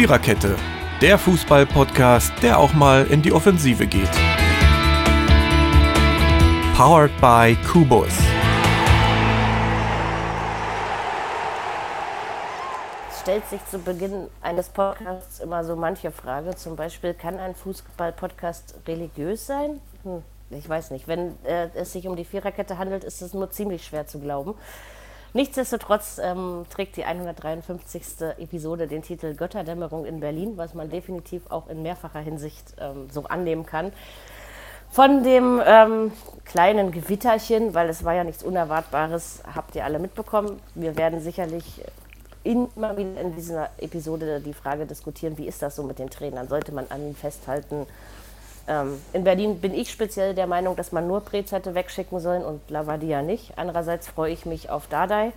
Viererkette, 0.00 0.56
der 1.02 1.18
Fußball-Podcast, 1.18 2.32
der 2.42 2.58
auch 2.58 2.72
mal 2.72 3.04
in 3.08 3.20
die 3.20 3.34
Offensive 3.34 3.86
geht. 3.86 4.10
Powered 6.74 7.10
by 7.20 7.54
Kubus. 7.70 8.08
Es 13.10 13.20
stellt 13.20 13.46
sich 13.50 13.62
zu 13.66 13.78
Beginn 13.78 14.28
eines 14.40 14.70
Podcasts 14.70 15.38
immer 15.40 15.64
so 15.64 15.76
manche 15.76 16.10
Frage. 16.10 16.56
Zum 16.56 16.76
Beispiel, 16.76 17.12
kann 17.12 17.38
ein 17.38 17.54
Fußball-Podcast 17.54 18.76
religiös 18.88 19.46
sein? 19.46 19.82
Hm, 20.04 20.22
ich 20.48 20.66
weiß 20.66 20.92
nicht. 20.92 21.08
Wenn 21.08 21.36
äh, 21.44 21.68
es 21.74 21.92
sich 21.92 22.08
um 22.08 22.16
die 22.16 22.24
Viererkette 22.24 22.78
handelt, 22.78 23.04
ist 23.04 23.20
es 23.20 23.34
nur 23.34 23.50
ziemlich 23.50 23.84
schwer 23.84 24.06
zu 24.06 24.18
glauben. 24.18 24.54
Nichtsdestotrotz 25.32 26.20
ähm, 26.22 26.66
trägt 26.70 26.96
die 26.96 27.04
153. 27.04 28.02
Episode 28.38 28.88
den 28.88 29.02
Titel 29.02 29.34
Götterdämmerung 29.34 30.04
in 30.04 30.20
Berlin, 30.20 30.56
was 30.56 30.74
man 30.74 30.90
definitiv 30.90 31.42
auch 31.50 31.68
in 31.68 31.82
mehrfacher 31.82 32.20
Hinsicht 32.20 32.74
ähm, 32.80 33.08
so 33.10 33.24
annehmen 33.24 33.64
kann. 33.64 33.92
Von 34.90 35.22
dem 35.22 35.62
ähm, 35.64 36.10
kleinen 36.44 36.90
Gewitterchen, 36.90 37.74
weil 37.74 37.88
es 37.88 38.02
war 38.02 38.14
ja 38.14 38.24
nichts 38.24 38.42
Unerwartbares, 38.42 39.42
habt 39.54 39.76
ihr 39.76 39.84
alle 39.84 40.00
mitbekommen. 40.00 40.58
Wir 40.74 40.96
werden 40.96 41.20
sicherlich 41.20 41.84
immer 42.42 42.96
wieder 42.96 43.20
in 43.20 43.36
dieser 43.36 43.68
Episode 43.78 44.40
die 44.40 44.54
Frage 44.54 44.86
diskutieren, 44.86 45.38
wie 45.38 45.46
ist 45.46 45.62
das 45.62 45.76
so 45.76 45.84
mit 45.84 46.00
den 46.00 46.10
Trainern? 46.10 46.48
Sollte 46.48 46.72
man 46.72 46.86
an 46.88 47.02
ihnen 47.02 47.14
festhalten? 47.14 47.86
Ähm, 48.70 49.00
in 49.12 49.24
Berlin 49.24 49.60
bin 49.60 49.74
ich 49.74 49.90
speziell 49.90 50.32
der 50.32 50.46
Meinung, 50.46 50.76
dass 50.76 50.92
man 50.92 51.08
nur 51.08 51.22
Prez 51.22 51.50
hätte 51.50 51.74
wegschicken 51.74 52.20
sollen 52.20 52.44
und 52.44 52.70
Lavadia 52.70 53.20
nicht. 53.20 53.54
Andererseits 53.56 54.06
freue 54.06 54.32
ich 54.32 54.46
mich 54.46 54.70
auf 54.70 54.86
Dardai. 54.86 55.32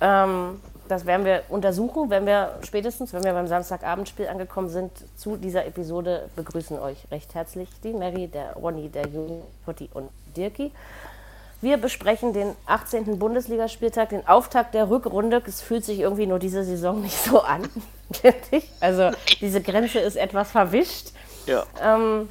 Ähm, 0.00 0.62
das 0.88 1.04
werden 1.04 1.26
wir 1.26 1.42
untersuchen, 1.50 2.08
wenn 2.08 2.24
wir 2.24 2.58
spätestens, 2.62 3.12
wenn 3.12 3.22
wir 3.22 3.34
beim 3.34 3.48
Samstagabendspiel 3.48 4.28
angekommen 4.28 4.70
sind, 4.70 4.90
zu 5.14 5.36
dieser 5.36 5.66
Episode 5.66 6.30
begrüßen 6.36 6.78
euch 6.78 6.96
recht 7.10 7.34
herzlich 7.34 7.68
die 7.82 7.92
Mary, 7.92 8.28
der 8.28 8.54
Ronny, 8.54 8.88
der 8.88 9.08
Juni, 9.08 9.42
Potti 9.66 9.90
und 9.92 10.08
Dirki. 10.34 10.72
Wir 11.60 11.76
besprechen 11.76 12.32
den 12.32 12.54
18. 12.66 13.18
Bundesligaspieltag, 13.18 14.10
den 14.10 14.26
Auftakt 14.26 14.74
der 14.74 14.88
Rückrunde. 14.88 15.42
Es 15.46 15.60
fühlt 15.60 15.84
sich 15.84 16.00
irgendwie 16.00 16.26
nur 16.26 16.38
diese 16.38 16.64
Saison 16.64 17.02
nicht 17.02 17.16
so 17.16 17.42
an. 17.42 17.68
Also 18.80 19.10
diese 19.40 19.60
Grenze 19.60 19.98
ist 19.98 20.16
etwas 20.16 20.50
verwischt. 20.50 21.12
Ja. 21.46 21.64
Ähm, 21.82 22.28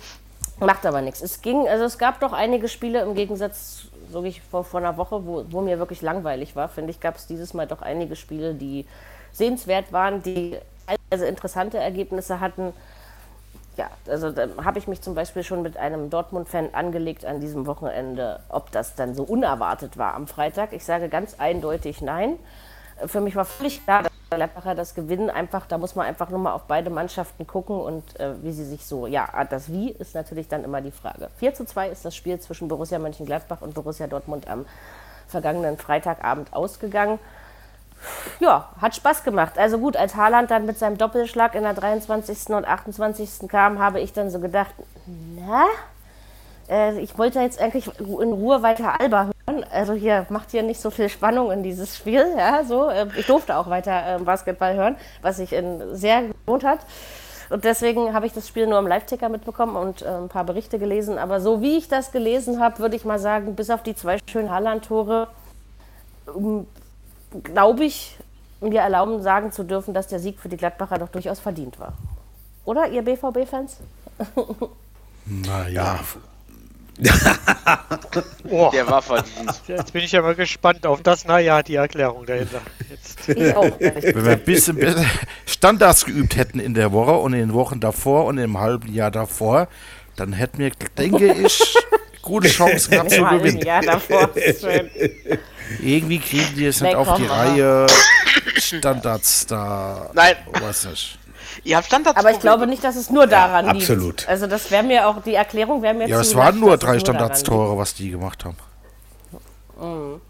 macht 0.66 0.86
aber 0.86 1.02
nichts. 1.02 1.22
Es 1.22 1.42
ging, 1.42 1.67
also 1.67 1.86
es 1.86 1.97
gab 1.97 2.19
doch 2.19 2.33
einige 2.33 2.67
Spiele 2.67 3.02
im 3.02 3.16
Gegensatz, 3.16 3.86
so 4.11 4.23
ich 4.23 4.42
vor, 4.42 4.64
vor 4.64 4.80
einer 4.80 4.97
Woche, 4.97 5.25
wo, 5.25 5.45
wo 5.50 5.61
mir 5.61 5.80
wirklich 5.80 6.02
langweilig 6.02 6.56
war, 6.56 6.69
finde 6.69 6.92
ich, 6.92 7.00
gab 7.00 7.16
es 7.16 7.28
dieses 7.28 7.53
Mal 7.53 7.67
doch 7.67 7.81
einige 7.81 8.16
Spiele, 8.16 8.53
die 8.53 8.86
sehenswert 9.31 9.91
waren, 9.91 10.22
die 10.23 10.58
also 11.09 11.25
interessante 11.25 11.78
Ergebnisse 11.78 12.39
hatten. 12.39 12.73
Ja, 13.78 13.89
also 14.08 14.31
da 14.31 14.47
habe 14.64 14.78
ich 14.78 14.88
mich 14.88 15.02
zum 15.02 15.16
Beispiel 15.16 15.44
schon 15.44 15.64
mit 15.64 15.78
einem 15.78 16.11
Dortmund-Fan 16.11 16.69
angelegt 16.73 17.25
an 17.25 17.39
diesem 17.39 17.66
Wochenende, 17.66 18.39
ob 18.50 18.72
das 18.72 18.95
dann 18.95 19.16
so 19.16 19.23
unerwartet 19.23 19.97
war 19.97 20.14
am 20.14 20.28
Freitag. 20.28 20.73
Ich 20.73 20.86
sage 20.86 21.09
ganz 21.09 21.39
eindeutig 21.39 22.02
nein. 22.02 22.38
Für 23.08 23.19
mich 23.19 23.36
war 23.36 23.45
völlig 23.45 23.84
klar, 23.84 24.03
dass 24.03 24.11
Gladbacher 24.35 24.75
das 24.75 24.95
gewinnen. 24.95 25.29
Einfach, 25.29 25.65
da 25.65 25.77
muss 25.77 25.95
man 25.95 26.05
einfach 26.05 26.29
nur 26.29 26.39
mal 26.39 26.53
auf 26.53 26.63
beide 26.63 26.89
Mannschaften 26.89 27.47
gucken 27.47 27.79
und 27.79 28.19
äh, 28.19 28.33
wie 28.41 28.51
sie 28.51 28.65
sich 28.65 28.85
so, 28.85 29.07
ja, 29.07 29.27
das 29.49 29.71
Wie 29.71 29.91
ist 29.91 30.15
natürlich 30.15 30.47
dann 30.47 30.63
immer 30.63 30.81
die 30.81 30.91
Frage. 30.91 31.29
4 31.37 31.53
zu 31.53 31.65
2 31.65 31.89
ist 31.89 32.05
das 32.05 32.15
Spiel 32.15 32.39
zwischen 32.39 32.67
Borussia 32.67 32.99
Mönchengladbach 32.99 33.61
und 33.61 33.73
Borussia 33.73 34.07
Dortmund 34.07 34.47
am 34.47 34.65
vergangenen 35.27 35.77
Freitagabend 35.77 36.53
ausgegangen. 36.53 37.19
Ja, 38.39 38.69
hat 38.81 38.95
Spaß 38.95 39.23
gemacht. 39.23 39.57
Also 39.57 39.79
gut, 39.79 39.95
als 39.95 40.15
Haaland 40.15 40.51
dann 40.51 40.65
mit 40.65 40.77
seinem 40.77 40.97
Doppelschlag 40.97 41.55
in 41.55 41.63
der 41.63 41.73
23. 41.73 42.49
und 42.49 42.65
28. 42.65 43.47
kam, 43.47 43.79
habe 43.79 44.01
ich 44.01 44.13
dann 44.13 44.29
so 44.29 44.39
gedacht, 44.39 44.73
na, 45.05 45.66
äh, 46.69 47.00
ich 47.00 47.18
wollte 47.18 47.40
jetzt 47.40 47.59
eigentlich 47.59 47.88
in 48.00 48.34
Ruhe 48.34 48.62
weiter 48.62 49.00
Alba 49.00 49.29
hören. 49.47 49.66
Also 49.72 49.94
hier 49.94 50.25
macht 50.29 50.51
hier 50.51 50.63
nicht 50.63 50.81
so 50.81 50.90
viel 50.90 51.09
Spannung 51.09 51.51
in 51.51 51.63
dieses 51.63 51.97
Spiel. 51.97 52.25
Ja, 52.38 52.63
so. 52.63 52.90
Äh, 52.90 53.07
ich 53.18 53.25
durfte 53.25 53.57
auch 53.57 53.69
weiter 53.69 54.16
äh, 54.16 54.19
Basketball 54.19 54.75
hören, 54.75 54.96
was 55.22 55.38
sich 55.38 55.50
sehr 55.94 56.23
gelohnt 56.46 56.63
hat. 56.63 56.79
Und 57.50 57.66
deswegen 57.66 58.13
habe 58.13 58.25
ich 58.25 58.34
das 58.34 58.47
Spiel 58.47 58.68
nur 58.68 58.79
im 58.79 58.88
Live-Ticker 58.88 59.29
mitbekommen 59.29 59.75
und 59.75 60.02
äh, 60.02 60.07
ein 60.07 60.29
paar 60.29 60.44
Berichte 60.44 60.79
gelesen. 60.79 61.18
Aber 61.18 61.41
so 61.41 61.62
wie 61.62 61.78
ich 61.78 61.88
das 61.88 62.12
gelesen 62.12 62.59
habe, 62.59 62.79
würde 62.79 62.96
ich 62.96 63.06
mal 63.06 63.19
sagen, 63.19 63.56
bis 63.56 63.69
auf 63.69 63.84
die 63.84 63.96
zwei 63.96 64.18
schönen 64.29 64.50
Haaland-Tore, 64.50 65.28
ähm, 66.35 66.66
glaube 67.44 67.84
ich, 67.84 68.18
mir 68.62 68.81
erlauben, 68.81 69.22
sagen 69.22 69.52
zu 69.52 69.63
dürfen, 69.63 69.94
dass 69.94 70.07
der 70.07 70.19
Sieg 70.19 70.40
für 70.40 70.50
die 70.50 70.57
Gladbacher 70.57 70.97
doch 70.97 71.09
durchaus 71.09 71.40
verdient 71.40 71.79
war. 71.79 71.94
Oder, 72.66 72.88
ihr 72.88 73.03
BVB-Fans? 73.03 73.78
Naja, 75.25 76.00
oh. 78.49 78.69
Der 78.71 78.87
war 78.87 79.01
verdient. 79.01 79.61
Jetzt 79.67 79.93
bin 79.93 80.03
ich 80.03 80.15
aber 80.15 80.35
gespannt 80.35 80.85
auf 80.85 81.01
das, 81.01 81.25
naja, 81.25 81.63
die 81.63 81.75
Erklärung 81.75 82.25
dahinter. 82.25 82.61
Jetzt. 82.89 83.29
Ich 83.29 83.55
auch, 83.55 83.79
Wenn 83.79 84.25
wir 84.25 84.31
ein 84.33 84.43
bisschen 84.43 84.77
Standards 85.45 86.05
geübt 86.05 86.35
hätten 86.35 86.59
in 86.59 86.73
der 86.73 86.91
Woche 86.91 87.13
und 87.13 87.33
in 87.33 87.39
den 87.39 87.53
Wochen 87.53 87.79
davor 87.79 88.25
und 88.25 88.37
im 88.37 88.59
halben 88.59 88.93
Jahr 88.93 89.11
davor, 89.11 89.67
dann 90.15 90.33
hätten 90.33 90.59
wir, 90.59 90.71
denke 90.97 91.33
ich, 91.33 91.75
gute 92.21 92.47
Chancen 92.47 92.91
gehabt 92.91 93.11
zu 93.11 93.23
gewinnen. 93.23 93.61
Jahr 93.61 93.81
davor. 93.81 94.29
Irgendwie 95.81 96.19
kriegen 96.19 96.55
die 96.55 96.65
es 96.65 96.81
nicht 96.81 96.95
auf 96.95 97.15
die 97.15 97.25
Reihe, 97.25 97.87
Standards 98.57 99.47
da. 99.47 100.11
Nein. 100.13 100.35
Weiß 100.59 100.85
nicht. 100.85 101.17
Ihr 101.63 101.78
habt 101.78 101.88
Standards. 101.88 102.18
Aber 102.18 102.31
ich 102.31 102.40
glaube 102.40 102.68
nicht, 102.68 102.84
dass 102.84 102.96
es 102.96 103.09
nur 103.09 103.28
daran 103.28 103.66
ja, 103.66 103.72
absolut. 103.72 104.22
liegt. 104.22 104.29
Also 104.29 104.47
das 104.47 104.69
wäre 104.69 104.84
mir 104.84 105.07
auch, 105.07 105.22
die 105.24 105.34
Erklärung 105.34 105.81
wäre 105.81 105.94
mir 105.94 106.07
Ja, 106.07 106.19
es 106.19 106.35
waren 106.35 106.59
nur 106.59 106.78
drei 106.78 107.00
Standardstore, 107.00 107.78
was 107.78 107.94
die 107.94 108.12
gemacht 108.12 108.44
haben. 108.44 108.57
Mhm. 109.79 110.22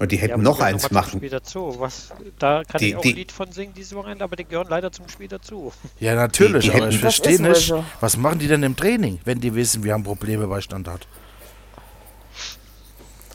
Und 0.00 0.10
die 0.10 0.16
hätten 0.16 0.30
ja, 0.30 0.36
noch 0.38 0.58
eins 0.60 0.90
machen. 0.90 1.18
Spiel 1.18 1.30
dazu. 1.30 1.76
Was, 1.78 2.12
da 2.40 2.64
kann 2.64 2.80
die, 2.80 2.88
ich 2.88 2.96
auch 2.96 3.02
die, 3.02 3.10
ein 3.10 3.16
Lied 3.16 3.30
von 3.32 3.52
singen 3.52 3.74
dieses 3.74 3.94
Wochenende, 3.94 4.24
aber 4.24 4.34
die 4.34 4.44
gehören 4.44 4.66
leider 4.68 4.90
zum 4.90 5.08
Spiel 5.08 5.28
dazu. 5.28 5.72
Ja, 6.00 6.16
natürlich, 6.16 6.70
die, 6.70 6.76
aber 6.76 6.88
ich 6.88 6.98
verstehe 6.98 7.40
nicht, 7.40 7.68
so. 7.68 7.84
was 8.00 8.16
machen 8.16 8.40
die 8.40 8.48
denn 8.48 8.64
im 8.64 8.74
Training, 8.74 9.20
wenn 9.24 9.40
die 9.40 9.54
wissen, 9.54 9.84
wir 9.84 9.92
haben 9.92 10.02
Probleme 10.02 10.48
bei 10.48 10.60
Standard? 10.60 11.06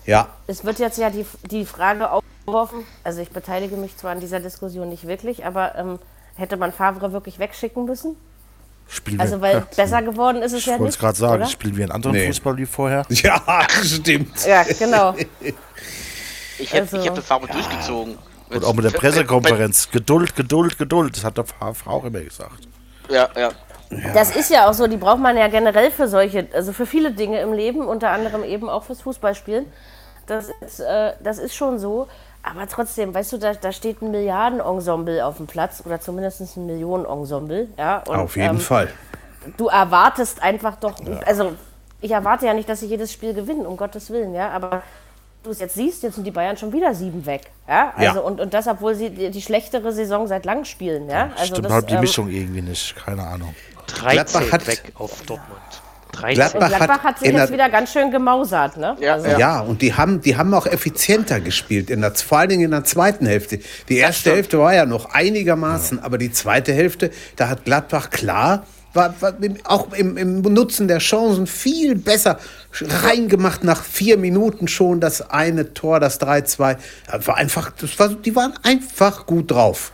Ja. 0.06 0.28
Es 0.48 0.66
wird 0.66 0.80
jetzt 0.80 0.98
ja 0.98 1.10
die, 1.10 1.26
die 1.50 1.66
Frage 1.66 2.12
aufgeworfen, 2.12 2.84
also 3.06 3.22
ich 3.22 3.30
beteilige 3.30 3.78
mich 3.78 3.96
zwar 3.96 4.12
an 4.12 4.20
dieser 4.20 4.42
Diskussion 4.42 4.90
nicht 4.90 5.08
wirklich, 5.08 5.46
aber 5.46 5.76
ähm, 5.76 6.00
Hätte 6.40 6.58
man 6.58 6.72
Favre 6.72 7.12
wirklich 7.12 7.38
wegschicken 7.38 7.86
müssen? 7.86 8.16
Spielen 8.88 9.20
also, 9.20 9.40
weil 9.42 9.58
ja. 9.58 9.68
besser 9.76 10.02
geworden 10.02 10.42
ist 10.42 10.54
es 10.54 10.60
ich 10.60 10.66
ja 10.66 10.74
nicht. 10.74 10.78
Ich 10.78 10.80
wollte 10.80 10.94
es 10.94 11.00
gerade 11.00 11.18
sagen, 11.18 11.42
oder? 11.44 11.52
spielen 11.52 11.76
wir 11.78 11.84
einen 11.84 11.92
anderen 11.92 12.16
nee. 12.16 12.28
Fußball 12.28 12.58
wie 12.58 12.66
vorher? 12.66 13.06
Ja, 13.10 13.68
stimmt. 13.84 14.46
Ja, 14.46 14.64
genau. 14.64 15.16
Ich 16.62 16.74
hätte 16.74 16.98
also, 16.98 17.08
hab 17.08 17.16
den 17.16 17.24
Favre 17.24 17.48
ja. 17.48 17.54
durchgezogen. 17.54 18.18
Und 18.50 18.66
auch 18.66 18.74
mit 18.74 18.84
der 18.84 18.90
Pressekonferenz. 18.90 19.90
Geduld, 19.92 20.36
Geduld, 20.36 20.78
Geduld. 20.78 21.16
Das 21.16 21.24
hat 21.24 21.38
der 21.38 21.46
Favre 21.46 21.90
auch 21.90 22.04
immer 22.04 22.20
gesagt. 22.20 22.68
Ja, 23.10 23.30
ja. 23.38 23.52
Ja. 23.92 24.14
Das 24.14 24.36
ist 24.36 24.52
ja 24.52 24.70
auch 24.70 24.74
so, 24.74 24.86
die 24.88 24.98
braucht 24.98 25.20
man 25.20 25.38
ja 25.38 25.48
generell 25.48 25.90
für 25.90 26.10
solche, 26.10 26.48
also 26.54 26.74
für 26.74 26.86
viele 26.86 27.12
Dinge 27.12 27.40
im 27.40 27.54
Leben, 27.54 27.88
unter 27.88 28.10
anderem 28.10 28.44
eben 28.44 28.70
auch 28.70 28.84
fürs 28.84 29.02
Fußballspielen. 29.02 29.66
Das 30.28 30.50
ist, 30.62 30.82
äh, 30.82 31.14
das 31.24 31.38
ist 31.38 31.56
schon 31.56 31.80
so. 31.80 32.08
Aber 32.42 32.68
trotzdem, 32.68 33.14
weißt 33.14 33.34
du, 33.34 33.38
da, 33.38 33.54
da 33.54 33.72
steht 33.72 34.02
ein 34.02 34.12
Milliardenensemble 34.12 35.26
auf 35.26 35.38
dem 35.38 35.48
Platz 35.48 35.84
oder 35.86 36.00
zumindest 36.00 36.42
ein 36.56 36.66
Millionenensemble. 36.66 37.68
Ja, 37.78 38.04
und, 38.08 38.16
auf 38.16 38.36
jeden 38.36 38.56
ähm, 38.56 38.60
Fall. 38.60 38.90
Du 39.58 39.68
erwartest 39.68 40.42
einfach 40.42 40.76
doch, 40.78 41.00
ja. 41.00 41.20
also 41.26 41.54
ich 42.02 42.12
erwarte 42.12 42.46
ja 42.46 42.54
nicht, 42.54 42.70
dass 42.70 42.80
sie 42.80 42.88
jedes 42.88 43.12
Spiel 43.12 43.34
gewinnen, 43.34 43.66
um 43.66 43.78
Gottes 43.78 44.10
Willen, 44.10 44.34
ja, 44.34 44.50
aber 44.50 44.84
du 45.44 45.52
es 45.52 45.60
jetzt 45.60 45.76
siehst, 45.76 46.04
jetzt 46.04 46.16
sind 46.16 46.26
die 46.26 46.32
Bayern 46.32 46.58
schon 46.58 46.72
wieder 46.74 46.94
sieben 46.94 47.26
weg. 47.26 47.52
Ja, 47.68 47.94
also 47.96 48.20
ja. 48.20 48.26
Und, 48.26 48.40
und 48.40 48.54
das, 48.54 48.68
obwohl 48.68 48.96
sie 48.96 49.10
die, 49.10 49.31
die, 49.31 49.42
schlechtere 49.42 49.92
Saison 49.94 50.28
seit 50.28 50.46
langem 50.46 50.66
spielen. 50.66 51.10
Ja, 51.10 51.31
also 51.36 51.54
Stimmt 51.54 51.66
das, 51.66 51.74
halt 51.74 51.90
die 51.90 51.96
ähm, 51.96 52.02
Mischung 52.02 52.30
irgendwie 52.30 52.62
nicht, 52.62 52.96
keine 52.96 53.25
Ahnung. 53.25 53.56
13 53.88 54.52
hat 54.52 54.68
weg 54.68 54.92
auf 54.96 55.22
Dortmund. 55.24 55.60
Gladbach, 56.12 56.70
Gladbach, 56.70 57.04
hat, 57.04 57.20
sich 57.20 57.32
jetzt 57.32 57.54
wieder 57.54 57.70
ganz 57.70 57.94
schön 57.94 58.12
gemausert, 58.12 58.78
ne? 58.78 58.98
Ja, 59.00 59.14
also. 59.14 59.28
ja, 59.28 59.60
und 59.62 59.82
die 59.82 59.94
haben, 59.94 60.22
die 60.22 60.36
haben 60.36 60.54
auch 60.54 60.66
effizienter 60.66 61.40
gespielt, 61.40 61.90
in 61.90 62.02
der, 62.02 62.14
vor 62.16 62.40
allen 62.40 62.50
Dingen 62.50 62.64
in 62.64 62.72
der 62.72 62.84
zweiten 62.84 63.26
Hälfte. 63.26 63.60
Die 63.88 63.98
erste 63.98 64.32
Hälfte 64.32 64.60
war 64.60 64.74
ja 64.74 64.86
noch 64.86 65.14
einigermaßen, 65.14 66.00
ja. 66.00 66.04
aber 66.04 66.18
die 66.18 66.32
zweite 66.32 66.74
Hälfte, 66.74 67.12
da 67.36 67.50
hat 67.50 67.64
Gladbach 67.64 68.10
klar, 68.10 68.66
war, 68.94 69.14
war 69.22 69.34
auch 69.66 69.94
im, 69.94 70.18
im 70.18 70.42
Nutzen 70.42 70.88
der 70.88 70.98
Chancen 70.98 71.48
viel 71.48 71.96
besser 71.96 72.40
reingemacht 72.82 73.64
nach 73.64 73.84
vier 73.84 74.18
Minuten 74.18 74.68
schon 74.68 75.00
das 75.00 75.30
eine 75.30 75.74
Tor, 75.74 76.00
das 76.00 76.20
3-2. 76.20 76.78
War 77.26 77.38
einfach, 77.38 77.72
das 77.72 78.00
war, 78.00 78.10
die 78.10 78.36
waren 78.36 78.54
einfach 78.64 79.26
gut 79.26 79.52
drauf. 79.52 79.92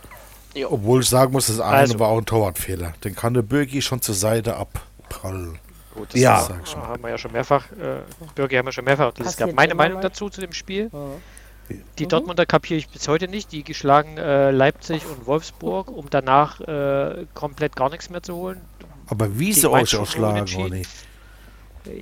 Obwohl 0.64 1.02
ich 1.02 1.08
sagen 1.08 1.32
muss, 1.32 1.48
das 1.48 1.60
eine 1.60 1.76
also. 1.76 1.98
war 1.98 2.08
auch 2.08 2.18
ein 2.18 2.24
Torwartfehler. 2.24 2.94
Den 3.04 3.14
kann 3.14 3.34
der 3.34 3.42
Bürgi 3.42 3.82
schon 3.82 4.00
zur 4.00 4.14
Seite 4.14 4.56
abprallen. 4.56 5.58
Gut, 5.96 6.12
das 6.12 6.20
ja. 6.20 6.40
Ist, 6.40 6.76
haben 6.76 7.02
wir 7.02 7.10
ja 7.10 7.18
schon 7.18 7.32
mehrfach, 7.32 7.70
äh, 7.72 8.00
Bürger 8.34 8.58
haben 8.58 8.66
wir 8.66 8.72
schon 8.72 8.84
mehrfach 8.84 9.12
das 9.14 9.36
gab. 9.36 9.52
Meine 9.54 9.74
Meinung 9.74 10.00
dazu 10.00 10.28
zu 10.28 10.40
dem 10.40 10.52
Spiel. 10.52 10.90
Ja. 10.92 11.78
Die 11.98 12.04
mhm. 12.04 12.08
Dortmunder 12.08 12.46
kapiere 12.46 12.78
ich 12.78 12.88
bis 12.88 13.08
heute 13.08 13.28
nicht. 13.28 13.50
Die 13.52 13.64
geschlagen 13.64 14.18
äh, 14.18 14.50
Leipzig 14.50 15.02
und 15.06 15.26
Wolfsburg, 15.26 15.88
um 15.88 16.08
danach 16.10 16.60
äh, 16.60 17.26
komplett 17.34 17.74
gar 17.74 17.90
nichts 17.90 18.10
mehr 18.10 18.22
zu 18.22 18.36
holen. 18.36 18.60
Aber 19.08 19.38
wie 19.38 19.52
sie 19.52 19.70
euch 19.70 19.96
auch 19.96 20.06
schlagen, 20.06 20.46
Ronny. 20.54 20.82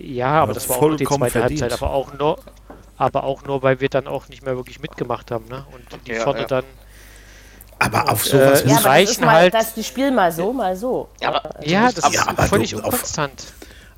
Ja, 0.01 0.43
aber 0.43 0.55
das 0.55 0.69
war 0.69 0.79
auch 0.79 0.97
die 0.97 1.05
zweite 1.05 1.31
verdient. 1.31 1.63
Halbzeit, 1.63 1.83
aber 1.83 1.93
auch 1.93 2.13
nur, 2.15 2.39
aber 2.97 3.25
auch 3.25 3.45
nur, 3.45 3.63
weil 3.63 3.81
wir 3.81 3.89
dann 3.89 4.07
auch 4.07 4.29
nicht 4.29 4.43
mehr 4.43 4.57
wirklich 4.57 4.81
mitgemacht 4.81 5.31
haben, 5.31 5.47
ne? 5.49 5.67
Und 5.73 6.07
die 6.07 6.13
ja, 6.13 6.21
vorne 6.21 6.41
ja. 6.41 6.47
dann. 6.47 6.65
Aber 7.79 8.11
auf 8.11 8.25
sowas 8.25 8.63
äh, 8.63 8.69
ja, 8.69 8.77
aber 8.77 8.87
reichen 8.87 9.09
das 9.09 9.21
mal, 9.21 9.35
halt. 9.35 9.55
Das 9.55 9.75
die 9.75 9.85
Spiel 9.85 10.11
mal 10.11 10.33
so, 10.33 10.53
mal 10.53 10.75
so. 10.77 11.09
Ja, 11.21 11.29
aber, 11.29 11.67
ja 11.67 11.93
das 11.93 12.09
ist 12.09 12.27
aber 12.27 12.45
völlig 12.45 12.75
unkonstant. 12.75 13.53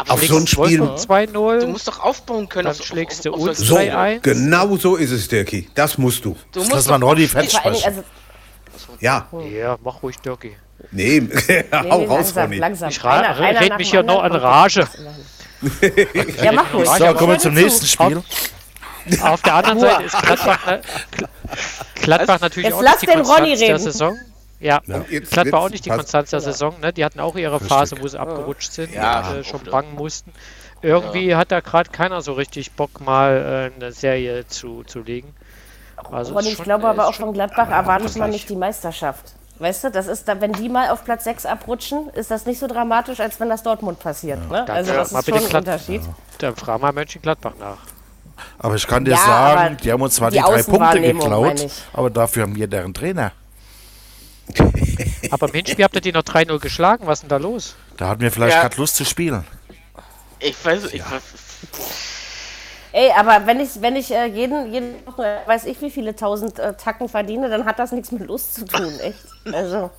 Auf 0.09 0.25
so 0.25 0.37
ein 0.37 0.47
Spiel. 0.47 0.83
2-0. 0.83 1.61
Du 1.61 1.67
musst 1.67 1.89
doch 1.89 2.01
aufbauen 2.01 2.49
können. 2.49 2.67
Dann 2.67 2.77
auf, 2.77 2.85
schlägst 2.85 3.25
du 3.25 3.33
uns 3.33 3.59
so, 3.59 3.77
2-1. 3.77 4.21
Genau 4.21 4.77
so 4.77 4.97
ist 4.97 5.11
es, 5.11 5.29
Dirki. 5.29 5.69
Das 5.75 5.99
musst 5.99 6.25
du. 6.25 6.37
Du 6.53 6.61
musst 6.61 6.73
das 6.73 6.89
war 6.89 7.03
Roddy 7.03 7.27
Fettspaß. 7.27 7.85
Also, 7.85 8.05
ja. 9.01 9.27
Ja, 9.53 9.77
mach 9.83 10.03
ruhig, 10.03 10.17
Dirki. 10.19 10.57
Nee, 10.91 11.21
hau 11.73 11.99
nee, 11.99 12.07
raus, 12.07 12.37
Ronny. 12.37 12.59
Langsam. 12.59 12.91
Ich 12.91 13.03
rede 13.03 13.77
mich 13.77 13.91
hier 13.91 14.03
noch 14.03 14.23
an 14.23 14.33
Rage. 14.33 14.87
ja, 16.43 16.53
mach 16.53 16.73
ruhig. 16.73 16.89
So, 16.89 17.15
kommen 17.15 17.33
wir 17.33 17.39
zum 17.39 17.55
nächsten 17.55 17.87
Spiel. 17.87 18.23
Auf 19.23 19.43
der 19.43 19.55
anderen 19.55 19.81
Seite 19.81 20.03
ist 20.03 20.21
Gladbach, 20.21 20.67
äh, 20.67 20.81
Gladbach 22.03 22.41
natürlich 22.41 22.71
Jetzt 22.71 22.75
auch 22.75 22.99
die 23.01 23.07
Konstanz 23.07 23.59
der 23.61 23.79
Saison. 23.79 24.19
Ja, 24.59 24.81
ja. 24.87 25.05
Gladbach 25.31 25.61
auch 25.61 25.71
nicht 25.71 25.85
die 25.85 25.91
Konstanz 25.91 26.31
der 26.31 26.41
Saison. 26.41 26.75
Ne? 26.81 26.93
Die 26.93 27.05
hatten 27.05 27.21
auch 27.21 27.37
ihre 27.37 27.61
Phase, 27.61 27.97
wo 28.01 28.09
sie 28.09 28.19
abgerutscht 28.19 28.73
sind 28.73 28.95
ja, 28.95 29.29
und 29.31 29.37
äh, 29.39 29.45
schon 29.45 29.63
bangen 29.65 29.95
mussten. 29.95 30.33
Irgendwie 30.83 31.27
ja. 31.27 31.39
hat 31.39 31.53
da 31.53 31.61
gerade 31.61 31.91
keiner 31.91 32.23
so 32.23 32.33
richtig 32.33 32.73
Bock, 32.73 33.01
mal 33.01 33.71
äh, 33.73 33.77
eine 33.77 33.93
Serie 33.93 34.47
zu, 34.47 34.83
zu 34.85 35.01
legen. 35.01 35.35
Also 36.11 36.35
Ronny, 36.35 36.51
ich 36.51 36.63
glaube 36.63 36.87
aber 36.89 37.09
auch 37.09 37.15
von 37.15 37.33
Gladbach 37.33 37.71
erwartet 37.71 38.17
man 38.17 38.31
nicht 38.31 38.49
die 38.49 38.57
Meisterschaft. 38.57 39.35
Weißt 39.59 39.85
du, 39.85 39.91
das 39.91 40.07
ist 40.07 40.29
da, 40.29 40.39
wenn 40.41 40.53
die 40.53 40.69
mal 40.69 40.91
auf 40.91 41.05
Platz 41.05 41.25
6 41.25 41.47
abrutschen, 41.47 42.11
ist 42.11 42.31
das 42.31 42.45
nicht 42.45 42.59
so 42.59 42.67
dramatisch, 42.67 43.21
als 43.21 43.41
wenn 43.41 43.49
das 43.49 43.63
Dortmund 43.63 43.99
passiert. 43.99 44.39
Ja. 44.51 44.65
Ne? 44.65 44.73
Also 44.73 44.93
das 44.93 45.13
ist 45.13 45.29
schon 45.29 45.39
ein 45.39 45.57
Unterschied. 45.57 46.03
Ja. 46.03 46.15
Dann 46.39 46.57
fragen 46.57 46.83
wir 46.83 46.93
Mönchengladbach 46.93 47.55
nach. 47.59 47.79
Aber 48.59 48.75
ich 48.75 48.87
kann 48.87 49.05
dir 49.07 49.13
ja, 49.13 49.17
sagen, 49.17 49.79
die 49.83 49.91
haben 49.91 50.03
uns 50.03 50.17
zwar 50.17 50.31
die, 50.31 50.37
die 50.37 50.43
drei 50.43 50.63
Punkte 50.63 51.01
geklaut, 51.01 51.67
aber 51.95 52.11
dafür 52.11 52.43
haben 52.43 52.55
wir 52.55 52.67
deren 52.67 52.93
Trainer. 52.93 53.33
Aber 55.31 55.49
im 55.49 55.55
Hinspiel 55.55 55.85
habt 55.85 55.95
ihr 55.95 56.01
die 56.01 56.13
noch 56.13 56.23
3-0 56.23 56.59
geschlagen. 56.61 57.07
Was 57.07 57.19
ist 57.19 57.23
denn 57.23 57.29
da 57.29 57.37
los? 57.37 57.77
Da 57.97 58.09
hatten 58.09 58.21
wir 58.21 58.31
vielleicht 58.31 58.61
gerade 58.61 58.77
Lust 58.77 58.97
zu 58.97 59.05
spielen. 59.05 59.45
Ich 60.39 60.65
weiß, 60.65 60.93
ich 60.93 61.03
weiß. 61.03 61.23
Ey, 62.93 63.11
aber 63.15 63.47
wenn 63.47 63.61
ich, 63.61 63.71
wenn 63.81 63.97
ich 63.97 64.11
äh, 64.11 64.25
jeden, 64.27 64.73
jeden 64.73 65.07
Woche, 65.07 65.41
weiß 65.45 65.67
ich, 65.67 65.81
wie 65.83 65.91
viele 65.91 66.17
tausend 66.17 66.59
äh, 66.59 66.75
Tacken 66.75 67.09
verdiene, 67.09 67.51
dann 67.51 67.67
hat 67.67 67.79
das 67.79 67.93
nichts 67.93 68.11
mit 68.11 68.27
Lust 68.27 68.55
zu 68.55 68.65
tun, 68.65 68.99
echt. 69.01 69.19
Also, 69.53 69.91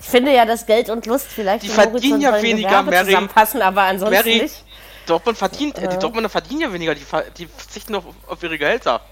ich 0.00 0.06
finde 0.06 0.32
ja, 0.32 0.46
dass 0.46 0.64
Geld 0.64 0.88
und 0.88 1.04
Lust 1.04 1.26
vielleicht 1.26 1.64
die 1.64 1.68
verdienen 1.68 2.20
ja 2.20 2.40
weniger, 2.40 2.82
Mary, 2.82 3.04
zusammenpassen, 3.04 3.60
aber 3.60 3.82
ansonsten 3.82 4.16
Mary, 4.16 4.42
nicht. 4.42 4.64
Dortmund 5.06 5.36
verdient, 5.36 5.78
äh. 5.78 5.88
die 5.88 5.98
Dortmunder 5.98 6.30
verdienen 6.30 6.62
ja 6.62 6.72
weniger, 6.72 6.94
die, 6.94 7.04
die 7.36 7.46
verzichten 7.46 7.94
auf, 7.94 8.04
auf 8.26 8.42
ihre 8.42 8.56
Gehälter. 8.56 9.02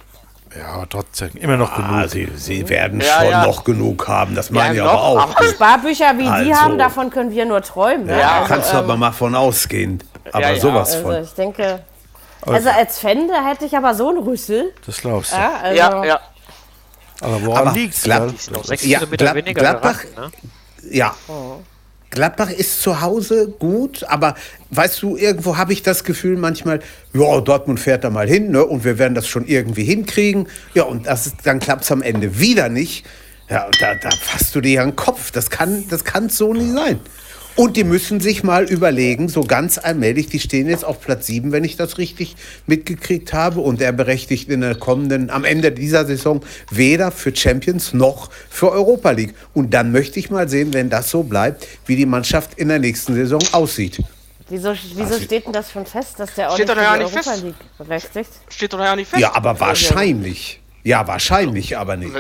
Ja, 0.57 0.67
aber 0.75 0.89
trotzdem 0.89 1.31
immer 1.35 1.57
noch 1.57 1.73
ah, 1.73 1.77
genug. 1.77 2.11
Sie, 2.11 2.29
sie 2.37 2.69
werden 2.69 3.01
ja, 3.01 3.21
schon 3.21 3.31
ja. 3.31 3.47
noch 3.47 3.65
genug 3.65 4.07
haben, 4.07 4.35
das 4.37 4.51
meine 4.51 4.77
ja, 4.77 4.85
ich 4.85 4.91
aber 4.91 5.03
auch. 5.03 5.19
Aber 5.19 5.45
Sparbücher 5.45 6.17
wie 6.17 6.29
also, 6.29 6.45
die 6.45 6.55
haben, 6.55 6.79
davon 6.79 7.11
können 7.11 7.33
wir 7.33 7.45
nur 7.45 7.61
träumen. 7.63 8.09
Ja, 8.09 8.19
ja 8.19 8.33
also, 8.37 8.49
kannst 8.49 8.73
du 8.73 8.77
ähm, 8.77 8.85
aber 8.85 8.97
mal 8.97 9.13
von 9.13 9.35
ausgehen. 9.35 10.03
Aber 10.33 10.57
sowas 10.57 10.95
also 10.95 11.07
von. 11.09 11.25
Ich 11.25 11.33
denke, 11.33 11.81
also, 12.43 12.69
als 12.69 12.99
Fan, 12.99 13.29
da 13.29 13.45
hätte 13.45 13.65
ich 13.65 13.77
aber 13.77 13.95
so 13.95 14.11
einen 14.11 14.19
Rüssel. 14.19 14.73
Das 14.87 15.01
glaubst 15.01 15.33
du. 15.33 15.37
Ja, 15.37 15.53
also 15.63 15.79
ja, 15.79 16.05
ja. 16.05 16.21
Aber 17.21 17.45
woran 17.45 17.75
liegt 17.75 17.95
es? 17.95 18.03
Glad 18.03 18.35
ja, 18.83 19.01
Glad 19.01 19.55
Gladbach, 19.55 20.03
geraten, 20.03 20.33
ne? 20.83 20.91
ja. 20.91 21.15
Oh. 21.29 21.57
Gladbach 22.15 22.51
ist 22.51 22.81
zu 22.81 23.01
Hause 23.01 23.49
gut, 23.59 24.05
aber 24.05 24.35
weißt 24.71 25.03
du, 25.03 25.17
irgendwo 25.17 25.57
habe 25.57 25.73
ich 25.73 25.83
das 25.83 26.05
Gefühl 26.05 26.37
manchmal, 26.37 26.81
ja, 27.13 27.41
Dortmund 27.41 27.81
fährt 27.81 28.05
da 28.05 28.11
mal 28.11 28.29
hin 28.29 28.51
ne, 28.51 28.65
und 28.65 28.85
wir 28.85 28.99
werden 28.99 29.15
das 29.15 29.27
schon 29.29 29.47
irgendwie 29.47 29.85
hinkriegen. 29.85 30.49
Ja, 30.75 30.85
und 30.85 31.07
das 31.07 31.27
ist, 31.27 31.37
dann 31.45 31.61
klappt 31.61 31.85
es 31.85 31.93
am 31.93 32.03
Ende 32.03 32.39
wieder 32.39 32.69
nicht. 32.69 33.05
Ja, 33.51 33.69
da, 33.79 33.95
da 33.95 34.11
fasst 34.11 34.55
du 34.55 34.61
dir 34.61 34.73
ja 34.73 34.83
einen 34.83 34.97
Kopf. 34.97 35.31
Das 35.31 35.51
kann, 35.51 35.85
das 35.91 36.05
kann 36.05 36.29
so 36.29 36.55
nicht 36.55 36.73
sein. 36.73 37.01
Und 37.57 37.77
die 37.77 37.85
müssen 37.85 38.19
sich 38.19 38.43
mal 38.43 38.65
überlegen, 38.65 39.29
so 39.29 39.43
ganz 39.45 39.79
allmählich, 39.79 40.27
die 40.27 40.41
stehen 40.41 40.69
jetzt 40.69 40.85
auf 40.85 41.01
Platz 41.01 41.27
7, 41.27 41.53
wenn 41.53 41.63
ich 41.63 41.77
das 41.77 41.99
richtig 41.99 42.35
mitgekriegt 42.67 43.33
habe. 43.33 43.61
Und 43.61 43.81
er 43.81 43.93
berechtigt 43.93 44.49
in 44.49 44.61
der 44.61 44.75
kommenden, 44.75 45.31
am 45.31 45.45
Ende 45.45 45.71
dieser 45.71 46.05
Saison 46.05 46.41
weder 46.71 47.13
für 47.13 47.35
Champions 47.35 47.93
noch 47.93 48.31
für 48.51 48.73
Europa 48.73 49.13
League. 49.13 49.35
Und 49.53 49.73
dann 49.73 49.93
möchte 49.93 50.19
ich 50.19 50.31
mal 50.31 50.49
sehen, 50.49 50.75
wenn 50.75 50.91
das 50.91 51.11
so 51.11 51.23
bleibt, 51.23 51.69
wie 51.87 51.95
die 51.95 52.07
Mannschaft 52.07 52.55
in 52.59 52.69
der 52.69 52.81
nächsten 52.81 53.15
Saison 53.15 53.41
aussieht. 53.53 54.03
Wieso, 54.49 54.75
wieso 54.95 55.21
steht 55.21 55.47
denn 55.47 55.53
das 55.53 55.71
schon 55.71 55.87
fest, 55.87 56.19
dass 56.19 56.35
der 56.35 56.51
auch 56.51 56.55
steht 56.55 56.69
nicht 56.69 56.77
für 56.77 56.83
die 56.83 57.05
Europa 57.05 57.23
fest. 57.23 57.43
League 57.45 57.79
berechtigt? 57.79 58.31
Steht 58.49 58.73
doch 58.73 58.81
ja 58.81 58.97
nicht 58.97 59.09
fest. 59.09 59.23
Ja, 59.23 59.35
aber 59.35 59.59
wahrscheinlich. 59.61 60.61
Ja, 60.83 61.07
wahrscheinlich, 61.07 61.79
aber 61.79 61.97
nicht. 61.97 62.15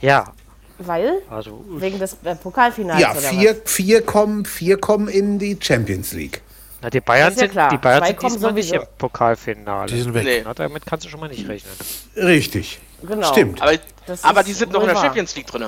Ja, 0.00 0.32
weil? 0.78 1.22
Also, 1.30 1.64
Wegen 1.68 1.98
des 1.98 2.16
äh, 2.24 2.34
Pokalfinals? 2.34 3.00
Ja, 3.00 3.14
vier, 3.14 3.56
vier, 3.64 4.02
kommen, 4.02 4.44
vier 4.44 4.78
kommen 4.78 5.08
in 5.08 5.38
die 5.38 5.56
Champions 5.60 6.12
League. 6.12 6.42
Na, 6.82 6.90
die 6.90 7.00
Bayern 7.00 7.32
ja 7.32 7.38
sind, 7.38 7.54
die 7.72 7.78
Bayern 7.78 8.04
sind 8.04 8.22
diesmal 8.22 8.52
nicht 8.52 8.72
im 8.72 8.82
Pokalfinale. 8.98 9.90
Die 9.90 10.00
sind 10.00 10.14
weg. 10.14 10.24
Nee. 10.24 10.42
Na, 10.44 10.54
damit 10.54 10.84
kannst 10.84 11.06
du 11.06 11.10
schon 11.10 11.20
mal 11.20 11.28
nicht 11.28 11.48
rechnen. 11.48 11.72
Richtig. 12.16 12.80
Genau. 13.02 13.32
Stimmt. 13.32 13.62
Aber, 13.62 13.72
aber 14.22 14.42
die 14.42 14.52
sind 14.52 14.72
noch 14.72 14.82
in 14.82 14.88
der 14.88 14.96
Champions 14.96 15.34
League 15.36 15.46
drin. 15.46 15.66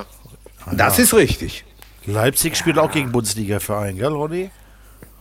Das 0.71 0.97
ja. 0.97 1.03
ist 1.03 1.13
richtig. 1.13 1.65
Leipzig 2.05 2.55
spielt 2.55 2.77
auch 2.77 2.91
gegen 2.91 3.11
Bundesliga-Verein, 3.11 3.97
gell, 3.97 4.13
Ronny? 4.13 4.49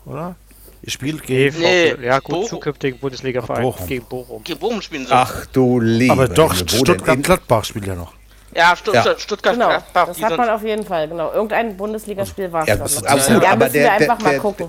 Oder? 0.04 0.36
Ihr 0.82 0.90
spielt 0.90 1.22
gegen. 1.24 1.58
Nee, 1.58 1.94
ja, 2.02 2.18
gut, 2.20 2.34
Bochum. 2.34 2.48
zukünftigen 2.48 2.98
Bundesliga-Verein 3.00 3.74
gegen 3.86 4.04
Bochum. 4.04 4.44
Gegen 4.44 4.58
Bochum 4.58 4.80
spielen 4.80 5.06
sie. 5.06 5.12
Ach 5.12 5.46
du 5.46 5.80
Liebe. 5.80 6.12
Aber 6.12 6.28
doch, 6.28 6.54
Stuttgart-Gladbach 6.54 7.64
spielt 7.64 7.86
ja 7.86 7.94
noch. 7.94 8.12
Ja, 8.54 8.74
Stutt 8.76 8.94
ja. 8.94 9.18
Stuttgart. 9.18 9.54
Genau, 9.54 9.70
das 9.92 10.22
hat 10.22 10.36
man 10.36 10.48
auf 10.48 10.62
jeden 10.62 10.84
Fall. 10.84 11.08
Genau, 11.08 11.32
irgendein 11.32 11.76
Bundesligaspiel 11.76 12.52
war 12.52 12.62
es. 12.62 12.68
Ja, 12.68 12.76
das 12.76 13.04
absolut, 13.04 13.42
ja, 13.42 13.52
aber 13.52 13.68
der, 13.68 13.92
einfach 13.92 14.18
der, 14.18 14.26
mal 14.26 14.38
gucken. 14.38 14.66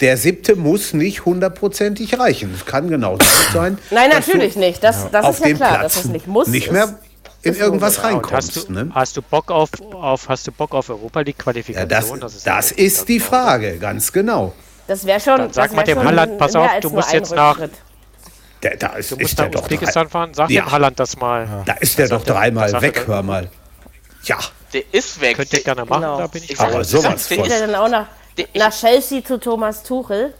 Der 0.00 0.16
siebte 0.16 0.56
muss 0.56 0.94
nicht 0.94 1.24
hundertprozentig 1.24 2.18
reichen. 2.18 2.52
Es 2.54 2.66
kann 2.66 2.88
genau 2.88 3.18
sein. 3.52 3.78
Nein, 3.90 4.10
natürlich 4.10 4.56
nicht. 4.56 4.82
Das, 4.82 5.10
das 5.10 5.28
ist 5.28 5.46
ja 5.46 5.54
klar, 5.54 5.78
Platz 5.78 5.94
dass 5.94 6.04
es 6.04 6.10
nicht 6.10 6.26
muss. 6.26 6.48
Nicht 6.48 6.70
mehr 6.72 6.98
in 7.42 7.56
irgendwas 7.56 8.02
reinkommst. 8.02 8.56
Hast 8.56 8.68
du, 8.68 8.72
ne? 8.72 8.90
hast 8.94 9.16
du, 9.16 9.22
Bock 9.22 9.50
auf, 9.50 9.70
auf, 9.92 10.28
hast 10.28 10.46
du 10.46 10.52
Bock 10.52 10.74
auf 10.74 10.90
Europa 10.90 11.20
League 11.20 11.38
Qualifikation? 11.38 11.90
Ja, 11.90 12.20
das, 12.20 12.20
das 12.20 12.34
ist, 12.34 12.46
das 12.46 12.72
ist 12.72 13.08
die 13.08 13.20
Frage, 13.20 13.78
ganz 13.78 14.12
genau. 14.12 14.52
Das 14.86 15.06
wäre 15.06 15.20
schon. 15.20 15.38
Dann 15.38 15.52
sag 15.52 15.72
mal 15.72 15.84
dem 15.84 16.02
Halland, 16.02 16.38
pass 16.38 16.54
auf, 16.54 16.68
du 16.80 16.90
musst 16.90 17.12
jetzt 17.12 17.34
nach, 17.34 17.58
der, 18.62 18.76
da 18.76 18.88
ist, 18.94 19.10
du 19.10 19.16
musst 19.16 19.32
ist 19.32 19.38
nach 19.38 19.62
Usbekistan 19.62 20.08
fahren, 20.08 20.34
sag 20.34 20.50
ja. 20.50 20.62
dem 20.62 20.72
Halland 20.72 21.00
das 21.00 21.16
mal. 21.16 21.46
Ja. 21.46 21.62
Da 21.64 21.72
ist 21.74 21.98
der 21.98 22.08
doch 22.08 22.24
dreimal 22.24 22.80
weg, 22.80 23.04
hör 23.06 23.22
mal. 23.22 23.48
Ja. 24.24 24.38
Der 24.72 24.82
ist 24.92 25.20
weg. 25.20 25.36
Könnt 25.36 25.52
ihr 25.52 25.62
gerne 25.62 25.84
machen, 25.84 26.02
genau. 26.02 26.18
da 26.18 26.26
bin 26.28 26.42
ich 26.46 26.58
Aber 26.58 26.84
sowas 26.84 27.26
von. 27.26 27.42
Geht 27.42 27.50
er 27.50 27.66
dann 27.66 27.74
auch 27.74 27.88
nach, 27.88 28.06
nach 28.54 28.72
Chelsea 28.72 29.24
zu 29.24 29.38
Thomas 29.38 29.82
Tuchel? 29.82 30.32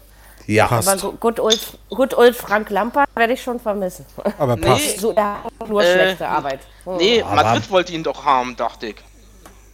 Ja. 0.47 0.67
Passt. 0.67 0.88
Aber 0.88 1.12
gut 1.12 1.38
old, 1.38 1.79
good 1.91 2.14
old 2.14 2.35
Frank 2.35 2.71
Lampard 2.71 3.09
werde 3.14 3.33
ich 3.33 3.43
schon 3.43 3.61
vermissen. 3.61 4.07
Aber 4.38 4.57
passt. 4.57 5.00
So, 5.00 5.12
er 5.12 5.45
hat 5.45 5.69
nur 5.69 5.83
äh, 5.83 5.93
schlechte 5.93 6.29
Arbeit. 6.29 6.61
Hm. 6.85 6.97
Nee, 6.97 7.23
Madrid 7.23 7.71
wollte 7.71 7.93
ihn 7.93 8.02
doch 8.02 8.25
haben, 8.25 8.57
dachte 8.57 8.88
ich. 8.88 8.97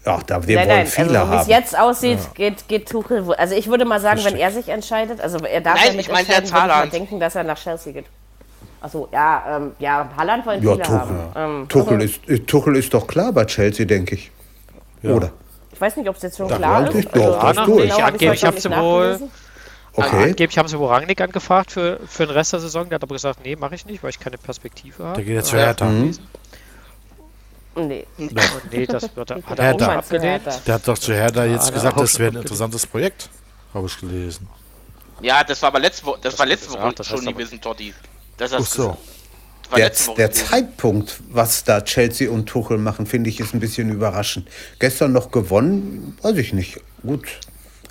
Ach, 0.04 0.22
da 0.22 0.38
den 0.38 0.54
nein, 0.54 0.68
wollen 0.68 0.78
nein, 0.78 0.86
viele 0.86 1.20
also, 1.20 1.32
Wie 1.32 1.36
es 1.36 1.46
jetzt 1.48 1.78
aussieht, 1.78 2.18
ja. 2.18 2.30
geht, 2.34 2.68
geht 2.68 2.88
Tuchel. 2.88 3.34
Also 3.34 3.54
ich 3.54 3.66
würde 3.68 3.84
mal 3.84 4.00
sagen, 4.00 4.24
wenn 4.24 4.36
er 4.36 4.50
sich 4.50 4.68
entscheidet, 4.68 5.20
also 5.20 5.38
er 5.38 5.60
darf 5.60 5.74
nein, 5.76 5.88
ja 5.88 5.92
mit 5.92 6.00
ich 6.00 6.12
meine, 6.12 6.28
würde 6.28 6.44
ich 6.44 6.52
mal 6.52 6.88
denken, 6.88 7.20
dass 7.20 7.34
er 7.34 7.44
nach 7.44 7.58
Chelsea 7.58 7.92
geht. 7.92 8.06
Achso, 8.80 9.08
ja, 9.12 9.56
ähm, 9.56 9.72
ja, 9.78 10.08
Halland 10.16 10.46
wollen 10.46 10.62
ja, 10.62 10.72
viele 10.72 10.84
Tuchel. 10.84 11.00
haben. 11.00 11.60
Ähm, 11.60 11.68
Tuchel, 11.68 12.02
ist, 12.02 12.46
Tuchel 12.46 12.76
ist 12.76 12.94
doch 12.94 13.06
klar 13.06 13.32
bei 13.32 13.44
Chelsea, 13.44 13.84
denke 13.84 14.14
ich. 14.14 14.30
Ja. 15.02 15.14
Oder? 15.14 15.32
Ich 15.72 15.80
weiß 15.80 15.96
nicht, 15.96 16.08
ob 16.08 16.16
es 16.16 16.22
jetzt 16.22 16.36
schon 16.36 16.48
da 16.48 16.56
klar 16.56 16.94
ist. 16.94 17.08
Doch, 17.14 17.42
also, 17.42 17.60
das 17.60 17.66
durch. 17.66 17.90
Genau, 17.90 18.06
angeblich 18.06 18.44
haben 18.44 18.58
sie 18.58 18.70
wohl... 18.70 19.20
Okay. 19.94 20.24
Angeblich 20.30 20.58
haben 20.58 20.68
sie 20.68 20.78
wohl 20.78 20.88
Rangnick 20.88 21.20
angefragt 21.20 21.72
für, 21.72 21.98
für 22.06 22.26
den 22.26 22.32
Rest 22.32 22.52
der 22.52 22.60
Saison. 22.60 22.88
Der 22.88 22.96
hat 22.96 23.02
aber 23.02 23.16
gesagt, 23.16 23.40
nee, 23.44 23.56
mache 23.56 23.74
ich 23.74 23.84
nicht, 23.84 24.00
weil 24.02 24.10
ich 24.10 24.20
keine 24.20 24.38
Perspektive 24.38 25.02
habe. 25.02 25.16
Der 25.16 25.24
geht 25.24 25.34
jetzt 25.34 25.48
zu 25.48 25.56
Hertha. 25.56 25.86
Mhm. 25.86 26.16
Nee. 27.74 28.06
Nee. 28.16 28.30
nee, 28.70 28.86
das 28.86 29.14
wird, 29.16 29.30
hat 29.30 29.58
er 29.58 29.74
auch 29.74 29.80
abgelehnt. 29.80 30.42
Der 30.66 30.74
hat 30.74 30.86
doch 30.86 30.98
zu 30.98 31.14
Hertha 31.14 31.44
jetzt 31.44 31.72
gesagt, 31.72 31.98
das 31.98 32.18
wäre 32.18 32.32
ein 32.32 32.36
interessantes 32.42 32.86
Projekt. 32.86 33.28
Habe 33.74 33.86
ich 33.86 33.98
gelesen. 33.98 34.48
Ja, 35.20 35.42
das 35.42 35.60
war 35.62 35.68
aber 35.68 35.80
letzte 35.80 36.06
Woche, 36.06 36.18
das, 36.22 36.32
das 36.32 36.38
war 36.38 36.46
letzte 36.46 36.72
Woche 36.72 37.04
schon 37.04 37.24
gewesen, 37.24 37.60
Totti. 37.60 37.92
Das 38.38 38.52
hast 38.52 38.72
so. 38.72 38.96
Der, 39.76 39.92
der 40.16 40.30
Zeitpunkt, 40.30 41.20
was 41.28 41.62
da 41.62 41.82
Chelsea 41.82 42.30
und 42.30 42.46
Tuchel 42.46 42.78
machen, 42.78 43.04
finde 43.04 43.28
ich, 43.28 43.38
ist 43.38 43.52
ein 43.52 43.60
bisschen 43.60 43.90
überraschend. 43.90 44.48
Gestern 44.78 45.12
noch 45.12 45.30
gewonnen, 45.30 46.16
weiß 46.22 46.38
ich 46.38 46.54
nicht. 46.54 46.80
Gut. 47.02 47.28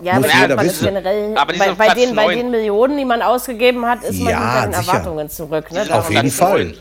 Ja, 0.01 0.15
Muss 0.15 0.25
aber 0.25 0.41
jeder 0.41 0.61
wissen. 0.61 0.85
generell, 0.85 1.37
aber 1.37 1.53
bei, 1.53 1.73
bei, 1.73 1.93
den, 1.93 2.15
bei 2.15 2.33
den 2.33 2.51
Millionen, 2.51 2.97
die 2.97 3.05
man 3.05 3.21
ausgegeben 3.21 3.85
hat, 3.85 4.03
ist 4.03 4.19
man 4.19 4.29
ja, 4.29 4.65
mit 4.65 4.73
den 4.73 4.73
Erwartungen 4.73 5.29
zurück. 5.29 5.71
Ne? 5.71 5.85
Auf 5.91 6.09
jeden 6.09 6.31
Fall. 6.31 6.73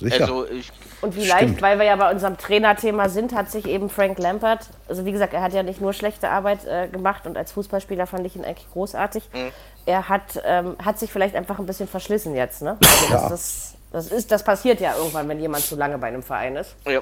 Sicher. 0.00 0.20
Also 0.20 0.46
ich, 0.48 0.70
Und 1.00 1.14
vielleicht, 1.14 1.36
Stimmt. 1.36 1.62
weil 1.62 1.78
wir 1.78 1.86
ja 1.86 1.96
bei 1.96 2.10
unserem 2.10 2.36
Trainerthema 2.36 3.08
sind, 3.08 3.34
hat 3.34 3.50
sich 3.50 3.66
eben 3.66 3.88
Frank 3.88 4.18
Lampert, 4.18 4.68
also 4.88 5.04
wie 5.04 5.12
gesagt, 5.12 5.32
er 5.32 5.42
hat 5.42 5.52
ja 5.54 5.62
nicht 5.62 5.80
nur 5.80 5.92
schlechte 5.92 6.28
Arbeit 6.28 6.64
äh, 6.66 6.88
gemacht 6.88 7.26
und 7.26 7.36
als 7.36 7.52
Fußballspieler 7.52 8.06
fand 8.06 8.26
ich 8.26 8.36
ihn 8.36 8.44
eigentlich 8.44 8.70
großartig. 8.72 9.22
Mhm. 9.32 9.52
Er 9.86 10.08
hat, 10.08 10.40
ähm, 10.44 10.76
hat 10.84 10.98
sich 10.98 11.10
vielleicht 11.10 11.34
einfach 11.34 11.58
ein 11.58 11.66
bisschen 11.66 11.88
verschlissen 11.88 12.34
jetzt. 12.34 12.62
Ne? 12.62 12.76
Also 12.80 13.04
ja. 13.06 13.28
das, 13.28 13.28
das, 13.30 13.74
das, 13.92 14.06
ist, 14.08 14.32
das 14.32 14.42
passiert 14.42 14.80
ja 14.80 14.96
irgendwann, 14.96 15.28
wenn 15.28 15.40
jemand 15.40 15.64
zu 15.64 15.76
lange 15.76 15.96
bei 15.98 16.08
einem 16.08 16.22
Verein 16.22 16.56
ist. 16.56 16.74
Ja. 16.86 17.00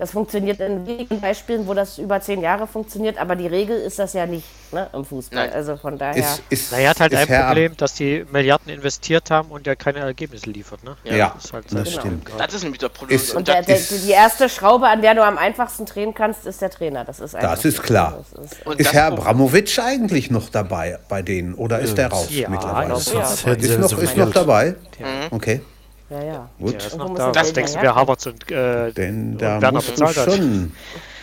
Das 0.00 0.12
funktioniert 0.12 0.60
in 0.60 0.86
wenigen 0.86 1.20
Beispielen, 1.20 1.66
wo 1.66 1.74
das 1.74 1.98
über 1.98 2.22
zehn 2.22 2.40
Jahre 2.40 2.66
funktioniert, 2.66 3.18
aber 3.18 3.36
die 3.36 3.46
Regel 3.46 3.78
ist 3.78 3.98
das 3.98 4.14
ja 4.14 4.24
nicht 4.24 4.46
ne, 4.72 4.88
im 4.94 5.04
Fußball. 5.04 5.48
Nein. 5.48 5.52
Also 5.52 5.76
von 5.76 5.98
daher. 5.98 6.16
Ist, 6.16 6.42
ist, 6.48 6.72
naja, 6.72 6.88
hat 6.88 7.00
halt 7.00 7.14
ein 7.14 7.26
Problem, 7.26 7.76
dass 7.76 7.92
die 7.92 8.24
Milliarden 8.32 8.72
investiert 8.72 9.30
haben 9.30 9.50
und 9.50 9.66
der 9.66 9.76
keine 9.76 9.98
Ergebnisse 9.98 10.48
liefert. 10.48 10.82
Ne? 10.84 10.96
Ja, 11.04 11.16
ja 11.16 11.32
das, 11.34 11.52
halt 11.52 11.66
das 11.66 11.84
genau. 11.90 12.00
stimmt. 12.00 12.30
Das 12.38 12.54
ist 12.54 12.62
nämlich 12.62 12.80
das 12.80 12.90
Problem. 12.92 13.14
Ist, 13.14 13.34
und 13.34 13.46
der, 13.46 13.60
der, 13.60 13.76
die 13.76 14.10
erste 14.10 14.48
Schraube, 14.48 14.88
an 14.88 15.02
der 15.02 15.14
du 15.14 15.22
am 15.22 15.36
einfachsten 15.36 15.84
drehen 15.84 16.14
kannst, 16.14 16.46
ist 16.46 16.62
der 16.62 16.70
Trainer. 16.70 17.04
Das 17.04 17.20
ist, 17.20 17.34
das 17.34 17.64
ist 17.66 17.82
klar. 17.82 18.24
Das 18.32 18.52
ist, 18.52 18.52
ist 18.54 18.80
das 18.80 18.92
Herr 18.94 19.04
Abramowitsch 19.08 19.80
eigentlich 19.80 20.30
noch 20.30 20.48
dabei 20.48 20.98
bei 21.10 21.20
denen 21.20 21.52
oder 21.52 21.78
ist 21.78 21.98
der 21.98 22.08
raus 22.08 22.28
ja, 22.30 22.48
mittlerweile? 22.48 22.94
Ist, 22.94 23.12
ja, 23.12 23.52
ist, 23.52 23.78
noch, 23.78 23.98
ist 23.98 24.16
noch 24.16 24.32
dabei? 24.32 24.76
Okay. 25.30 25.60
Ja, 26.10 26.22
ja. 26.22 26.50
Gut. 26.58 26.74
Der 26.74 26.86
ist 26.86 26.96
noch 26.96 27.14
da. 27.14 27.34
Was 27.34 27.52
denkst 27.52 27.74
du, 27.74 27.82
wer 27.82 27.94
Havertz 27.94 28.26
und, 28.26 28.50
äh, 28.50 28.92
Denn 28.92 29.38
da 29.38 29.56
und 29.56 29.62
Werner 29.62 29.80
bezahlt 29.80 30.16
hat? 30.16 30.32
Schon, 30.32 30.72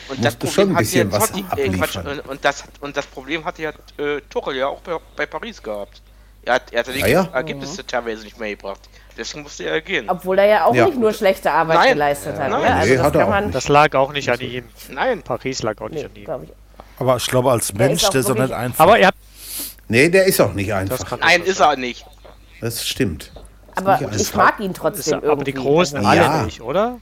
und 0.09 0.23
das 0.23 0.35
Problem 0.35 0.53
schon 0.53 0.69
ein 0.69 0.77
bisschen 0.77 1.11
was 1.11 1.31
Totti, 1.31 1.45
äh, 1.57 1.69
Quatsch, 1.69 1.97
und, 1.97 2.45
das, 2.45 2.63
und 2.79 2.95
das 2.95 3.05
Problem 3.07 3.43
hatte 3.43 3.61
ja 3.61 3.69
äh, 3.97 4.21
Tuchel 4.29 4.55
ja 4.55 4.67
auch 4.67 4.79
bei, 4.79 4.97
bei 5.15 5.25
Paris 5.25 5.61
gehabt. 5.61 6.01
Er 6.43 6.55
hat, 6.55 6.71
er 6.71 6.79
hat 6.79 6.95
die 6.95 7.03
ah, 7.03 7.07
ja? 7.07 7.29
Ergebnisse 7.33 7.81
mhm. 7.81 7.87
teilweise 7.87 8.23
nicht 8.23 8.39
mehr 8.39 8.51
gebracht. 8.51 8.79
Deswegen 9.17 9.43
musste 9.43 9.65
er 9.65 9.81
gehen. 9.81 10.09
Obwohl 10.09 10.39
er 10.39 10.45
ja 10.45 10.65
auch 10.65 10.73
ja. 10.73 10.85
nicht 10.85 10.97
nur 10.97 11.11
schlechte 11.11 11.51
Arbeit 11.51 11.77
Nein. 11.77 11.93
geleistet 11.93 12.37
hat. 12.37 12.49
Nein. 12.49 12.61
Ja, 12.61 12.75
also 12.75 12.89
nee, 12.89 12.95
das, 12.95 13.05
hat 13.05 13.13
kann 13.13 13.29
man 13.29 13.51
das 13.51 13.67
lag 13.67 13.93
auch 13.95 14.13
nicht 14.13 14.29
an 14.29 14.39
ihm. 14.39 14.63
Nein. 14.89 15.23
Paris 15.23 15.63
lag 15.63 15.81
auch 15.81 15.89
nicht 15.89 16.07
nee, 16.15 16.25
an 16.27 16.43
ihm. 16.43 16.49
Aber 16.99 17.17
ich 17.17 17.27
glaube, 17.27 17.51
als 17.51 17.73
Mensch, 17.73 18.07
der 18.09 18.21
ist 18.21 18.29
doch 18.29 18.35
nicht 18.35 18.53
einfach. 18.53 18.79
Aber 18.79 18.97
ihr 18.97 19.07
habt. 19.07 19.17
Nee, 19.89 20.09
der 20.09 20.25
ist 20.25 20.39
auch 20.39 20.53
nicht 20.53 20.73
einfach. 20.73 21.17
Nein, 21.19 21.43
ist 21.43 21.59
er 21.59 21.75
nicht. 21.75 22.05
Das 22.61 22.85
stimmt. 22.85 23.31
Aber 23.77 23.99
ich 24.11 24.35
mag 24.35 24.59
ihn 24.59 24.73
trotzdem 24.73 25.15
irgendwie. 25.15 25.31
Aber 25.31 25.43
die 25.43 25.53
Großen 25.53 26.05
alle 26.05 26.21
ja. 26.21 26.43
nicht, 26.43 26.61
oder? 26.61 26.97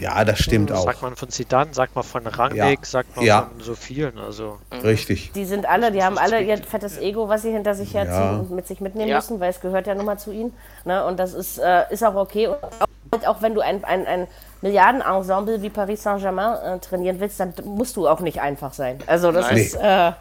Ja, 0.00 0.24
das 0.24 0.38
stimmt 0.38 0.70
hm, 0.70 0.76
auch. 0.76 0.84
Sagt 0.84 1.02
man 1.02 1.16
von 1.16 1.28
Zidane, 1.30 1.72
sagt 1.72 1.94
man 1.94 2.04
von 2.04 2.26
Rangnick, 2.26 2.80
ja. 2.80 2.84
sagt 2.84 3.16
man 3.16 3.24
ja. 3.24 3.42
von 3.42 3.60
so 3.60 3.74
vielen. 3.74 4.18
Also. 4.18 4.58
Richtig. 4.82 5.32
Die 5.32 5.44
sind 5.44 5.66
alle, 5.66 5.92
die 5.92 6.02
haben 6.02 6.18
alle 6.18 6.42
ihr 6.42 6.58
fettes 6.58 6.98
Ego, 6.98 7.28
was 7.28 7.42
sie 7.42 7.52
hinter 7.52 7.74
sich 7.74 7.94
herziehen 7.94 8.14
ja. 8.14 8.36
und 8.36 8.50
mit 8.50 8.66
sich 8.66 8.80
mitnehmen 8.80 9.08
ja. 9.08 9.16
müssen, 9.16 9.40
weil 9.40 9.50
es 9.50 9.60
gehört 9.60 9.86
ja 9.86 9.94
nun 9.94 10.04
mal 10.04 10.18
zu 10.18 10.32
ihnen. 10.32 10.52
Ne? 10.84 11.04
Und 11.04 11.18
das 11.18 11.32
ist, 11.32 11.58
äh, 11.58 11.84
ist 11.90 12.04
auch 12.04 12.14
okay. 12.14 12.48
Und 12.48 12.58
auch, 12.62 13.26
auch 13.26 13.42
wenn 13.42 13.54
du 13.54 13.60
ein, 13.60 13.82
ein, 13.84 14.06
ein 14.06 14.26
Milliardenensemble 14.60 15.62
wie 15.62 15.70
Paris 15.70 16.02
Saint-Germain 16.02 16.76
äh, 16.76 16.78
trainieren 16.78 17.20
willst, 17.20 17.40
dann 17.40 17.54
musst 17.64 17.96
du 17.96 18.08
auch 18.08 18.20
nicht 18.20 18.40
einfach 18.40 18.74
sein. 18.74 18.98
Also 19.06 19.32
das 19.32 19.46
Nein. 19.46 19.56
ist. 19.56 19.74
Äh, 19.76 20.12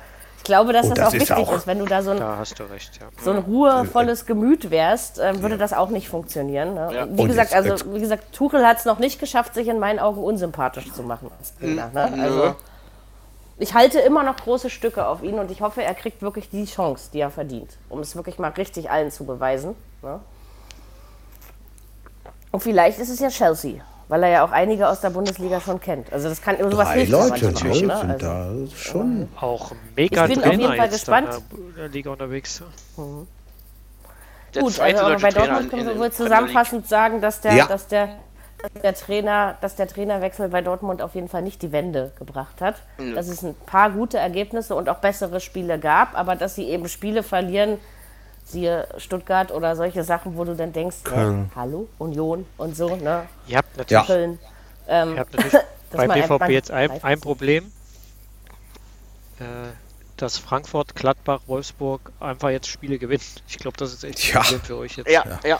ich 0.42 0.46
glaube, 0.46 0.74
dass 0.74 0.90
das, 0.90 0.98
das, 0.98 1.08
auch 1.08 1.14
wichtig 1.14 1.32
auch, 1.38 1.54
ist. 1.54 1.68
Wenn 1.68 1.78
du 1.78 1.86
da 1.86 2.02
so 2.02 2.10
ein, 2.10 2.18
da 2.18 2.42
recht, 2.72 3.00
ja. 3.00 3.08
so 3.24 3.30
ein 3.30 3.38
ruhevolles 3.38 4.26
Gemüt 4.26 4.72
wärst, 4.72 5.20
äh, 5.20 5.40
würde 5.40 5.54
ja. 5.54 5.60
das 5.60 5.72
auch 5.72 5.90
nicht 5.90 6.10
funktionieren. 6.10 6.74
Ne? 6.74 6.90
Ja. 6.92 7.08
Wie 7.12 7.26
gesagt, 7.26 7.54
also 7.54 7.76
wie 7.94 8.00
gesagt, 8.00 8.34
Tuchel 8.34 8.66
hat 8.66 8.80
es 8.80 8.86
noch 8.86 8.98
nicht 8.98 9.20
geschafft, 9.20 9.54
sich 9.54 9.68
in 9.68 9.78
meinen 9.78 10.00
Augen 10.00 10.24
unsympathisch 10.24 10.92
zu 10.94 11.04
machen 11.04 11.30
als 11.38 11.56
Trainer. 11.58 11.92
Ne? 11.94 12.24
Also, 12.24 12.56
ich 13.60 13.76
halte 13.76 14.00
immer 14.00 14.24
noch 14.24 14.36
große 14.38 14.72
Stücke 14.72 15.06
auf 15.06 15.22
ihn 15.22 15.38
und 15.38 15.52
ich 15.52 15.62
hoffe, 15.62 15.84
er 15.84 15.94
kriegt 15.94 16.24
wirklich 16.24 16.50
die 16.50 16.66
Chance, 16.66 17.12
die 17.14 17.20
er 17.20 17.30
verdient, 17.30 17.78
um 17.88 18.00
es 18.00 18.16
wirklich 18.16 18.40
mal 18.40 18.50
richtig 18.50 18.90
allen 18.90 19.12
zu 19.12 19.26
beweisen. 19.26 19.76
Ne? 20.02 20.22
Und 22.52 22.64
vielleicht 22.64 22.98
ist 22.98 23.10
es 23.10 23.20
ja 23.20 23.30
Chelsea 23.30 23.84
weil 24.12 24.24
er 24.24 24.30
ja 24.30 24.44
auch 24.44 24.52
einige 24.52 24.90
aus 24.90 25.00
der 25.00 25.10
Bundesliga 25.10 25.62
schon 25.62 25.80
kennt. 25.80 26.12
Also 26.12 26.28
das 26.28 26.42
kann 26.42 26.58
sowas 26.58 26.90
Drei 26.90 27.06
Leute 27.06 27.46
natürlich, 27.46 27.84
ne? 27.84 27.98
sind 27.98 28.12
also, 28.12 28.26
da 28.26 28.52
schon 28.76 29.30
auch 29.40 29.72
mega 29.96 30.26
ich 30.26 30.34
bin 30.34 30.44
auf 30.44 30.52
jeden 30.52 30.76
Fall 30.76 30.90
gespannt. 30.90 31.30
in 31.50 31.76
der 31.78 31.88
Liga 31.88 32.12
unterwegs. 32.12 32.62
Mhm. 32.98 33.26
Gut, 34.60 34.80
also 34.82 35.16
bei 35.22 35.30
Dortmund 35.30 35.70
können 35.70 35.88
wir 35.88 35.98
wohl 35.98 36.12
zusammenfassend 36.12 36.90
sagen, 36.90 37.22
dass 37.22 37.40
der, 37.40 37.54
ja. 37.54 37.68
dass 37.68 37.88
der 37.88 38.10
der 38.84 38.94
Trainer, 38.94 39.56
dass 39.62 39.76
der 39.76 39.88
Trainerwechsel 39.88 40.50
bei 40.50 40.62
Dortmund 40.62 41.02
auf 41.02 41.16
jeden 41.16 41.30
Fall 41.30 41.42
nicht 41.42 41.62
die 41.62 41.72
Wende 41.72 42.12
gebracht 42.20 42.60
hat. 42.60 42.76
Mhm. 42.98 43.16
Dass 43.16 43.30
es 43.30 43.44
ein 43.44 43.56
paar 43.66 43.92
gute 43.92 44.18
Ergebnisse 44.18 44.76
und 44.76 44.90
auch 44.90 44.98
bessere 44.98 45.40
Spiele 45.40 45.80
gab, 45.80 46.20
aber 46.20 46.36
dass 46.36 46.56
sie 46.56 46.66
eben 46.66 46.90
Spiele 46.90 47.24
verlieren, 47.24 47.80
siehe 48.52 48.88
Stuttgart 48.98 49.52
oder 49.52 49.76
solche 49.76 50.04
Sachen, 50.04 50.38
wo 50.38 50.44
du 50.44 50.56
dann 50.56 50.74
denkst, 50.74 50.98
äh, 51.12 51.34
hallo, 51.56 51.88
Union 51.98 52.46
und 52.58 52.76
so, 52.76 52.96
ne? 52.96 53.24
Ihr 53.48 53.58
habt 53.58 53.78
natürlich, 53.78 54.08
Köln, 54.08 54.40
ähm, 54.88 55.14
ihr 55.14 55.20
habt 55.20 55.34
natürlich 55.34 55.60
bei 55.92 56.08
BVB 56.08 56.50
jetzt 56.50 56.72
ein, 56.72 57.04
ein 57.04 57.20
Problem, 57.20 57.72
äh, 59.40 59.44
dass 60.18 60.38
Frankfurt, 60.38 60.96
Gladbach, 60.96 61.42
Wolfsburg 61.48 62.12
einfach 62.20 62.50
jetzt 62.50 62.68
Spiele 62.68 63.00
gewinnen. 63.00 63.22
Ich 63.48 63.58
glaube, 63.58 63.78
das 63.78 63.94
ist 63.94 64.04
echt 64.04 64.20
ein 64.20 64.34
ja. 64.34 64.42
Problem 64.42 64.62
für 64.62 64.78
euch 64.78 64.98
jetzt. 64.98 65.10
Ja, 65.10 65.24
ja. 65.44 65.60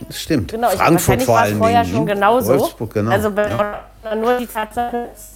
Das 0.00 0.20
stimmt. 0.20 0.50
Genau, 0.50 0.70
Frankfurt 0.70 1.22
vor 1.22 1.38
allem. 1.38 1.58
vorher 1.58 1.84
schon 1.84 2.06
genauso. 2.06 2.58
Wolfsburg, 2.58 2.94
genau. 2.94 3.10
Also 3.10 3.30
ja. 3.30 3.84
nur 4.16 4.38
die 4.38 4.46
Tatsache 4.46 5.10
ist, 5.14 5.33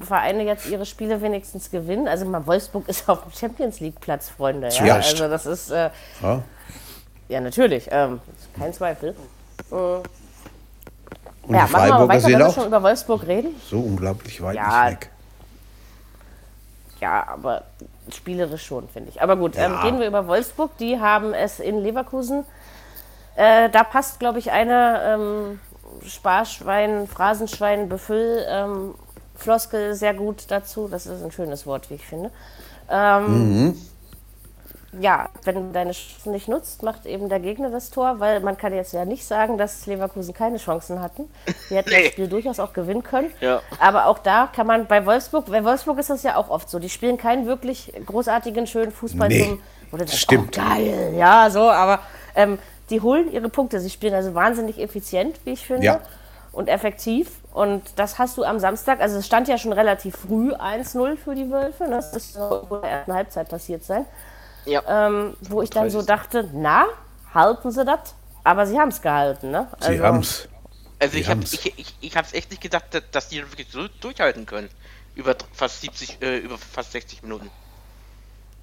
Vereine 0.00 0.44
jetzt 0.44 0.68
ihre 0.68 0.86
Spiele 0.86 1.20
wenigstens 1.22 1.70
gewinnen. 1.70 2.08
Also 2.08 2.24
mal 2.24 2.46
Wolfsburg 2.46 2.88
ist 2.88 3.08
auf 3.08 3.22
dem 3.22 3.32
Champions 3.32 3.80
League 3.80 4.00
Platz, 4.00 4.28
Freunde. 4.28 4.68
Ja? 4.68 4.96
Also 4.96 5.28
das 5.28 5.46
ist 5.46 5.70
äh, 5.70 5.90
ja. 6.22 6.42
ja. 7.28 7.40
natürlich, 7.40 7.88
ähm, 7.90 8.20
kein 8.58 8.72
Zweifel. 8.72 9.14
Mhm. 9.70 10.02
Und 11.44 11.54
ja, 11.54 11.62
machen 11.62 11.72
wir 11.72 11.94
mal 11.94 12.08
weiter, 12.08 12.28
wenn 12.28 12.38
wir 12.38 12.50
schon 12.52 12.66
über 12.66 12.82
Wolfsburg 12.82 13.26
reden. 13.26 13.60
So 13.68 13.80
unglaublich 13.80 14.40
weit 14.42 14.56
ja, 14.56 14.90
weg. 14.90 15.10
Ja, 17.00 17.26
aber 17.26 17.64
spielerisch 18.10 18.64
schon, 18.64 18.88
finde 18.88 19.10
ich. 19.10 19.20
Aber 19.20 19.36
gut, 19.36 19.56
ähm, 19.56 19.72
ja. 19.72 19.74
ähm, 19.74 19.82
gehen 19.82 20.00
wir 20.00 20.06
über 20.06 20.28
Wolfsburg. 20.28 20.76
Die 20.78 21.00
haben 21.00 21.34
es 21.34 21.58
in 21.58 21.82
Leverkusen. 21.82 22.44
Äh, 23.34 23.70
da 23.70 23.82
passt, 23.82 24.20
glaube 24.20 24.38
ich, 24.38 24.52
eine 24.52 25.00
ähm, 25.04 25.60
Sparschwein, 26.06 27.08
Phrasenschwein, 27.08 27.88
Befüll 27.88 28.44
ähm, 28.48 28.94
Floskel 29.42 29.94
sehr 29.94 30.14
gut 30.14 30.44
dazu. 30.48 30.88
Das 30.88 31.06
ist 31.06 31.22
ein 31.22 31.32
schönes 31.32 31.66
Wort, 31.66 31.90
wie 31.90 31.94
ich 31.94 32.06
finde. 32.06 32.30
Ähm, 32.90 33.66
mhm. 33.66 33.76
Ja, 35.00 35.30
wenn 35.44 35.54
du 35.54 35.72
deine 35.72 35.92
Chancen 35.92 36.32
nicht 36.32 36.48
nutzt, 36.48 36.82
macht 36.82 37.06
eben 37.06 37.30
der 37.30 37.40
Gegner 37.40 37.70
das 37.70 37.88
Tor, 37.90 38.20
weil 38.20 38.40
man 38.40 38.58
kann 38.58 38.74
jetzt 38.74 38.92
ja 38.92 39.06
nicht 39.06 39.24
sagen, 39.24 39.56
dass 39.56 39.86
Leverkusen 39.86 40.34
keine 40.34 40.58
Chancen 40.58 41.00
hatten. 41.00 41.30
Sie 41.68 41.76
hätten 41.76 41.90
nee. 41.94 42.02
das 42.02 42.12
Spiel 42.12 42.28
durchaus 42.28 42.60
auch 42.60 42.74
gewinnen 42.74 43.02
können. 43.02 43.30
Ja. 43.40 43.62
Aber 43.80 44.06
auch 44.06 44.18
da 44.18 44.50
kann 44.54 44.66
man 44.66 44.86
bei 44.86 45.06
Wolfsburg, 45.06 45.46
bei 45.46 45.64
Wolfsburg 45.64 45.98
ist 45.98 46.10
das 46.10 46.22
ja 46.22 46.36
auch 46.36 46.50
oft 46.50 46.68
so. 46.68 46.78
Die 46.78 46.90
spielen 46.90 47.16
keinen 47.16 47.46
wirklich 47.46 47.90
großartigen, 48.04 48.66
schönen 48.66 48.92
Fußball 48.92 49.28
nee, 49.28 49.44
zum. 49.44 49.62
Oder 49.92 50.04
das 50.04 50.18
stimmt. 50.18 50.58
Oh, 50.58 50.62
geil, 50.62 51.14
ja, 51.16 51.48
so, 51.48 51.70
aber 51.70 52.00
ähm, 52.34 52.58
die 52.90 53.00
holen 53.00 53.32
ihre 53.32 53.48
Punkte. 53.48 53.80
Sie 53.80 53.88
spielen 53.88 54.12
also 54.12 54.34
wahnsinnig 54.34 54.78
effizient, 54.78 55.40
wie 55.44 55.52
ich 55.52 55.66
finde. 55.66 55.86
Ja. 55.86 56.00
Und 56.52 56.68
effektiv. 56.68 57.30
Und 57.52 57.82
das 57.96 58.18
hast 58.18 58.36
du 58.36 58.44
am 58.44 58.58
Samstag, 58.58 59.00
also 59.00 59.18
es 59.18 59.26
stand 59.26 59.48
ja 59.48 59.58
schon 59.58 59.72
relativ 59.72 60.16
früh 60.16 60.52
1-0 60.52 61.16
für 61.16 61.34
die 61.34 61.50
Wölfe, 61.50 61.84
ne? 61.84 61.96
das 61.96 62.14
ist 62.14 62.34
so 62.34 62.68
in 62.70 62.82
der 62.82 62.90
ersten 62.90 63.14
Halbzeit 63.14 63.48
passiert 63.48 63.84
sein. 63.84 64.06
Ja. 64.64 64.82
Ähm, 64.86 65.36
wo 65.40 65.62
ich 65.62 65.70
dann 65.70 65.90
so 65.90 66.02
dachte, 66.02 66.48
na, 66.52 66.86
halten 67.34 67.70
sie 67.70 67.84
das? 67.84 68.14
Aber 68.44 68.66
sie 68.66 68.78
haben 68.78 68.88
es 68.88 69.00
gehalten, 69.00 69.50
ne? 69.50 69.68
Also, 69.72 69.92
sie 69.92 70.00
haben 70.00 70.18
es. 70.20 70.48
Also 70.98 71.16
ich 71.16 71.28
habe 71.28 71.42
ich, 71.42 71.78
ich, 71.78 71.94
ich 72.00 72.16
echt 72.16 72.50
nicht 72.50 72.62
gedacht, 72.62 72.84
dass 73.10 73.28
die 73.28 73.38
wirklich 73.38 73.66
so 73.70 73.88
durchhalten 74.00 74.46
können. 74.46 74.68
Über 75.14 75.34
fast 75.52 75.80
70, 75.80 76.22
äh, 76.22 76.38
über 76.38 76.56
fast 76.56 76.92
60 76.92 77.22
Minuten. 77.22 77.50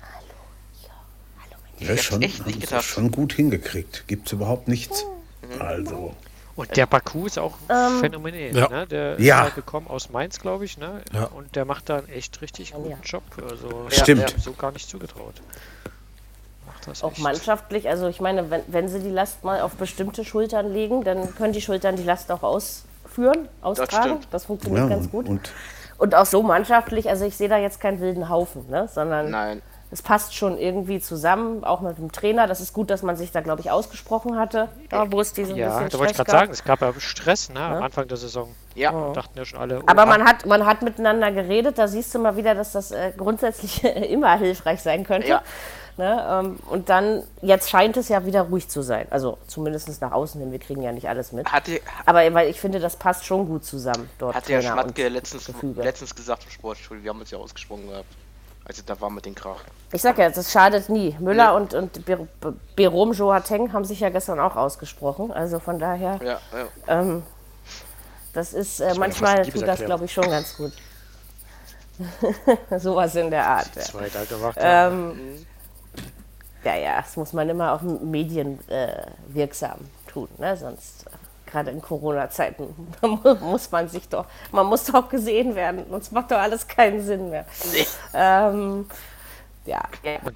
Hallo, 0.01 0.25
ja, 0.84 0.89
hallo. 1.43 1.91
Ja, 1.91 1.98
schon, 1.98 2.22
echt 2.22 2.46
nicht 2.46 2.62
gedacht. 2.62 2.86
schon 2.86 3.12
gut 3.12 3.34
hingekriegt. 3.34 4.05
Gibt 4.08 4.27
es 4.27 4.34
überhaupt 4.34 4.69
nichts. 4.69 5.05
Mhm. 5.41 5.62
Also. 5.62 6.15
Und 6.60 6.75
der 6.75 6.86
Baku 6.88 7.25
ist 7.25 7.39
auch 7.39 7.58
ähm, 7.70 8.00
phänomenal. 8.01 8.56
Ja. 8.56 8.68
Ne? 8.68 8.88
Der 8.88 9.22
ja. 9.22 9.46
ist 9.46 9.56
gekommen 9.56 9.88
aus 9.88 10.10
Mainz, 10.10 10.39
glaube 10.39 10.66
ich. 10.66 10.78
Ne? 10.78 11.01
Ja. 11.13 11.24
Und 11.25 11.56
der 11.56 11.63
macht 11.63 11.88
da 11.88 12.00
einen 12.00 12.10
echt 12.10 12.42
richtig 12.42 12.74
guten 12.74 13.01
Job. 13.04 13.24
Also, 13.50 13.88
Stimmt. 13.89 14.36
so 14.38 14.51
gar 14.51 14.74
nicht 14.74 14.89
zugetraut. 14.89 15.36
auch 17.01 17.12
echt. 17.12 17.20
mannschaftlich, 17.20 17.88
also 17.88 18.10
ich 18.10 18.20
meine, 18.20 18.50
wenn, 18.50 18.62
wenn 18.68 18.89
sie 18.89 19.00
die 19.00 19.10
Last 19.10 19.46
mal 19.46 19.62
auf 19.62 19.75
bestimmte 19.75 20.25
Schultern 20.25 20.74
legen, 20.74 21.06
dann 21.06 21.34
können 21.36 21.54
die 21.54 21.62
Schultern 21.62 21.96
die 21.96 22.04
Last 22.04 22.30
auch 22.30 22.44
ausführen, 22.44 23.48
austragen. 23.62 24.18
Das, 24.18 24.30
das 24.30 24.46
funktioniert 24.46 24.89
ganz 24.89 25.10
gut. 25.10 25.30
Und, 25.30 25.54
und, 25.98 26.13
auch 26.13 26.25
so 26.25 26.44
mannschaftlich, 26.44 27.08
also 27.08 27.24
ich 27.24 27.38
sehe 27.38 27.48
da 27.48 27.58
jetzt 27.58 27.80
keinen 27.80 28.01
wilden 28.01 28.28
Haufen, 28.28 28.70
ne? 28.70 28.89
sondern 28.94 29.32
Nein 29.32 29.62
es 29.91 30.03
passt 30.03 30.36
schon 30.36 30.58
irgendwie 30.60 31.00
zusammen, 31.00 31.63
auch 31.63 31.81
mit 31.81 31.98
dem 31.98 32.12
Trainer. 32.12 32.46
Das 32.46 32.62
ist 32.62 32.74
gut, 32.74 32.91
dass 32.91 33.01
man 33.01 33.15
sich 33.15 33.31
da, 33.31 33.41
glaube 33.41 33.62
ich, 33.62 33.72
ausgesprochen 33.72 34.38
hatte, 34.38 34.69
da, 34.89 35.12
wo 35.12 35.19
es 35.19 35.34
diesen 35.34 35.55
ja, 35.55 35.67
bisschen 35.67 35.89
da 35.89 35.98
wollte 35.98 36.12
ich 36.12 36.17
gerade 36.17 36.31
sagen, 36.31 36.51
es 36.51 36.63
gab 36.63 36.81
ja 36.81 36.93
Stress 37.00 37.50
ne, 37.50 37.60
ja. 37.60 37.77
am 37.77 37.84
Anfang 37.84 38.08
der 38.08 38.17
Saison. 38.17 38.53
Ja. 38.75 38.93
Oh. 38.93 39.13
Dachten 39.13 39.38
ja 39.38 39.46
schon 39.46 39.60
alle. 39.60 39.79
Oh, 39.79 39.84
Aber 39.88 40.05
man 40.05 40.25
hat, 40.25 40.46
man 40.46 40.65
hat 40.65 40.84
miteinander 40.84 41.31
geredet, 41.31 41.79
da 41.79 41.88
siehst 41.88 42.13
du 42.13 42.19
mal 42.19 42.38
wieder, 42.38 42.53
dass 42.53 42.74
das 42.74 42.91
äh, 42.91 43.13
grundsätzlich 43.17 43.84
immer 44.10 44.38
hilfreich 44.38 44.81
sein 44.81 45.03
könnte. 45.03 45.27
Ja. 45.27 45.41
Ne? 45.98 46.25
Ähm, 46.29 46.60
und 46.69 46.88
dann, 46.88 47.24
jetzt 47.41 47.69
scheint 47.69 47.98
es 47.98 48.08
ja 48.08 48.25
wieder 48.25 48.43
ruhig 48.43 48.69
zu 48.69 48.84
sein. 48.84 49.08
Also 49.10 49.38
zumindest 49.48 50.01
nach 50.01 50.12
außen 50.12 50.39
hin, 50.39 50.51
wir 50.51 50.60
kriegen 50.60 50.81
ja 50.84 50.91
nicht 50.91 51.10
alles 51.10 51.31
mit. 51.31 51.51
Hatte, 51.51 51.81
Aber 52.05 52.34
weil 52.34 52.50
ich 52.50 52.62
finde, 52.62 52.79
das 52.79 52.96
passt 52.96 53.25
schon 53.25 53.48
gut 53.48 53.65
zusammen 53.65 54.10
dort. 54.17 54.36
Hat 54.36 54.48
der 54.48 54.62
Schmatke 54.62 55.10
letztens, 55.10 55.51
letztens 55.75 56.15
gesagt 56.15 56.46
im 56.46 56.51
Sportstudio, 56.51 57.03
wir 57.03 57.10
haben 57.10 57.19
uns 57.19 57.31
ja 57.31 57.38
ausgesprochen 57.39 57.89
gehabt. 57.89 58.15
Also 58.70 58.84
da 58.86 59.02
war 59.02 59.10
mit 59.10 59.26
den 59.26 59.34
Krach. 59.34 59.64
Ich 59.92 60.04
sag 60.04 60.20
ja, 60.20 60.30
das 60.30 60.52
schadet 60.52 60.90
nie. 60.90 61.18
Müller 61.20 61.54
nee. 61.54 61.58
und, 61.58 61.74
und 61.74 62.06
Berom 62.76 63.14
Joateng 63.14 63.74
haben 63.74 63.84
sich 63.84 64.00
ja 64.00 64.10
gestern 64.10 64.40
auch 64.40 64.56
ausgesprochen. 64.56 65.32
Also 65.32 65.60
von 65.60 65.80
daher. 65.80 66.20
Ja, 66.24 66.40
ja. 66.54 66.68
Ähm, 66.88 67.24
das 68.34 68.54
ist 68.54 68.80
äh, 68.80 68.90
das 68.90 69.00
manchmal 69.00 69.44
tut 69.48 69.68
das, 69.68 69.84
glaube 69.84 70.06
ich, 70.06 70.14
schon 70.14 70.30
ganz 70.30 70.56
gut. 70.56 70.72
Sowas 72.80 73.16
in 73.16 73.32
der 73.32 73.48
Art. 73.48 73.76
Ja. 73.76 73.82
Zwei 73.82 74.08
gemacht, 74.08 74.58
ähm, 74.62 75.08
mhm. 75.08 75.46
ja, 76.64 76.76
ja, 76.76 77.02
das 77.02 77.18
muss 77.18 77.34
man 77.34 77.50
immer 77.50 77.74
auch 77.74 77.82
medienwirksam 77.82 79.80
äh, 79.80 80.12
tun, 80.12 80.30
ne? 80.38 80.56
sonst 80.56 81.08
äh, 81.08 81.10
gerade 81.50 81.72
in 81.72 81.82
Corona-Zeiten 81.82 82.74
muss 83.41 83.72
man 83.72 83.88
sich 83.89 84.08
doch, 84.10 84.25
man 84.51 84.65
muss 84.65 84.86
doch 84.86 85.10
gesehen 85.10 85.56
werden, 85.56 85.86
sonst 85.89 86.12
macht 86.12 86.32
doch 86.32 86.38
alles 86.39 86.68
keinen 86.68 87.03
Sinn 87.03 87.29
mehr. 87.29 87.46
Nee. 87.72 87.86
Ähm, 88.13 88.86
ja, 89.65 89.82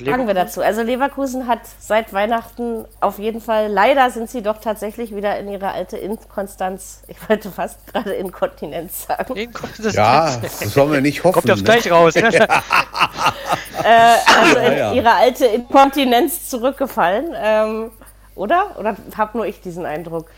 sagen 0.06 0.28
wir 0.28 0.34
dazu. 0.36 0.62
Also 0.62 0.84
Leverkusen 0.84 1.48
hat 1.48 1.62
seit 1.80 2.14
Weihnachten 2.14 2.86
auf 3.00 3.18
jeden 3.18 3.42
Fall, 3.42 3.68
leider 3.68 4.12
sind 4.12 4.30
sie 4.30 4.44
doch 4.44 4.60
tatsächlich 4.60 5.16
wieder 5.16 5.40
in 5.40 5.48
ihre 5.48 5.72
alte 5.72 5.98
Inkonstanz, 5.98 7.02
ich 7.08 7.18
wollte 7.28 7.50
fast 7.50 7.88
gerade 7.88 8.14
Inkontinenz 8.14 9.08
sagen. 9.08 9.36
Inkontinenz. 9.36 9.96
Ja, 9.96 10.38
das 10.38 10.78
wollen 10.78 10.92
wir 10.92 11.02
nicht 11.02 11.24
hoffen. 11.24 11.34
Kommt 11.34 11.50
das 11.50 11.60
ne? 11.60 11.66
gleich 11.66 11.92
raus. 11.92 12.14
Ne? 12.24 13.90
äh, 13.90 14.16
also 14.40 14.60
in 14.60 14.64
ja, 14.64 14.78
ja. 14.78 14.94
ihre 14.94 15.14
alte 15.14 15.46
Inkontinenz 15.46 16.50
zurückgefallen. 16.50 17.34
Ähm, 17.36 17.92
oder? 18.36 18.78
Oder 18.78 18.96
habe 19.18 19.38
nur 19.38 19.46
ich 19.46 19.62
diesen 19.62 19.86
Eindruck? 19.86 20.30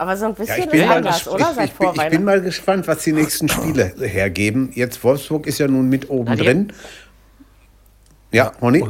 Aber 0.00 0.16
so 0.16 0.24
ein 0.24 0.34
bisschen 0.34 0.74
ja, 0.74 0.94
anders, 0.94 1.28
oder? 1.28 1.54
Ich, 1.58 1.72
ich, 1.72 1.72
bin, 1.74 1.90
ich, 1.94 2.08
bin, 2.08 2.24
mal 2.24 2.40
gespannt, 2.40 2.88
was 2.88 3.04
die 3.04 3.12
nächsten 3.12 3.50
Spiele 3.50 3.92
hergeben. 3.98 4.72
Jetzt 4.74 5.04
Wolfsburg 5.04 5.46
ist 5.46 5.58
ja 5.58 5.68
nun 5.68 5.90
mit 5.90 6.08
oben 6.08 6.30
Na, 6.30 6.36
drin. 6.36 6.72
Ja, 8.32 8.50
Ronny? 8.62 8.82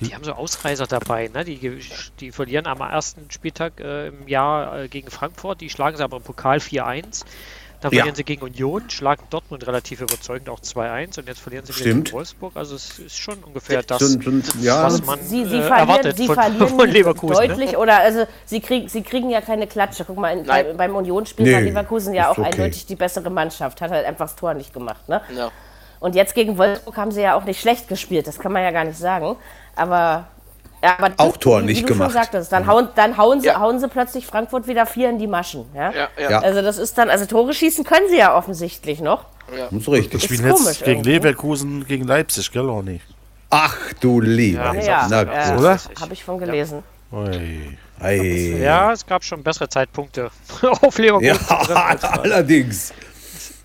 Die 0.00 0.14
haben 0.14 0.24
so 0.24 0.32
Ausreißer 0.32 0.86
dabei, 0.86 1.28
ne? 1.28 1.44
die, 1.44 1.78
die 2.20 2.32
verlieren 2.32 2.66
am 2.66 2.80
ersten 2.80 3.30
Spieltag 3.30 3.80
äh, 3.80 4.08
im 4.08 4.28
Jahr 4.28 4.84
äh, 4.84 4.88
gegen 4.88 5.10
Frankfurt, 5.10 5.60
die 5.60 5.68
schlagen 5.68 5.98
sie 5.98 6.02
aber 6.02 6.16
im 6.16 6.22
Pokal 6.22 6.56
4-1. 6.56 7.26
Dann 7.80 7.92
verlieren 7.92 8.08
ja. 8.08 8.14
sie 8.14 8.24
gegen 8.24 8.42
Union, 8.42 8.90
schlagen 8.90 9.24
Dortmund 9.30 9.66
relativ 9.66 10.02
überzeugend 10.02 10.50
auch 10.50 10.60
2-1 10.60 11.18
und 11.18 11.28
jetzt 11.28 11.40
verlieren 11.40 11.64
sie 11.64 11.72
Stimmt. 11.72 12.06
gegen 12.06 12.12
Wolfsburg. 12.14 12.54
Also 12.54 12.76
es 12.76 12.98
ist 12.98 13.16
schon 13.16 13.38
ungefähr 13.42 13.82
das, 13.82 14.00
sind, 14.00 14.22
sind, 14.22 14.62
ja. 14.62 14.82
was 14.84 15.04
man 15.04 15.18
sie, 15.22 15.46
sie 15.46 15.56
äh, 15.56 15.62
verlieren, 15.62 15.88
erwartet 15.88 16.16
sie 16.18 16.26
von, 16.26 16.34
verlieren 16.36 16.68
von 16.68 16.90
Leverkusen. 16.90 17.36
Ne? 17.36 17.48
Deutlich 17.48 17.72
ne? 17.72 17.78
oder 17.78 18.00
also 18.00 18.26
sie, 18.44 18.60
krieg, 18.60 18.90
sie 18.90 19.02
kriegen 19.02 19.30
ja 19.30 19.40
keine 19.40 19.66
Klatsche. 19.66 20.04
Guck 20.04 20.18
mal, 20.18 20.36
in, 20.36 20.44
bei, 20.44 20.74
beim 20.74 20.94
Unionsspiel 20.94 21.46
nee, 21.46 21.54
war 21.54 21.60
Leverkusen 21.62 22.12
ja 22.12 22.28
auch 22.28 22.36
okay. 22.36 22.50
eindeutig 22.50 22.84
die 22.84 22.96
bessere 22.96 23.30
Mannschaft, 23.30 23.80
hat 23.80 23.90
halt 23.90 24.04
einfach 24.04 24.26
das 24.26 24.36
Tor 24.36 24.52
nicht 24.52 24.74
gemacht. 24.74 25.08
Ne? 25.08 25.22
Ja. 25.34 25.50
Und 26.00 26.14
jetzt 26.14 26.34
gegen 26.34 26.58
Wolfsburg 26.58 26.96
haben 26.98 27.12
sie 27.12 27.22
ja 27.22 27.34
auch 27.34 27.44
nicht 27.44 27.60
schlecht 27.60 27.88
gespielt, 27.88 28.26
das 28.26 28.38
kann 28.38 28.52
man 28.52 28.62
ja 28.62 28.72
gar 28.72 28.84
nicht 28.84 28.98
sagen. 28.98 29.36
Aber, 29.74 30.26
ja, 30.82 30.96
aber 30.98 31.12
auch 31.18 31.36
Tor 31.36 31.60
wie, 31.60 31.66
nicht 31.66 31.78
wie 31.78 31.86
du 31.86 31.92
gemacht. 31.92 32.12
Schon 32.12 32.22
sagtest, 32.22 32.52
dann, 32.52 32.66
hauen, 32.66 32.88
dann 32.94 33.16
hauen, 33.16 33.40
sie, 33.40 33.48
ja. 33.48 33.60
hauen 33.60 33.78
sie 33.78 33.88
plötzlich 33.88 34.26
Frankfurt 34.26 34.66
wieder 34.66 34.86
vier 34.86 35.10
in 35.10 35.18
die 35.18 35.26
Maschen. 35.26 35.66
Ja? 35.74 35.92
Ja, 35.92 36.08
ja. 36.18 36.38
Also 36.40 36.62
das 36.62 36.78
ist 36.78 36.96
dann, 36.96 37.10
also 37.10 37.26
Tore 37.26 37.52
schießen 37.52 37.84
können 37.84 38.08
sie 38.08 38.18
ja 38.18 38.36
offensichtlich 38.36 39.00
noch. 39.00 39.26
Ja. 39.56 39.66
Das 39.70 39.82
ist 39.82 39.88
richtig. 39.88 40.24
Spielen 40.24 40.46
jetzt 40.46 40.84
gegen 40.84 40.90
irgendwie. 40.90 41.10
Leverkusen, 41.10 41.86
gegen 41.86 42.06
Leipzig, 42.06 42.50
gell, 42.50 42.68
auch 42.68 42.82
nicht? 42.82 43.04
Ach 43.50 43.76
du 44.00 44.20
lieber. 44.20 44.74
Ja, 44.74 45.08
ja, 45.08 45.24
ja, 45.26 45.58
oder? 45.58 45.78
Habe 46.00 46.12
ich 46.12 46.24
von 46.24 46.38
gelesen. 46.38 46.82
Ja, 48.62 48.92
es 48.92 49.04
gab 49.04 49.24
schon 49.24 49.42
bessere 49.42 49.68
Zeitpunkte 49.68 50.30
auf 50.80 50.96
Leverkusen. 50.96 51.38
Ja, 51.68 51.96
allerdings. 52.22 52.94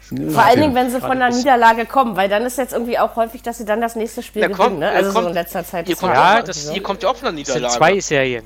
Vor 0.09 0.43
allen 0.43 0.61
Dingen, 0.61 0.75
wenn 0.75 0.91
sie 0.91 0.99
von 0.99 1.11
einer 1.11 1.35
Niederlage 1.35 1.85
kommen, 1.85 2.15
weil 2.15 2.29
dann 2.29 2.43
ist 2.43 2.57
jetzt 2.57 2.73
irgendwie 2.73 2.99
auch 2.99 3.15
häufig, 3.15 3.41
dass 3.41 3.57
sie 3.57 3.65
dann 3.65 3.81
das 3.81 3.95
nächste 3.95 4.21
Spiel 4.21 4.43
ja, 4.43 4.47
gewinnen. 4.49 4.79
Ne? 4.79 4.89
Also 4.89 5.11
kommt, 5.11 5.23
so 5.23 5.29
in 5.29 5.33
letzter 5.33 5.63
Zeit. 5.63 5.89
Ihr 5.89 5.95
kommt, 5.95 6.13
ja, 6.13 6.41
das, 6.43 6.71
ihr 6.71 6.83
kommt 6.83 7.01
ja 7.01 7.09
auch 7.09 7.15
von 7.15 7.29
einer 7.29 7.35
Niederlage. 7.35 7.71
sind 7.71 7.77
zwei 7.77 7.99
Serien. 7.99 8.45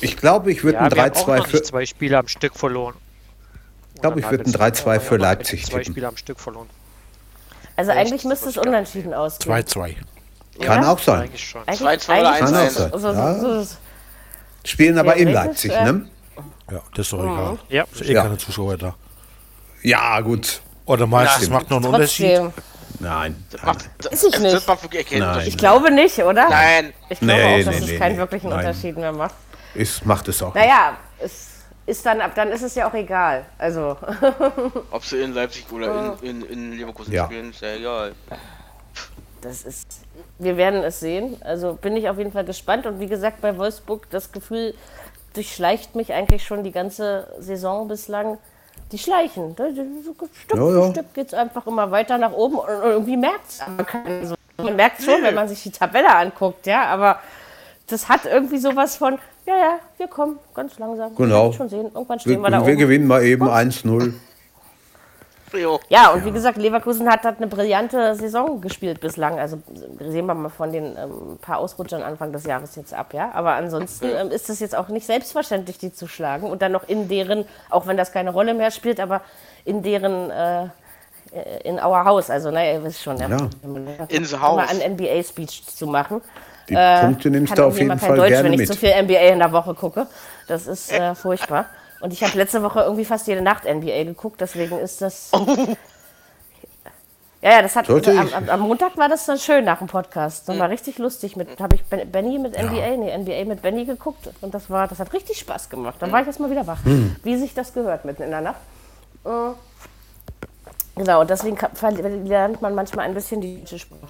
Ich 0.00 0.16
glaube, 0.16 0.52
ich 0.52 0.62
würde 0.62 0.78
ja, 0.78 0.84
ein 0.84 0.90
3-2 0.90 1.46
für. 1.46 1.62
zwei 1.62 1.86
Spiele 1.86 2.18
am 2.18 2.28
Stück 2.28 2.54
verloren. 2.54 2.94
Ich 3.94 4.00
glaube, 4.00 4.20
ich 4.20 4.30
würde 4.30 4.44
ein 4.44 4.52
3-2 4.52 5.00
für 5.00 5.16
Leipzig 5.16 5.64
tippen. 5.64 5.82
Zwei 5.82 5.90
Spiele 5.90 6.08
am 6.08 6.16
Stück 6.16 6.38
verloren. 6.38 6.68
Also 7.76 7.90
eigentlich 7.90 8.24
müsste 8.24 8.48
es 8.48 8.56
unentschieden 8.56 9.12
ausgehen. 9.12 9.54
2-2. 9.54 9.96
Kann 10.60 10.84
auch 10.84 10.98
sein. 10.98 11.30
2-2 11.32 12.20
oder 12.20 12.32
1-1. 12.34 12.92
Also, 12.92 13.12
ja. 13.12 13.64
Spielen 14.64 14.98
aber 14.98 15.16
in 15.16 15.32
Leipzig, 15.32 15.72
äh, 15.72 15.84
ne? 15.84 16.08
Ja, 16.70 16.82
das 16.94 17.06
ist 17.06 17.12
doch 17.12 17.22
egal. 17.22 17.58
Ja. 17.68 17.84
Ist 17.92 18.08
eh 18.08 18.14
keine 18.14 18.38
Zuschauer 18.38 18.76
da. 18.76 18.94
Ja, 19.82 20.20
gut. 20.20 20.60
Oder 20.86 21.06
meinst 21.06 21.36
du, 21.36 21.40
das 21.40 21.50
macht 21.50 21.70
noch 21.70 21.78
einen 21.78 21.86
Unterschied? 21.86 22.40
Nein. 23.00 23.44
Das 23.50 23.62
macht, 23.62 23.90
das, 23.98 24.12
Ist 24.12 24.34
ich 24.34 24.40
nicht. 24.40 25.18
Nein. 25.18 25.46
Ich 25.46 25.58
glaube 25.58 25.90
nicht, 25.90 26.18
oder? 26.18 26.48
Nein. 26.48 26.92
Ich 27.08 27.18
glaube 27.18 27.34
nee, 27.34 27.60
auch, 27.60 27.64
dass 27.66 27.80
nee, 27.80 27.92
es 27.92 27.98
keinen 27.98 28.12
nee, 28.12 28.18
wirklichen 28.18 28.48
nein. 28.48 28.58
Unterschied 28.60 28.96
mehr 28.96 29.12
macht. 29.12 29.34
Es 29.74 30.04
macht 30.04 30.28
es 30.28 30.42
auch 30.42 30.54
Naja, 30.54 30.96
es 31.18 31.48
ist 31.84 32.06
dann, 32.06 32.20
dann 32.34 32.50
ist 32.50 32.62
es 32.62 32.74
ja 32.74 32.88
auch 32.88 32.94
egal. 32.94 33.44
Also. 33.58 33.96
Ob 34.90 35.04
sie 35.04 35.18
in 35.18 35.34
Leipzig 35.34 35.70
oder 35.70 36.16
in, 36.22 36.42
in, 36.42 36.48
in 36.48 36.72
Leverkusen 36.72 37.12
ja. 37.12 37.26
spielen, 37.26 37.50
ist 37.50 37.60
ja 37.60 37.74
egal. 37.74 38.12
Das 39.42 39.62
ist. 39.62 39.86
Wir 40.38 40.56
werden 40.56 40.82
es 40.82 41.00
sehen. 41.00 41.36
Also 41.42 41.74
bin 41.74 41.96
ich 41.96 42.08
auf 42.08 42.18
jeden 42.18 42.32
Fall 42.32 42.44
gespannt. 42.44 42.86
Und 42.86 43.00
wie 43.00 43.06
gesagt, 43.06 43.40
bei 43.40 43.56
Wolfsburg, 43.58 44.08
das 44.10 44.32
Gefühl 44.32 44.74
durchschleicht 45.34 45.94
mich 45.94 46.12
eigentlich 46.12 46.44
schon 46.44 46.64
die 46.64 46.72
ganze 46.72 47.28
Saison 47.38 47.88
bislang 47.88 48.38
die 48.92 48.98
schleichen. 48.98 49.54
Stück 49.54 50.28
ja, 50.54 50.56
für 50.56 50.90
Stück 50.90 51.14
geht 51.14 51.28
es 51.28 51.34
einfach 51.34 51.66
immer 51.66 51.90
weiter 51.90 52.18
nach 52.18 52.32
oben 52.32 52.56
und 52.58 52.68
irgendwie 52.68 53.16
merkt 53.16 53.48
es 53.48 54.34
Man 54.58 54.76
merkt 54.76 55.02
schon, 55.02 55.22
wenn 55.22 55.34
man 55.34 55.48
sich 55.48 55.62
die 55.62 55.70
Tabelle 55.70 56.14
anguckt, 56.14 56.66
ja, 56.66 56.84
aber 56.86 57.18
das 57.88 58.08
hat 58.08 58.24
irgendwie 58.24 58.58
sowas 58.58 58.96
von, 58.96 59.18
ja, 59.44 59.56
ja, 59.56 59.78
wir 59.96 60.08
kommen 60.08 60.38
ganz 60.54 60.78
langsam. 60.78 61.14
Genau. 61.14 61.52
Schon 61.52 61.68
sehen. 61.68 61.90
Irgendwann 61.94 62.18
stehen 62.18 62.42
wir, 62.42 62.42
wir 62.42 62.50
da 62.50 62.58
oben. 62.58 62.66
Wir 62.66 62.76
gewinnen 62.76 63.06
mal 63.06 63.22
eben 63.22 63.44
1-0. 63.44 64.14
Ja, 65.88 66.10
und 66.10 66.24
wie 66.24 66.30
gesagt, 66.30 66.58
Leverkusen 66.58 67.10
hat, 67.10 67.24
hat 67.24 67.36
eine 67.38 67.46
brillante 67.46 68.14
Saison 68.14 68.60
gespielt 68.60 69.00
bislang. 69.00 69.38
Also 69.38 69.58
sehen 70.00 70.26
wir 70.26 70.34
mal 70.34 70.48
von 70.48 70.72
den 70.72 70.96
ähm, 70.96 71.38
paar 71.40 71.58
Ausrutschern 71.58 72.02
Anfang 72.02 72.32
des 72.32 72.44
Jahres 72.44 72.76
jetzt 72.76 72.94
ab, 72.94 73.12
ja. 73.14 73.30
Aber 73.32 73.54
ansonsten 73.54 74.06
ähm, 74.06 74.30
ist 74.30 74.50
es 74.50 74.60
jetzt 74.60 74.76
auch 74.76 74.88
nicht 74.88 75.06
selbstverständlich, 75.06 75.78
die 75.78 75.92
zu 75.92 76.06
schlagen. 76.06 76.50
Und 76.50 76.62
dann 76.62 76.72
noch 76.72 76.88
in 76.88 77.08
deren, 77.08 77.44
auch 77.70 77.86
wenn 77.86 77.96
das 77.96 78.12
keine 78.12 78.30
Rolle 78.30 78.54
mehr 78.54 78.70
spielt, 78.70 79.00
aber 79.00 79.20
in 79.64 79.82
deren 79.82 80.30
äh, 80.30 80.68
in 81.64 81.78
our 81.78 82.04
house, 82.04 82.30
also 82.30 82.50
naja, 82.50 82.74
ihr 82.74 82.84
wisst 82.84 83.02
schon, 83.02 83.18
ja. 83.18 83.28
ja. 83.28 83.48
in 84.08 84.24
the 84.24 84.38
house. 84.38 84.56
Mal 84.56 84.68
einen 84.68 84.94
NBA-Speech 84.94 85.66
zu 85.66 85.86
machen. 85.86 86.20
Die 86.68 86.74
äh, 86.74 87.00
Punkte 87.00 87.30
nimmst 87.30 87.56
du 87.56 87.64
auf 87.64 87.78
jeden 87.78 87.98
Fall 87.98 88.16
Deutsch, 88.16 88.30
gerne 88.30 88.44
wenn 88.44 88.52
ich 88.54 88.60
mit. 88.60 88.68
so 88.68 88.74
viel 88.74 88.90
NBA 89.02 89.32
in 89.32 89.38
der 89.38 89.52
Woche 89.52 89.74
gucke. 89.74 90.06
Das 90.48 90.66
ist 90.66 90.92
äh, 90.92 91.14
furchtbar. 91.14 91.66
Und 92.06 92.12
ich 92.12 92.22
habe 92.22 92.38
letzte 92.38 92.62
Woche 92.62 92.82
irgendwie 92.82 93.04
fast 93.04 93.26
jede 93.26 93.42
Nacht 93.42 93.64
NBA 93.64 94.04
geguckt, 94.04 94.40
deswegen 94.40 94.78
ist 94.78 95.02
das. 95.02 95.30
Oh. 95.32 95.44
Ja, 97.42 97.50
ja, 97.50 97.62
das 97.62 97.76
hat 97.76 97.90
also, 97.90 98.10
am, 98.12 98.48
am, 98.48 98.60
Montag 98.60 98.96
war 98.96 99.08
das 99.08 99.26
dann 99.26 99.38
schön 99.38 99.64
nach 99.64 99.78
dem 99.78 99.88
Podcast. 99.88 100.48
Das 100.48 100.58
war 100.58 100.70
richtig 100.70 100.98
lustig. 100.98 101.36
Mit 101.36 101.60
habe 101.60 101.76
ich 101.76 101.84
Benny 101.84 102.38
mit 102.38 102.56
NBA, 102.60 102.74
ja. 102.74 102.96
nee, 102.96 103.16
NBA 103.16 103.44
mit 103.44 103.62
Benny 103.62 103.84
geguckt 103.84 104.30
und 104.40 104.54
das 104.54 104.70
war, 104.70 104.88
das 104.88 105.00
hat 105.00 105.12
richtig 105.12 105.38
Spaß 105.38 105.68
gemacht. 105.68 105.96
Dann 105.98 106.12
war 106.12 106.20
ich 106.22 106.26
erstmal 106.26 106.50
wieder 106.50 106.66
wach, 106.66 106.84
hm. 106.84 107.16
wie 107.24 107.36
sich 107.36 107.52
das 107.52 107.74
gehört 107.74 108.04
mitten 108.04 108.22
in 108.22 108.30
der 108.30 108.40
Nacht. 108.40 108.60
Genau, 110.96 111.20
und 111.20 111.28
deswegen 111.28 111.58
lernt 112.26 112.62
man 112.62 112.74
manchmal 112.74 113.04
ein 113.04 113.12
bisschen 113.12 113.42
die 113.42 113.58
deutsche 113.58 113.78
Sprache. 113.78 114.00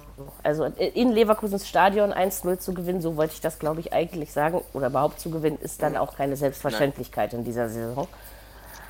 Also 0.41 0.63
in 0.63 1.11
Leverkusens 1.11 1.67
Stadion 1.67 2.13
1-0 2.13 2.59
zu 2.59 2.73
gewinnen, 2.73 3.01
so 3.01 3.17
wollte 3.17 3.33
ich 3.33 3.41
das, 3.41 3.59
glaube 3.59 3.81
ich, 3.81 3.91
eigentlich 3.91 4.31
sagen, 4.31 4.61
oder 4.71 4.87
überhaupt 4.87 5.19
zu 5.19 5.29
gewinnen, 5.29 5.57
ist 5.61 5.83
dann 5.83 5.97
auch 5.97 6.15
keine 6.15 6.37
Selbstverständlichkeit 6.37 7.33
Nein. 7.33 7.41
in 7.41 7.45
dieser 7.45 7.67
Saison. 7.67 8.07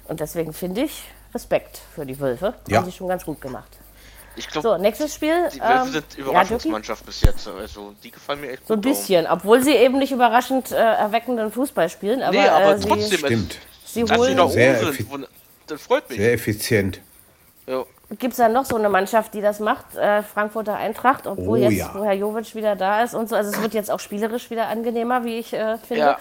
Und 0.08 0.20
deswegen 0.20 0.54
finde 0.54 0.84
ich 0.84 1.06
Respekt 1.34 1.82
für 1.96 2.06
die 2.06 2.20
Wölfe. 2.20 2.54
Ja. 2.68 2.78
Haben 2.78 2.86
sie 2.86 2.92
schon 2.92 3.08
ganz 3.08 3.26
gut 3.26 3.42
gemacht. 3.42 3.80
Ich 4.36 4.48
glaube, 4.48 4.68
so, 4.68 4.78
nächstes 4.78 5.16
Spiel. 5.16 5.50
Die 5.52 5.60
Wölfe 5.60 5.88
ähm, 5.88 5.92
sind 5.92 6.18
Überraschungsmannschaft 6.20 7.02
ja, 7.02 7.06
bis 7.08 7.22
jetzt. 7.22 7.48
Also, 7.48 7.96
die 8.04 8.12
gefallen 8.12 8.42
mir 8.42 8.52
echt 8.52 8.60
gut. 8.60 8.68
So 8.68 8.74
ein 8.76 8.82
bisschen, 8.82 9.24
darum. 9.24 9.40
obwohl 9.40 9.64
sie 9.64 9.74
eben 9.74 9.98
nicht 9.98 10.12
überraschend 10.12 10.72
äh, 10.72 10.76
erweckenden 10.76 11.52
Fußball 11.52 11.90
spielen. 11.90 12.22
Aber, 12.22 12.38
nee, 12.38 12.48
aber 12.48 12.76
äh, 12.76 12.80
trotzdem, 12.80 13.18
stimmt. 13.18 13.58
Sie 13.86 14.04
holen. 14.04 14.50
Sehr 14.50 14.94
sind, 14.94 15.28
das 15.66 15.82
freut 15.82 16.08
mich. 16.10 16.20
Sehr 16.20 16.34
effizient. 16.34 17.02
Gibt 18.18 18.32
es 18.32 18.38
da 18.38 18.48
noch 18.48 18.64
so 18.64 18.78
eine 18.78 18.88
Mannschaft, 18.88 19.34
die 19.34 19.42
das 19.42 19.60
macht? 19.60 19.96
Äh, 19.96 20.24
Frankfurter 20.24 20.76
Eintracht, 20.76 21.28
obwohl 21.28 21.60
oh, 21.60 21.62
jetzt, 21.62 21.78
ja. 21.78 21.92
wo 21.94 22.06
Herr 22.06 22.14
Jovic 22.14 22.56
wieder 22.56 22.78
da 22.78 23.04
ist 23.04 23.14
und 23.14 23.28
so. 23.28 23.36
Also 23.36 23.52
es 23.52 23.62
wird 23.62 23.74
jetzt 23.74 23.92
auch 23.92 24.00
spielerisch 24.00 24.50
wieder 24.50 24.68
angenehmer, 24.68 25.26
wie 25.26 25.38
ich 25.40 25.54
äh, 25.54 25.78
finde. 25.78 26.04
Ja. 26.04 26.18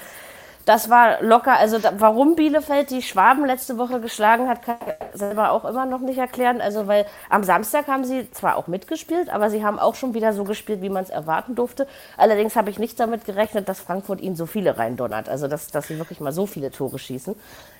Das 0.66 0.90
war 0.90 1.22
locker. 1.22 1.57
Also 1.57 1.79
da, 1.79 1.92
warum 1.98 2.35
Bielefeld 2.35 2.90
die 2.90 3.00
Schwaben 3.00 3.46
letzte 3.46 3.79
Woche 3.79 4.00
geschlagen 4.00 4.48
hat, 4.48 4.62
kann 4.62 4.76
ich 4.85 5.18
selber 5.18 5.52
auch 5.52 5.64
immer 5.64 5.87
noch 5.87 6.00
nicht 6.00 6.18
erklären. 6.18 6.61
Also 6.61 6.88
weil 6.88 7.07
am 7.31 7.44
Samstag 7.44 7.87
haben 7.87 8.05
sie 8.05 8.29
zwar 8.33 8.57
auch 8.57 8.66
mitgespielt, 8.66 9.31
aber 9.31 9.48
sie 9.48 9.64
haben 9.64 9.79
auch 9.79 9.94
schon 9.94 10.12
wieder 10.12 10.33
so 10.33 10.42
gespielt, 10.42 10.83
wie 10.83 10.88
man 10.90 11.05
es 11.05 11.11
erwarten 11.11 11.55
durfte. 11.55 11.87
Allerdings 12.16 12.57
habe 12.57 12.68
ich 12.68 12.81
nicht 12.81 12.98
damit 12.98 13.24
gerechnet, 13.24 13.68
dass 13.68 13.79
Frankfurt 13.79 14.20
ihnen 14.20 14.35
so 14.35 14.46
viele 14.46 14.76
reindonnert. 14.76 15.29
Also 15.29 15.46
dass, 15.46 15.68
dass 15.68 15.87
sie 15.87 15.98
wirklich 15.98 16.18
mal 16.18 16.33
so 16.33 16.46
viele 16.46 16.72
Tore 16.72 16.98
schießen. 16.98 17.37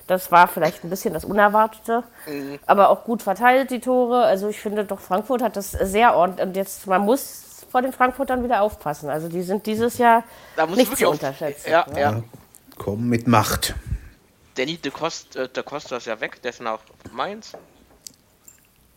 Das 0.07 0.31
war 0.31 0.47
vielleicht 0.47 0.85
ein 0.85 0.89
bisschen 0.89 1.13
das 1.13 1.25
Unerwartete, 1.25 2.03
mhm. 2.25 2.57
aber 2.65 2.89
auch 2.89 3.03
gut 3.03 3.21
verteilt 3.21 3.69
die 3.69 3.81
Tore. 3.81 4.23
Also 4.23 4.47
ich 4.47 4.61
finde 4.61 4.85
doch, 4.85 5.01
Frankfurt 5.01 5.41
hat 5.41 5.57
das 5.57 5.71
sehr 5.71 6.15
ordentlich. 6.15 6.47
Und 6.47 6.55
jetzt, 6.55 6.87
man 6.87 7.01
muss 7.01 7.65
vor 7.69 7.81
den 7.81 7.91
Frankfurtern 7.91 8.45
wieder 8.45 8.61
aufpassen. 8.61 9.09
Also 9.09 9.27
die 9.27 9.41
sind 9.41 9.65
dieses 9.65 9.97
Jahr 9.97 10.23
nicht 10.73 10.97
zu 10.97 11.09
unterschätzen. 11.09 11.69
Ja, 11.69 11.85
ja. 11.93 11.99
ja. 12.11 12.23
Komm 12.77 13.09
mit 13.09 13.27
Macht. 13.27 13.75
Danny 14.55 14.77
de 14.77 14.91
Costa, 14.91 15.43
äh, 15.43 15.49
de 15.49 15.63
Costa 15.63 15.97
ist 15.97 16.07
ja 16.07 16.19
weg, 16.19 16.41
der 16.41 16.49
ist 16.49 16.61
nach 16.61 16.79
Mainz. 17.11 17.53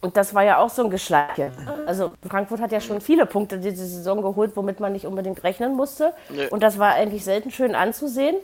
Und 0.00 0.16
das 0.16 0.34
war 0.34 0.42
ja 0.42 0.58
auch 0.58 0.70
so 0.70 0.84
ein 0.84 0.90
Geschleike. 0.90 1.52
Also 1.86 2.12
Frankfurt 2.26 2.60
hat 2.60 2.72
ja 2.72 2.80
schon 2.80 3.02
viele 3.02 3.26
Punkte 3.26 3.58
diese 3.58 3.86
Saison 3.86 4.22
geholt, 4.22 4.52
womit 4.54 4.80
man 4.80 4.92
nicht 4.92 5.06
unbedingt 5.06 5.44
rechnen 5.44 5.76
musste. 5.76 6.14
Nee. 6.30 6.48
Und 6.48 6.62
das 6.62 6.78
war 6.78 6.94
eigentlich 6.94 7.22
selten 7.22 7.50
schön 7.50 7.74
anzusehen. 7.74 8.36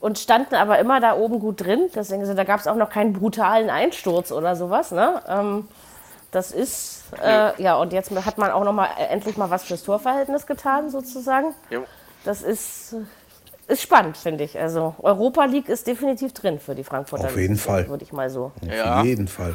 Und 0.00 0.18
standen 0.18 0.54
aber 0.54 0.78
immer 0.78 1.00
da 1.00 1.16
oben 1.16 1.40
gut 1.40 1.60
drin. 1.60 1.90
Deswegen, 1.94 2.22
also, 2.22 2.32
da 2.32 2.44
gab 2.44 2.60
es 2.60 2.68
auch 2.68 2.76
noch 2.76 2.88
keinen 2.88 3.12
brutalen 3.12 3.68
Einsturz 3.68 4.30
oder 4.32 4.54
sowas. 4.56 4.92
Ne? 4.92 5.20
Ähm, 5.28 5.68
das 6.30 6.52
ist, 6.52 7.02
äh, 7.22 7.60
ja, 7.60 7.76
und 7.76 7.92
jetzt 7.92 8.10
hat 8.24 8.38
man 8.38 8.50
auch 8.50 8.64
noch 8.64 8.72
mal 8.72 8.88
äh, 8.98 9.06
endlich 9.06 9.36
mal 9.36 9.50
was 9.50 9.64
fürs 9.64 9.82
Torverhältnis 9.82 10.46
getan, 10.46 10.88
sozusagen. 10.88 11.54
Jo. 11.68 11.84
Das 12.24 12.42
ist 12.42 12.94
ist 13.68 13.82
spannend, 13.82 14.16
finde 14.16 14.44
ich. 14.44 14.58
Also 14.58 14.94
Europa 14.98 15.44
League 15.44 15.68
ist 15.68 15.86
definitiv 15.86 16.32
drin 16.32 16.58
für 16.58 16.74
die 16.74 16.84
Frankfurter. 16.84 17.26
Auf 17.26 17.36
jeden 17.36 17.56
Fall. 17.56 17.88
Würde 17.88 18.04
ich 18.04 18.12
mal 18.12 18.30
so. 18.30 18.52
Auf 18.62 18.68
ja. 18.68 19.02
jeden 19.02 19.28
Fall. 19.28 19.54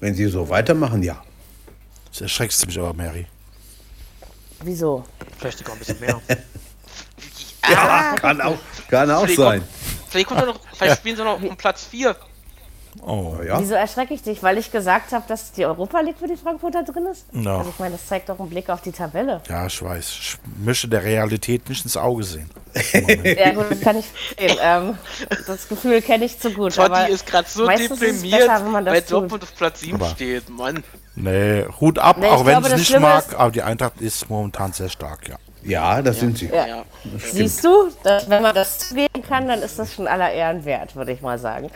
Wenn 0.00 0.14
sie 0.14 0.26
so 0.26 0.48
weitermachen, 0.48 1.02
ja. 1.02 1.22
Das 2.10 2.22
erschreckst 2.22 2.62
du 2.62 2.66
mich 2.66 2.78
aber, 2.78 2.94
Mary. 2.94 3.26
Wieso? 4.62 5.04
Vielleicht 5.38 5.58
sogar 5.58 5.74
ein 5.74 5.78
bisschen 5.78 6.00
mehr. 6.00 6.20
ja, 7.68 8.14
kann 8.16 8.40
auch, 8.40 8.58
kann 8.88 9.10
auch 9.10 9.24
vielleicht 9.24 9.38
sein. 9.38 9.60
Kommt, 9.60 9.70
vielleicht, 10.08 10.26
kommt 10.28 10.46
noch, 10.46 10.60
vielleicht 10.72 10.98
spielen 10.98 11.16
sie 11.16 11.24
noch 11.24 11.42
um 11.42 11.56
Platz 11.56 11.84
4. 11.84 12.16
Oh, 13.02 13.36
ja. 13.46 13.60
Wieso 13.60 13.74
erschrecke 13.74 14.14
ich 14.14 14.22
dich? 14.22 14.42
Weil 14.42 14.58
ich 14.58 14.70
gesagt 14.70 15.12
habe, 15.12 15.24
dass 15.28 15.52
die 15.52 15.66
Europa 15.66 16.00
League 16.00 16.18
für 16.18 16.28
die 16.28 16.36
Frankfurter 16.36 16.82
drin 16.82 17.06
ist? 17.06 17.32
No. 17.34 17.58
Also 17.58 17.70
ich 17.70 17.78
meine, 17.78 17.92
das 17.92 18.06
zeigt 18.06 18.28
doch 18.28 18.38
einen 18.38 18.48
Blick 18.48 18.70
auf 18.70 18.80
die 18.82 18.92
Tabelle. 18.92 19.40
Ja, 19.48 19.66
ich 19.66 19.82
weiß. 19.82 20.08
Ich 20.20 20.38
möchte 20.64 20.88
der 20.88 21.04
Realität 21.04 21.68
nicht 21.68 21.84
ins 21.84 21.96
Auge 21.96 22.24
sehen. 22.24 22.48
ja 22.92 23.52
gut, 23.52 23.80
kann 23.82 23.98
ich 23.98 24.06
verstehen. 24.06 24.58
Ähm, 24.62 24.98
das 25.46 25.68
Gefühl 25.68 26.02
kenne 26.02 26.24
ich 26.24 26.38
zu 26.38 26.50
gut. 26.50 26.74
Totti 26.74 27.12
ist 27.12 27.26
gerade 27.26 27.48
so 27.48 27.66
deprimiert, 27.66 28.48
besser, 28.48 28.72
weil 28.72 29.02
Dortmund 29.02 29.42
auf 29.42 29.54
Platz 29.54 29.80
7 29.80 29.94
aber 29.94 30.06
steht, 30.06 30.48
Mann. 30.48 30.82
Nee, 31.16 31.64
Hut 31.80 31.98
ab, 31.98 32.16
nee, 32.18 32.26
auch 32.26 32.44
wenn 32.44 32.58
ich 32.58 32.66
es 32.66 32.90
nicht 32.90 32.98
mag, 32.98 33.24
aber 33.38 33.52
die 33.52 33.62
Eintracht 33.62 34.00
ist 34.00 34.28
momentan 34.28 34.72
sehr 34.72 34.88
stark, 34.88 35.28
ja. 35.28 35.36
Ja, 35.62 36.02
das 36.02 36.16
ja. 36.16 36.20
sind 36.20 36.38
sie. 36.38 36.46
Ja. 36.46 36.66
Ja. 36.66 36.84
Siehst 37.18 37.64
du, 37.64 37.90
dass, 38.02 38.28
wenn 38.28 38.42
man 38.42 38.54
das 38.54 38.78
zugeben 38.80 39.22
kann, 39.26 39.48
dann 39.48 39.62
ist 39.62 39.78
das 39.78 39.94
schon 39.94 40.06
aller 40.06 40.30
Ehren 40.30 40.64
wert, 40.64 40.94
würde 40.94 41.12
ich 41.12 41.22
mal 41.22 41.38
sagen. 41.38 41.70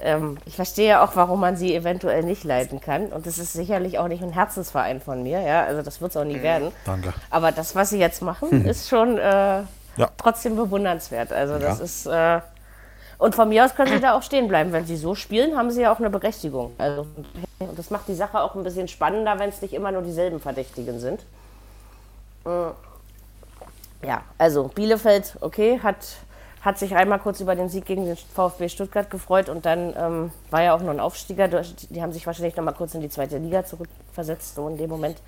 Ähm, 0.00 0.38
ich 0.44 0.56
verstehe 0.56 0.88
ja 0.88 1.04
auch, 1.04 1.16
warum 1.16 1.40
man 1.40 1.56
sie 1.56 1.74
eventuell 1.74 2.22
nicht 2.22 2.44
leiten 2.44 2.80
kann. 2.80 3.06
Und 3.06 3.26
das 3.26 3.38
ist 3.38 3.52
sicherlich 3.52 3.98
auch 3.98 4.08
nicht 4.08 4.22
ein 4.22 4.32
Herzensverein 4.32 5.00
von 5.00 5.22
mir. 5.22 5.40
Ja? 5.40 5.64
Also 5.64 5.82
das 5.82 6.00
wird 6.00 6.10
es 6.10 6.16
auch 6.16 6.24
nie 6.24 6.36
mhm. 6.36 6.42
werden. 6.42 6.72
Danke. 6.84 7.12
Aber 7.30 7.52
das, 7.52 7.74
was 7.74 7.90
sie 7.90 7.98
jetzt 7.98 8.22
machen, 8.22 8.50
hm. 8.50 8.66
ist 8.68 8.88
schon 8.88 9.18
äh, 9.18 9.62
trotzdem 10.16 10.56
bewundernswert. 10.56 11.32
Also 11.32 11.58
das 11.58 11.80
ist... 11.80 12.06
Äh, 12.06 12.40
und 13.18 13.34
von 13.34 13.48
mir 13.48 13.64
aus 13.64 13.74
können 13.74 13.92
sie 13.92 14.00
da 14.00 14.14
auch 14.14 14.22
stehen 14.22 14.48
bleiben. 14.48 14.72
Wenn 14.72 14.86
sie 14.86 14.96
so 14.96 15.14
spielen, 15.14 15.56
haben 15.56 15.70
sie 15.70 15.82
ja 15.82 15.92
auch 15.92 15.98
eine 15.98 16.10
Berechtigung. 16.10 16.72
Also, 16.78 17.06
und 17.60 17.78
das 17.78 17.90
macht 17.90 18.08
die 18.08 18.14
Sache 18.14 18.40
auch 18.40 18.54
ein 18.54 18.64
bisschen 18.64 18.88
spannender, 18.88 19.38
wenn 19.38 19.48
es 19.48 19.62
nicht 19.62 19.72
immer 19.72 19.92
nur 19.92 20.02
dieselben 20.02 20.40
Verdächtigen 20.40 20.98
sind. 20.98 21.20
Äh, 22.44 24.06
ja, 24.06 24.22
also 24.36 24.68
Bielefeld, 24.68 25.36
okay, 25.40 25.80
hat, 25.82 25.96
hat 26.64 26.78
sich 26.78 26.96
einmal 26.96 27.18
kurz 27.18 27.40
über 27.40 27.54
den 27.54 27.68
Sieg 27.68 27.84
gegen 27.84 28.06
den 28.06 28.16
VfB 28.16 28.70
Stuttgart 28.70 29.10
gefreut 29.10 29.50
und 29.50 29.66
dann 29.66 29.94
ähm, 29.98 30.32
war 30.50 30.62
ja 30.62 30.74
auch 30.74 30.80
noch 30.80 30.92
ein 30.92 31.00
Aufstieger. 31.00 31.46
Die 31.46 32.00
haben 32.00 32.12
sich 32.12 32.26
wahrscheinlich 32.26 32.56
noch 32.56 32.64
mal 32.64 32.72
kurz 32.72 32.94
in 32.94 33.02
die 33.02 33.10
zweite 33.10 33.36
Liga 33.36 33.66
zurückversetzt, 33.66 34.54
so 34.54 34.66
in 34.68 34.78
dem 34.78 34.88
Moment, 34.88 35.18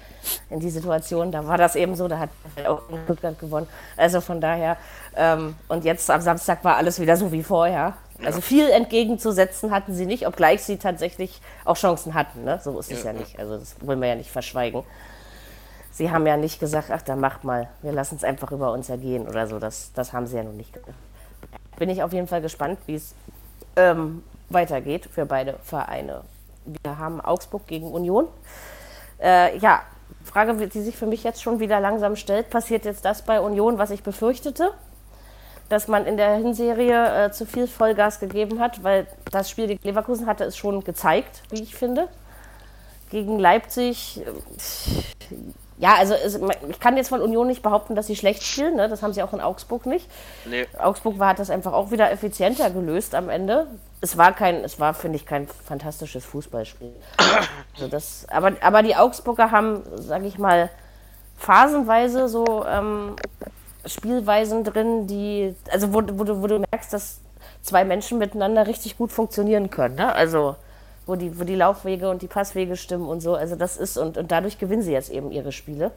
in 0.48 0.60
die 0.60 0.70
Situation. 0.70 1.30
Da 1.30 1.46
war 1.46 1.58
das 1.58 1.76
eben 1.76 1.94
so, 1.94 2.08
da 2.08 2.20
hat 2.20 2.30
auch 2.66 2.80
Stuttgart 3.04 3.38
gewonnen. 3.38 3.68
Also 3.98 4.22
von 4.22 4.40
daher, 4.40 4.78
ähm, 5.14 5.56
und 5.68 5.84
jetzt 5.84 6.10
am 6.10 6.22
Samstag 6.22 6.64
war 6.64 6.76
alles 6.76 6.98
wieder 7.00 7.18
so 7.18 7.30
wie 7.32 7.42
vorher. 7.42 7.92
Also 8.24 8.40
viel 8.40 8.70
entgegenzusetzen 8.70 9.72
hatten 9.72 9.92
sie 9.92 10.06
nicht, 10.06 10.26
obgleich 10.26 10.62
sie 10.64 10.78
tatsächlich 10.78 11.42
auch 11.66 11.76
Chancen 11.76 12.14
hatten. 12.14 12.44
Ne? 12.44 12.60
So 12.64 12.78
ist 12.78 12.90
es 12.90 13.02
ja 13.02 13.12
nicht. 13.12 13.38
Also 13.38 13.58
das 13.58 13.76
wollen 13.82 14.00
wir 14.00 14.08
ja 14.08 14.14
nicht 14.14 14.30
verschweigen. 14.30 14.84
Sie 15.90 16.10
haben 16.10 16.26
ja 16.26 16.38
nicht 16.38 16.60
gesagt, 16.60 16.90
ach, 16.90 17.02
dann 17.02 17.20
macht 17.20 17.44
mal, 17.44 17.68
wir 17.82 17.92
lassen 17.92 18.16
es 18.16 18.24
einfach 18.24 18.52
über 18.52 18.72
uns 18.72 18.88
ergehen 18.88 19.28
oder 19.28 19.46
so. 19.46 19.58
Das, 19.58 19.92
das 19.94 20.14
haben 20.14 20.26
sie 20.26 20.36
ja 20.36 20.42
noch 20.42 20.52
nicht 20.52 20.72
gesagt. 20.72 20.94
Bin 21.78 21.90
ich 21.90 22.02
auf 22.02 22.12
jeden 22.12 22.26
Fall 22.26 22.40
gespannt, 22.40 22.78
wie 22.86 22.94
es 22.94 23.14
ähm, 23.76 24.22
weitergeht 24.48 25.06
für 25.06 25.26
beide 25.26 25.58
Vereine. 25.62 26.22
Wir 26.64 26.98
haben 26.98 27.20
Augsburg 27.20 27.66
gegen 27.66 27.92
Union. 27.92 28.28
Äh, 29.20 29.56
ja, 29.58 29.82
Frage, 30.24 30.54
die 30.66 30.80
sich 30.80 30.96
für 30.96 31.06
mich 31.06 31.24
jetzt 31.24 31.42
schon 31.42 31.60
wieder 31.60 31.80
langsam 31.80 32.16
stellt, 32.16 32.50
passiert 32.50 32.84
jetzt 32.84 33.04
das 33.04 33.22
bei 33.22 33.40
Union, 33.40 33.78
was 33.78 33.90
ich 33.90 34.02
befürchtete? 34.02 34.72
Dass 35.68 35.88
man 35.88 36.06
in 36.06 36.16
der 36.16 36.34
Hinserie 36.36 37.26
äh, 37.26 37.30
zu 37.32 37.46
viel 37.46 37.66
Vollgas 37.66 38.20
gegeben 38.20 38.60
hat, 38.60 38.82
weil 38.82 39.06
das 39.30 39.50
Spiel 39.50 39.66
gegen 39.66 39.82
Leverkusen 39.82 40.26
hatte 40.26 40.44
es 40.44 40.56
schon 40.56 40.84
gezeigt, 40.84 41.42
wie 41.50 41.62
ich 41.62 41.74
finde. 41.74 42.08
Gegen 43.10 43.38
Leipzig, 43.38 44.20
äh, 44.20 45.36
ja, 45.78 45.94
also 45.94 46.14
es, 46.14 46.40
ich 46.68 46.80
kann 46.80 46.96
jetzt 46.96 47.08
von 47.08 47.20
Union 47.20 47.46
nicht 47.46 47.62
behaupten, 47.62 47.94
dass 47.94 48.06
sie 48.06 48.16
schlecht 48.16 48.42
spielen. 48.42 48.76
Ne? 48.76 48.88
Das 48.88 49.02
haben 49.02 49.12
sie 49.12 49.22
auch 49.22 49.32
in 49.32 49.40
Augsburg 49.40 49.84
nicht. 49.84 50.08
Nee. 50.46 50.66
Augsburg 50.78 51.18
war, 51.18 51.28
hat 51.28 51.38
das 51.38 51.50
einfach 51.50 51.72
auch 51.72 51.90
wieder 51.90 52.10
effizienter 52.10 52.70
gelöst 52.70 53.14
am 53.14 53.28
Ende. 53.28 53.66
Es 54.00 54.16
war 54.16 54.32
kein, 54.32 54.64
es 54.64 54.80
war, 54.80 54.94
finde 54.94 55.16
ich, 55.16 55.26
kein 55.26 55.46
fantastisches 55.46 56.24
Fußballspiel. 56.24 56.92
Also 57.74 57.88
das, 57.88 58.26
aber, 58.30 58.52
aber 58.62 58.82
die 58.82 58.96
Augsburger 58.96 59.50
haben, 59.50 59.82
sage 59.96 60.26
ich 60.26 60.38
mal, 60.38 60.70
phasenweise 61.36 62.28
so 62.28 62.64
ähm, 62.66 63.16
Spielweisen 63.84 64.64
drin, 64.64 65.06
die, 65.06 65.54
also 65.70 65.92
wo, 65.92 66.02
wo, 66.12 66.24
du, 66.24 66.40
wo 66.42 66.46
du 66.46 66.58
merkst, 66.58 66.92
dass 66.92 67.20
zwei 67.62 67.84
Menschen 67.84 68.16
miteinander 68.16 68.66
richtig 68.66 68.96
gut 68.96 69.12
funktionieren 69.12 69.70
können. 69.70 69.96
Ne? 69.96 70.14
Also 70.14 70.56
wo 71.06 71.14
die, 71.14 71.38
wo 71.38 71.44
die 71.44 71.54
Laufwege 71.54 72.10
und 72.10 72.22
die 72.22 72.26
Passwege 72.26 72.76
stimmen 72.76 73.06
und 73.06 73.20
so. 73.20 73.34
Also 73.34 73.56
das 73.56 73.76
ist, 73.76 73.96
und, 73.96 74.18
und 74.18 74.30
dadurch 74.30 74.58
gewinnen 74.58 74.82
sie 74.82 74.92
jetzt 74.92 75.10
eben 75.10 75.30
ihre 75.30 75.52
Spiele. 75.52 75.92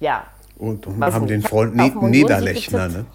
Ja. 0.00 0.24
Und, 0.58 0.86
und 0.86 1.02
haben 1.02 1.26
den 1.26 1.42
Freund 1.42 1.74
ne 1.74 1.90
Niederlechner, 1.94 2.88
ne? 2.88 3.06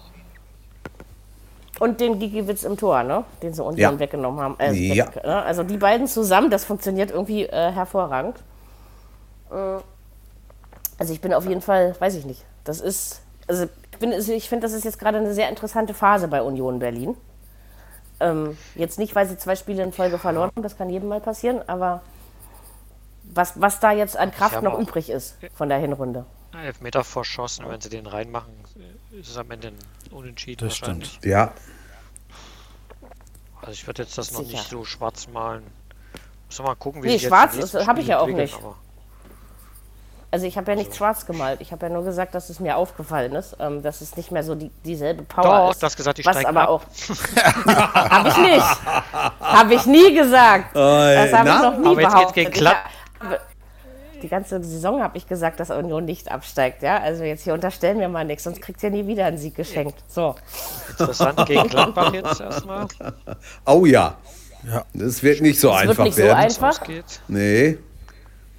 Und 1.78 2.00
den 2.00 2.18
Gigiwitz 2.18 2.64
im 2.64 2.76
Tor, 2.76 3.04
ne? 3.04 3.24
Den 3.40 3.54
sie 3.54 3.62
Union 3.62 3.78
ja. 3.78 3.98
weggenommen 3.98 4.40
haben. 4.40 4.56
Äh, 4.58 4.72
ja. 4.72 5.06
Weg, 5.06 5.24
ne? 5.24 5.42
Also 5.42 5.62
die 5.62 5.76
beiden 5.76 6.08
zusammen, 6.08 6.50
das 6.50 6.64
funktioniert 6.64 7.12
irgendwie 7.12 7.44
äh, 7.44 7.70
hervorragend. 7.70 8.36
Äh, 9.50 9.54
also 10.98 11.12
ich 11.12 11.20
bin 11.20 11.32
auf 11.32 11.46
jeden 11.46 11.60
Fall, 11.60 11.94
weiß 12.00 12.16
ich 12.16 12.26
nicht. 12.26 12.44
Das 12.64 12.80
ist, 12.80 13.20
also 13.46 13.66
ich, 13.92 13.98
bin, 13.98 14.10
ich 14.10 14.48
finde, 14.48 14.66
das 14.66 14.72
ist 14.72 14.84
jetzt 14.84 14.98
gerade 14.98 15.18
eine 15.18 15.32
sehr 15.32 15.48
interessante 15.48 15.94
Phase 15.94 16.26
bei 16.26 16.42
Union 16.42 16.80
Berlin. 16.80 17.16
Ähm, 18.20 18.56
jetzt 18.74 18.98
nicht, 18.98 19.14
weil 19.14 19.28
sie 19.28 19.36
zwei 19.38 19.56
Spiele 19.56 19.82
in 19.82 19.92
Folge 19.92 20.18
verloren 20.18 20.50
haben, 20.54 20.62
das 20.62 20.76
kann 20.76 20.90
jedem 20.90 21.08
mal 21.08 21.20
passieren, 21.20 21.62
aber 21.68 22.02
was, 23.22 23.60
was 23.60 23.80
da 23.80 23.92
jetzt 23.92 24.16
an 24.16 24.32
Kraft 24.32 24.62
noch 24.62 24.78
übrig 24.78 25.10
ist 25.10 25.36
von 25.54 25.68
der 25.68 25.78
Hinrunde. 25.78 26.24
Elfmeter 26.52 27.04
verschossen, 27.04 27.66
wenn 27.68 27.80
sie 27.80 27.90
den 27.90 28.06
reinmachen, 28.06 28.52
ist 29.12 29.28
es 29.28 29.36
am 29.36 29.50
Ende 29.50 29.68
ein 29.68 29.78
Unentschieden 30.10 30.68
das. 30.68 30.76
Stimmt. 30.76 31.20
Ja. 31.24 31.52
Also 33.60 33.72
ich 33.72 33.86
würde 33.86 34.02
jetzt 34.02 34.16
das 34.16 34.32
noch 34.32 34.40
Sicher. 34.40 34.58
nicht 34.58 34.70
so 34.70 34.84
schwarz 34.84 35.28
malen. 35.28 35.64
Muss 36.46 36.58
mal 36.60 36.74
gucken, 36.74 37.02
wie 37.02 37.08
nee, 37.08 37.18
schwarz 37.18 37.74
habe 37.86 38.00
ich 38.00 38.06
ja 38.06 38.20
auch 38.20 38.26
nicht. 38.26 38.54
Aber 38.54 38.76
also 40.30 40.46
ich 40.46 40.56
habe 40.58 40.70
ja 40.70 40.76
nicht 40.76 40.88
also. 40.88 40.98
schwarz 40.98 41.26
gemalt. 41.26 41.60
Ich 41.60 41.72
habe 41.72 41.86
ja 41.86 41.92
nur 41.92 42.04
gesagt, 42.04 42.34
dass 42.34 42.50
es 42.50 42.60
mir 42.60 42.76
aufgefallen 42.76 43.34
ist, 43.34 43.56
ähm, 43.60 43.82
dass 43.82 44.00
es 44.00 44.16
nicht 44.16 44.30
mehr 44.30 44.44
so 44.44 44.54
die, 44.54 44.70
dieselbe 44.84 45.22
Power 45.22 45.44
Doch, 45.44 45.70
ist. 45.70 45.76
Doch, 45.76 45.80
du 45.80 45.86
hast 45.86 45.96
gesagt, 45.96 46.18
ich 46.18 46.26
Was 46.26 46.44
aber 46.44 46.62
ab. 46.62 46.68
auch. 46.68 46.82
habe 47.66 48.28
ich 48.28 48.36
nicht. 48.36 48.66
Habe 49.40 49.74
ich 49.74 49.86
nie 49.86 50.14
gesagt. 50.14 50.76
das 50.76 51.32
habe 51.32 51.48
ich 51.48 51.62
noch 51.62 51.78
nie 51.78 51.86
aber 51.86 51.96
behauptet. 51.96 52.44
Jetzt 52.44 52.54
gegen 52.54 52.74
die 54.22 54.28
ganze 54.28 54.62
Saison 54.62 55.02
habe 55.02 55.16
ich 55.16 55.26
gesagt, 55.26 55.60
dass 55.60 55.70
Union 55.70 56.04
nicht 56.04 56.30
absteigt. 56.30 56.82
Ja? 56.82 56.98
Also 56.98 57.24
jetzt 57.24 57.44
hier 57.44 57.54
unterstellen 57.54 58.00
wir 58.00 58.08
mal 58.08 58.24
nichts, 58.24 58.44
sonst 58.44 58.60
kriegt 58.60 58.82
ihr 58.82 58.90
nie 58.90 59.06
wieder 59.06 59.26
einen 59.26 59.38
Sieg 59.38 59.54
geschenkt. 59.54 59.94
So. 60.08 60.34
Interessant 60.90 61.46
gegen 61.46 61.68
Gladbach 61.68 62.12
jetzt 62.12 62.40
erstmal. 62.40 62.86
Oh 63.64 63.86
ja. 63.86 64.16
ja. 64.66 64.84
Das 64.92 65.22
wird 65.22 65.40
nicht 65.40 65.60
so 65.60 65.68
das 65.68 65.82
einfach 65.82 65.98
wird 65.98 66.06
nicht 66.08 66.18
werden. 66.18 66.50
So 66.50 66.64
einfach. 66.64 66.80
Nee. 67.28 67.78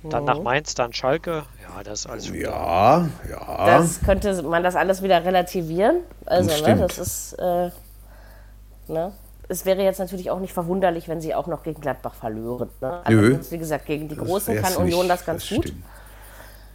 Dann 0.03 0.23
nach 0.23 0.37
mhm. 0.37 0.43
Mainz, 0.43 0.75
dann 0.75 0.93
Schalke. 0.93 1.43
Ja, 1.75 1.83
das 1.83 1.99
ist 1.99 2.07
alles. 2.07 2.29
Ja, 2.29 3.07
ja. 3.29 3.65
Das 3.65 4.01
könnte 4.01 4.41
man 4.43 4.63
das 4.63 4.75
alles 4.75 5.01
wieder 5.01 5.23
relativieren. 5.23 5.97
Also, 6.25 6.49
das, 6.49 6.61
ne, 6.61 6.75
das 6.77 6.97
ist. 6.97 7.33
Äh, 7.33 7.71
ne? 8.87 9.11
Es 9.47 9.65
wäre 9.65 9.81
jetzt 9.81 9.99
natürlich 9.99 10.29
auch 10.29 10.39
nicht 10.39 10.53
verwunderlich, 10.53 11.07
wenn 11.07 11.21
sie 11.21 11.33
auch 11.33 11.47
noch 11.47 11.63
gegen 11.63 11.81
Gladbach 11.81 12.13
verlören. 12.13 12.69
Ne? 12.81 13.01
Also, 13.03 13.19
Nö. 13.19 13.39
wie 13.49 13.57
gesagt, 13.57 13.85
gegen 13.85 14.07
die 14.07 14.15
Großen 14.15 14.61
kann 14.61 14.75
Union 14.75 15.01
nicht, 15.01 15.11
das 15.11 15.25
ganz 15.25 15.47
das 15.47 15.55
gut. 15.55 15.65
Stimmt. 15.65 15.83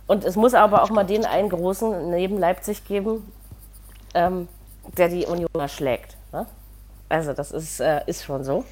Und 0.07 0.25
es 0.25 0.37
muss 0.37 0.55
aber 0.55 0.83
auch 0.83 0.91
mal 0.91 1.05
den 1.05 1.25
einen 1.25 1.49
Großen 1.49 2.11
neben 2.11 2.39
Leipzig 2.39 2.85
geben, 2.85 3.31
ähm, 4.13 4.49
der 4.99 5.09
die 5.09 5.25
Union 5.25 5.69
schlägt. 5.69 6.17
Ne? 6.33 6.47
Also, 7.09 7.33
das 7.33 7.53
ist, 7.53 7.81
äh, 7.81 8.01
ist 8.07 8.25
schon 8.25 8.45
so. 8.45 8.65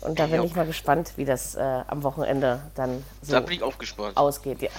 Und 0.00 0.18
da 0.18 0.26
bin 0.26 0.36
ja. 0.36 0.44
ich 0.44 0.56
mal 0.56 0.66
gespannt, 0.66 1.12
wie 1.16 1.24
das 1.24 1.54
äh, 1.54 1.60
am 1.86 2.02
Wochenende 2.02 2.60
dann 2.74 3.04
so 3.22 3.36
ausgeht. 4.16 4.62
Ja. 4.62 4.70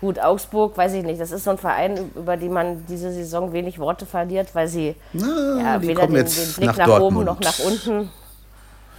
Gut, 0.00 0.18
Augsburg, 0.18 0.76
weiß 0.76 0.94
ich 0.94 1.04
nicht. 1.04 1.20
Das 1.20 1.30
ist 1.30 1.44
so 1.44 1.50
ein 1.50 1.58
Verein, 1.58 2.10
über 2.14 2.36
den 2.36 2.52
man 2.52 2.86
diese 2.86 3.12
Saison 3.12 3.52
wenig 3.52 3.78
Worte 3.78 4.06
verliert, 4.06 4.54
weil 4.54 4.68
sie 4.68 4.94
Na, 5.12 5.60
ja, 5.60 5.82
weder 5.82 6.06
den, 6.06 6.14
den, 6.14 6.52
Blick 6.56 6.76
nach, 6.76 6.76
nach 6.76 7.00
oben 7.00 7.24
noch 7.24 7.40
nach 7.40 7.58
unten. 7.58 8.10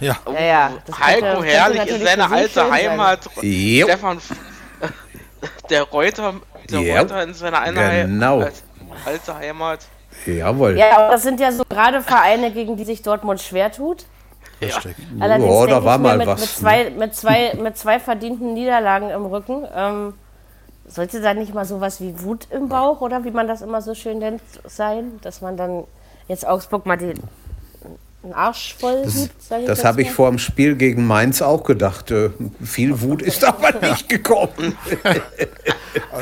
Ja. 0.00 0.16
ja, 0.32 0.40
ja 0.40 0.70
Heiko 0.98 1.20
könnte, 1.20 1.44
Herrlich 1.44 1.86
in 1.88 2.04
seiner 2.04 2.32
alten 2.32 2.70
Heimat. 2.70 3.28
Stefan, 3.38 4.18
der 5.70 5.82
Reuter, 5.82 6.34
der 6.70 6.80
yep. 6.80 7.00
Reuter 7.02 7.22
in 7.22 7.34
seiner 7.34 7.62
genau. 7.62 8.44
alte 9.04 9.36
Heimat. 9.36 9.80
Jawohl. 10.26 10.76
Ja, 10.76 10.98
aber 10.98 11.12
das 11.12 11.22
sind 11.22 11.38
ja 11.40 11.52
so 11.52 11.62
gerade 11.68 12.00
Vereine, 12.02 12.50
gegen 12.50 12.76
die 12.76 12.84
sich 12.84 13.02
Dortmund 13.02 13.40
schwer 13.40 13.70
tut. 13.70 14.06
Ja. 14.60 14.76
Allerdings 15.20 15.50
oh, 15.50 15.66
da 15.66 15.82
war 15.84 15.98
mal 15.98 16.18
mit, 16.18 16.26
was. 16.26 16.40
Mit 16.40 16.50
zwei, 16.50 16.90
mit, 16.90 17.14
zwei, 17.14 17.54
mit 17.54 17.78
zwei 17.78 17.98
verdienten 17.98 18.52
Niederlagen 18.52 19.10
im 19.10 19.24
Rücken. 19.26 19.66
Ähm, 19.74 20.14
sollte 20.90 21.20
da 21.20 21.34
nicht 21.34 21.54
mal 21.54 21.64
sowas 21.64 22.00
wie 22.00 22.22
Wut 22.22 22.48
im 22.50 22.68
Bauch 22.68 23.00
oder 23.00 23.24
wie 23.24 23.30
man 23.30 23.46
das 23.46 23.62
immer 23.62 23.80
so 23.80 23.94
schön 23.94 24.18
nennt 24.18 24.42
sein, 24.64 25.18
dass 25.22 25.40
man 25.40 25.56
dann 25.56 25.84
jetzt 26.28 26.46
Augsburg 26.46 26.84
mal 26.84 26.98
den 26.98 27.14
einen 28.22 28.34
Arsch 28.34 28.76
voll 28.78 29.02
das, 29.02 29.16
Wut, 29.16 29.30
sag 29.38 29.60
ich 29.60 29.66
Das, 29.66 29.78
das 29.78 29.84
habe 29.84 30.02
ich 30.02 30.10
vor 30.10 30.28
dem 30.28 30.38
Spiel 30.38 30.76
gegen 30.76 31.06
Mainz 31.06 31.40
auch 31.40 31.64
gedacht. 31.64 32.10
Äh, 32.10 32.30
viel 32.62 33.00
Wut 33.00 33.22
ist 33.22 33.44
aber 33.44 33.72
nicht 33.80 34.08
gekommen. 34.08 34.76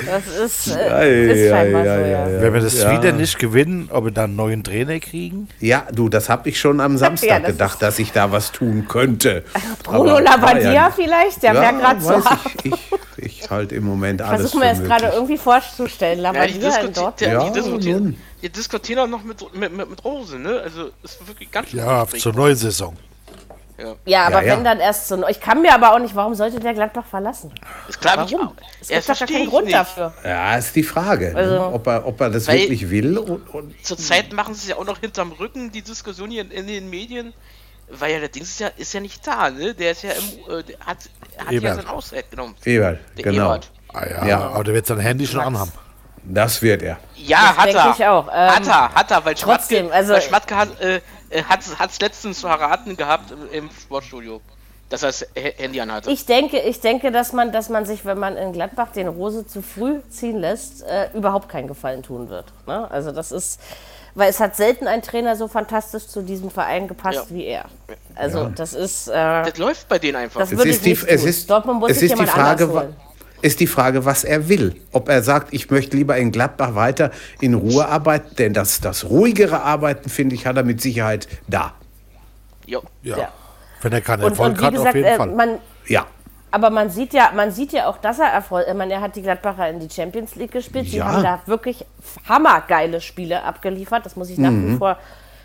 das 0.07 0.27
ist, 0.45 0.77
äh, 0.77 1.45
ist 1.45 1.51
scheinbar 1.51 1.85
ja, 1.85 1.97
so, 1.97 2.05
ja. 2.05 2.43
Wenn 2.43 2.55
wir 2.55 2.61
das 2.61 2.89
wieder 2.89 3.13
nicht 3.13 3.39
gewinnen, 3.39 3.89
ob 3.93 4.05
wir 4.05 4.11
dann 4.13 4.27
einen 4.27 4.37
neuen 4.37 4.65
Trainer 4.65 5.01
kriegen? 5.01 5.49
Ja, 5.59 5.87
du, 5.93 6.09
das 6.09 6.29
habe 6.29 6.49
ich 6.49 6.61
schon 6.61 6.81
am 6.81 6.97
Samstag 6.99 7.43
das 7.43 7.53
gedacht, 7.53 7.83
dass 7.83 7.99
ich 7.99 8.13
da 8.13 8.31
was 8.31 8.53
tun 8.53 8.87
könnte. 8.87 9.43
Bruno 9.83 10.21
Labbadia 10.21 10.91
vielleicht? 10.91 11.43
Der 11.43 11.55
wäre 11.55 11.75
gerade 11.75 12.01
so 12.01 12.23
ich, 12.63 12.73
ich, 12.73 13.41
ich 13.43 13.51
halte 13.51 13.75
im 13.75 13.85
Moment 13.85 14.23
alles 14.23 14.53
Versuchen 14.53 14.63
wir 14.63 14.71
es 14.71 14.85
gerade 14.85 15.09
irgendwie 15.09 15.39
vorzustellen. 15.39 16.21
Labbadia 16.21 16.77
in 16.79 16.93
Dortmund. 16.93 17.21
Ja, 17.21 17.51
die, 17.79 18.17
wir 18.41 18.49
diskutieren 18.49 19.01
auch 19.01 19.07
noch 19.09 19.25
mit, 19.25 19.55
mit, 19.55 19.73
mit, 19.73 19.91
mit 19.91 20.05
Rose, 20.05 20.39
ne? 20.39 20.61
Also 20.61 20.91
ist 21.03 21.27
wirklich 21.27 21.51
ganz 21.51 21.71
schön. 21.71 21.81
Ja, 21.81 22.07
zur 22.07 22.33
neuen 22.33 22.57
Saison. 22.57 22.97
Ja. 23.79 23.95
ja, 24.07 24.27
aber 24.27 24.45
ja, 24.45 24.57
wenn 24.57 24.65
dann 24.65 24.81
erst 24.81 25.07
so. 25.07 25.29
Ich 25.29 25.41
kann 25.41 25.63
mir 25.63 25.73
aber 25.73 25.93
auch 25.95 26.01
nicht, 26.01 26.15
warum 26.17 26.35
sollte 26.35 26.59
der 26.59 26.75
Gladbach 26.75 27.07
verlassen? 27.07 27.53
Ist 27.89 28.01
klar, 28.01 28.17
warum? 28.17 28.51
Ich, 28.81 28.91
es 28.91 29.07
gibt 29.07 29.21
doch 29.21 29.27
keinen 29.27 29.49
Grund 29.49 29.67
nicht. 29.67 29.77
dafür. 29.77 30.13
Ja, 30.25 30.57
ist 30.57 30.75
die 30.75 30.83
Frage, 30.83 31.31
ne? 31.31 31.37
also, 31.37 31.53
ne? 31.53 31.73
ob, 31.73 31.87
er, 31.87 32.05
ob 32.05 32.21
er 32.21 32.31
das 32.31 32.49
wirklich 32.49 32.91
will. 32.91 33.19
Und, 33.19 33.49
und 33.55 33.87
Zurzeit 33.87 34.33
machen 34.33 34.55
sie 34.55 34.63
es 34.63 34.69
ja 34.69 34.77
auch 34.77 34.85
noch 34.85 34.99
hinterm 34.99 35.31
Rücken, 35.31 35.71
die 35.71 35.83
Diskussion 35.83 36.29
hier 36.29 36.43
in, 36.43 36.51
in 36.51 36.67
den 36.67 36.91
Medien, 36.91 37.33
weil 37.89 38.15
ja 38.15 38.19
der 38.19 38.31
Ding 38.31 38.43
ist 38.43 38.59
ja, 38.59 38.67
ist 38.77 38.93
ja 38.95 39.01
nicht 39.01 39.25
da, 39.25 39.49
ne? 39.49 39.75
Der 39.75 39.93
ist 39.93 40.03
ja 40.03 40.11
im, 40.11 40.59
äh, 40.59 40.65
hat, 40.85 40.99
hat 41.39 41.53
ja 41.53 41.75
sein 41.77 41.87
Auszeit 41.87 42.33
genommen. 42.33 42.57
Eberl, 42.65 42.99
genau. 43.15 43.47
Ebert. 43.47 43.71
Ah, 43.93 44.07
ja, 44.07 44.27
ja, 44.27 44.41
aber 44.41 44.65
der 44.65 44.75
wird 44.75 44.87
sein 44.87 44.99
Handy 44.99 45.25
schon 45.25 45.41
anhaben. 45.41 45.71
Das 46.25 46.63
wird 46.63 46.83
er. 46.83 46.99
Ja, 47.17 47.55
das 47.55 47.57
hat 47.59 47.75
er. 47.75 47.95
Ich 47.97 48.07
auch. 48.07 48.29
Ähm, 48.29 48.51
hat 48.51 48.67
er, 48.67 48.95
hat 48.95 49.11
er, 49.11 49.25
weil 49.25 49.35
trotzdem, 49.35 49.87
Schmatke, 49.87 49.95
also, 49.95 50.13
weil 50.15 50.23
Schmatke 50.23 50.57
hat 50.57 50.69
es 50.81 51.03
äh, 51.31 51.43
hat's 51.43 52.01
letztens 52.01 52.41
verraten 52.41 52.97
gehabt 52.97 53.33
im 53.53 53.71
Sportstudio, 53.71 54.41
dass 54.89 55.03
er 55.03 55.09
das 55.09 55.27
Handy 55.35 55.81
anhatte. 55.81 56.11
Ich 56.11 56.27
denke, 56.27 56.59
ich 56.61 56.81
denke, 56.81 57.11
dass 57.13 57.33
man, 57.33 57.53
dass 57.53 57.69
man 57.69 57.85
sich, 57.85 58.05
wenn 58.05 58.19
man 58.19 58.37
in 58.37 58.53
Gladbach 58.53 58.93
den 58.93 59.09
Rose 59.09 59.47
zu 59.47 59.63
früh 59.63 60.01
ziehen 60.11 60.39
lässt, 60.39 60.83
äh, 60.83 61.11
überhaupt 61.15 61.49
keinen 61.49 61.69
Gefallen 61.69 62.03
tun 62.03 62.29
wird. 62.31 62.47
Ne? 62.67 62.91
Also 62.91 63.13
das 63.13 63.33
ist, 63.33 63.61
weil 64.15 64.31
es 64.31 64.41
hat 64.41 64.57
selten 64.57 64.87
ein 64.87 65.03
Trainer 65.03 65.37
so 65.37 65.49
fantastisch 65.49 66.07
zu 66.07 66.23
diesem 66.23 66.51
Verein 66.51 66.89
gepasst 66.89 67.27
ja. 67.31 67.37
wie 67.37 67.45
er. 67.45 67.67
Also 68.15 68.39
ja. 68.45 68.53
das 68.55 68.73
ist. 68.73 69.09
Äh, 69.09 69.13
das 69.13 69.59
läuft 69.59 69.89
bei 69.89 69.99
denen 69.99 70.17
einfach. 70.17 70.41
Das 70.41 70.51
würde 70.51 70.71
ich 70.71 70.83
nicht 70.83 71.03
die, 71.03 71.09
es 71.09 71.25
ist, 71.25 71.49
Dortmund 71.49 71.81
muss 71.81 71.91
es 71.91 72.03
ist 72.03 72.19
die 72.19 72.27
Frage, 72.27 72.95
ist 73.43 73.61
die 73.61 73.67
Frage, 73.67 74.05
was 74.05 74.25
er 74.25 74.49
will. 74.49 74.75
Ob 74.93 75.09
er 75.09 75.23
sagt, 75.23 75.53
ich 75.53 75.71
möchte 75.71 75.97
lieber 75.97 76.17
in 76.17 76.33
Gladbach 76.33 76.75
weiter 76.75 77.11
in 77.41 77.55
Ruhe 77.55 77.87
arbeiten, 77.87 78.35
denn 78.37 78.53
das, 78.53 78.81
das 78.81 79.05
ruhigere 79.05 79.63
Arbeiten, 79.63 80.09
finde 80.11 80.35
ich, 80.35 80.47
hat 80.47 80.57
er 80.57 80.65
mit 80.65 80.81
Sicherheit 80.81 81.29
da. 81.47 81.75
Jo. 82.67 82.83
Ja. 83.03 83.19
ja. 83.19 83.29
Wenn 83.81 83.93
er 83.93 84.01
keinen 84.01 84.23
Erfolg 84.23 84.51
und, 84.51 84.59
und 84.59 84.65
hat, 84.65 84.73
gesagt, 84.73 84.89
auf 84.89 84.95
jeden 84.95 85.07
äh, 85.07 85.17
Fall. 85.17 85.29
Man, 85.29 85.59
ja. 85.87 86.07
Aber 86.51 86.71
man 86.71 86.91
sieht 86.91 87.13
ja, 87.13 87.31
man 87.35 87.53
sieht 87.53 87.73
ja 87.73 87.87
auch, 87.87 87.99
dass 87.99 88.19
er 88.19 88.27
Erfolg. 88.27 88.67
Ich 88.69 88.75
meine, 88.75 88.95
er 88.95 89.01
hat 89.01 89.17
die 89.17 89.23
Gladbacher 89.23 89.69
in 89.69 89.81
die 89.81 89.91
Champions 89.91 90.35
League 90.35 90.53
gespielt. 90.53 90.89
Sie 90.89 90.97
ja. 90.99 91.07
haben 91.07 91.23
da 91.23 91.41
wirklich 91.47 91.85
hammergeile 92.29 93.01
Spiele 93.01 93.43
abgeliefert. 93.43 94.07
Das 94.07 94.17
muss 94.17 94.31
ich 94.31 94.39
nach 94.39 94.51
mhm. 94.51 94.75
wie 94.75 94.79
vor 94.79 94.99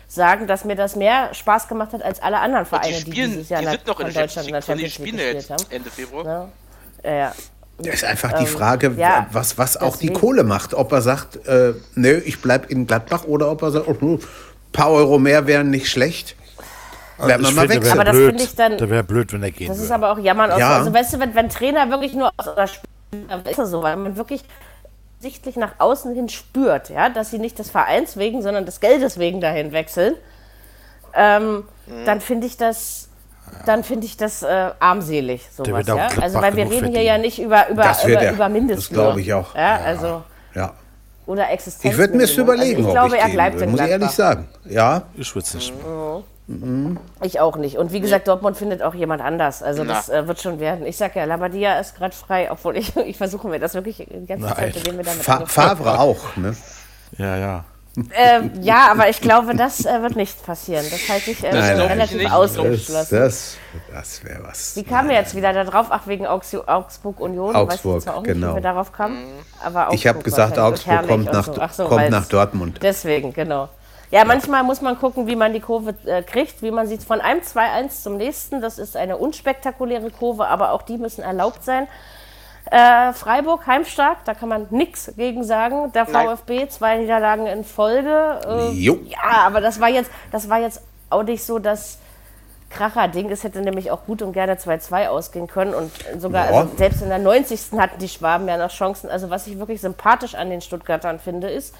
sagen, 0.08 0.46
dass 0.46 0.64
mir 0.64 0.76
das 0.76 0.96
mehr 0.96 1.32
Spaß 1.34 1.68
gemacht 1.68 1.92
hat 1.92 2.02
als 2.02 2.22
alle 2.22 2.38
anderen 2.38 2.66
Vereine, 2.66 2.94
die, 2.94 3.00
spielen, 3.00 3.30
die 3.30 3.36
dieses 3.36 3.48
Jahr 3.48 3.62
die 3.62 3.68
sind 3.68 3.86
noch 3.86 4.00
in, 4.00 4.06
in 4.06 4.14
Deutschland 4.14 4.48
in 4.48 4.54
der 4.54 4.62
Champions 4.62 4.98
League 4.98 5.14
gespielt 5.16 5.50
haben. 5.50 5.64
Ende 5.70 5.90
Februar. 5.90 6.50
Ja. 7.02 7.10
ja. 7.10 7.32
Das 7.78 7.94
ist 7.94 8.04
einfach 8.04 8.32
die 8.34 8.44
ähm, 8.44 8.48
Frage, 8.48 8.86
ähm, 8.88 8.98
ja, 8.98 9.26
was, 9.32 9.58
was 9.58 9.76
auch 9.76 9.94
deswegen. 9.94 10.14
die 10.14 10.20
Kohle 10.20 10.44
macht. 10.44 10.74
Ob 10.74 10.92
er 10.92 11.02
sagt, 11.02 11.46
äh, 11.46 11.74
nö, 11.94 12.20
ich 12.24 12.40
bleibe 12.40 12.66
in 12.68 12.86
Gladbach 12.86 13.24
oder 13.24 13.50
ob 13.50 13.62
er 13.62 13.72
sagt, 13.72 13.88
oh, 13.88 13.92
ein 13.92 14.20
paar 14.72 14.90
Euro 14.92 15.18
mehr 15.18 15.46
wären 15.46 15.70
nicht 15.70 15.88
schlecht. 15.88 16.36
Wäre 17.18 17.38
man 17.38 17.54
mal 17.54 17.68
weg. 17.68 17.84
Aber 17.90 18.04
das 18.04 18.16
finde 18.16 18.42
ich 18.42 18.54
dann. 18.54 18.78
Da 18.78 18.88
wäre 18.88 19.04
blöd, 19.04 19.32
wenn 19.32 19.42
er 19.42 19.50
geht. 19.50 19.68
Das 19.68 19.78
ist 19.78 19.90
aber 19.90 20.12
auch 20.12 20.18
jammern. 20.18 20.56
Ja. 20.58 20.78
Also, 20.78 20.92
weißt 20.92 21.14
du, 21.14 21.20
wenn, 21.20 21.34
wenn 21.34 21.48
Trainer 21.48 21.88
wirklich 21.90 22.14
nur 22.14 22.30
aus 22.36 22.48
oder 22.48 22.66
spielt, 22.66 23.48
ist 23.48 23.58
das 23.58 23.70
so, 23.70 23.82
weil 23.82 23.96
man 23.96 24.16
wirklich 24.16 24.44
sichtlich 25.20 25.56
nach 25.56 25.72
außen 25.78 26.14
hin 26.14 26.28
spürt, 26.28 26.90
ja, 26.90 27.08
dass 27.08 27.30
sie 27.30 27.38
nicht 27.38 27.58
des 27.58 27.70
Vereins 27.70 28.16
wegen, 28.16 28.42
sondern 28.42 28.66
des 28.66 28.80
Geldes 28.80 29.18
wegen 29.18 29.40
dahin 29.40 29.72
wechseln, 29.72 30.16
ähm, 31.14 31.64
mhm. 31.86 32.04
dann 32.04 32.20
finde 32.20 32.46
ich 32.46 32.56
das 32.56 33.08
dann 33.66 33.84
finde 33.84 34.06
ich 34.06 34.16
das 34.16 34.42
äh, 34.42 34.70
armselig, 34.78 35.48
sowas. 35.50 35.86
Ja? 35.86 36.08
Also, 36.20 36.40
weil 36.40 36.56
wir 36.56 36.70
reden 36.70 36.88
hier 36.88 37.02
ja 37.02 37.18
nicht 37.18 37.40
über, 37.40 37.68
über, 37.68 37.96
über, 38.06 38.30
über 38.30 38.48
Mindestlohn. 38.48 38.96
Das 38.96 39.04
glaube 39.04 39.20
ich 39.20 39.32
auch. 39.32 39.54
Ja, 39.54 39.76
also, 39.84 40.22
ja. 40.54 40.72
Oder 41.26 41.50
Existenz. 41.50 41.94
Ich 41.94 41.98
würde 41.98 42.16
mir 42.16 42.24
es 42.24 42.36
überlegen, 42.36 42.84
also 42.84 42.88
ich 42.88 42.94
glaube, 42.94 43.16
ich 43.16 43.22
er 43.22 43.28
bleibt 43.30 43.58
will, 43.58 43.66
muss 43.68 43.80
ich 43.80 43.88
ehrlich 43.88 44.10
sagen. 44.10 44.48
Ja. 44.66 45.02
Ich 45.16 45.34
würde 45.34 45.46
es 45.46 45.54
nicht. 45.54 45.72
Mhm. 46.46 46.98
Ich 47.22 47.40
auch 47.40 47.56
nicht. 47.56 47.78
Und 47.78 47.92
wie 47.92 48.00
gesagt, 48.00 48.28
Dortmund 48.28 48.58
findet 48.58 48.82
auch 48.82 48.94
jemand 48.94 49.22
anders. 49.22 49.62
Also 49.62 49.84
das 49.84 50.10
äh, 50.10 50.26
wird 50.28 50.40
schon 50.40 50.60
werden. 50.60 50.84
Ich 50.84 50.98
sage 50.98 51.18
ja, 51.18 51.24
Labadia 51.24 51.78
ist 51.78 51.96
gerade 51.96 52.14
frei, 52.14 52.50
obwohl 52.50 52.76
ich, 52.76 52.94
ich 53.06 53.16
versuche 53.16 53.48
mir 53.48 53.58
das 53.58 53.74
wirklich 53.74 53.96
die 53.96 54.26
ganze 54.26 54.44
Nein. 54.44 54.54
Zeit, 54.54 54.76
indem 54.76 54.98
wir 54.98 55.04
damit 55.04 55.22
Fa 55.22 55.46
Favre 55.46 55.98
auch, 55.98 56.36
ne? 56.36 56.54
Ja, 57.16 57.36
ja. 57.36 57.64
Ähm, 58.12 58.50
ja, 58.60 58.88
aber 58.90 59.08
ich 59.08 59.20
glaube, 59.20 59.54
das 59.54 59.86
äh, 59.86 60.02
wird 60.02 60.16
nicht 60.16 60.44
passieren. 60.44 60.84
Das 60.90 61.08
halte 61.08 61.30
ich 61.30 61.44
äh, 61.44 61.52
nein, 61.52 61.80
relativ 61.80 62.22
nein, 62.22 62.32
ausgeschlossen. 62.32 63.16
Das, 63.16 63.56
das, 63.92 64.24
wäre 64.24 64.42
was. 64.42 64.74
Wie 64.74 64.82
kamen 64.82 65.10
wir 65.10 65.16
jetzt 65.16 65.36
wieder 65.36 65.52
darauf? 65.52 65.86
Ach, 65.90 66.06
wegen 66.06 66.26
Augsburg 66.26 67.20
Union. 67.20 67.54
Augsburg, 67.54 67.96
Weiß 67.96 68.02
ich 68.04 68.10
auch 68.10 68.22
nicht, 68.22 68.34
genau. 68.34 68.50
wie 68.50 68.54
wir 68.56 68.62
darauf 68.62 68.92
kamen. 68.92 69.18
Aber 69.62 69.90
ich 69.92 70.06
habe 70.08 70.22
gesagt, 70.22 70.58
Augsburg 70.58 71.06
kommt, 71.06 71.32
nach, 71.32 71.44
so. 71.44 71.54
so, 71.70 71.88
kommt 71.88 72.10
nach 72.10 72.26
Dortmund. 72.26 72.80
Deswegen, 72.82 73.32
genau. 73.32 73.68
Ja, 74.10 74.24
manchmal 74.24 74.64
muss 74.64 74.80
man 74.80 74.98
gucken, 74.98 75.26
wie 75.26 75.36
man 75.36 75.52
die 75.52 75.60
Kurve 75.60 75.94
äh, 76.04 76.22
kriegt, 76.22 76.62
wie 76.62 76.70
man 76.70 76.86
sieht 76.86 77.02
von 77.02 77.20
einem 77.20 77.40
2-1 77.40 78.02
zum 78.02 78.16
nächsten. 78.16 78.60
Das 78.60 78.78
ist 78.78 78.96
eine 78.96 79.16
unspektakuläre 79.16 80.10
Kurve, 80.10 80.48
aber 80.48 80.72
auch 80.72 80.82
die 80.82 80.98
müssen 80.98 81.22
erlaubt 81.22 81.64
sein. 81.64 81.86
Äh, 82.70 83.12
Freiburg 83.12 83.66
heimstark, 83.66 84.24
da 84.24 84.34
kann 84.34 84.48
man 84.48 84.66
nichts 84.70 85.12
gegen 85.16 85.44
sagen. 85.44 85.92
Der 85.92 86.06
VfB, 86.06 86.58
Nein. 86.60 86.70
zwei 86.70 86.96
Niederlagen 86.98 87.46
in 87.46 87.62
Folge. 87.64 88.40
Äh, 88.46 88.72
ja, 88.72 88.96
aber 89.44 89.60
das 89.60 89.80
war 89.80 89.88
jetzt, 89.88 90.10
das 90.32 90.48
war 90.48 90.60
jetzt 90.60 90.82
auch 91.10 91.22
nicht 91.22 91.44
so 91.44 91.58
das 91.58 91.98
Kracher-Ding. 92.70 93.30
Es 93.30 93.44
hätte 93.44 93.60
nämlich 93.60 93.90
auch 93.90 94.04
gut 94.06 94.22
und 94.22 94.32
gerne 94.32 94.54
2-2 94.54 95.08
ausgehen 95.08 95.46
können. 95.46 95.74
Und 95.74 95.92
sogar, 96.18 96.50
ja. 96.50 96.60
also 96.60 96.76
selbst 96.76 97.02
in 97.02 97.08
der 97.08 97.18
90. 97.18 97.78
hatten 97.78 97.98
die 97.98 98.08
Schwaben 98.08 98.48
ja 98.48 98.56
noch 98.56 98.70
Chancen. 98.70 99.10
Also 99.10 99.30
was 99.30 99.46
ich 99.46 99.58
wirklich 99.58 99.80
sympathisch 99.80 100.34
an 100.34 100.50
den 100.50 100.60
Stuttgartern 100.60 101.18
finde, 101.18 101.50
ist, 101.50 101.74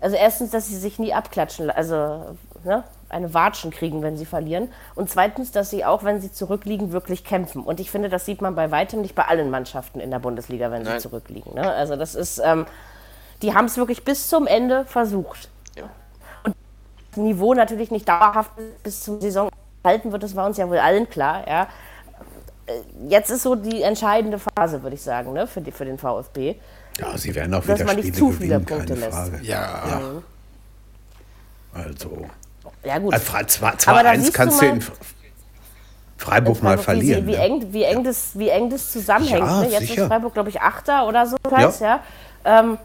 also 0.00 0.16
erstens, 0.16 0.50
dass 0.50 0.68
sie 0.68 0.76
sich 0.76 0.98
nie 0.98 1.14
abklatschen, 1.14 1.70
also 1.70 2.36
ne, 2.66 2.84
eine 3.08 3.32
Watschen 3.32 3.70
kriegen, 3.70 4.02
wenn 4.02 4.16
sie 4.16 4.26
verlieren. 4.26 4.68
Und 4.94 5.08
zweitens, 5.08 5.52
dass 5.52 5.70
sie 5.70 5.84
auch, 5.84 6.04
wenn 6.04 6.20
sie 6.20 6.32
zurückliegen, 6.32 6.92
wirklich 6.92 7.24
kämpfen. 7.24 7.62
Und 7.62 7.80
ich 7.80 7.90
finde, 7.90 8.08
das 8.08 8.26
sieht 8.26 8.42
man 8.42 8.54
bei 8.54 8.70
weitem 8.70 9.00
nicht 9.00 9.14
bei 9.14 9.24
allen 9.24 9.48
Mannschaften 9.48 10.00
in 10.00 10.10
der 10.10 10.18
Bundesliga, 10.18 10.70
wenn 10.70 10.82
Nein. 10.82 11.00
sie 11.00 11.08
zurückliegen. 11.08 11.54
Ne? 11.54 11.72
Also 11.72 11.96
das 11.96 12.14
ist, 12.14 12.40
ähm, 12.44 12.66
die 13.42 13.54
haben 13.54 13.66
es 13.66 13.76
wirklich 13.76 14.04
bis 14.04 14.28
zum 14.28 14.46
Ende 14.46 14.84
versucht. 14.84 15.48
Ja. 15.76 15.84
Und 16.44 16.54
das 17.10 17.16
Niveau 17.18 17.54
natürlich 17.54 17.90
nicht 17.90 18.08
dauerhaft 18.08 18.50
bis 18.82 19.02
zur 19.04 19.20
Saison 19.20 19.48
halten 19.84 20.12
wird, 20.12 20.22
das 20.22 20.34
war 20.34 20.46
uns 20.46 20.56
ja 20.56 20.68
wohl 20.68 20.78
allen 20.78 21.08
klar. 21.08 21.46
Ja. 21.46 21.68
jetzt 23.08 23.30
ist 23.30 23.44
so 23.44 23.54
die 23.54 23.82
entscheidende 23.82 24.38
Phase, 24.38 24.82
würde 24.82 24.96
ich 24.96 25.02
sagen, 25.02 25.32
ne, 25.32 25.46
für, 25.46 25.60
die, 25.60 25.70
für 25.70 25.84
den 25.84 25.96
VfB. 25.96 26.56
Ja, 26.98 27.16
sie 27.16 27.34
werden 27.34 27.54
auch 27.54 27.64
dass 27.64 27.78
wieder 27.78 27.84
man 27.84 27.96
nicht 27.96 28.16
zu 28.16 28.32
viele 28.32 28.58
Punkte 28.58 28.94
lässt. 28.94 29.32
Ja. 29.42 29.88
ja. 29.88 30.00
Also. 31.72 32.26
Ja, 32.84 32.98
gut. 32.98 33.12
Also, 33.12 33.26
zwar, 33.46 33.78
zwar 33.78 34.04
eins 34.04 34.32
kannst 34.32 34.60
du 34.60 34.66
in 34.66 34.84
Freiburg, 36.16 36.62
mal 36.62 36.78
verlieren. 36.78 37.26
Wie, 37.26 37.32
wie, 37.32 37.34
eng, 37.34 37.66
wie, 37.70 37.82
eng 37.82 38.04
das, 38.04 38.30
wie 38.34 38.48
eng 38.48 38.70
das 38.70 38.92
zusammenhängt. 38.92 39.46
Ja, 39.46 39.60
ne? 39.60 39.68
Jetzt 39.68 39.80
sicher. 39.80 40.02
ist 40.02 40.08
Freiburg, 40.08 40.34
glaube 40.34 40.48
ich, 40.48 40.60
Achter 40.60 41.06
oder 41.06 41.26
so. 41.26 41.36
Ja. 41.50 41.72
ja. 41.80 42.00
Ähm, 42.44 42.78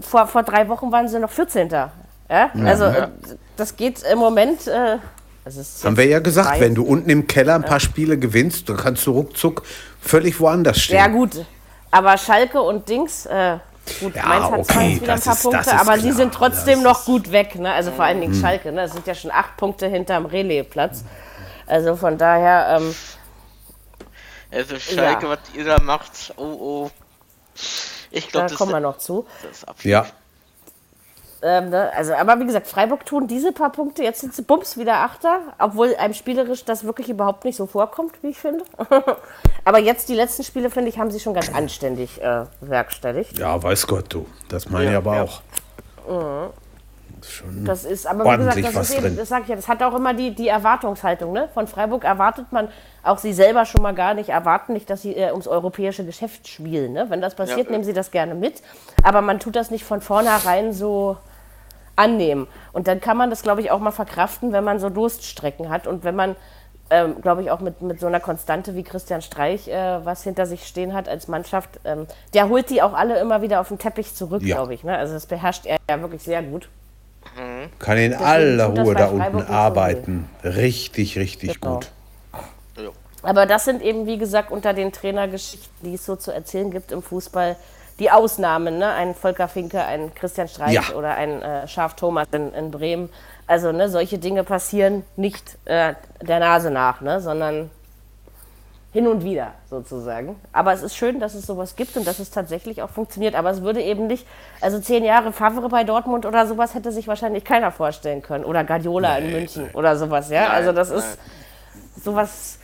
vor, 0.00 0.26
vor 0.26 0.42
drei 0.42 0.68
Wochen 0.68 0.90
waren 0.90 1.08
sie 1.08 1.18
noch 1.18 1.30
14. 1.30 1.68
Ja? 1.68 1.90
Also, 2.64 2.92
das 3.56 3.76
geht 3.76 4.02
im 4.02 4.18
Moment. 4.18 4.66
Äh, 4.66 4.98
Haben 5.84 5.96
wir 5.96 6.06
ja 6.06 6.20
gesagt, 6.20 6.50
drei. 6.50 6.60
wenn 6.60 6.74
du 6.74 6.84
unten 6.84 7.10
im 7.10 7.26
Keller 7.26 7.54
ein 7.54 7.62
paar 7.64 7.80
Spiele 7.80 8.18
gewinnst, 8.18 8.68
dann 8.68 8.76
kannst 8.76 9.06
du 9.06 9.12
ruckzuck 9.12 9.62
völlig 10.00 10.40
woanders 10.40 10.80
stehen. 10.80 10.96
Ja, 10.96 11.08
gut. 11.08 11.44
Aber 11.90 12.16
Schalke 12.16 12.60
und 12.60 12.88
Dings. 12.88 13.26
Äh, 13.26 13.58
Gut, 13.98 14.14
ja, 14.16 14.26
Mainz 14.26 14.44
hat 14.44 14.58
okay, 14.58 15.00
wieder 15.00 15.14
ein 15.14 15.20
paar 15.20 15.32
ist, 15.34 15.42
Punkte, 15.42 15.72
aber 15.72 15.82
klar. 15.82 15.98
sie 15.98 16.12
sind 16.12 16.34
trotzdem 16.34 16.82
noch 16.82 17.04
gut 17.04 17.32
weg. 17.32 17.56
Ne? 17.56 17.72
Also 17.72 17.90
vor 17.90 18.04
allen 18.04 18.20
Dingen 18.20 18.34
hm. 18.34 18.40
Schalke. 18.40 18.72
Ne? 18.72 18.82
Das 18.82 18.92
sind 18.92 19.06
ja 19.06 19.14
schon 19.14 19.30
acht 19.30 19.56
Punkte 19.56 19.88
hinterm 19.88 20.26
Relais-Platz. 20.26 21.04
Also 21.66 21.96
von 21.96 22.18
daher. 22.18 22.78
Ähm, 22.78 22.94
also 24.52 24.78
Schalke, 24.78 25.26
ja. 25.26 25.30
was 25.32 25.38
ihr 25.54 25.64
da 25.64 25.80
macht, 25.80 26.34
oh 26.36 26.42
oh. 26.44 26.90
Ich 28.10 28.28
glaube, 28.28 28.48
da 28.48 28.54
kommen 28.56 28.72
wir 28.72 28.80
noch 28.80 28.98
zu. 28.98 29.26
ja. 29.82 30.06
Ähm, 31.42 31.70
ne? 31.70 31.90
Also, 31.94 32.14
aber 32.14 32.38
wie 32.40 32.46
gesagt, 32.46 32.66
Freiburg 32.66 33.06
tun 33.06 33.26
diese 33.26 33.52
paar 33.52 33.72
Punkte, 33.72 34.02
jetzt 34.02 34.20
sind 34.20 34.34
sie 34.34 34.42
bums 34.42 34.76
wieder 34.76 34.96
Achter, 34.96 35.40
obwohl 35.58 35.94
einem 35.96 36.12
spielerisch 36.14 36.64
das 36.64 36.84
wirklich 36.84 37.08
überhaupt 37.08 37.44
nicht 37.44 37.56
so 37.56 37.66
vorkommt, 37.66 38.12
wie 38.22 38.28
ich 38.28 38.38
finde. 38.38 38.64
aber 39.64 39.78
jetzt 39.78 40.08
die 40.08 40.14
letzten 40.14 40.44
Spiele, 40.44 40.70
finde 40.70 40.90
ich, 40.90 40.98
haben 40.98 41.10
sie 41.10 41.20
schon 41.20 41.34
ganz 41.34 41.52
anständig 41.52 42.20
äh, 42.20 42.44
werkstelligt. 42.60 43.38
Ja, 43.38 43.62
weiß 43.62 43.86
Gott, 43.86 44.06
du. 44.10 44.26
Das 44.48 44.68
meine 44.68 44.86
ja, 44.86 44.90
ich 44.90 44.96
aber 44.96 45.16
ja. 45.16 45.22
auch. 45.22 45.42
Mhm. 46.08 46.50
Das 47.64 47.84
ist, 47.84 48.06
aber 48.06 48.24
wie 48.24 48.36
gesagt, 48.38 48.76
das, 48.76 48.90
ist 48.90 48.98
eben, 48.98 49.16
das 49.16 49.28
sage 49.28 49.42
ich 49.42 49.48
ja, 49.48 49.56
das 49.56 49.68
hat 49.68 49.82
auch 49.82 49.94
immer 49.94 50.14
die, 50.14 50.34
die 50.34 50.48
Erwartungshaltung. 50.48 51.32
Ne? 51.32 51.48
Von 51.52 51.66
Freiburg 51.66 52.04
erwartet 52.04 52.46
man 52.50 52.68
auch 53.02 53.18
sie 53.18 53.32
selber 53.32 53.66
schon 53.66 53.82
mal 53.82 53.94
gar 53.94 54.14
nicht, 54.14 54.30
erwarten 54.30 54.72
nicht, 54.72 54.88
dass 54.88 55.02
sie 55.02 55.14
äh, 55.14 55.30
ums 55.30 55.46
europäische 55.46 56.04
Geschäft 56.04 56.48
spielen. 56.48 56.92
Ne? 56.92 57.06
Wenn 57.08 57.20
das 57.20 57.34
passiert, 57.34 57.66
ja. 57.66 57.72
nehmen 57.72 57.84
sie 57.84 57.92
das 57.92 58.10
gerne 58.10 58.34
mit. 58.34 58.62
Aber 59.02 59.20
man 59.20 59.38
tut 59.38 59.56
das 59.56 59.70
nicht 59.70 59.84
von 59.84 60.00
vornherein 60.00 60.72
so 60.72 61.18
annehmen. 62.00 62.46
Und 62.72 62.88
dann 62.88 63.00
kann 63.00 63.16
man 63.16 63.30
das, 63.30 63.42
glaube 63.42 63.60
ich, 63.60 63.70
auch 63.70 63.78
mal 63.78 63.90
verkraften, 63.90 64.52
wenn 64.52 64.64
man 64.64 64.80
so 64.80 64.88
Durststrecken 64.88 65.68
hat 65.68 65.86
und 65.86 66.02
wenn 66.02 66.16
man, 66.16 66.36
ähm, 66.90 67.20
glaube 67.20 67.42
ich, 67.42 67.50
auch 67.50 67.60
mit, 67.60 67.82
mit 67.82 68.00
so 68.00 68.06
einer 68.06 68.20
Konstante 68.20 68.74
wie 68.74 68.82
Christian 68.82 69.22
Streich 69.22 69.68
äh, 69.68 70.04
was 70.04 70.22
hinter 70.22 70.46
sich 70.46 70.66
stehen 70.66 70.94
hat 70.94 71.08
als 71.08 71.28
Mannschaft. 71.28 71.80
Ähm, 71.84 72.06
der 72.32 72.48
holt 72.48 72.70
die 72.70 72.82
auch 72.82 72.94
alle 72.94 73.20
immer 73.20 73.42
wieder 73.42 73.60
auf 73.60 73.68
den 73.68 73.78
Teppich 73.78 74.14
zurück, 74.14 74.42
ja. 74.42 74.56
glaube 74.56 74.74
ich. 74.74 74.82
Ne? 74.82 74.96
Also 74.96 75.12
das 75.14 75.26
beherrscht 75.26 75.66
er 75.66 75.76
ja 75.88 76.00
wirklich 76.00 76.22
sehr 76.22 76.42
gut. 76.42 76.68
Mhm. 77.36 77.68
Kann 77.78 77.98
in 77.98 78.10
Deswegen 78.12 78.24
aller 78.24 78.64
Ruhe 78.66 78.94
da 78.94 79.06
unten 79.08 79.42
arbeiten. 79.42 80.28
Richtig, 80.42 81.18
richtig 81.18 81.60
genau. 81.60 81.74
gut. 81.74 81.90
Aber 83.22 83.44
das 83.44 83.66
sind 83.66 83.82
eben, 83.82 84.06
wie 84.06 84.16
gesagt, 84.16 84.50
unter 84.50 84.72
den 84.72 84.92
Trainergeschichten, 84.92 85.70
die 85.82 85.94
es 85.94 86.06
so 86.06 86.16
zu 86.16 86.30
erzählen 86.32 86.70
gibt 86.70 86.90
im 86.90 87.02
Fußball, 87.02 87.56
die 88.00 88.10
Ausnahmen, 88.10 88.78
ne? 88.78 88.88
Ein 88.92 89.14
Volker 89.14 89.46
Finke, 89.46 89.84
ein 89.84 90.12
Christian 90.14 90.48
Streich 90.48 90.72
ja. 90.72 90.94
oder 90.96 91.14
ein 91.14 91.42
äh, 91.42 91.68
Schaf 91.68 91.94
Thomas 91.94 92.26
in, 92.32 92.52
in, 92.54 92.70
Bremen. 92.70 93.10
Also 93.46 93.72
ne, 93.72 93.88
solche 93.88 94.18
Dinge 94.18 94.42
passieren 94.42 95.04
nicht 95.16 95.58
äh, 95.66 95.94
der 96.20 96.40
Nase 96.40 96.70
nach, 96.70 97.00
ne? 97.02 97.20
sondern 97.20 97.70
hin 98.92 99.06
und 99.06 99.22
wieder 99.22 99.52
sozusagen. 99.68 100.36
Aber 100.52 100.72
es 100.72 100.82
ist 100.82 100.96
schön, 100.96 101.20
dass 101.20 101.34
es 101.34 101.46
sowas 101.46 101.76
gibt 101.76 101.96
und 101.96 102.06
dass 102.06 102.18
es 102.18 102.30
tatsächlich 102.30 102.82
auch 102.82 102.90
funktioniert. 102.90 103.34
Aber 103.34 103.50
es 103.50 103.62
würde 103.62 103.82
eben 103.82 104.06
nicht, 104.06 104.26
also 104.60 104.80
zehn 104.80 105.04
Jahre 105.04 105.32
Favre 105.32 105.68
bei 105.68 105.84
Dortmund 105.84 106.26
oder 106.26 106.46
sowas 106.46 106.74
hätte 106.74 106.90
sich 106.90 107.06
wahrscheinlich 107.06 107.44
keiner 107.44 107.70
vorstellen 107.70 108.22
können. 108.22 108.44
Oder 108.44 108.64
Guardiola 108.64 109.20
nee, 109.20 109.26
in 109.26 109.32
München 109.32 109.64
nee. 109.64 109.74
oder 109.74 109.96
sowas, 109.96 110.30
ja. 110.30 110.48
Nein, 110.48 110.50
also 110.52 110.72
das 110.72 110.90
ist 110.90 111.18
sowas 112.02 112.59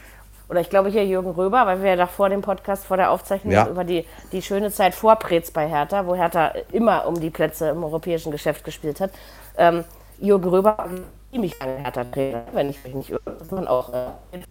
oder 0.49 0.61
ich 0.61 0.71
glaube 0.71 0.91
hier 0.91 1.05
Jürgen 1.05 1.31
Röber, 1.31 1.67
weil 1.67 1.83
wir 1.83 1.91
ja 1.91 1.97
da 1.97 2.07
vor 2.07 2.29
dem 2.29 2.43
Podcast, 2.43 2.85
vor 2.85 2.97
der 2.97 3.11
Aufzeichnung 3.11 3.53
ja. 3.53 3.67
über 3.67 3.85
die, 3.85 4.07
die 4.33 4.43
schöne 4.43 4.71
Zeit 4.71 4.95
vor 4.95 5.17
Preetz 5.17 5.51
bei 5.51 5.69
Hertha, 5.69 6.07
wo 6.07 6.15
Hertha 6.15 6.53
immer 6.73 7.07
um 7.07 7.21
die 7.21 7.31
Plätze 7.31 7.71
im 7.71 7.83
europäischen 7.83 8.31
Geschäft 8.31 8.65
gespielt 8.65 9.01
hat. 9.01 9.11
Ähm, 9.59 9.85
Jürgen 10.21 10.49
Röber 10.49 10.79
war 10.79 10.89
ziemlich 11.31 11.59
lange 11.59 11.79
Hertha-Trainer, 11.79 12.45
wenn 12.53 12.71
ich 12.71 12.83
mich 12.85 12.95
nicht 12.95 13.11
irre, 13.11 13.37
sondern 13.49 13.69
auch 13.69 13.93
äh, 13.93 14.07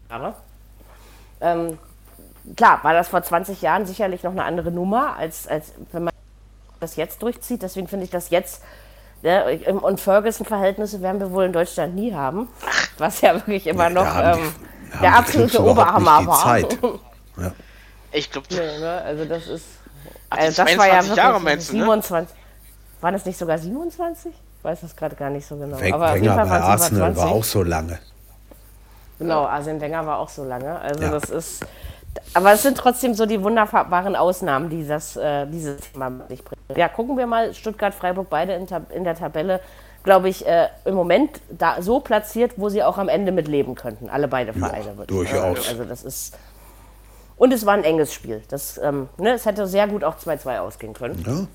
Jahre. 0.09 0.33
Ähm, 1.41 1.77
klar, 2.55 2.79
war 2.83 2.93
das 2.93 3.07
vor 3.07 3.23
20 3.23 3.61
Jahren 3.61 3.85
sicherlich 3.85 4.23
noch 4.23 4.31
eine 4.31 4.43
andere 4.43 4.71
Nummer, 4.71 5.15
als, 5.17 5.47
als 5.47 5.73
wenn 5.91 6.03
man 6.03 6.13
das 6.79 6.97
jetzt 6.97 7.21
durchzieht. 7.23 7.61
Deswegen 7.61 7.87
finde 7.87 8.05
ich 8.05 8.11
das 8.11 8.29
jetzt 8.29 8.61
Ne, 9.25 9.59
und 9.81 9.99
Ferguson-Verhältnisse 9.99 11.01
werden 11.01 11.19
wir 11.19 11.31
wohl 11.31 11.45
in 11.45 11.53
Deutschland 11.53 11.95
nie 11.95 12.13
haben, 12.13 12.47
was 12.99 13.21
ja 13.21 13.33
wirklich 13.33 13.65
immer 13.65 13.89
noch 13.89 14.05
ähm, 14.05 14.53
der 15.01 15.17
absolute 15.17 15.63
Oberhammer 15.63 16.25
war. 16.25 16.59
ja. 17.37 17.51
Ich 18.11 18.31
glaube, 18.31 18.47
ja, 18.49 18.79
ne? 18.79 19.01
also 19.03 19.25
das 19.25 19.47
ist. 19.47 19.65
Also 20.29 20.63
das 20.63 20.77
war 20.77 20.87
ja 20.87 21.01
wirklich 21.01 21.15
Jahre, 21.15 21.39
meinst 21.39 21.67
27. 21.67 22.33
Ne? 22.33 22.41
Waren 23.01 23.13
das 23.13 23.25
nicht 23.25 23.37
sogar 23.37 23.57
27? 23.57 24.31
Ich 24.31 24.63
weiß 24.63 24.81
das 24.81 24.95
gerade 24.95 25.15
gar 25.15 25.29
nicht 25.29 25.45
so 25.45 25.55
genau. 25.55 25.79
Wenger 25.79 25.95
Aber 25.95 26.13
Wenger 26.13 26.45
bei 26.45 26.61
Arsenal 26.61 27.15
war 27.15 27.27
auch 27.27 27.43
so 27.43 27.63
lange. 27.63 27.99
Genau, 29.19 29.45
Arsene 29.45 29.79
Wenger 29.79 30.05
war 30.05 30.19
auch 30.19 30.29
so 30.29 30.43
lange. 30.43 30.79
Also 30.79 31.03
ja. 31.03 31.11
das 31.11 31.29
ist. 31.29 31.65
Aber 32.33 32.53
es 32.53 32.63
sind 32.63 32.77
trotzdem 32.77 33.13
so 33.13 33.25
die 33.25 33.41
wunderbaren 33.41 34.15
Ausnahmen, 34.15 34.69
die 34.69 34.87
das, 34.87 35.17
äh, 35.17 35.45
dieses 35.47 35.81
Thema 35.81 36.09
mit 36.09 36.29
sich 36.29 36.43
bringen. 36.43 36.61
Ja, 36.75 36.87
gucken 36.87 37.17
wir 37.17 37.27
mal, 37.27 37.53
Stuttgart, 37.53 37.93
Freiburg, 37.93 38.29
beide 38.29 38.53
in, 38.53 38.67
in 38.93 39.03
der 39.03 39.15
Tabelle 39.15 39.59
glaube 40.05 40.29
ich, 40.29 40.47
äh, 40.47 40.69
im 40.85 40.93
Moment 40.93 41.41
da 41.49 41.81
so 41.81 41.99
platziert, 41.99 42.53
wo 42.55 42.69
sie 42.69 42.83
auch 42.83 42.97
am 42.97 43.09
Ende 43.09 43.33
mit 43.33 43.49
leben 43.49 43.75
könnten. 43.75 44.07
Alle 44.07 44.29
beide 44.29 44.53
Vereine. 44.53 44.93
Ja, 44.97 45.05
durchaus. 45.05 45.67
Also 45.67 45.83
das 45.83 46.03
ist. 46.03 46.37
Und 47.35 47.51
es 47.51 47.65
war 47.65 47.73
ein 47.73 47.83
enges 47.83 48.13
Spiel. 48.13 48.41
Das, 48.47 48.77
ähm, 48.77 49.09
ne, 49.17 49.33
es 49.33 49.45
hätte 49.45 49.67
sehr 49.67 49.87
gut 49.87 50.05
auch 50.05 50.15
2-2 50.15 50.59
ausgehen 50.59 50.93
können. 50.93 51.21
Ja. 51.27 51.47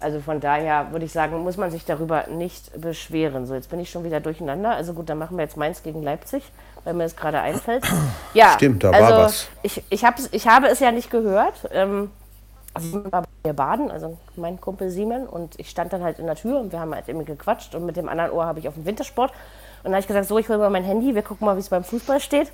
Also 0.00 0.20
von 0.20 0.40
daher 0.40 0.90
würde 0.90 1.04
ich 1.04 1.12
sagen, 1.12 1.38
muss 1.44 1.56
man 1.56 1.70
sich 1.70 1.84
darüber 1.84 2.26
nicht 2.26 2.78
beschweren. 2.80 3.46
So, 3.46 3.54
jetzt 3.54 3.70
bin 3.70 3.78
ich 3.78 3.90
schon 3.90 4.02
wieder 4.02 4.18
durcheinander. 4.18 4.74
Also 4.74 4.94
gut, 4.94 5.08
dann 5.08 5.18
machen 5.18 5.36
wir 5.36 5.44
jetzt 5.44 5.56
Mainz 5.56 5.82
gegen 5.82 6.02
Leipzig, 6.02 6.42
weil 6.82 6.94
mir 6.94 7.04
das 7.04 7.16
gerade 7.16 7.40
einfällt. 7.40 7.84
Ja, 8.34 8.54
stimmt, 8.56 8.82
da 8.82 8.90
also, 8.90 9.12
war 9.12 9.24
was. 9.24 9.48
Ich, 9.62 9.78
ich, 9.90 10.02
ich 10.32 10.46
habe 10.48 10.66
es 10.66 10.80
ja 10.80 10.90
nicht 10.90 11.10
gehört. 11.10 11.54
Ähm, 11.70 12.10
war 12.74 13.22
bei 13.22 13.28
mir 13.44 13.54
baden, 13.54 13.90
also 13.90 14.18
mein 14.36 14.60
Kumpel 14.60 14.90
Simon. 14.90 15.26
Und 15.26 15.58
ich 15.58 15.70
stand 15.70 15.92
dann 15.92 16.02
halt 16.02 16.18
in 16.18 16.26
der 16.26 16.36
Tür 16.36 16.60
und 16.60 16.72
wir 16.72 16.80
haben 16.80 16.94
halt 16.94 17.08
irgendwie 17.08 17.26
gequatscht. 17.26 17.74
Und 17.74 17.86
mit 17.86 17.96
dem 17.96 18.08
anderen 18.08 18.30
Ohr 18.32 18.46
habe 18.46 18.58
ich 18.58 18.68
auf 18.68 18.74
dem 18.74 18.84
Wintersport. 18.84 19.30
Und 19.30 19.36
dann 19.84 19.92
habe 19.92 20.00
ich 20.00 20.06
gesagt, 20.06 20.26
so, 20.26 20.38
ich 20.38 20.48
hole 20.48 20.58
mal 20.58 20.70
mein 20.70 20.84
Handy, 20.84 21.14
wir 21.14 21.22
gucken 21.22 21.44
mal, 21.46 21.56
wie 21.56 21.60
es 21.60 21.68
beim 21.68 21.84
Fußball 21.84 22.20
steht. 22.20 22.50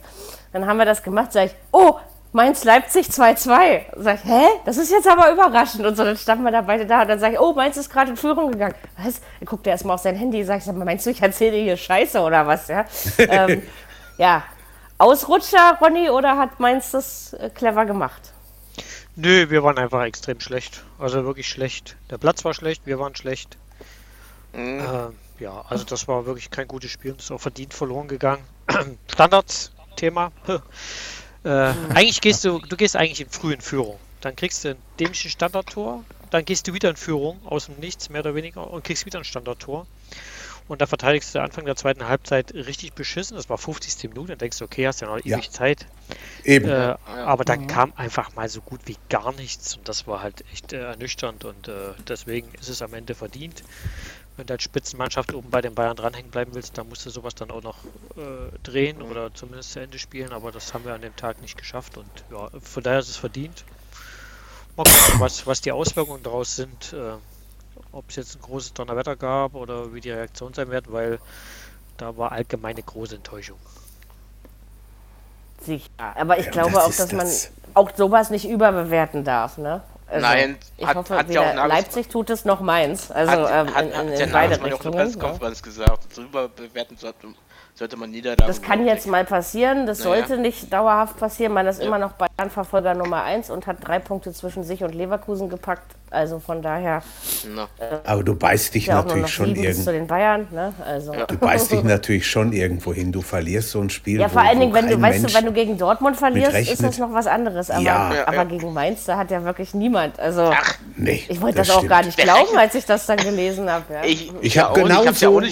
Dann 0.52 0.66
haben 0.66 0.78
wir 0.78 0.84
das 0.84 1.02
gemacht, 1.02 1.32
sage 1.32 1.46
ich, 1.46 1.54
oh, 1.70 1.96
Mainz 2.32 2.62
Leipzig 2.64 3.08
2-2. 3.08 3.80
Sag 3.96 4.14
ich, 4.16 4.24
hä? 4.24 4.46
Das 4.64 4.76
ist 4.76 4.90
jetzt 4.90 5.08
aber 5.08 5.32
überraschend. 5.32 5.84
Und 5.84 5.96
so, 5.96 6.04
dann 6.04 6.16
standen 6.16 6.44
wir 6.44 6.52
da 6.52 6.62
beide 6.62 6.86
da 6.86 7.02
und 7.02 7.08
dann 7.08 7.18
sage 7.18 7.34
ich, 7.34 7.40
oh, 7.40 7.52
Mainz 7.52 7.76
ist 7.76 7.90
gerade 7.90 8.10
in 8.10 8.16
Führung 8.16 8.52
gegangen. 8.52 8.74
Was? 8.96 9.20
Dann 9.20 9.46
guckt 9.46 9.66
er 9.66 9.72
erstmal 9.72 9.94
auf 9.94 10.00
sein 10.00 10.14
Handy 10.14 10.40
und 10.40 10.46
sagt, 10.46 10.66
meinst 10.72 11.06
du, 11.06 11.10
ich 11.10 11.22
erzähle 11.22 11.52
dir 11.52 11.62
hier 11.62 11.76
Scheiße 11.76 12.20
oder 12.20 12.46
was? 12.46 12.68
Ja, 12.68 12.84
ähm, 13.18 13.62
ja. 14.18 14.44
Ausrutscher, 14.98 15.78
Ronny, 15.80 16.10
oder 16.10 16.36
hat 16.36 16.60
Mainz 16.60 16.90
das 16.90 17.32
äh, 17.32 17.48
clever 17.48 17.86
gemacht? 17.86 18.34
Nö, 19.22 19.50
wir 19.50 19.62
waren 19.62 19.76
einfach 19.76 20.02
extrem 20.04 20.40
schlecht. 20.40 20.82
Also 20.98 21.26
wirklich 21.26 21.46
schlecht. 21.46 21.96
Der 22.08 22.16
Platz 22.16 22.42
war 22.46 22.54
schlecht, 22.54 22.86
wir 22.86 22.98
waren 22.98 23.14
schlecht. 23.14 23.58
Mhm. 24.54 24.80
Äh, 24.80 25.42
ja, 25.42 25.62
also 25.68 25.84
das 25.84 26.08
war 26.08 26.24
wirklich 26.24 26.50
kein 26.50 26.66
gutes 26.66 26.90
Spiel 26.90 27.12
und 27.12 27.20
ist 27.20 27.30
auch 27.30 27.40
verdient 27.40 27.74
verloren 27.74 28.08
gegangen. 28.08 28.42
Standards-Thema. 29.12 30.32
Äh, 31.42 31.72
mhm. 31.72 31.92
eigentlich 31.92 32.20
gehst 32.20 32.44
du, 32.44 32.58
du 32.58 32.76
gehst 32.76 32.96
eigentlich 32.96 33.22
in 33.22 33.30
frühen 33.30 33.62
Führung. 33.62 33.98
Dann 34.20 34.36
kriegst 34.36 34.62
du 34.62 34.72
ein 34.72 34.76
dämliches 34.98 35.32
Standardtor, 35.32 36.04
dann 36.28 36.44
gehst 36.44 36.68
du 36.68 36.74
wieder 36.74 36.90
in 36.90 36.96
Führung 36.96 37.40
aus 37.46 37.64
dem 37.64 37.76
Nichts, 37.76 38.10
mehr 38.10 38.20
oder 38.20 38.34
weniger, 38.34 38.70
und 38.70 38.84
kriegst 38.84 39.06
wieder 39.06 39.20
ein 39.20 39.24
Standardtor. 39.24 39.86
Und 40.70 40.80
da 40.80 40.86
verteidigst 40.86 41.34
du 41.34 41.42
Anfang 41.42 41.64
der 41.64 41.74
zweiten 41.74 42.06
Halbzeit 42.06 42.54
richtig 42.54 42.92
beschissen. 42.92 43.36
Das 43.36 43.50
war 43.50 43.58
50. 43.58 44.08
Minute. 44.08 44.28
Dann 44.28 44.38
denkst 44.38 44.58
du, 44.58 44.64
okay, 44.64 44.86
hast 44.86 45.00
ja 45.00 45.08
noch 45.08 45.18
ewig 45.18 45.46
ja. 45.46 45.50
Zeit. 45.50 45.84
Eben. 46.44 46.68
Äh, 46.68 46.94
aber 47.06 47.44
dann 47.44 47.62
mhm. 47.62 47.66
kam 47.66 47.92
einfach 47.96 48.36
mal 48.36 48.48
so 48.48 48.60
gut 48.60 48.82
wie 48.84 48.96
gar 49.08 49.32
nichts. 49.32 49.76
Und 49.76 49.88
das 49.88 50.06
war 50.06 50.22
halt 50.22 50.44
echt 50.52 50.72
äh, 50.72 50.80
ernüchternd. 50.80 51.44
Und 51.44 51.66
äh, 51.66 51.72
deswegen 52.06 52.54
ist 52.60 52.68
es 52.68 52.82
am 52.82 52.94
Ende 52.94 53.16
verdient. 53.16 53.64
Wenn 54.36 54.46
du 54.46 54.52
als 54.52 54.62
Spitzenmannschaft 54.62 55.34
oben 55.34 55.50
bei 55.50 55.60
den 55.60 55.74
Bayern 55.74 55.96
dranhängen 55.96 56.30
bleiben 56.30 56.54
willst, 56.54 56.78
dann 56.78 56.88
musst 56.88 57.04
du 57.04 57.10
sowas 57.10 57.34
dann 57.34 57.50
auch 57.50 57.64
noch 57.64 57.78
äh, 58.16 58.56
drehen 58.62 59.02
oder 59.02 59.34
zumindest 59.34 59.72
zu 59.72 59.80
Ende 59.80 59.98
spielen. 59.98 60.30
Aber 60.30 60.52
das 60.52 60.72
haben 60.72 60.84
wir 60.84 60.94
an 60.94 61.02
dem 61.02 61.16
Tag 61.16 61.40
nicht 61.40 61.58
geschafft. 61.58 61.98
Und 61.98 62.06
ja, 62.30 62.48
von 62.60 62.84
daher 62.84 63.00
ist 63.00 63.08
es 63.08 63.16
verdient. 63.16 63.64
Mal 64.76 64.84
gucken, 64.84 65.18
was, 65.18 65.48
was 65.48 65.62
die 65.62 65.72
Auswirkungen 65.72 66.22
daraus 66.22 66.54
sind. 66.54 66.94
Ob 67.92 68.08
es 68.08 68.16
jetzt 68.16 68.36
ein 68.36 68.42
großes 68.42 68.74
Donnerwetter 68.74 69.16
gab 69.16 69.54
oder 69.54 69.92
wie 69.94 70.00
die 70.00 70.10
Reaktion 70.10 70.54
sein 70.54 70.70
wird, 70.70 70.92
weil 70.92 71.18
da 71.96 72.16
war 72.16 72.32
allgemeine 72.32 72.82
große 72.82 73.16
Enttäuschung. 73.16 73.58
Sicher. 75.62 75.88
Aber 75.98 76.38
ich 76.38 76.46
ja, 76.46 76.52
glaube 76.52 76.72
das 76.72 76.84
auch, 76.84 76.96
dass 76.96 77.12
man 77.12 77.28
auch 77.74 77.90
sowas 77.94 78.30
nicht 78.30 78.48
überbewerten 78.48 79.24
darf, 79.24 79.58
ne? 79.58 79.82
Also, 80.06 80.26
Nein, 80.26 80.58
ich 80.76 80.86
hat, 80.86 80.96
hoffe, 80.96 81.16
hat 81.16 81.30
ja 81.30 81.66
Leipzig 81.66 82.08
tut 82.08 82.30
es 82.30 82.44
noch 82.44 82.60
Mainz. 82.60 83.12
Also 83.12 83.48
hat, 83.48 83.68
ähm, 83.68 83.74
in, 83.78 83.92
in, 83.92 84.12
in, 84.12 84.20
in 84.20 84.32
beide 84.32 84.52
Richtungen. 84.54 84.72
Auf 84.74 84.82
der 84.82 84.90
Pressekonferenz 84.90 85.58
ja. 85.60 85.64
gesagt, 85.64 86.16
drüber 86.16 86.48
bewerten 86.48 86.96
sollte, 86.96 87.28
sollte 87.74 87.96
man 87.96 88.10
Niederlagen. 88.10 88.46
Das 88.46 88.62
kann 88.62 88.86
jetzt 88.86 89.06
mal 89.06 89.24
passieren, 89.24 89.86
das 89.86 90.00
naja. 90.00 90.26
sollte 90.26 90.40
nicht 90.40 90.72
dauerhaft 90.72 91.18
passieren. 91.18 91.52
Man 91.52 91.66
ist 91.66 91.80
ja. 91.80 91.86
immer 91.86 91.98
noch 91.98 92.12
Bayern-Verfolger 92.12 92.94
Nummer 92.94 93.22
1 93.22 93.50
und 93.50 93.66
hat 93.66 93.78
drei 93.86 93.98
Punkte 93.98 94.32
zwischen 94.32 94.64
sich 94.64 94.82
und 94.82 94.94
Leverkusen 94.94 95.48
gepackt. 95.48 95.94
Also 96.10 96.40
von 96.40 96.60
daher. 96.60 97.02
Äh, 97.78 97.84
Aber 98.04 98.24
du 98.24 98.34
beißt 98.34 98.74
dich 98.74 98.88
natürlich 98.88 99.28
schon 99.28 99.54
irgendwo. 99.54 99.82
zu 99.84 99.92
den 99.92 100.08
Bayern, 100.08 100.48
ne? 100.50 100.74
Also. 100.84 101.14
Ja. 101.14 101.26
Du 101.26 101.38
beißt 101.38 101.70
dich 101.70 101.82
natürlich 101.84 102.28
schon 102.28 102.52
irgendwo 102.52 102.92
hin. 102.92 103.12
Du 103.12 103.22
verlierst 103.22 103.70
so 103.70 103.80
ein 103.80 103.90
Spiel. 103.90 104.18
Ja, 104.18 104.28
vor 104.28 104.42
allen 104.42 104.58
Dingen, 104.58 104.74
wenn 104.74 104.88
du, 104.88 105.00
weißt 105.00 105.28
du, 105.28 105.34
wenn 105.34 105.44
du 105.44 105.52
gegen 105.52 105.78
Dortmund 105.78 106.16
verlierst, 106.16 106.56
ist 106.68 106.82
das 106.82 106.98
noch 106.98 107.12
was 107.12 107.28
anderes. 107.28 107.70
Aber, 107.70 107.82
ja. 107.82 108.26
aber 108.26 108.44
gegen 108.44 108.72
Mainz, 108.72 109.04
da 109.04 109.18
hat 109.18 109.30
ja 109.30 109.44
wirklich 109.44 109.72
niemand. 109.72 110.18
Also 110.18 110.50
Ach, 110.52 110.74
nee, 110.96 111.22
ich 111.28 111.40
wollte 111.40 111.58
das, 111.58 111.68
das 111.68 111.76
auch 111.76 111.86
gar 111.86 112.04
nicht 112.04 112.18
glauben, 112.18 112.58
als 112.58 112.74
ich 112.74 112.84
das 112.84 113.06
dann 113.06 113.18
gelesen 113.18 113.70
habe. 113.70 113.84
Ja. 113.94 114.04
Ich, 114.04 114.32
ich 114.40 114.58
habe 114.58 114.80
genau 114.80 115.04
ich 115.04 115.16
so. 115.16 115.40
Ja 115.40 115.48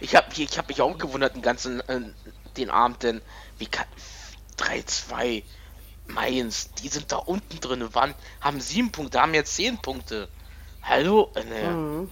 ich 0.00 0.16
habe 0.16 0.26
ich 0.36 0.58
hab 0.58 0.68
mich 0.68 0.80
auch 0.80 0.96
gewundert, 0.98 1.34
den 1.34 1.42
ganzen 1.42 1.80
äh, 1.80 2.00
den 2.56 2.70
Abend, 2.70 3.02
denn 3.02 3.20
wie 3.58 3.66
kann 3.66 3.86
3-2 4.58 5.42
Mainz, 6.08 6.70
die 6.82 6.88
sind 6.88 7.12
da 7.12 7.16
unten 7.16 7.60
drin, 7.60 7.86
waren, 7.92 8.14
haben 8.40 8.60
sieben 8.60 8.90
Punkte, 8.90 9.20
haben 9.20 9.34
jetzt 9.34 9.54
zehn 9.54 9.78
Punkte. 9.78 10.28
Hallo? 10.82 11.30
Äh, 11.34 11.44
ne. 11.44 11.70
Mhm. 11.70 12.10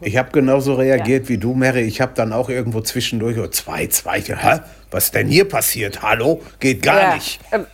Ich 0.00 0.16
habe 0.16 0.30
genauso 0.30 0.74
reagiert 0.74 1.24
ja. 1.24 1.28
wie 1.28 1.38
du, 1.38 1.54
Mary. 1.54 1.82
Ich 1.82 2.00
habe 2.00 2.12
dann 2.14 2.32
auch 2.32 2.48
irgendwo 2.48 2.80
zwischendurch, 2.80 3.38
oh, 3.38 3.48
zwei, 3.48 3.86
zwei, 3.88 4.20
hä? 4.20 4.60
Was 4.90 5.10
denn 5.10 5.26
hier 5.26 5.48
passiert? 5.48 6.02
Hallo? 6.02 6.40
Geht 6.60 6.82
gar 6.82 7.00
ja. 7.00 7.14
nicht. 7.14 7.40
Ähm, 7.50 7.66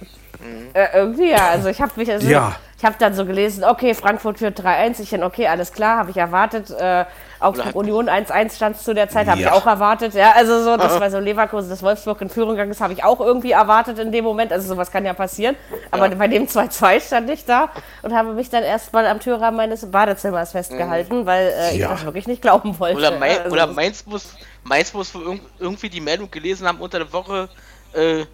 äh, 0.73 0.87
irgendwie 0.95 1.31
ja. 1.31 1.49
Also 1.51 1.69
ich 1.69 1.81
habe 1.81 1.93
mich, 1.97 2.11
also, 2.11 2.27
ja. 2.27 2.57
ich 2.79 2.85
habe 2.85 2.97
dann 2.99 3.15
so 3.15 3.27
gelesen, 3.27 3.65
okay, 3.65 3.95
Frankfurt 3.95 4.39
führt 4.39 4.59
3-1. 4.59 5.03
Ich 5.03 5.11
bin, 5.11 5.23
okay, 5.23 5.49
alles 5.49 5.73
klar, 5.73 5.99
habe 5.99 6.11
ich 6.11 6.17
erwartet. 6.17 6.71
Äh, 6.71 7.05
Augsburg 7.41 7.75
Union 7.75 8.09
1-1 8.09 8.57
stand 8.57 8.79
zu 8.79 8.95
der 8.95 9.09
Zeit, 9.09 9.29
habe 9.29 9.41
ja. 9.41 9.49
ich 9.49 9.53
auch 9.53 9.67
erwartet. 9.67 10.15
Ja, 10.15 10.33
also 10.33 10.63
so, 10.63 10.77
das 10.77 10.99
war 11.01 11.11
so 11.11 11.19
Leverkusen, 11.19 11.71
das 11.71 11.83
Wolfsburg 11.83 12.21
in 12.21 12.29
Führung 12.29 12.51
gegangen 12.51 12.71
ist, 12.71 12.81
habe 12.81 12.93
ich 12.93 13.05
auch 13.05 13.21
irgendwie 13.21 13.53
erwartet 13.53 13.99
in 13.99 14.13
dem 14.13 14.25
Moment. 14.25 14.53
Also 14.53 14.69
sowas 14.69 14.91
kann 14.91 15.05
ja 15.05 15.15
passieren. 15.15 15.57
Aber 15.91 16.09
ja. 16.09 16.15
bei 16.15 16.29
dem 16.29 16.47
2-2 16.47 17.01
stand 17.01 17.31
ich 17.31 17.45
da 17.45 17.71
und 18.03 18.15
habe 18.15 18.33
mich 18.33 18.51
dann 18.51 18.63
erstmal 18.63 19.07
am 19.07 19.21
Türrahmen 19.21 19.57
meines 19.57 19.91
Badezimmers 19.91 20.53
festgehalten, 20.53 21.21
mhm. 21.21 21.27
weil 21.27 21.53
äh, 21.57 21.77
ich 21.77 21.83
das 21.83 22.05
wirklich 22.05 22.27
nicht 22.27 22.43
glauben 22.43 22.79
wollte. 22.79 22.99
Oder, 22.99 23.19
mein, 23.19 23.39
also, 23.39 23.51
oder 23.51 23.67
Mainz 23.67 24.05
muss, 24.07 24.35
Mainz 24.65 24.93
muss 24.93 25.13
irgendwie 25.59 25.89
die 25.89 26.01
Meldung 26.01 26.31
gelesen 26.31 26.67
haben 26.67 26.81
unter 26.81 26.99
der 26.99 27.13
Woche, 27.13 27.49
äh, 27.93 28.25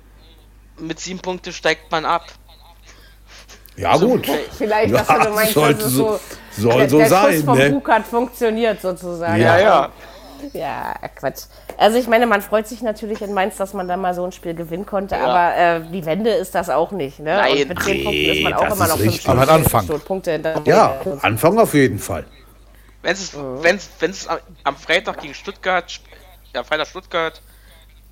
mit 0.79 0.99
sieben 0.99 1.21
Punkten 1.21 1.53
steigt 1.53 1.91
man 1.91 2.05
ab. 2.05 2.25
Ja, 3.77 3.91
also, 3.91 4.09
gut. 4.09 4.27
Vielleicht, 4.57 4.95
dass 4.95 5.09
ja, 5.09 5.25
du 5.25 5.31
meinst, 5.31 5.57
dass 5.57 5.85
es 5.85 5.93
so, 5.95 6.21
soll 6.53 6.79
der, 6.79 6.89
so 6.89 6.99
der 6.99 7.09
sein. 7.09 7.35
Schuss 7.35 7.45
vom 7.45 7.59
ne? 7.59 7.71
Bug 7.71 7.89
hat 7.89 8.07
funktioniert 8.07 8.81
sozusagen. 8.81 9.41
Ja, 9.41 9.59
ja. 9.59 9.91
Ja, 10.53 10.95
Quatsch. 11.15 11.45
Also 11.79 11.99
ich 11.99 12.07
meine, 12.07 12.27
man 12.27 12.43
freut 12.43 12.69
sich 12.69 12.83
natürlich 12.83 13.23
in 13.23 13.33
Mainz, 13.33 13.57
dass 13.57 13.73
man 13.73 13.89
da 13.89 13.97
mal 13.97 14.15
so 14.15 14.25
ein 14.25 14.33
Spiel 14.33 14.55
gewinnen 14.55 14.85
konnte, 14.85 15.15
ja. 15.15 15.25
aber 15.25 15.57
äh, 15.57 15.91
die 15.91 16.05
Wende 16.05 16.31
ist 16.31 16.55
das 16.55 16.69
auch 16.69 16.91
nicht. 16.91 17.19
Ne? 17.19 17.35
Nein, 17.37 17.63
Und 17.63 17.69
mit 17.69 17.83
zehn 17.83 17.97
nee, 17.97 18.05
Punkten 18.05 18.31
ist 18.31 18.43
man 18.43 18.55
auch 18.55 18.77
immer 18.77 18.89
noch 18.89 18.99
fünf 18.99 19.21
Stunden, 19.21 19.41
aber 19.41 19.53
Anfang. 19.53 19.87
Punkte 20.01 20.63
Ja, 20.65 21.01
Anfang 21.23 21.59
auf 21.59 21.75
jeden 21.75 21.99
Fall. 21.99 22.25
Wenn 23.03 23.13
es, 23.13 23.35
mhm. 23.35 23.63
wenn's, 23.63 23.89
wenn's 24.01 24.29
am 24.65 24.77
Freitag 24.77 25.21
gegen 25.21 25.35
Stuttgart, 25.35 26.01
ja, 26.55 26.63
Freitag 26.63 26.89
Stuttgart, 26.89 27.41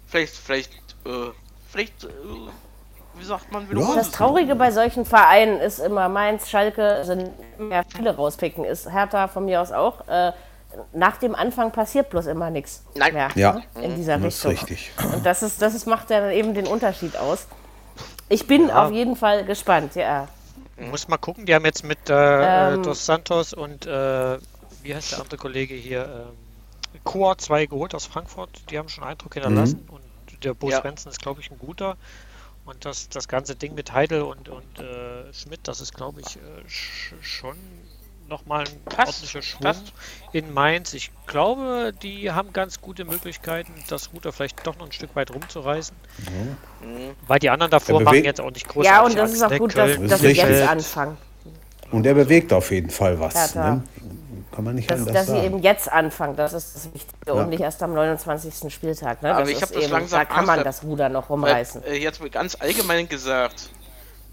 vielleicht, 0.07 0.35
vielleicht, 0.37 0.73
äh, 1.07 1.31
vielleicht 1.71 2.05
äh, 2.05 2.09
wie 3.15 3.25
sagt 3.25 3.53
man, 3.53 3.67
ja. 3.71 3.95
Das 3.95 4.11
Traurige 4.11 4.55
bei 4.55 4.71
solchen 4.71 5.05
Vereinen 5.05 5.61
ist 5.61 5.79
immer 5.79 6.09
Mainz, 6.09 6.49
Schalke, 6.49 7.03
sind 7.05 7.31
mehr 7.59 7.85
viele 7.95 8.15
rauspicken, 8.17 8.65
ist 8.65 8.91
Hertha 8.91 9.29
von 9.29 9.45
mir 9.45 9.61
aus 9.61 9.73
auch. 9.73 10.07
Äh, 10.09 10.33
nach 10.93 11.19
dem 11.19 11.35
Anfang 11.35 11.71
passiert 11.71 12.11
bloß 12.11 12.27
immer 12.27 12.51
nichts 12.51 12.85
Nein. 12.95 13.13
mehr 13.13 13.29
ja. 13.35 13.53
Ne, 13.75 13.85
in 13.85 13.97
dieser 13.97 14.19
das 14.19 14.27
Richtung. 14.27 14.53
Ist 14.53 14.63
richtig. 14.63 14.93
Und 15.13 15.27
das 15.27 15.43
ist, 15.43 15.61
das 15.61 15.75
ist, 15.75 15.87
macht 15.87 16.11
ja 16.11 16.21
dann 16.21 16.31
eben 16.31 16.55
den 16.55 16.67
Unterschied 16.67 17.17
aus. 17.17 17.47
Ich 18.29 18.47
bin 18.47 18.69
ja. 18.69 18.87
auf 18.87 18.93
jeden 18.93 19.17
Fall 19.17 19.45
gespannt, 19.45 19.95
ja. 19.95 20.29
Muss 20.79 21.07
mal 21.09 21.19
gucken, 21.19 21.45
die 21.45 21.55
haben 21.55 21.67
jetzt 21.67 21.85
mit 21.85 22.09
äh, 22.09 22.75
ähm, 22.75 22.83
Dos 22.83 23.05
Santos 23.05 23.53
und 23.53 23.87
äh, 23.87 24.39
wie 24.83 24.95
heißt 24.95 25.13
der 25.13 25.21
andere 25.21 25.37
Kollege 25.37 25.75
hier? 25.75 26.05
Ähm, 26.05 27.01
Chor 27.05 27.37
2 27.37 27.67
geholt 27.67 27.95
aus 27.95 28.07
Frankfurt, 28.07 28.71
die 28.71 28.79
haben 28.79 28.89
schon 28.89 29.05
Eindruck 29.05 29.35
hinterlassen 29.35 29.85
mhm. 29.87 29.95
und 29.95 30.45
der 30.45 30.55
Bo 30.55 30.71
ja. 30.71 30.81
Svensson 30.81 31.11
ist, 31.13 31.21
glaube 31.21 31.41
ich, 31.41 31.51
ein 31.51 31.59
guter. 31.59 31.97
Und 32.73 32.85
das, 32.85 33.09
das 33.09 33.29
ganze 33.29 33.55
Ding 33.55 33.75
mit 33.75 33.93
Heidel 33.93 34.23
und, 34.23 34.49
und 34.49 34.79
äh, 34.79 35.33
Schmidt, 35.33 35.61
das 35.65 35.81
ist, 35.81 35.95
glaube 35.95 36.21
ich, 36.21 36.37
äh, 36.37 36.41
schon 37.21 37.57
nochmal 38.29 38.61
ein 38.61 38.81
passt, 38.85 39.09
ordentlicher 39.09 39.43
Schwung 39.43 39.61
passt. 39.61 39.93
in 40.33 40.55
Mainz. 40.55 40.95
Ich 40.95 41.11
glaube, 41.27 41.93
die 42.03 42.31
haben 42.31 42.53
ganz 42.55 42.81
gute 42.81 43.05
Möglichkeiten, 43.05 43.73
das 43.89 44.13
Ruder 44.15 44.33
vielleicht 44.33 44.67
doch 44.67 44.79
noch 44.79 44.87
ein 44.87 44.93
Stück 44.93 45.15
weit 45.15 45.35
rumzureißen. 45.35 45.95
Mhm. 46.19 47.11
Weil 47.27 47.39
die 47.41 47.51
anderen 47.51 47.71
davor 47.71 48.01
machen 48.01 48.25
jetzt 48.25 48.41
auch 48.41 48.51
nicht 48.51 48.69
groß. 48.69 48.87
Ja, 48.87 49.05
und 49.05 49.17
das 49.17 49.35
ist 49.35 49.43
auch 49.43 49.59
gut, 49.59 49.77
dass, 49.77 49.99
dass 50.09 50.23
wir 50.23 50.33
jetzt 50.33 50.67
anfangen. 50.67 51.19
Und 51.91 52.07
er 52.07 52.15
bewegt 52.15 52.55
auf 52.55 52.71
jeden 52.71 52.89
Fall 52.89 53.21
was. 53.21 53.55
Ne? 53.55 53.83
Kann 54.53 54.65
man 54.65 54.75
nicht 54.75 54.91
dass, 54.91 55.01
anders 55.01 55.15
dass 55.15 55.27
sagen. 55.27 55.41
sie 55.41 55.47
eben 55.47 55.59
jetzt 55.59 55.91
anfangen, 55.91 56.37
das 56.37 56.53
ist 56.53 56.77
das 56.77 56.95
Wichtige 56.95 57.15
ja. 57.27 57.33
und 57.33 57.49
nicht 57.49 57.61
erst 57.61 57.83
am 57.83 57.95
29. 57.95 58.73
Spieltag. 58.73 59.23
Ne? 59.23 59.35
Aber 59.35 59.49
ich 59.49 59.63
habe 59.63 59.73
das 59.73 59.85
eben, 59.85 59.93
langsam 59.93 60.21
Da 60.21 60.25
kann 60.27 60.47
man 60.47 60.63
das 60.63 60.85
Ruder 60.85 61.09
noch 61.09 61.31
rumreißen. 61.31 61.83
Weil, 61.83 61.93
äh, 61.93 61.99
jetzt 61.99 62.21
ganz 62.31 62.57
allgemein 62.61 63.09
gesagt, 63.09 63.71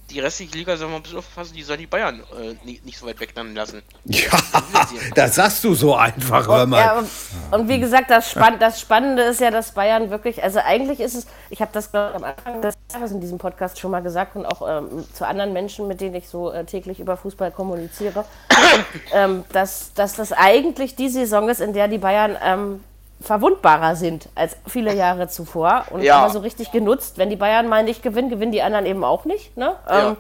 die 0.09 0.19
restliche 0.19 0.57
Liga 0.57 0.75
soll 0.75 0.87
man 0.87 0.97
ein 0.97 1.03
bisschen 1.03 1.19
aufpassen, 1.19 1.53
die 1.55 1.63
sollen 1.63 1.79
die 1.79 1.87
Bayern 1.87 2.21
äh, 2.39 2.55
nicht, 2.65 2.85
nicht, 2.85 2.97
so 2.97 3.05
weit 3.05 3.19
wegnehmen 3.19 3.55
lassen. 3.55 3.81
Ja, 4.05 4.29
das 5.15 5.35
sagst 5.35 5.63
du 5.63 5.73
so 5.73 5.95
einfach, 5.95 6.47
hör 6.47 6.65
mal. 6.65 6.79
Ja, 6.79 6.99
und, 6.99 7.09
und, 7.51 7.67
wie 7.67 7.79
gesagt, 7.79 8.09
das, 8.09 8.31
Spann 8.31 8.59
das, 8.59 8.81
Spannende 8.81 9.23
ist 9.23 9.39
ja, 9.39 9.51
dass 9.51 9.73
Bayern 9.73 10.09
wirklich, 10.09 10.41
also 10.43 10.59
eigentlich 10.59 10.99
ist 10.99 11.15
es, 11.15 11.27
ich 11.49 11.61
habe 11.61 11.71
das 11.73 11.91
glaube 11.91 12.15
am 12.15 12.23
Anfang 12.23 12.61
des 12.61 12.75
Jahres 12.91 13.11
in 13.11 13.21
diesem 13.21 13.37
Podcast 13.37 13.79
schon 13.79 13.91
mal 13.91 14.01
gesagt 14.01 14.35
und 14.35 14.45
auch 14.45 14.67
ähm, 14.67 15.05
zu 15.13 15.25
anderen 15.25 15.53
Menschen, 15.53 15.87
mit 15.87 16.01
denen 16.01 16.15
ich 16.15 16.27
so 16.27 16.51
äh, 16.51 16.65
täglich 16.65 16.99
über 16.99 17.17
Fußball 17.17 17.51
kommuniziere, 17.51 18.25
ähm, 19.13 19.43
dass, 19.51 19.93
dass 19.93 20.13
das 20.13 20.31
eigentlich 20.33 20.95
die 20.95 21.09
Saison 21.09 21.49
ist, 21.49 21.61
in 21.61 21.73
der 21.73 21.87
die 21.87 21.99
Bayern 21.99 22.37
ähm, 22.43 22.83
verwundbarer 23.21 23.95
sind 23.95 24.29
als 24.35 24.55
viele 24.65 24.93
Jahre 24.95 25.27
zuvor 25.27 25.85
und 25.89 26.01
ja. 26.01 26.19
immer 26.19 26.29
so 26.29 26.39
richtig 26.39 26.71
genutzt. 26.71 27.17
Wenn 27.17 27.29
die 27.29 27.35
Bayern 27.35 27.67
mal 27.67 27.83
nicht 27.83 28.01
gewinnen, 28.01 28.29
gewinnen 28.29 28.51
die 28.51 28.61
anderen 28.61 28.85
eben 28.85 29.03
auch 29.03 29.25
nicht. 29.25 29.57
Ne? 29.57 29.75
Ja. 29.87 30.09
Ähm, 30.09 30.17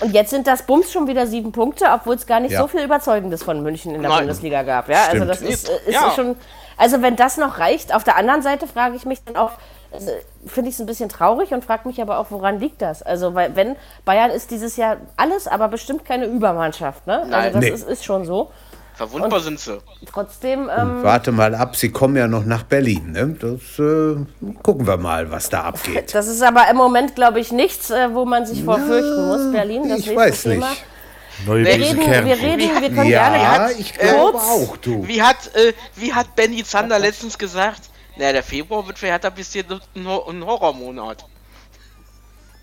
und 0.00 0.12
jetzt 0.12 0.30
sind 0.30 0.46
das 0.46 0.62
Bums 0.62 0.92
schon 0.92 1.06
wieder 1.06 1.26
sieben 1.26 1.52
Punkte, 1.52 1.86
obwohl 1.92 2.16
es 2.16 2.26
gar 2.26 2.40
nicht 2.40 2.52
ja. 2.52 2.60
so 2.60 2.66
viel 2.66 2.82
Überzeugendes 2.82 3.42
von 3.42 3.62
München 3.62 3.94
in 3.94 4.02
der 4.02 4.10
Nein. 4.10 4.20
Bundesliga 4.20 4.62
gab. 4.62 4.88
Ja, 4.88 5.06
also 5.10 5.24
das 5.24 5.40
ist, 5.40 5.68
ist, 5.68 5.88
ist 5.88 6.14
schon. 6.14 6.36
Also 6.76 7.00
wenn 7.00 7.16
das 7.16 7.38
noch 7.38 7.58
reicht, 7.58 7.94
auf 7.94 8.04
der 8.04 8.16
anderen 8.16 8.42
Seite 8.42 8.66
frage 8.66 8.96
ich 8.96 9.06
mich 9.06 9.24
dann 9.24 9.36
auch, 9.36 9.52
also 9.90 10.10
finde 10.46 10.68
ich 10.68 10.74
es 10.74 10.80
ein 10.80 10.86
bisschen 10.86 11.08
traurig 11.08 11.52
und 11.52 11.64
frage 11.64 11.88
mich 11.88 12.02
aber 12.02 12.18
auch, 12.18 12.26
woran 12.28 12.60
liegt 12.60 12.82
das? 12.82 13.02
Also 13.02 13.34
weil 13.34 13.56
wenn 13.56 13.76
Bayern 14.04 14.30
ist 14.30 14.50
dieses 14.50 14.76
Jahr 14.76 14.98
alles, 15.16 15.48
aber 15.48 15.68
bestimmt 15.68 16.04
keine 16.04 16.26
Übermannschaft. 16.26 17.06
Ne? 17.06 17.26
Also 17.30 17.58
das 17.58 17.60
nee. 17.60 17.70
ist, 17.70 17.88
ist 17.88 18.04
schon 18.04 18.26
so. 18.26 18.50
Verwundbar 18.96 19.38
und 19.40 19.44
sind 19.44 19.60
sie. 19.60 19.78
Trotzdem. 20.10 20.70
Ähm, 20.74 21.02
warte 21.02 21.30
mal 21.30 21.54
ab, 21.54 21.76
sie 21.76 21.90
kommen 21.90 22.16
ja 22.16 22.26
noch 22.26 22.46
nach 22.46 22.62
Berlin. 22.62 23.12
Ne? 23.12 23.36
Das 23.38 23.78
äh, 23.78 24.16
gucken 24.62 24.86
wir 24.86 24.96
mal, 24.96 25.30
was 25.30 25.50
da 25.50 25.64
abgeht. 25.64 26.14
Das 26.14 26.26
ist 26.26 26.42
aber 26.42 26.68
im 26.70 26.76
Moment, 26.76 27.14
glaube 27.14 27.38
ich, 27.38 27.52
nichts, 27.52 27.90
äh, 27.90 28.14
wo 28.14 28.24
man 28.24 28.46
sich 28.46 28.64
vorfürchten 28.64 29.26
muss. 29.28 29.52
Berlin, 29.52 29.88
das 29.88 30.00
ich 30.00 30.16
weiß 30.16 30.42
Thema. 30.44 30.70
nicht. 30.70 30.84
Neue 31.44 31.66
wir, 31.66 31.74
reden, 31.74 32.00
wir 32.00 32.38
reden, 32.38 32.80
wir 32.80 32.88
können 32.88 33.10
ja, 33.10 33.28
gerne. 33.28 33.42
Ja, 33.42 33.70
ich 33.78 33.92
glaube 33.92 34.38
auch, 34.38 34.78
du. 34.78 35.06
Wie 35.06 35.20
hat, 35.20 35.54
äh, 35.54 35.74
wie 35.94 36.14
hat 36.14 36.34
Benny 36.34 36.64
Zander 36.64 36.98
letztens 36.98 37.36
gesagt? 37.36 37.82
Na, 38.16 38.32
der 38.32 38.42
Februar 38.42 38.86
wird 38.86 38.98
für 38.98 39.08
Hertha 39.08 39.28
bis 39.28 39.52
hier 39.52 39.64
ein 39.94 40.46
Horrormonat. 40.46 41.26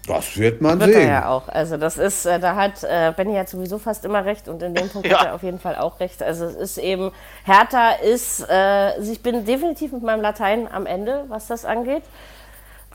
Das 0.08 0.38
wird 0.38 0.62
man 0.62 0.80
wird 0.80 0.92
sehen. 0.92 1.08
Er 1.08 1.08
ja 1.08 1.30
auch. 1.30 1.48
Also 1.48 1.78
das 1.78 1.98
ist, 1.98 2.26
äh, 2.26 2.40
da 2.40 2.56
hat 2.56 2.84
äh, 2.84 3.14
Benny 3.16 3.36
hat 3.36 3.48
sowieso 3.48 3.78
fast 3.78 4.04
immer 4.04 4.26
recht 4.26 4.50
und 4.50 4.62
in 4.62 4.76
dem 4.76 4.90
Punkt 4.90 5.08
ja. 5.08 5.20
hat 5.20 5.28
er 5.28 5.36
auf 5.36 5.44
jeden 5.44 5.60
Fall 5.60 5.78
auch 5.78 6.00
recht. 6.00 6.22
Also 6.22 6.46
es 6.46 6.56
ist 6.56 6.78
eben, 6.78 7.12
Hertha 7.46 7.92
ist, 7.92 8.46
äh, 8.50 9.00
ich 9.00 9.22
bin 9.22 9.46
definitiv 9.46 9.94
mit 9.94 10.04
meinem 10.04 10.22
Latein 10.22 10.68
am 10.72 10.86
Ende, 10.86 11.24
was 11.30 11.48
das 11.48 11.64
angeht. 11.64 12.04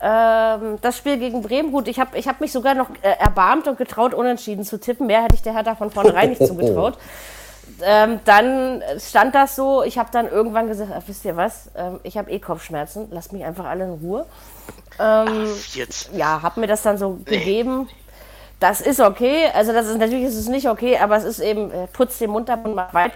Ähm, 0.00 0.78
das 0.82 0.98
Spiel 0.98 1.18
gegen 1.18 1.42
Bremen, 1.42 1.72
gut, 1.72 1.88
ich 1.88 1.98
habe 1.98 2.16
ich 2.18 2.28
hab 2.28 2.40
mich 2.40 2.52
sogar 2.52 2.74
noch 2.74 2.90
äh, 3.02 3.10
erbarmt 3.18 3.66
und 3.68 3.78
getraut, 3.78 4.12
unentschieden 4.12 4.64
zu 4.64 4.78
tippen. 4.78 5.06
Mehr 5.06 5.22
hätte 5.22 5.34
ich 5.34 5.42
der 5.42 5.54
Hertha 5.54 5.74
von 5.76 5.90
vornherein 5.90 6.30
nicht 6.30 6.46
zugetraut. 6.46 6.98
Ähm, 7.82 8.20
dann 8.24 8.82
stand 8.98 9.34
das 9.34 9.54
so, 9.54 9.82
ich 9.82 9.98
habe 9.98 10.10
dann 10.12 10.28
irgendwann 10.28 10.68
gesagt, 10.68 10.90
ach, 10.94 11.02
wisst 11.06 11.24
ihr 11.24 11.36
was, 11.36 11.70
ähm, 11.76 12.00
ich 12.02 12.18
habe 12.18 12.30
eh 12.30 12.40
Kopfschmerzen, 12.40 13.08
lasst 13.10 13.32
mich 13.32 13.44
einfach 13.44 13.66
alle 13.66 13.84
in 13.84 13.90
Ruhe. 13.92 14.26
Ähm, 14.98 15.46
Ach, 15.48 15.74
jetzt. 15.74 16.10
Ja, 16.12 16.42
habe 16.42 16.60
mir 16.60 16.66
das 16.66 16.82
dann 16.82 16.98
so 16.98 17.20
nee. 17.24 17.38
gegeben. 17.38 17.88
Das 18.60 18.80
ist 18.80 19.00
okay. 19.00 19.46
Also 19.54 19.72
das 19.72 19.86
ist 19.86 19.98
natürlich 19.98 20.24
ist 20.24 20.36
es 20.36 20.48
nicht 20.48 20.68
okay, 20.68 20.98
aber 20.98 21.16
es 21.16 21.24
ist 21.24 21.38
eben, 21.38 21.70
äh, 21.70 21.86
putzt 21.86 22.20
den 22.20 22.30
Mund 22.30 22.50
ab 22.50 22.64
und 22.64 22.74
macht 22.74 22.94
weiter. 22.94 23.14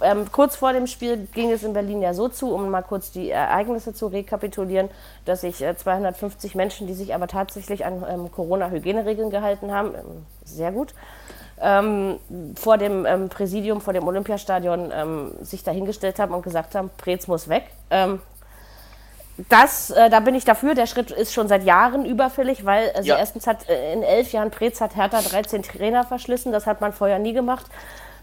Ähm, 0.00 0.32
kurz 0.32 0.56
vor 0.56 0.72
dem 0.72 0.88
Spiel 0.88 1.28
ging 1.32 1.52
es 1.52 1.62
in 1.62 1.74
Berlin 1.74 2.02
ja 2.02 2.12
so 2.12 2.28
zu, 2.28 2.52
um 2.52 2.68
mal 2.68 2.82
kurz 2.82 3.12
die 3.12 3.30
Ereignisse 3.30 3.94
zu 3.94 4.08
rekapitulieren, 4.08 4.88
dass 5.24 5.42
sich 5.42 5.62
äh, 5.62 5.76
250 5.76 6.56
Menschen, 6.56 6.88
die 6.88 6.94
sich 6.94 7.14
aber 7.14 7.28
tatsächlich 7.28 7.84
an 7.84 8.04
ähm, 8.08 8.32
Corona-Hygieneregeln 8.32 9.30
gehalten 9.30 9.72
haben, 9.72 9.94
ähm, 9.94 10.26
sehr 10.44 10.72
gut, 10.72 10.92
ähm, 11.62 12.18
vor 12.56 12.76
dem 12.76 13.06
ähm, 13.06 13.28
Präsidium, 13.28 13.80
vor 13.80 13.92
dem 13.92 14.06
Olympiastadion 14.06 14.92
ähm, 14.94 15.32
sich 15.40 15.62
dahingestellt 15.62 16.18
haben 16.18 16.34
und 16.34 16.42
gesagt 16.42 16.74
haben, 16.74 16.90
Preetz 16.96 17.28
muss 17.28 17.48
weg. 17.48 17.64
Ähm, 17.90 18.20
das, 19.48 19.90
äh, 19.90 20.10
da 20.10 20.20
bin 20.20 20.34
ich 20.34 20.44
dafür. 20.44 20.74
Der 20.74 20.86
Schritt 20.86 21.10
ist 21.10 21.32
schon 21.32 21.48
seit 21.48 21.64
Jahren 21.64 22.04
überfällig, 22.04 22.64
weil 22.64 22.90
also 22.94 23.08
ja. 23.08 23.16
erstens 23.16 23.46
hat 23.46 23.68
äh, 23.68 23.92
in 23.92 24.02
elf 24.02 24.32
Jahren 24.32 24.50
Preetz 24.50 24.80
hat 24.80 24.96
Hertha 24.96 25.20
13 25.20 25.62
Trainer 25.62 26.04
verschlissen. 26.04 26.52
Das 26.52 26.66
hat 26.66 26.80
man 26.80 26.92
vorher 26.92 27.18
nie 27.18 27.32
gemacht. 27.32 27.66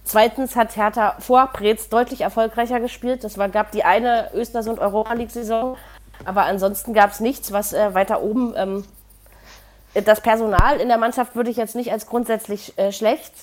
Zweitens 0.03 0.55
hat 0.55 0.75
Hertha 0.75 1.15
vor 1.19 1.47
Preetz 1.47 1.89
deutlich 1.89 2.21
erfolgreicher 2.21 2.79
gespielt. 2.79 3.23
Das 3.23 3.37
war, 3.37 3.49
gab 3.49 3.71
die 3.71 3.83
eine 3.83 4.29
Östersund 4.33 4.79
Europa 4.79 5.13
League 5.13 5.31
Saison, 5.31 5.77
aber 6.25 6.43
ansonsten 6.43 6.93
gab 6.93 7.11
es 7.11 7.19
nichts, 7.19 7.51
was 7.51 7.73
äh, 7.73 7.93
weiter 7.93 8.21
oben 8.21 8.53
ähm, 8.55 8.85
das 9.93 10.21
Personal 10.21 10.79
in 10.79 10.87
der 10.87 10.97
Mannschaft 10.97 11.35
würde 11.35 11.49
ich 11.49 11.57
jetzt 11.57 11.75
nicht 11.75 11.91
als 11.91 12.05
grundsätzlich 12.05 12.77
äh, 12.77 12.91
schlecht 12.91 13.33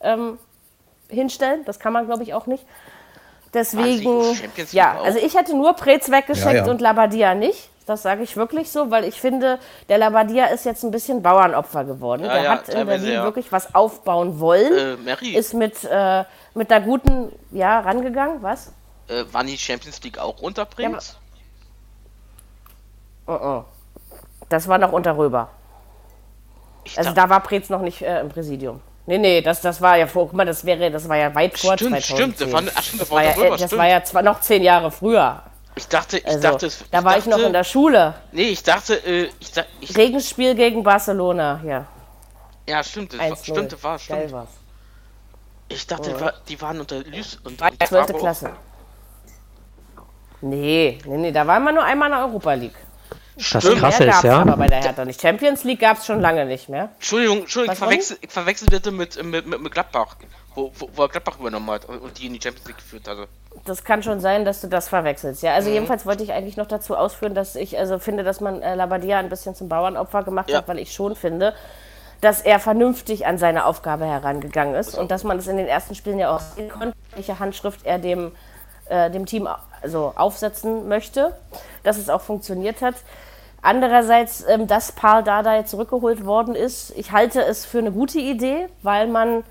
ähm, 0.00 0.38
hinstellen. 1.08 1.64
Das 1.64 1.78
kann 1.78 1.92
man, 1.92 2.06
glaube 2.06 2.22
ich, 2.22 2.34
auch 2.34 2.46
nicht. 2.46 2.64
Deswegen, 3.52 4.22
ja, 4.70 5.00
also 5.02 5.18
ich 5.18 5.36
hätte 5.36 5.56
nur 5.56 5.74
Prez 5.74 6.08
weggeschickt 6.08 6.46
ja, 6.46 6.64
ja. 6.64 6.70
und 6.70 6.80
Labadia 6.80 7.34
nicht. 7.34 7.68
Das 7.84 8.02
sage 8.02 8.22
ich 8.22 8.36
wirklich 8.36 8.70
so, 8.70 8.92
weil 8.92 9.02
ich 9.04 9.20
finde, 9.20 9.58
der 9.88 9.98
Labadia 9.98 10.46
ist 10.46 10.64
jetzt 10.64 10.84
ein 10.84 10.92
bisschen 10.92 11.22
Bauernopfer 11.22 11.84
geworden. 11.84 12.24
Ja, 12.24 12.40
der 12.40 12.50
hat 12.50 12.68
in 12.68 12.86
Berlin 12.86 13.22
wirklich 13.24 13.50
was 13.50 13.74
aufbauen 13.74 14.38
wollen. 14.38 14.98
Äh, 15.04 15.30
ist 15.30 15.54
mit, 15.54 15.82
äh, 15.82 16.24
mit 16.54 16.70
der 16.70 16.80
guten, 16.82 17.32
ja, 17.50 17.80
rangegangen. 17.80 18.40
Was? 18.42 18.72
Äh, 19.08 19.24
war 19.32 19.42
die 19.42 19.58
Champions 19.58 20.00
League 20.04 20.18
auch 20.18 20.40
unter 20.40 20.64
Prinz? 20.64 21.16
Oh, 23.26 23.32
oh. 23.32 23.64
Das 24.48 24.68
war 24.68 24.78
noch 24.78 24.92
unter 24.92 25.16
Röber. 25.16 25.50
Ich 26.84 26.98
also 26.98 27.12
da 27.12 27.28
war 27.28 27.40
Preetz 27.40 27.68
noch 27.68 27.82
nicht 27.82 28.02
äh, 28.02 28.20
im 28.20 28.28
Präsidium. 28.28 28.80
Nee, 29.06 29.18
nee, 29.18 29.40
das, 29.40 29.60
das 29.60 29.80
war 29.80 29.96
ja 29.96 30.06
vor, 30.06 30.26
guck 30.26 30.34
mal, 30.34 30.46
das 30.46 30.64
wäre, 30.64 30.90
das 30.90 31.08
war 31.08 31.16
ja 31.16 31.34
weit 31.34 31.58
vor 31.58 31.74
stimmt, 31.74 32.00
2010. 32.02 32.16
Stimmt, 32.16 32.40
das 32.40 32.52
war, 32.52 32.62
ach, 32.74 32.82
stimmt, 32.82 33.02
das 33.02 33.10
war, 33.10 33.24
ja, 33.24 33.32
darüber, 33.32 33.56
das 33.56 33.76
war 33.76 33.88
ja 33.88 34.04
zwar 34.04 34.22
noch 34.22 34.40
zehn 34.40 34.62
Jahre 34.62 34.90
früher. 34.90 35.42
Ich 35.74 35.88
dachte, 35.88 36.18
ich 36.18 36.26
also, 36.26 36.40
dachte, 36.40 36.70
da 36.90 37.04
war 37.04 37.14
dachte, 37.14 37.18
ich 37.30 37.36
noch 37.36 37.44
in 37.44 37.52
der 37.52 37.64
Schule. 37.64 38.14
Nee, 38.32 38.50
ich 38.50 38.62
dachte, 38.62 38.94
äh, 38.94 39.30
ich, 39.40 39.52
ich 39.80 39.96
Regenspiel 39.96 40.54
gegen 40.54 40.82
Barcelona, 40.82 41.60
ja. 41.64 41.86
Ja, 42.68 42.84
stimmt, 42.84 43.14
das 43.14 43.20
war, 43.20 43.36
stimmt, 43.36 43.72
das 43.72 43.82
war, 43.82 43.98
stimmt. 43.98 44.20
Geil 44.20 44.32
war's. 44.32 44.48
Ich 45.68 45.86
dachte, 45.86 46.14
oh. 46.20 46.28
die 46.48 46.60
waren 46.60 46.80
unter 46.80 46.98
Lys 46.98 47.38
und, 47.44 47.60
und 47.62 47.88
12. 47.88 48.12
Klasse. 48.18 48.50
Nee, 50.40 50.98
nee, 51.04 51.16
nee, 51.16 51.32
da 51.32 51.46
waren 51.46 51.62
wir 51.64 51.72
nur 51.72 51.84
einmal 51.84 52.10
in 52.10 52.16
der 52.16 52.26
Europa 52.26 52.52
League. 52.54 52.76
Das 53.40 53.62
Stimmt. 53.64 53.78
krasse 53.78 54.04
ist, 54.04 54.22
ja. 54.22 54.40
aber 54.40 54.56
bei 54.56 54.66
der 54.66 54.82
Hertha 54.82 55.04
nicht. 55.04 55.20
Champions 55.20 55.64
League 55.64 55.80
gab 55.80 55.98
es 55.98 56.06
schon 56.06 56.20
lange 56.20 56.44
nicht 56.44 56.68
mehr. 56.68 56.90
Entschuldigung, 56.96 57.38
Entschuldigung, 57.40 57.72
ich 57.72 57.78
verwechsel, 57.78 58.18
ich 58.20 58.30
verwechsel 58.30 58.68
bitte 58.68 58.90
mit, 58.90 59.22
mit, 59.22 59.46
mit, 59.46 59.60
mit 59.60 59.72
Gladbach, 59.72 60.16
wo, 60.54 60.70
wo, 60.78 60.90
wo, 60.94 61.02
er 61.02 61.08
Gladbach 61.08 61.38
übernommen 61.40 61.70
hat 61.70 61.86
und 61.86 62.18
die 62.18 62.26
in 62.26 62.34
die 62.34 62.40
Champions 62.40 62.66
League 62.68 62.76
geführt 62.76 63.08
hatte. 63.08 63.28
Das 63.64 63.82
kann 63.82 64.02
schon 64.02 64.20
sein, 64.20 64.44
dass 64.44 64.60
du 64.60 64.68
das 64.68 64.88
verwechselst. 64.88 65.42
Ja, 65.42 65.54
also 65.54 65.68
mhm. 65.68 65.74
jedenfalls 65.74 66.04
wollte 66.04 66.22
ich 66.22 66.32
eigentlich 66.32 66.56
noch 66.56 66.66
dazu 66.66 66.96
ausführen, 66.96 67.34
dass 67.34 67.56
ich 67.56 67.78
also 67.78 67.98
finde, 67.98 68.24
dass 68.24 68.40
man 68.40 68.60
äh, 68.60 68.74
Labadia 68.74 69.18
ein 69.18 69.30
bisschen 69.30 69.54
zum 69.54 69.68
Bauernopfer 69.68 70.22
gemacht 70.22 70.50
ja. 70.50 70.58
hat, 70.58 70.68
weil 70.68 70.78
ich 70.78 70.92
schon 70.92 71.16
finde, 71.16 71.54
dass 72.20 72.42
er 72.42 72.60
vernünftig 72.60 73.26
an 73.26 73.38
seine 73.38 73.64
Aufgabe 73.64 74.04
herangegangen 74.04 74.74
ist 74.74 74.88
also. 74.88 75.00
und 75.00 75.10
dass 75.10 75.24
man 75.24 75.38
es 75.38 75.46
in 75.46 75.56
den 75.56 75.66
ersten 75.66 75.94
Spielen 75.94 76.18
ja 76.18 76.34
auch 76.34 76.40
sehen 76.40 76.68
konnte, 76.68 76.96
welche 77.14 77.38
Handschrift 77.38 77.86
er 77.86 77.98
dem, 77.98 78.32
äh, 78.88 79.10
dem 79.10 79.24
Team 79.24 79.48
also 79.82 80.12
aufsetzen 80.16 80.88
möchte, 80.88 81.34
dass 81.82 81.96
es 81.96 82.10
auch 82.10 82.20
funktioniert 82.20 82.82
hat. 82.82 82.96
Andererseits, 83.62 84.44
ähm, 84.48 84.66
dass 84.66 84.92
Paul 84.92 85.22
Dada 85.22 85.64
zurückgeholt 85.64 86.24
worden 86.24 86.54
ist, 86.54 86.96
ich 86.96 87.12
halte 87.12 87.42
es 87.42 87.64
für 87.64 87.78
eine 87.78 87.92
gute 87.92 88.18
Idee, 88.18 88.68
weil 88.82 89.06
man 89.06 89.44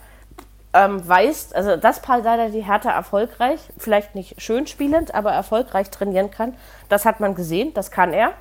ähm, 0.74 1.08
weiß, 1.08 1.54
also 1.54 1.78
dass 1.78 2.02
Paul 2.02 2.22
Dada 2.22 2.50
die 2.50 2.66
Hertha 2.66 2.92
erfolgreich, 2.92 3.60
vielleicht 3.78 4.16
nicht 4.16 4.42
schön 4.42 4.68
spielend, 4.68 5.14
aber 5.14 5.32
erfolgreich 5.32 5.90
trainieren 5.90 6.32
kann, 6.32 6.56
das 6.90 7.06
hat 7.06 7.20
man 7.20 7.36
gesehen, 7.36 7.74
das 7.74 7.92
kann 7.92 8.14
er. 8.14 8.34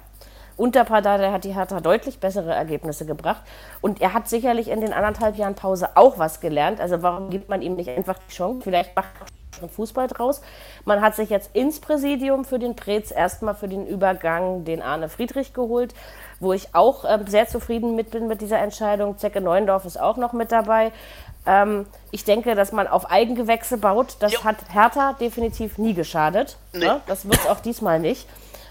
Unter 0.59 0.83
Pardada 0.83 1.31
hat 1.31 1.45
die 1.45 1.55
Hertha 1.55 1.81
deutlich 1.81 2.19
bessere 2.19 2.53
Ergebnisse 2.53 3.07
gebracht. 3.07 3.43
Und 3.81 4.01
er 4.01 4.13
hat 4.13 4.29
sicherlich 4.29 4.67
in 4.67 4.81
den 4.81 4.93
anderthalb 4.93 5.37
Jahren 5.37 5.55
Pause 5.55 5.91
auch 5.95 6.19
was 6.19 6.41
gelernt. 6.41 6.81
Also 6.81 7.01
warum 7.01 7.31
gibt 7.31 7.49
man 7.49 7.63
ihm 7.63 7.77
nicht 7.77 7.89
einfach 7.89 8.19
die 8.29 8.35
Chance? 8.35 8.63
Vielleicht 8.65 8.97
macht 8.97 9.07
er 9.21 9.38
schon 9.59 9.69
Fußball 9.69 10.09
draus. 10.09 10.41
Man 10.85 11.01
hat 11.03 11.15
sich 11.15 11.31
jetzt 11.31 11.51
ins 11.55 11.81
Präsidium 11.81 12.45
für 12.45 12.59
den 12.59 12.77
Prez 12.77 13.11
erstmal 13.11 13.55
für 13.55 13.69
den 13.69 13.87
Übergang 13.87 14.65
den 14.65 14.83
Arne 14.83 15.09
Friedrich 15.09 15.53
geholt, 15.53 15.95
wo 16.41 16.53
ich 16.53 16.75
auch 16.75 17.05
äh, 17.05 17.19
sehr 17.27 17.47
zufrieden 17.49 17.97
mit 17.97 18.11
bin 18.11 18.29
mit 18.29 18.41
dieser 18.41 18.59
Entscheidung. 18.59 19.19
Zecke 19.19 19.41
Neuendorf 19.41 19.85
ist 19.85 20.01
auch 20.01 20.17
noch 20.17 20.33
mit 20.33 20.53
dabei. 20.53 20.93
Ähm, 21.47 21.87
ich 22.11 22.25
denke, 22.25 22.55
dass 22.55 22.73
man 22.73 22.87
auf 22.87 23.11
Eigengewächse 23.11 23.79
baut. 23.79 24.17
Das 24.21 24.33
jo. 24.33 24.45
hat 24.45 24.57
Hertha 24.71 25.15
definitiv 25.15 25.79
nie 25.79 25.95
geschadet. 25.95 26.57
Nee. 26.73 26.85
Ja, 26.85 27.01
das 27.07 27.25
wird 27.25 27.39
es 27.39 27.47
auch 27.47 27.61
diesmal 27.61 28.01
nicht. 28.01 28.27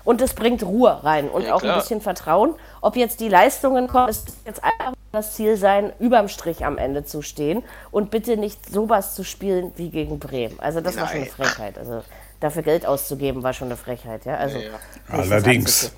Und 0.07 0.21
es 0.21 0.33
bringt 0.35 0.63
Ruhe 0.63 1.03
rein 1.03 1.27
und 1.27 1.41
ja, 1.41 1.53
auch 1.53 1.59
klar. 1.59 1.73
ein 1.73 1.81
bisschen 1.81 1.99
Vertrauen. 1.99 2.55
Ob 2.79 2.95
jetzt 2.95 3.19
die 3.19 3.27
Leistungen 3.27 3.89
kommen, 3.89 4.07
ist 4.07 4.37
jetzt 4.45 4.63
einfach 4.63 4.93
das 5.11 5.35
Ziel 5.35 5.57
sein, 5.57 5.91
überm 5.99 6.29
Strich 6.29 6.63
am 6.63 6.77
Ende 6.77 7.03
zu 7.03 7.21
stehen 7.21 7.61
und 7.91 8.09
bitte 8.09 8.37
nicht 8.37 8.71
sowas 8.71 9.15
zu 9.15 9.25
spielen 9.25 9.73
wie 9.75 9.89
gegen 9.89 10.17
Bremen. 10.17 10.57
Also 10.61 10.79
das 10.79 10.95
Nein. 10.95 11.01
war 11.01 11.09
schon 11.09 11.21
eine 11.23 11.29
Frechheit. 11.29 11.77
Also 11.77 12.03
dafür 12.39 12.61
Geld 12.61 12.85
auszugeben 12.85 13.43
war 13.43 13.51
schon 13.51 13.67
eine 13.67 13.75
Frechheit. 13.75 14.23
Ja, 14.23 14.35
also 14.35 14.57
ja, 14.59 14.69
ja. 14.69 14.79
allerdings. 15.09 15.91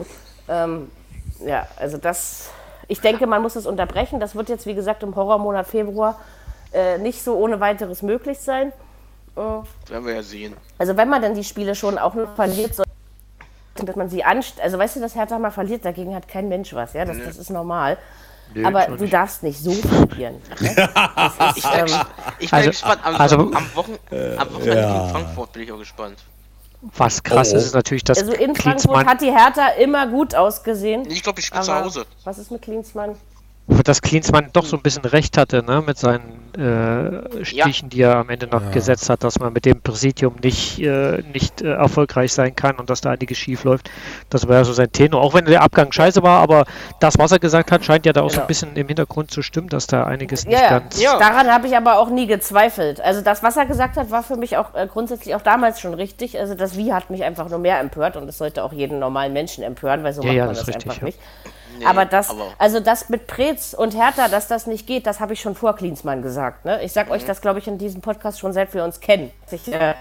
Ähm, 0.47 0.89
ja, 1.45 1.67
also 1.77 1.99
das. 1.99 2.49
Ich 2.87 3.01
denke, 3.01 3.27
man 3.27 3.43
muss 3.43 3.55
es 3.55 3.67
unterbrechen. 3.67 4.19
Das 4.19 4.33
wird 4.33 4.49
jetzt, 4.49 4.65
wie 4.65 4.73
gesagt, 4.73 5.03
im 5.03 5.15
Horrormonat 5.15 5.67
Februar 5.67 6.19
äh, 6.73 6.97
nicht 6.97 7.21
so 7.21 7.35
ohne 7.35 7.59
weiteres 7.59 8.01
möglich 8.01 8.39
sein. 8.39 8.73
Äh, 9.35 9.39
werden 9.39 10.05
wir 10.07 10.15
ja 10.15 10.23
sehen. 10.23 10.57
Also 10.79 10.97
wenn 10.97 11.09
man 11.09 11.21
dann 11.21 11.35
die 11.35 11.43
Spiele 11.43 11.75
schon 11.75 11.99
auch 11.99 12.15
noch 12.15 12.33
verliert, 12.33 12.73
soll 12.73 12.85
dass 13.85 13.95
man 13.95 14.09
sie 14.09 14.23
anst 14.23 14.59
also 14.61 14.77
weißt 14.77 14.97
du, 14.97 14.99
dass 14.99 15.15
Hertha 15.15 15.39
mal 15.39 15.51
verliert, 15.51 15.85
dagegen 15.85 16.15
hat 16.15 16.27
kein 16.27 16.49
Mensch 16.49 16.73
was, 16.73 16.93
ja, 16.93 17.05
das, 17.05 17.17
nee. 17.17 17.23
das 17.25 17.37
ist 17.37 17.49
normal. 17.49 17.97
Nee, 18.53 18.65
aber 18.65 18.87
du 18.87 19.03
nicht. 19.03 19.13
darfst 19.13 19.43
nicht 19.43 19.59
so 19.59 19.71
verlieren. 19.73 20.41
Ne? 20.59 20.69
ist, 20.69 21.57
ich, 21.57 21.65
ähm, 21.65 21.85
ich 22.39 22.49
bin 22.49 22.57
also, 22.57 22.69
gespannt. 22.71 23.01
Am, 23.03 23.15
also, 23.15 23.35
am, 23.37 23.75
Wochen, 23.75 23.95
äh, 24.11 24.35
am 24.37 24.53
Wochenende 24.53 24.81
ja. 24.81 25.05
in 25.05 25.11
Frankfurt 25.11 25.53
bin 25.53 25.61
ich 25.63 25.71
auch 25.71 25.77
gespannt. 25.77 26.17
Was 26.81 27.21
krass 27.21 27.53
oh. 27.53 27.57
ist, 27.57 27.65
ist 27.65 27.75
natürlich, 27.75 28.03
dass 28.03 28.19
Also 28.19 28.31
in 28.33 28.53
Klinsmann 28.53 28.95
Frankfurt 28.95 29.07
hat 29.07 29.21
die 29.21 29.31
Hertha 29.31 29.67
immer 29.79 30.07
gut 30.07 30.33
ausgesehen. 30.33 31.05
Ich 31.09 31.21
glaube, 31.21 31.41
ich 31.41 31.45
spiele 31.45 31.61
zu 31.61 31.75
Hause. 31.75 32.05
Was 32.23 32.37
ist 32.37 32.51
mit 32.51 32.61
Klinsmann? 32.61 33.15
Dass 33.83 34.01
Klinsmann 34.01 34.49
doch 34.53 34.65
so 34.65 34.77
ein 34.77 34.81
bisschen 34.81 35.05
recht 35.05 35.37
hatte, 35.37 35.63
ne, 35.63 35.83
mit 35.85 35.97
seinen 35.97 36.39
äh, 36.57 37.45
Stichen, 37.45 37.89
ja. 37.89 37.89
die 37.89 38.01
er 38.01 38.15
am 38.17 38.29
Ende 38.29 38.47
noch 38.47 38.63
ja. 38.63 38.69
gesetzt 38.71 39.09
hat, 39.09 39.23
dass 39.23 39.39
man 39.39 39.53
mit 39.53 39.65
dem 39.65 39.81
Präsidium 39.81 40.35
nicht, 40.41 40.79
äh, 40.79 41.21
nicht 41.33 41.61
äh, 41.61 41.73
erfolgreich 41.73 42.33
sein 42.33 42.55
kann 42.55 42.77
und 42.77 42.89
dass 42.89 43.01
da 43.01 43.11
einiges 43.11 43.37
schief 43.37 43.63
läuft. 43.63 43.89
Das 44.29 44.47
war 44.47 44.55
ja 44.55 44.63
so 44.63 44.73
sein 44.73 44.91
Tenor. 44.91 45.21
Auch 45.21 45.33
wenn 45.33 45.45
der 45.45 45.61
Abgang 45.61 45.91
scheiße 45.91 46.23
war, 46.23 46.41
aber 46.41 46.65
das, 46.99 47.17
was 47.17 47.31
er 47.31 47.39
gesagt 47.39 47.71
hat, 47.71 47.85
scheint 47.85 48.05
ja 48.05 48.13
da 48.13 48.21
auch 48.21 48.29
genau. 48.29 48.33
so 48.33 48.41
ein 48.41 48.47
genau. 48.47 48.47
bisschen 48.47 48.75
im 48.75 48.87
Hintergrund 48.87 49.31
zu 49.31 49.41
stimmen, 49.41 49.69
dass 49.69 49.87
da 49.87 50.03
einiges 50.05 50.45
nicht 50.45 50.59
ja, 50.59 50.69
ganz. 50.69 50.99
Ja, 51.01 51.17
daran 51.19 51.47
habe 51.47 51.67
ich 51.67 51.77
aber 51.77 51.99
auch 51.99 52.09
nie 52.09 52.27
gezweifelt. 52.27 52.99
Also 53.01 53.21
das, 53.21 53.43
was 53.43 53.55
er 53.55 53.65
gesagt 53.65 53.97
hat, 53.97 54.09
war 54.09 54.23
für 54.23 54.35
mich 54.35 54.57
auch 54.57 54.73
äh, 54.73 54.87
grundsätzlich 54.87 55.35
auch 55.35 55.41
damals 55.41 55.79
schon 55.79 55.93
richtig. 55.93 56.39
Also 56.39 56.55
das 56.55 56.77
Wie 56.77 56.93
hat 56.93 57.09
mich 57.09 57.23
einfach 57.23 57.49
nur 57.49 57.59
mehr 57.59 57.79
empört 57.79 58.17
und 58.17 58.27
es 58.27 58.37
sollte 58.37 58.63
auch 58.63 58.73
jeden 58.73 58.99
normalen 58.99 59.33
Menschen 59.33 59.63
empören, 59.63 60.03
weil 60.03 60.13
so 60.13 60.23
macht 60.23 60.35
man 60.35 60.47
das, 60.47 60.59
das 60.59 60.67
richtig, 60.67 60.89
einfach 60.89 61.01
nicht. 61.03 61.19
Nee, 61.77 61.85
aber 61.85 62.05
das, 62.05 62.29
aber 62.29 62.53
also 62.57 62.79
das 62.79 63.09
mit 63.09 63.27
Preetz 63.27 63.73
und 63.73 63.95
Hertha, 63.95 64.27
dass 64.27 64.47
das 64.47 64.67
nicht 64.67 64.87
geht, 64.87 65.05
das 65.05 65.19
habe 65.19 65.33
ich 65.33 65.41
schon 65.41 65.55
vor 65.55 65.75
Klinsmann 65.75 66.21
gesagt. 66.21 66.65
Ne? 66.65 66.81
Ich 66.83 66.91
sage 66.91 67.09
mhm. 67.09 67.15
euch 67.15 67.25
das, 67.25 67.41
glaube 67.41 67.59
ich, 67.59 67.67
in 67.67 67.77
diesem 67.77 68.01
Podcast 68.01 68.39
schon 68.39 68.53
seit 68.53 68.73
wir 68.73 68.83
uns 68.83 68.99
kennen. 68.99 69.31
Ich, 69.51 69.71
äh, 69.71 69.93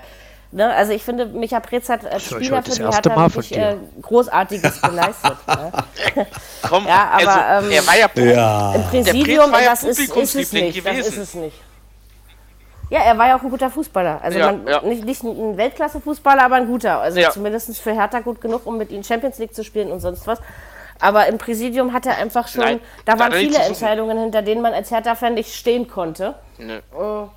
ne? 0.51 0.75
Also 0.75 0.93
ich 0.93 1.03
finde, 1.03 1.27
Micha 1.27 1.61
Preetz 1.61 1.89
hat 1.89 2.05
als 2.05 2.25
Spieler 2.25 2.62
für 2.62 2.71
die 2.71 2.83
Hertha 2.83 3.16
wirklich 3.16 3.57
äh, 3.57 3.77
Großartiges 4.03 4.83
geleistet. 4.83 5.37
ne? 5.47 5.73
Komm, 6.69 6.87
ja, 6.87 7.11
aber 7.12 7.47
also, 7.47 7.66
ähm, 7.66 7.73
er 7.73 7.87
war 7.87 7.97
ja, 7.97 8.33
ja. 8.33 8.75
im 8.75 8.83
Präsidium, 8.85 9.53
ja 9.53 9.61
das 9.64 9.85
ist, 9.85 9.99
ist 10.01 10.35
es 10.35 10.53
nicht. 10.53 10.85
Das 10.85 10.97
ist 10.99 11.16
es 11.16 11.35
nicht. 11.35 11.57
Ja, 12.91 13.01
er 13.01 13.19
war 13.19 13.29
ja 13.29 13.37
auch 13.37 13.43
ein 13.43 13.51
guter 13.51 13.71
Fußballer. 13.71 14.21
Also 14.23 14.39
ja, 14.39 14.53
man, 14.53 14.66
ja. 14.66 14.81
Nicht, 14.83 15.05
nicht, 15.05 15.23
ein 15.23 15.57
Weltklasse-Fußballer, 15.57 16.43
aber 16.43 16.57
ein 16.57 16.66
guter. 16.66 17.01
Also 17.01 17.21
ja. 17.21 17.31
zumindest 17.31 17.79
für 17.81 17.93
Hertha 17.93 18.21
gut 18.21 18.41
genug, 18.41 18.66
um 18.66 18.79
mit 18.79 18.91
ihm 18.91 19.05
Champions 19.05 19.39
League 19.39 19.55
zu 19.55 19.62
spielen 19.62 19.93
und 19.93 20.01
sonst 20.01 20.27
was. 20.27 20.41
Aber 21.01 21.26
im 21.26 21.38
Präsidium 21.38 21.92
hat 21.92 22.07
er 22.07 22.16
einfach 22.16 22.49
schon, 22.49 22.64
Nein, 22.64 22.80
da 23.05 23.18
waren 23.18 23.32
viele 23.32 23.59
Entscheidungen, 23.59 24.18
hinter 24.18 24.42
denen 24.42 24.62
man 24.62 24.72
als 24.72 24.90
Hertha-Fan 24.90 25.34
nicht 25.34 25.55
stehen 25.55 25.88
konnte. 25.88 26.34
Nee. 26.59 26.78
Mm. 26.92 27.30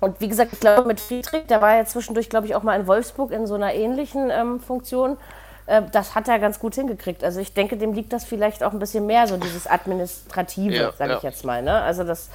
Und 0.00 0.20
wie 0.20 0.28
gesagt, 0.28 0.52
ich 0.52 0.60
glaube 0.60 0.86
mit 0.86 1.00
Friedrich, 1.00 1.46
der 1.46 1.62
war 1.62 1.76
ja 1.76 1.86
zwischendurch, 1.86 2.28
glaube 2.28 2.46
ich, 2.46 2.54
auch 2.54 2.62
mal 2.62 2.78
in 2.78 2.86
Wolfsburg 2.86 3.30
in 3.30 3.46
so 3.46 3.54
einer 3.54 3.72
ähnlichen 3.72 4.30
ähm, 4.30 4.60
Funktion. 4.60 5.16
Äh, 5.66 5.82
das 5.92 6.14
hat 6.14 6.28
er 6.28 6.38
ganz 6.38 6.58
gut 6.58 6.74
hingekriegt. 6.74 7.24
Also 7.24 7.40
ich 7.40 7.54
denke, 7.54 7.78
dem 7.78 7.94
liegt 7.94 8.12
das 8.12 8.24
vielleicht 8.24 8.62
auch 8.62 8.72
ein 8.72 8.78
bisschen 8.78 9.06
mehr, 9.06 9.26
so 9.26 9.38
dieses 9.38 9.66
Administrative, 9.66 10.74
ja, 10.74 10.92
sage 10.92 11.12
ja. 11.12 11.16
ich 11.16 11.22
jetzt 11.22 11.44
mal. 11.46 11.62
Ne? 11.62 11.80
Also 11.80 12.04
das, 12.04 12.28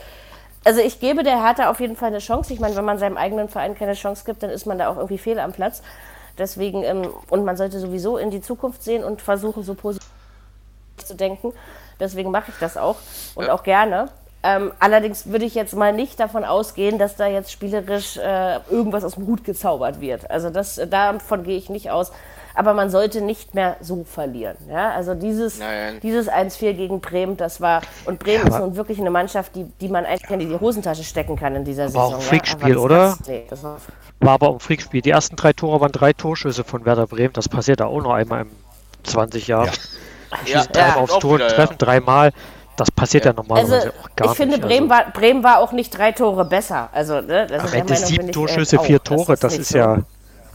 also 0.63 0.81
ich 0.81 0.99
gebe 0.99 1.23
der 1.23 1.43
Hertha 1.43 1.69
auf 1.69 1.79
jeden 1.79 1.95
Fall 1.95 2.07
eine 2.07 2.19
Chance. 2.19 2.53
Ich 2.53 2.59
meine, 2.59 2.75
wenn 2.75 2.85
man 2.85 2.97
seinem 2.97 3.17
eigenen 3.17 3.49
Verein 3.49 3.75
keine 3.75 3.93
Chance 3.93 4.23
gibt, 4.25 4.41
dann 4.41 4.49
ist 4.49 4.65
man 4.65 4.79
da 4.79 4.89
auch 4.89 4.97
irgendwie 4.97 5.19
fehl 5.19 5.39
am 5.39 5.51
Platz. 5.51 5.83
Deswegen, 6.39 6.83
ähm, 6.83 7.09
und 7.29 7.45
man 7.45 7.57
sollte 7.57 7.79
sowieso 7.79 8.17
in 8.17 8.31
die 8.31 8.41
Zukunft 8.41 8.83
sehen 8.83 9.03
und 9.03 9.21
versuchen, 9.21 9.63
so 9.63 9.75
positiv 9.75 10.09
zu 10.97 11.15
denken. 11.15 11.53
Deswegen 11.99 12.31
mache 12.31 12.51
ich 12.51 12.57
das 12.59 12.77
auch 12.77 12.95
und 13.35 13.45
ja. 13.45 13.53
auch 13.53 13.63
gerne. 13.63 14.09
Ähm, 14.41 14.71
allerdings 14.79 15.27
würde 15.27 15.43
ich 15.43 15.53
jetzt 15.53 15.75
mal 15.75 15.91
nicht 15.91 16.17
davon 16.19 16.45
ausgehen, 16.45 16.97
dass 16.97 17.17
da 17.17 17.27
jetzt 17.27 17.51
spielerisch 17.51 18.15
äh, 18.15 18.59
irgendwas 18.69 19.03
aus 19.03 19.15
dem 19.15 19.27
Hut 19.27 19.43
gezaubert 19.43 19.99
wird. 19.99 20.31
Also 20.31 20.49
das, 20.49 20.77
äh, 20.77 20.87
davon 20.87 21.43
gehe 21.43 21.57
ich 21.57 21.69
nicht 21.69 21.91
aus. 21.91 22.13
Aber 22.53 22.73
man 22.73 22.89
sollte 22.89 23.21
nicht 23.21 23.55
mehr 23.55 23.77
so 23.81 24.03
verlieren. 24.03 24.57
Ja? 24.69 24.91
Also 24.91 25.13
dieses, 25.13 25.59
dieses 26.03 26.29
1-4 26.29 26.73
gegen 26.73 26.99
Bremen, 26.99 27.37
das 27.37 27.61
war. 27.61 27.81
Und 28.05 28.19
Bremen 28.19 28.47
ja, 28.47 28.55
ist 28.55 28.59
nun 28.59 28.75
wirklich 28.75 28.99
eine 28.99 29.09
Mannschaft, 29.09 29.55
die, 29.55 29.65
die 29.81 29.87
man 29.87 30.05
eigentlich 30.05 30.29
in 30.29 30.39
die 30.39 30.59
Hosentasche 30.59 31.03
stecken 31.03 31.35
kann 31.35 31.55
in 31.55 31.63
dieser 31.63 31.87
Saison. 31.87 32.01
War 32.01 32.07
auch 32.09 32.15
ein 32.15 32.21
Freakspiel, 32.21 32.75
ja? 32.75 32.77
oder? 32.77 33.17
Nee, 33.27 33.45
war, 33.61 33.77
war 34.19 34.33
aber 34.33 34.49
auch 34.49 34.53
ein 34.55 34.59
Freakspiel. 34.59 35.01
Die 35.01 35.11
ersten 35.11 35.35
drei 35.35 35.53
Tore 35.53 35.79
waren 35.81 35.91
drei 35.91 36.13
Torschüsse 36.13 36.63
von 36.63 36.85
Werder 36.85 37.07
Bremen. 37.07 37.33
Das 37.33 37.49
passiert 37.49 37.79
da 37.79 37.85
auch 37.85 38.01
noch 38.01 38.13
einmal 38.13 38.41
in 38.41 38.49
20 39.03 39.47
Jahren. 39.47 39.67
Ja. 39.67 40.37
Schießen 40.45 40.71
ja, 40.75 40.95
aufs 40.95 41.19
Tor, 41.19 41.35
wieder, 41.35 41.47
treffen 41.47 41.77
dreimal. 41.77 42.31
Das 42.75 42.91
passiert 42.91 43.25
ja, 43.25 43.31
ja 43.31 43.35
normalerweise 43.35 43.75
also, 43.75 43.89
auch 43.89 43.93
gar 44.15 44.31
ich 44.31 44.39
nicht. 44.39 44.47
Ich 44.47 44.53
finde, 44.53 44.57
Bremen, 44.59 44.91
also. 44.91 45.05
war, 45.05 45.11
Bremen 45.11 45.43
war 45.43 45.59
auch 45.59 45.71
nicht 45.71 45.97
drei 45.97 46.11
Tore 46.11 46.45
besser. 46.45 46.89
Also, 46.93 47.19
ne, 47.19 47.47
das 47.47 47.63
Am 47.63 47.73
Ende 47.73 47.95
sieben 47.95 48.31
Torschüsse, 48.31 48.77
äh, 48.77 48.79
vier 48.79 49.03
Tore, 49.03 49.33
das, 49.33 49.39
das 49.39 49.57
ist, 49.57 49.69
so. 49.69 49.97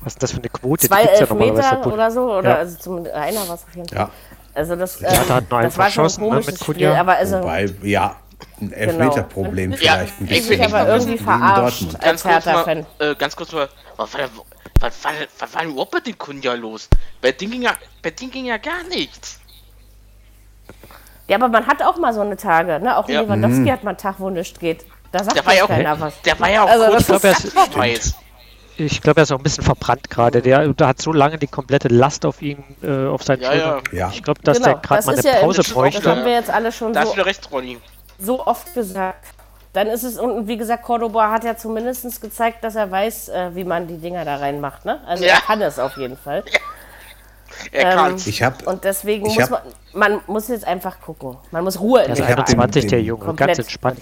Was 0.05 0.15
ist 0.15 0.23
das 0.23 0.33
für 0.33 0.39
eine 0.39 0.49
Quote? 0.49 0.87
Zwei 0.87 1.03
Elfmeter 1.03 1.63
ja 1.63 1.85
oder 1.85 2.11
so, 2.11 2.33
oder 2.33 2.51
ja. 2.51 2.57
also 2.57 2.79
zum 2.79 3.07
einer 3.07 3.49
war 3.49 3.55
es 3.55 3.65
auf 3.65 3.75
jeden 3.75 3.89
Fall. 3.89 3.99
Ja. 3.99 4.11
Also 4.55 4.77
das, 4.77 5.03
äh, 5.03 5.13
ja, 5.13 5.25
da 5.27 5.35
hat 5.35 5.51
noch 5.51 5.63
das 5.63 5.79
war 5.79 5.91
schon 5.91 6.05
ein 6.05 6.23
ne, 6.23 6.29
komisches 6.29 6.61
ne, 6.61 6.75
Spiel, 6.75 6.89
aber 6.89 7.17
also 7.17 7.41
Wobei, 7.41 7.67
ja, 7.83 8.17
ein 8.61 8.69
genau. 8.69 8.77
Elfmeterproblem 8.77 9.71
genau. 9.73 9.83
vielleicht 9.83 10.21
ein 10.21 10.27
bisschen. 10.27 10.53
Ich 10.53 10.63
aber 10.63 10.89
irgendwie 10.89 11.19
verarscht 11.19 11.97
als 12.01 12.25
Hertha-Fan. 12.25 12.87
Äh, 12.99 13.15
ganz 13.17 13.35
kurz 13.35 13.53
mal, 13.53 13.69
was 13.97 14.15
war, 14.15 14.21
was, 14.81 14.93
was, 15.03 15.13
was 15.39 15.55
war 15.55 15.63
denn 15.63 15.73
überhaupt 15.73 15.91
bei 15.91 16.01
dem 16.01 16.17
Kunja 16.17 16.55
los? 16.55 16.89
Bei 17.21 17.33
dem 17.33 17.51
ging 17.51 17.63
ja, 17.63 17.73
bei 18.03 18.11
dem 18.11 18.31
ging 18.31 18.45
ja 18.45 18.59
gar 18.59 18.85
nichts. 18.89 19.41
Ja, 21.27 21.37
aber 21.37 21.49
man 21.49 21.67
hat 21.67 21.83
auch 21.83 21.97
mal 21.99 22.13
so 22.13 22.21
eine 22.21 22.37
Tage, 22.37 22.79
ne? 22.81 22.97
Auch 22.97 23.09
ja. 23.09 23.23
Lewandowski 23.23 23.61
mhm. 23.61 23.73
hat 23.73 23.83
mal 23.83 23.91
einen 23.91 23.99
Tag, 23.99 24.17
wo 24.19 24.31
nichts 24.31 24.59
geht. 24.59 24.85
Da 25.11 25.25
sagt 25.25 25.37
der 25.37 25.47
war 25.47 25.55
ja 25.55 25.65
auch, 25.65 25.69
keiner 25.69 25.99
was. 25.99 26.21
Der 26.23 26.39
war 26.39 26.51
ja 26.51 26.65
auch 26.65 26.69
also, 26.69 26.87
kurz 26.87 27.07
vor 27.07 27.21
ich 28.77 29.01
glaube, 29.01 29.21
er 29.21 29.23
ist 29.23 29.33
auch 29.33 29.39
ein 29.39 29.43
bisschen 29.43 29.65
verbrannt 29.65 30.11
gerade. 30.11 30.43
Der, 30.43 30.67
der 30.69 30.87
hat 30.87 31.01
so 31.01 31.13
lange 31.13 31.39
die 31.39 31.47
komplette 31.47 31.89
Last 31.89 32.25
auf 32.25 32.43
ihn, 32.43 32.63
äh, 32.83 33.07
auf 33.07 33.23
seinen 33.23 33.43
ja, 33.43 33.53
Schultern. 33.53 33.83
Ja. 33.93 34.11
Ich 34.13 34.23
glaube, 34.23 34.41
dass 34.43 34.59
genau, 34.59 34.73
der 34.73 34.81
gerade 34.81 35.07
mal 35.07 35.19
eine 35.19 35.23
ja 35.23 35.41
Pause 35.41 35.63
bräuchte. 35.63 36.03
Das 36.03 36.11
haben 36.11 36.25
wir 36.25 36.33
jetzt 36.33 36.51
alle 36.51 36.73
schon 36.73 36.95
so, 36.95 37.01
recht, 37.23 37.49
so, 38.19 38.47
oft 38.47 38.75
gesagt. 38.75 39.25
Dann 39.73 39.89
ist 39.89 40.05
es, 40.05 40.19
und 40.19 40.47
wie 40.47 40.57
gesagt, 40.57 40.85
Cordoba 40.85 41.31
hat 41.31 41.45
ja 41.45 41.57
zumindest 41.57 42.21
gezeigt, 42.21 42.63
dass 42.63 42.77
er 42.77 42.91
weiß, 42.91 43.29
äh, 43.29 43.51
wie 43.55 43.65
man 43.65 43.89
die 43.89 43.99
Dinger 43.99 44.25
da 44.25 44.37
reinmacht. 44.37 44.85
Ne? 44.85 45.01
Also 45.07 45.25
ja. 45.25 45.35
er 45.35 45.41
kann 45.41 45.61
es 45.63 45.79
auf 45.79 45.97
jeden 45.97 46.17
Fall. 46.17 46.45
Ja. 46.47 46.59
Er 47.73 48.09
ähm, 48.09 48.17
ich 48.25 48.43
hab, 48.43 48.67
und 48.67 48.85
deswegen 48.85 49.27
muss 49.27 49.51
man, 49.51 49.61
man 49.93 50.21
muss 50.27 50.49
jetzt 50.49 50.67
einfach 50.67 51.01
gucken. 51.01 51.37
Man 51.51 51.65
muss 51.65 51.79
Ruhe 51.81 52.01
in 52.01 52.15
Der 52.15 52.25
ist 52.25 52.39
21, 52.39 52.87
der 52.87 53.03
Junge. 53.03 53.25
Komplett, 53.25 53.49
ganz 53.49 53.59
entspannt. 53.61 54.01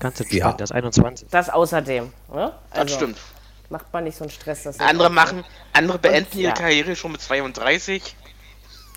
Ganz 0.00 0.20
entspannt, 0.20 0.60
ja. 0.60 0.64
ist 0.64 0.72
21. 0.72 1.28
Das 1.30 1.50
außerdem. 1.50 2.12
Ne? 2.32 2.52
Also, 2.70 2.84
das 2.84 2.92
stimmt. 2.92 3.18
Macht 3.70 3.92
man 3.92 4.04
nicht 4.04 4.16
so 4.16 4.24
einen 4.24 4.30
Stress. 4.30 4.66
andere 4.78 5.10
machen, 5.10 5.44
andere 5.72 5.98
beenden 5.98 6.32
und, 6.32 6.40
ihre 6.40 6.48
ja. 6.50 6.54
Karriere 6.54 6.96
schon 6.96 7.12
mit 7.12 7.20
32. 7.20 8.14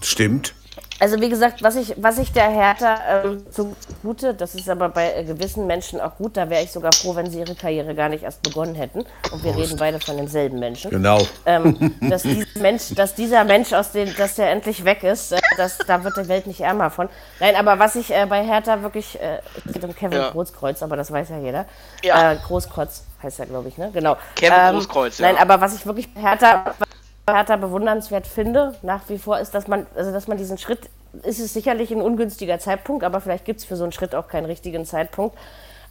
Stimmt. 0.02 0.54
Also 1.00 1.22
wie 1.22 1.30
gesagt, 1.30 1.62
was 1.62 1.76
ich, 1.76 1.94
was 1.98 2.18
ich 2.18 2.32
der 2.32 2.50
Hertha 2.50 3.24
äh, 3.24 3.38
zugute, 3.52 4.34
das 4.34 4.56
ist 4.56 4.68
aber 4.68 4.90
bei 4.90 5.14
äh, 5.14 5.24
gewissen 5.24 5.68
Menschen 5.68 6.02
auch 6.02 6.16
gut, 6.18 6.36
da 6.36 6.50
wäre 6.50 6.64
ich 6.64 6.72
sogar 6.72 6.92
froh, 6.92 7.16
wenn 7.16 7.30
sie 7.30 7.40
ihre 7.40 7.54
Karriere 7.54 7.94
gar 7.94 8.10
nicht 8.10 8.24
erst 8.24 8.42
begonnen 8.42 8.74
hätten. 8.74 9.06
Und 9.32 9.44
wir 9.44 9.52
Prost. 9.52 9.66
reden 9.66 9.78
beide 9.78 10.00
von 10.00 10.18
denselben 10.18 10.60
Menschen. 10.60 10.90
Genau. 10.90 11.20
Ähm, 11.46 11.96
dass, 12.10 12.24
Mensch, 12.56 12.96
dass, 12.96 13.14
dieser 13.14 13.44
Mensch, 13.44 13.74
aus 13.74 13.92
dem, 13.92 14.16
dass 14.16 14.36
der 14.36 14.50
endlich 14.50 14.86
weg 14.86 15.04
ist, 15.04 15.34
äh, 15.34 15.40
das, 15.56 15.78
da 15.78 16.04
wird 16.04 16.18
die 16.18 16.28
Welt 16.28 16.48
nicht 16.48 16.62
ärmer 16.62 16.90
von. 16.90 17.10
Nein, 17.40 17.56
aber 17.56 17.78
was 17.78 17.96
ich 17.96 18.12
äh, 18.12 18.26
bei 18.28 18.44
Hertha 18.44 18.82
wirklich, 18.82 19.22
äh, 19.22 19.40
es 19.66 19.74
geht 19.74 19.84
um 19.84 19.96
Kevin 19.96 20.18
ja. 20.20 20.30
Großkreuz, 20.32 20.82
aber 20.82 20.96
das 20.96 21.12
weiß 21.12 21.30
ja 21.30 21.38
jeder. 21.38 21.66
Ja. 22.04 22.32
Äh, 22.32 22.38
Großkreuz 22.38 23.04
heißt 23.22 23.40
er, 23.40 23.46
glaube 23.46 23.70
ich, 23.70 23.78
ne? 23.78 23.92
Genau. 23.94 24.18
Kevin 24.36 24.58
ähm, 24.60 24.76
Großkreuz, 24.76 25.20
ja. 25.20 25.28
Nein, 25.28 25.38
aber 25.40 25.62
was 25.62 25.76
ich 25.76 25.86
wirklich 25.86 26.12
bei 26.12 26.22
Hertha 26.22 26.74
Hertha 27.30 27.58
bewundernswert 27.58 28.26
finde, 28.26 28.76
nach 28.82 29.02
wie 29.10 29.18
vor, 29.18 29.40
ist, 29.40 29.54
dass 29.54 29.68
man, 29.68 29.86
also 29.96 30.12
dass 30.12 30.28
man 30.28 30.38
diesen 30.38 30.58
Schritt, 30.58 30.90
ist 31.24 31.40
es 31.40 31.54
sicherlich 31.54 31.92
ein 31.92 32.02
ungünstiger 32.02 32.60
Zeitpunkt, 32.60 33.04
aber 33.04 33.20
vielleicht 33.20 33.44
gibt 33.44 33.60
es 33.60 33.66
für 33.66 33.76
so 33.76 33.84
einen 33.84 33.92
Schritt 33.92 34.16
auch 34.16 34.28
keinen 34.28 34.46
richtigen 34.46 34.86
Zeitpunkt. 34.86 35.38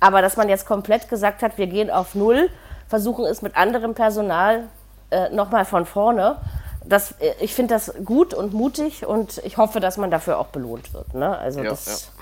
Aber 0.01 0.23
dass 0.23 0.37
man 0.37 0.49
jetzt 0.49 0.67
komplett 0.67 1.09
gesagt 1.09 1.43
hat, 1.43 1.59
wir 1.59 1.67
gehen 1.67 1.91
auf 1.91 2.15
Null, 2.15 2.49
versuchen 2.89 3.25
es 3.27 3.43
mit 3.43 3.57
anderem 3.57 3.95
Personal 3.95 4.65
äh, 5.11 5.29
nochmal 5.31 5.65
von 5.65 5.85
vorne, 5.85 6.37
das, 6.85 7.13
äh, 7.13 7.33
ich 7.41 7.55
finde 7.55 7.75
das 7.75 7.93
gut 8.05 8.33
und 8.33 8.55
mutig 8.55 9.05
und 9.07 9.39
ich 9.45 9.57
hoffe, 9.59 9.81
dass 9.81 9.97
man 9.99 10.11
dafür 10.11 10.39
auch 10.39 10.49
belohnt 10.49 10.95
wird. 10.95 11.15
Ne? 11.15 11.37
Also 11.37 11.63
ja, 11.63 11.71
das, 11.71 11.87
ja. 11.87 12.13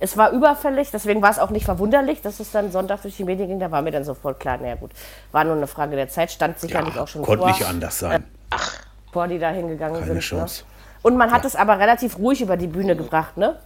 Es 0.00 0.16
war 0.16 0.30
überfällig, 0.30 0.90
deswegen 0.90 1.22
war 1.22 1.30
es 1.30 1.38
auch 1.38 1.50
nicht 1.50 1.64
verwunderlich, 1.64 2.20
dass 2.20 2.40
es 2.40 2.50
dann 2.50 2.72
Sonntag 2.72 3.02
durch 3.02 3.16
die 3.16 3.24
Medien 3.24 3.48
ging. 3.48 3.60
Da 3.60 3.70
war 3.70 3.80
mir 3.80 3.92
dann 3.92 4.04
sofort 4.04 4.40
klar, 4.40 4.58
naja 4.58 4.74
gut, 4.74 4.90
war 5.32 5.44
nur 5.44 5.54
eine 5.54 5.66
Frage 5.66 5.96
der 5.96 6.08
Zeit, 6.08 6.30
stand 6.30 6.58
sicherlich 6.58 6.96
ja, 6.96 7.02
auch 7.02 7.08
schon 7.08 7.22
konnte 7.22 7.38
vor. 7.38 7.46
Konnte 7.48 7.62
nicht 7.62 7.68
anders 7.68 7.98
sein. 7.98 8.22
Äh, 8.22 8.24
Ach, 8.56 8.78
bevor 9.06 9.28
die 9.28 9.38
da 9.38 9.50
hingegangen 9.50 9.94
Keine 10.00 10.06
sind. 10.06 10.14
Ne? 10.14 10.20
Chance. 10.20 10.62
Ne? 10.62 10.68
Und 11.02 11.16
man 11.16 11.30
hat 11.30 11.42
ja. 11.42 11.48
es 11.48 11.56
aber 11.56 11.78
relativ 11.78 12.18
ruhig 12.18 12.40
über 12.40 12.56
die 12.56 12.66
Bühne 12.66 12.96
gebracht, 12.96 13.36
ne? 13.36 13.58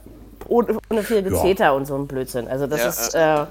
Ohne, 0.46 0.78
ohne 0.90 1.02
viel 1.02 1.22
Gezeter 1.22 1.64
ja. 1.64 1.70
und 1.72 1.86
so 1.86 1.96
ein 1.96 2.06
Blödsinn. 2.06 2.48
Also 2.48 2.66
das 2.66 2.80
ja, 2.80 2.88
ist. 2.88 3.14
Äh, 3.14 3.46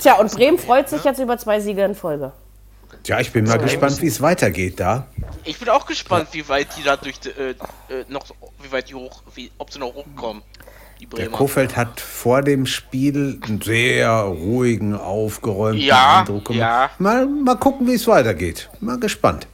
Tja, 0.00 0.14
und 0.14 0.32
Bremen 0.32 0.58
freut 0.58 0.88
sich 0.88 1.04
jetzt 1.04 1.18
über 1.18 1.36
zwei 1.36 1.60
Siege 1.60 1.84
in 1.84 1.94
Folge. 1.94 2.32
Tja, 3.02 3.20
ich 3.20 3.32
bin 3.32 3.44
mal 3.44 3.58
gespannt, 3.58 4.00
wie 4.00 4.06
es 4.06 4.20
weitergeht 4.20 4.80
da. 4.80 5.06
Ich 5.44 5.58
bin 5.58 5.68
auch 5.68 5.86
gespannt, 5.86 6.28
wie 6.32 6.48
weit 6.48 6.68
die 6.78 6.82
da 6.82 6.96
durch 6.96 7.16
äh, 7.26 7.50
äh, 7.50 8.04
noch, 8.08 8.26
wie 8.62 8.72
weit 8.72 8.88
die 8.88 8.94
hoch, 8.94 9.22
wie, 9.34 9.50
ob 9.58 9.72
sie 9.72 9.78
noch 9.78 9.94
hochkommen. 9.94 10.42
Der 11.16 11.28
Kofeld 11.28 11.76
hat 11.76 12.00
vor 12.00 12.42
dem 12.42 12.66
Spiel 12.66 13.40
einen 13.44 13.60
sehr 13.62 14.10
ruhigen, 14.10 14.96
aufgeräumten 14.96 15.84
ja, 15.84 16.20
Eindruck 16.20 16.46
gemacht. 16.46 16.60
Ja. 16.60 16.90
Mal, 16.98 17.26
mal 17.26 17.56
gucken, 17.56 17.86
wie 17.86 17.94
es 17.94 18.06
weitergeht. 18.08 18.68
Mal 18.80 18.98
gespannt. 18.98 19.46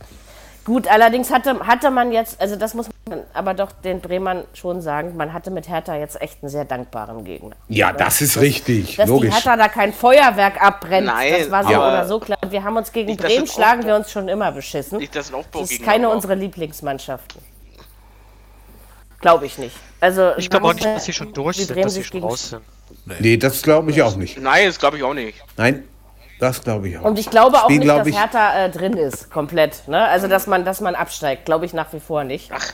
Gut, 0.65 0.89
allerdings 0.89 1.31
hatte, 1.31 1.61
hatte 1.67 1.91
man 1.91 2.11
jetzt, 2.11 2.41
also 2.41 2.57
das 2.57 2.73
muss 2.73 2.89
man 3.09 3.21
aber 3.35 3.53
doch 3.53 3.71
den 3.71 4.01
Bremern 4.01 4.45
schon 4.55 4.81
sagen, 4.81 5.15
man 5.15 5.35
hatte 5.35 5.51
mit 5.51 5.69
Hertha 5.69 5.95
jetzt 5.97 6.21
echt 6.23 6.43
einen 6.43 6.49
sehr 6.49 6.65
dankbaren 6.65 7.23
Gegner. 7.25 7.55
Ja, 7.69 7.93
das 7.93 8.23
ist 8.23 8.41
richtig, 8.41 8.97
dass 8.97 9.09
logisch. 9.09 9.31
Dass 9.31 9.43
die 9.43 9.49
Hertha 9.49 9.63
da 9.63 9.69
kein 9.69 9.93
Feuerwerk 9.93 10.63
abbrennt, 10.63 11.09
Nein, 11.09 11.35
das 11.39 11.51
war 11.51 11.65
so 11.65 11.69
oder 11.69 12.07
so 12.07 12.19
klar. 12.19 12.39
Wir 12.49 12.65
haben 12.65 12.79
uns 12.79 12.93
gegen 12.93 13.11
nicht, 13.11 13.21
Bremen 13.21 13.47
schlagen 13.47 13.85
wir 13.85 13.95
uns 13.95 14.11
schon 14.11 14.27
immer 14.29 14.53
beschissen. 14.53 14.99
Nicht, 14.99 15.15
das, 15.15 15.31
das 15.53 15.71
ist 15.71 15.83
keine 15.83 16.09
unserer 16.09 16.35
Lieblingsmannschaften. 16.35 17.43
Glaube 19.21 19.45
ich 19.47 19.59
nicht. 19.59 19.77
Also, 20.01 20.33
ich 20.39 20.49
glaube 20.49 20.67
auch 20.67 20.75
nicht, 20.75 20.85
dass 20.85 21.05
sie 21.05 21.13
schon 21.13 21.33
durch 21.35 21.59
sind, 21.59 21.77
dass 21.77 21.95
sie 21.95 22.05
schon 22.05 22.23
raus 22.23 22.51
sind. 22.51 22.63
Nee, 23.05 23.15
nee 23.21 23.37
das 23.37 23.63
glaube 23.63 23.91
ich 23.91 24.01
auch 24.03 24.17
nicht. 24.17 24.39
Nein, 24.39 24.67
das 24.67 24.79
glaube 24.79 24.97
ich 24.97 25.03
auch 25.03 25.15
nicht. 25.15 25.43
Nein, 25.57 25.85
das 26.45 26.63
glaube 26.63 26.89
ich 26.89 26.99
auch. 26.99 27.05
Und 27.05 27.19
ich 27.19 27.31
glaube 27.31 27.59
auch 27.59 27.65
Spiel, 27.65 27.79
nicht, 27.81 27.91
dass 27.91 28.07
Hertha 28.09 28.65
äh, 28.65 28.71
drin 28.71 28.97
ist, 28.97 29.31
komplett. 29.31 29.89
Ne? 29.89 30.05
Also, 30.05 30.29
dass 30.29 30.47
man, 30.47 30.65
dass 30.65 30.81
man 30.81 30.95
absteigt, 30.95 31.47
glaube 31.47 31.67
ich 31.67 31.73
nach 31.73 31.93
wie 31.93 32.01
vor 32.01 32.25
nicht. 32.25 32.51
Ach. 32.55 32.65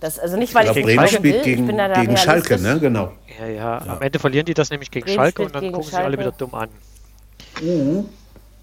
Das, 0.00 0.18
also 0.18 0.36
nicht, 0.36 0.52
weil 0.54 0.68
ich, 0.68 0.76
ich 0.76 0.84
Bremen 0.84 1.06
spielt 1.06 1.22
will. 1.22 1.42
gegen, 1.42 1.66
gegen 1.68 2.16
Schalke, 2.16 2.60
ne? 2.60 2.80
Genau. 2.80 3.12
Ja, 3.38 3.46
ja, 3.46 3.54
ja, 3.54 3.92
Am 3.92 4.02
Ende 4.02 4.18
verlieren 4.18 4.46
die 4.46 4.54
das 4.54 4.68
nämlich 4.70 4.90
gegen 4.90 5.04
Bremen 5.04 5.16
Schalke 5.16 5.42
und 5.42 5.54
dann 5.54 5.70
gucken 5.70 5.82
Schalke. 5.84 5.96
sie 5.96 6.02
alle 6.02 6.18
wieder 6.18 6.32
dumm 6.32 6.54
an. 6.54 6.68
Mhm. 7.60 8.08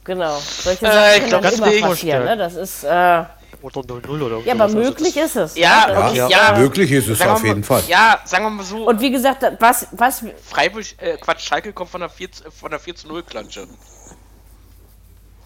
Genau. 0.03 0.37
Solche 0.37 0.85
äh, 0.85 0.89
Sachen 0.89 1.23
ich 1.23 1.27
glaube, 1.27 1.47
immer 1.47 1.87
passieren. 1.87 2.25
Ne? 2.25 2.35
Das 2.35 2.55
ist. 2.55 2.83
Äh, 2.83 3.23
oder 3.61 3.81
0-0 3.81 4.21
oder 4.21 4.37
Ja, 4.39 4.53
aber 4.53 4.63
also 4.63 4.77
möglich 4.77 5.15
ist 5.17 5.35
es. 5.35 5.55
Ja, 5.55 5.87
ja, 5.89 6.11
ja, 6.11 6.29
ja, 6.29 6.57
möglich 6.57 6.91
ist 6.91 7.07
es 7.09 7.21
auf 7.21 7.43
jeden 7.43 7.63
Fall. 7.63 7.83
Ja, 7.87 8.19
sagen 8.23 8.45
wir 8.45 8.49
mal 8.49 8.63
so. 8.63 8.87
Und 8.87 9.01
wie 9.01 9.11
gesagt, 9.11 9.45
was. 9.59 9.87
was 9.91 10.23
Freiburg, 10.43 10.85
äh, 10.97 11.17
Quatsch, 11.17 11.41
Schalke 11.41 11.73
kommt 11.73 11.89
von 11.89 12.01
der 12.01 12.09
4, 12.09 12.29
von 12.57 12.71
der 12.71 12.79
4 12.79 12.95
zu 12.95 13.07
0 13.07 13.23
Klatsche. 13.23 13.67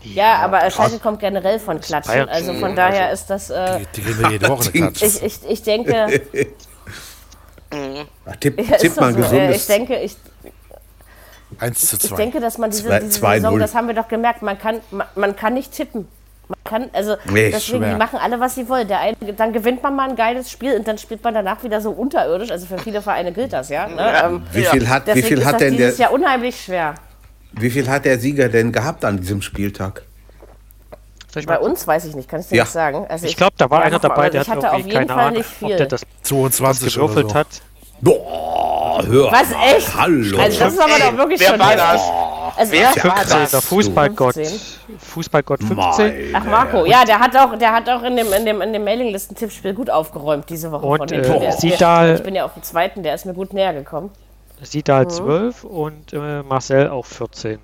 Ja, 0.04 0.38
aber 0.38 0.70
Schalke 0.70 1.00
kommt 1.00 1.20
generell 1.20 1.60
von 1.60 1.80
Klatschen. 1.80 2.28
Also 2.30 2.54
von 2.54 2.76
daher 2.76 3.12
ist 3.12 3.28
das. 3.28 3.50
Äh, 3.50 3.80
die, 3.80 3.86
die 3.96 4.02
gewinnen 4.02 4.32
jede 4.32 4.50
Woche 4.50 4.70
eine 4.74 4.92
Klatsche. 4.92 5.06
Ich, 5.06 5.24
ich, 5.24 5.40
ich 5.50 5.64
denke. 5.64 6.22
Ach, 8.26 8.36
tipp, 8.36 8.60
ja, 8.60 8.78
tipp 8.78 8.96
mal 8.98 9.14
so. 9.14 9.20
gesundes. 9.20 9.58
Ich 9.58 9.68
denke, 9.68 10.00
ich. 10.00 10.16
1 11.60 11.80
zu 11.88 11.98
2. 11.98 12.08
Ich 12.08 12.14
denke, 12.16 12.40
dass 12.40 12.58
man 12.58 12.72
diese, 12.72 12.84
zwei, 12.84 13.00
diese 13.00 13.20
Saison, 13.20 13.60
das 13.60 13.76
haben 13.76 13.88
wir 13.88 13.94
doch 13.94 14.08
gemerkt, 14.08 14.42
man 14.42 14.58
kann, 14.58 14.82
man, 14.92 15.08
man 15.16 15.36
kann 15.36 15.54
nicht 15.54 15.72
tippen. 15.72 16.08
Man 16.48 16.58
kann, 16.64 16.90
also 16.94 17.16
nee, 17.26 17.52
deswegen, 17.52 17.84
die 17.84 17.96
machen 17.96 18.20
alle, 18.20 18.40
was 18.40 18.56
sie 18.56 18.68
wollen. 18.68 18.88
Der 18.88 19.00
eine, 19.00 19.16
dann 19.38 19.54
gewinnt 19.54 19.82
man 19.82 19.96
mal 19.96 20.10
ein 20.10 20.16
geiles 20.16 20.52
Spiel 20.52 20.76
und 20.76 20.88
dann 20.88 20.98
spielt 20.98 21.24
man 21.24 21.34
danach 21.34 21.64
wieder 21.64 21.80
so 21.80 21.92
unterirdisch. 21.92 22.52
Also 22.52 22.66
für 22.66 22.80
viele 22.80 23.02
Vereine 23.02 23.32
gilt 23.32 23.54
das, 23.54 23.70
ja. 23.70 23.88
Ne? 23.88 23.96
ja. 23.98 24.28
Ähm, 24.28 24.44
wie 24.52 24.64
viel 24.64 24.90
hat, 24.90 25.16
wie 25.16 25.22
viel 25.22 25.46
hat 25.46 25.62
denn 25.62 25.78
der? 25.78 25.88
Das 25.88 25.94
ist 25.94 26.00
ja 26.00 26.10
unheimlich 26.10 26.60
schwer. 26.60 26.96
Wie 27.54 27.70
viel 27.70 27.90
hat 27.90 28.06
der 28.06 28.20
Sieger 28.20 28.50
denn 28.50 28.72
gehabt 28.72 29.06
an 29.06 29.18
diesem 29.18 29.42
Spieltag? 29.42 30.04
Bei 31.48 31.60
uns 31.60 31.88
weiß 31.88 32.06
ich 32.06 32.16
nicht, 32.16 32.30
kann 32.30 32.42
ich 32.42 32.48
dir 32.48 32.58
ja. 32.58 32.64
nicht 32.64 32.74
sagen. 32.74 33.06
Also 33.10 33.26
ich, 33.26 33.32
ich 33.32 33.38
glaube, 33.38 33.54
da 33.58 33.70
war 33.70 33.82
einer 33.82 34.00
dabei, 34.00 34.30
der 34.30 34.46
hat 34.46 34.64
irgendwie 34.64 34.94
keine 34.94 35.08
Fall 35.08 35.28
Ahnung, 35.28 35.44
ob 35.62 35.78
der 35.78 35.88
das 35.88 36.04
22 36.22 36.94
gewürfelt 36.94 37.30
so. 37.30 37.36
hat. 37.36 37.48
Boah, 38.02 39.02
hör 39.06 39.32
Was, 39.32 39.52
echt? 39.52 39.96
Hallo. 39.96 40.38
Also 40.38 40.60
das 40.60 40.74
ist 40.74 40.80
aber 40.80 40.94
Ey, 40.94 41.00
doch 41.00 41.18
wirklich 41.18 41.40
wer 41.40 41.50
schon 41.50 41.60
war 41.60 41.76
das? 41.76 42.02
also 42.58 42.72
wer 42.72 42.90
15, 42.90 43.48
der 43.52 43.62
Fußballgott. 43.62 44.36
Fußballgott 45.00 45.64
15. 45.64 45.76
Meine 45.78 46.16
Ach, 46.34 46.44
Marco, 46.44 46.86
ja, 46.86 47.06
der 47.06 47.20
hat 47.20 47.36
auch, 47.36 47.58
der 47.58 47.72
hat 47.72 47.90
auch 47.90 48.04
in 48.04 48.16
dem, 48.18 48.32
in 48.34 48.46
dem, 48.46 48.62
in 48.62 48.74
dem 48.74 48.84
Mailinglisten-Tippspiel 48.84 49.74
gut 49.74 49.90
aufgeräumt 49.90 50.50
diese 50.50 50.72
Woche. 50.72 50.86
Und 50.86 51.10
von 51.10 51.42
äh, 51.42 51.52
Sidal, 51.54 52.16
ich 52.16 52.24
bin 52.24 52.36
ja 52.36 52.46
auf 52.46 52.54
dem 52.54 52.64
zweiten, 52.64 53.04
der 53.04 53.16
ist 53.16 53.26
mir 53.26 53.34
gut 53.34 53.54
näher 53.54 53.74
gekommen. 53.74 54.12
Sidal 54.62 55.06
mhm. 55.06 55.10
12 55.10 55.64
und 55.64 56.14
äh, 56.14 56.44
Marcel 56.44 56.90
auch 56.90 57.06
14. 57.06 57.60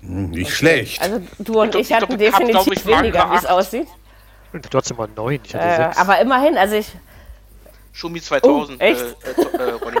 Hm, 0.00 0.30
nicht 0.30 0.46
okay. 0.46 0.54
schlecht. 0.54 1.02
Also 1.02 1.20
du 1.38 1.60
und 1.60 1.74
ich, 1.74 1.90
ich 1.90 1.92
hatten 1.92 2.18
definitiv 2.18 2.72
ich, 2.72 2.86
weniger, 2.86 3.30
wie 3.30 3.36
es 3.36 3.46
aussieht. 3.46 3.88
Und 4.52 4.70
trotzdem 4.70 4.96
mal 4.96 5.08
9, 5.14 5.40
ich 5.44 5.54
hatte 5.54 5.64
äh, 5.66 5.86
6. 5.88 5.98
Aber 5.98 6.20
immerhin, 6.20 6.56
also 6.56 6.76
ich... 6.76 6.92
Schumi 7.92 8.20
2000. 8.20 8.78
Oh, 8.80 8.84
echt? 8.84 9.00
Äh, 9.00 9.62
äh, 9.62 9.70
äh 9.70 9.78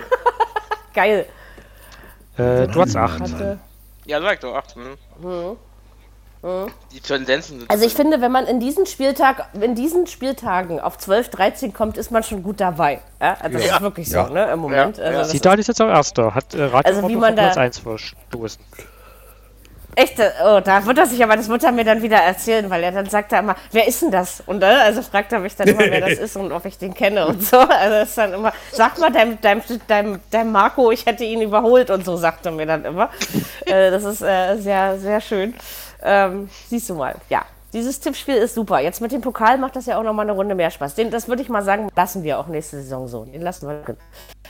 Geil. 0.94 1.26
Äh, 2.36 2.68
du 2.68 2.80
hast 2.80 2.96
8. 2.96 3.58
Ja, 4.06 4.20
sag 4.20 4.40
doch 4.40 4.54
8. 4.54 4.74
Hm. 4.74 4.96
Mhm. 5.20 5.56
Mhm. 6.44 6.70
Die 6.92 7.00
Tendenzen 7.00 7.60
sind. 7.60 7.70
Also 7.70 7.86
ich 7.86 7.94
finde, 7.94 8.20
wenn 8.20 8.30
man 8.30 8.46
in 8.46 8.60
diesen 8.60 8.84
Spieltag, 8.84 9.48
in 9.58 9.74
diesen 9.74 10.06
Spieltagen 10.06 10.78
auf 10.78 10.98
12, 10.98 11.30
13 11.30 11.72
kommt, 11.72 11.96
ist 11.96 12.10
man 12.10 12.22
schon 12.22 12.42
gut 12.42 12.60
dabei. 12.60 13.00
Ja? 13.18 13.38
Also 13.40 13.56
das 13.56 13.66
ja. 13.66 13.76
ist 13.76 13.80
wirklich 13.80 14.10
so, 14.10 14.16
ja. 14.18 14.28
ne? 14.28 14.52
Im 14.52 14.58
Moment. 14.58 14.98
Ja. 14.98 15.04
Also 15.04 15.32
Zidane 15.32 15.60
ist 15.62 15.68
jetzt 15.68 15.80
auch 15.80 15.88
Erster, 15.88 16.34
hat 16.34 16.54
äh, 16.54 16.68
also 16.84 17.08
wie 17.08 17.16
man 17.16 17.34
da, 17.34 17.44
Platz 17.44 17.56
1 17.56 17.78
verstoßen. 17.78 18.62
Echt? 19.96 20.18
Oh, 20.44 20.60
da 20.62 20.84
wird 20.84 20.98
er 20.98 21.06
sich 21.06 21.22
aber, 21.22 21.36
das 21.36 21.48
wird 21.48 21.62
er 21.62 21.72
mir 21.72 21.84
dann 21.84 22.02
wieder 22.02 22.16
erzählen, 22.16 22.68
weil 22.68 22.82
er 22.82 22.92
dann 22.92 23.08
sagt 23.08 23.32
er 23.32 23.38
immer, 23.38 23.56
wer 23.70 23.86
ist 23.86 24.02
denn 24.02 24.10
das? 24.10 24.42
Und 24.44 24.62
äh, 24.62 24.66
also 24.66 25.02
fragt 25.02 25.32
er 25.32 25.38
mich 25.38 25.54
dann 25.56 25.68
immer, 25.68 25.80
wer 25.80 26.00
das 26.00 26.18
ist 26.18 26.36
und 26.36 26.52
ob 26.52 26.64
ich 26.66 26.76
den 26.76 26.92
kenne 26.92 27.26
und 27.26 27.42
so. 27.42 27.58
Also 27.58 27.96
ist 28.02 28.18
dann 28.18 28.34
immer, 28.34 28.52
sag 28.72 28.98
mal 28.98 29.12
deinem, 29.12 29.40
deinem, 29.40 29.62
deinem, 29.86 30.20
deinem 30.30 30.52
Marco, 30.52 30.90
ich 30.90 31.06
hätte 31.06 31.24
ihn 31.24 31.40
überholt 31.40 31.90
und 31.90 32.04
so, 32.04 32.16
sagt 32.16 32.44
er 32.44 32.52
mir 32.52 32.66
dann 32.66 32.84
immer. 32.84 33.08
äh, 33.66 33.90
das 33.90 34.04
ist 34.04 34.20
äh, 34.20 34.56
sehr, 34.56 34.98
sehr 34.98 35.20
schön. 35.20 35.54
Ähm, 36.04 36.48
siehst 36.68 36.90
du 36.90 36.94
mal, 36.94 37.16
ja. 37.28 37.42
Dieses 37.72 37.98
Tippspiel 37.98 38.36
ist 38.36 38.54
super. 38.54 38.78
Jetzt 38.78 39.00
mit 39.00 39.10
dem 39.10 39.20
Pokal 39.20 39.58
macht 39.58 39.74
das 39.74 39.86
ja 39.86 39.98
auch 39.98 40.04
nochmal 40.04 40.26
eine 40.26 40.32
Runde 40.32 40.54
mehr 40.54 40.70
Spaß. 40.70 40.94
Den, 40.94 41.10
das 41.10 41.26
würde 41.26 41.42
ich 41.42 41.48
mal 41.48 41.64
sagen, 41.64 41.88
lassen 41.96 42.22
wir 42.22 42.38
auch 42.38 42.46
nächste 42.46 42.76
Saison 42.76 43.08
so. 43.08 43.24
Den 43.24 43.42
lassen 43.42 43.66
wir 43.66 43.82
drin. 43.82 43.96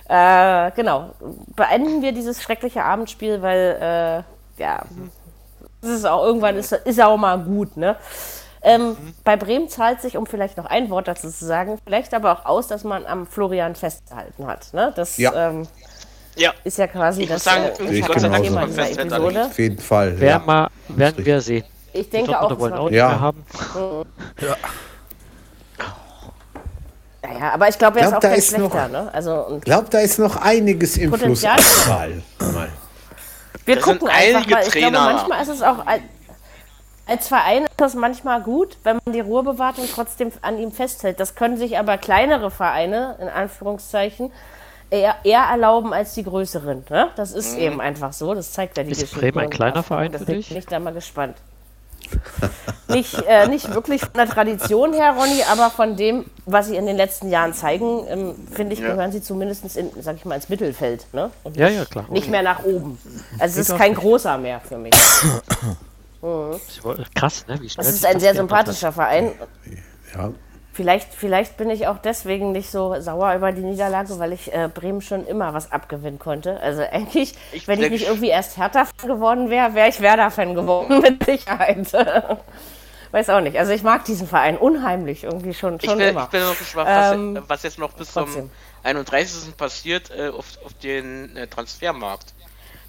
Äh, 0.08 0.70
genau. 0.72 1.14
Beenden 1.56 2.02
wir 2.02 2.12
dieses 2.12 2.42
schreckliche 2.42 2.84
Abendspiel, 2.84 3.40
weil, 3.40 3.78
äh, 3.80 4.62
ja, 4.62 4.82
das 5.80 5.90
ist 5.90 6.04
auch 6.04 6.22
irgendwann 6.24 6.56
ist, 6.56 6.72
ist 6.72 7.00
auch 7.00 7.16
mal 7.16 7.38
gut, 7.38 7.78
ne? 7.78 7.96
Ähm, 8.64 8.88
mhm. 8.88 9.14
Bei 9.24 9.36
Bremen 9.36 9.68
zahlt 9.68 10.00
sich, 10.00 10.16
um 10.16 10.26
vielleicht 10.26 10.56
noch 10.56 10.64
ein 10.64 10.88
Wort 10.88 11.06
dazu 11.06 11.30
zu 11.30 11.44
sagen, 11.44 11.78
vielleicht 11.84 12.14
aber 12.14 12.32
auch 12.32 12.46
aus, 12.46 12.66
dass 12.66 12.82
man 12.82 13.04
am 13.04 13.26
Florian 13.26 13.74
festgehalten 13.74 14.46
hat. 14.46 14.72
Ne? 14.72 14.92
Das 14.96 15.18
ja. 15.18 15.50
Ähm, 15.50 15.68
ja. 16.36 16.52
ist 16.64 16.78
ja 16.78 16.86
quasi 16.86 17.22
ich 17.22 17.28
das 17.28 17.44
sagen, 17.44 17.64
äh, 17.64 18.00
Gott 18.00 18.20
sei 18.20 18.28
Dank 18.28 18.44
Thema 18.44 18.66
dieser 18.66 18.90
Episode. 18.90 19.46
Auf 19.46 19.58
jeden 19.58 19.78
Fall. 19.78 20.14
Wer 20.18 20.30
ja. 20.30 20.38
mal, 20.38 20.70
werden 20.88 21.24
wir 21.24 21.40
sehen. 21.40 21.64
Ich 21.92 22.10
denke 22.10 22.40
auch. 22.40 22.58
wollen 22.58 22.72
auch 22.74 22.90
ja. 22.90 23.20
haben. 23.20 23.44
ja. 24.40 24.56
Naja, 27.22 27.54
aber 27.54 27.68
ich 27.68 27.78
glaube, 27.78 28.00
er 28.00 28.08
ist 28.08 28.14
auch 28.14 28.20
kein 28.20 28.42
schlechter. 28.42 28.88
Ne? 28.88 29.10
Also, 29.12 29.54
ich 29.58 29.64
glaube, 29.64 29.88
da 29.90 30.00
ist 30.00 30.18
noch 30.18 30.36
einiges 30.36 30.98
im 30.98 31.10
Potenzial 31.10 31.58
Fluss. 31.58 32.54
Wir 33.64 33.76
das 33.76 33.84
gucken 33.84 34.08
einfach 34.08 34.46
mal. 34.46 34.62
Ich 34.62 34.68
Trainer. 34.68 34.90
glaube, 34.90 35.14
manchmal 35.14 35.42
ist 35.42 35.48
es 35.48 35.62
auch 35.62 35.78
als 37.06 37.28
Verein 37.28 37.64
ist 37.64 37.72
das 37.76 37.94
manchmal 37.94 38.40
gut, 38.42 38.78
wenn 38.82 38.98
man 39.04 39.12
die 39.12 39.20
Ruhe 39.20 39.42
bewahrt 39.42 39.78
und 39.78 39.90
trotzdem 39.90 40.32
an 40.40 40.58
ihm 40.58 40.72
festhält. 40.72 41.20
Das 41.20 41.34
können 41.34 41.56
sich 41.56 41.78
aber 41.78 41.98
kleinere 41.98 42.50
Vereine, 42.50 43.16
in 43.20 43.28
Anführungszeichen, 43.28 44.32
eher, 44.94 45.16
eher 45.24 45.42
erlauben 45.42 45.92
als 45.92 46.14
die 46.14 46.24
größeren. 46.24 46.84
Ne? 46.88 47.08
Das 47.16 47.32
ist 47.32 47.54
mhm. 47.54 47.60
eben 47.60 47.80
einfach 47.80 48.12
so. 48.12 48.34
Das 48.34 48.52
zeigt 48.52 48.76
ja 48.76 48.84
die 48.84 48.90
ist 48.90 49.00
Geschichte. 49.00 49.16
Ist 49.16 49.20
Bremen 49.20 49.44
ein 49.44 49.50
kleiner 49.50 49.82
Verein 49.82 50.12
für 50.12 50.24
dich? 50.24 50.48
Bin 50.48 50.58
ich 50.58 50.66
da 50.66 50.78
mal 50.78 50.92
gespannt 50.92 51.36
nicht, 52.88 53.14
äh, 53.26 53.48
nicht 53.48 53.72
wirklich 53.74 54.00
von 54.00 54.12
der 54.14 54.28
Tradition 54.28 54.92
her, 54.92 55.14
Ronny, 55.18 55.42
aber 55.50 55.70
von 55.70 55.96
dem, 55.96 56.26
was 56.46 56.66
sie 56.66 56.76
in 56.76 56.86
den 56.86 56.96
letzten 56.96 57.30
Jahren 57.30 57.54
zeigen, 57.54 58.06
ähm, 58.08 58.34
finde 58.52 58.74
ich, 58.74 58.80
ja. 58.80 58.88
gehören 58.88 59.12
sie 59.12 59.22
zumindest 59.22 59.76
in, 59.76 59.90
sag 60.00 60.16
ich 60.16 60.24
mal, 60.24 60.36
ins 60.36 60.48
Mittelfeld. 60.48 61.06
Ne? 61.12 61.30
Und 61.42 61.56
ja, 61.56 61.68
ja, 61.68 61.84
klar. 61.84 62.06
Nicht 62.10 62.30
mehr 62.30 62.42
nach 62.42 62.64
oben. 62.64 62.98
Also 63.38 63.60
es 63.60 63.68
ist 63.68 63.76
kein 63.76 63.94
großer 63.94 64.38
mehr 64.38 64.60
für 64.60 64.78
mich. 64.78 64.94
mhm. 66.22 66.60
Krass, 67.14 67.46
ne? 67.48 67.60
Wie 67.60 67.68
schnell 67.68 67.84
das 67.84 67.94
ist 67.94 68.06
ein 68.06 68.20
sehr 68.20 68.34
sympathischer 68.34 68.92
Verein. 68.92 69.32
Ja. 70.14 70.30
Vielleicht, 70.74 71.14
vielleicht 71.14 71.56
bin 71.56 71.70
ich 71.70 71.86
auch 71.86 71.98
deswegen 71.98 72.50
nicht 72.50 72.68
so 72.68 73.00
sauer 73.00 73.36
über 73.36 73.52
die 73.52 73.60
Niederlage, 73.60 74.18
weil 74.18 74.32
ich 74.32 74.52
äh, 74.52 74.68
Bremen 74.68 75.02
schon 75.02 75.24
immer 75.24 75.54
was 75.54 75.70
abgewinnen 75.70 76.18
konnte. 76.18 76.58
Also 76.60 76.82
eigentlich, 76.82 77.34
ich 77.52 77.68
wenn 77.68 77.80
ich 77.80 77.90
nicht 77.90 78.08
irgendwie 78.08 78.30
erst 78.30 78.56
Hertha-Fan 78.56 79.08
geworden 79.08 79.50
wäre, 79.50 79.74
wäre 79.76 79.88
ich 79.88 80.00
Werder-Fan 80.00 80.56
geworden, 80.56 81.00
mit 81.02 81.24
Sicherheit. 81.24 81.92
Weiß 83.12 83.30
auch 83.30 83.40
nicht. 83.40 83.56
Also 83.56 83.70
ich 83.70 83.84
mag 83.84 84.04
diesen 84.04 84.26
Verein 84.26 84.58
unheimlich 84.58 85.22
irgendwie 85.22 85.54
schon, 85.54 85.80
schon 85.80 85.90
ich 85.90 85.98
bin, 85.98 86.08
immer. 86.08 86.24
Ich 86.24 86.30
bin 86.30 86.42
noch 86.42 86.58
gespannt, 86.58 86.88
was, 86.88 87.14
ähm, 87.14 87.42
was, 87.46 87.62
jetzt 87.62 87.78
noch 87.78 87.92
bis 87.92 88.12
trotzdem. 88.12 88.34
zum 88.34 88.50
31. 88.82 89.56
passiert 89.56 90.10
äh, 90.10 90.30
auf, 90.30 90.46
auf 90.64 90.74
den 90.82 91.36
äh, 91.36 91.46
Transfermarkt. 91.46 92.34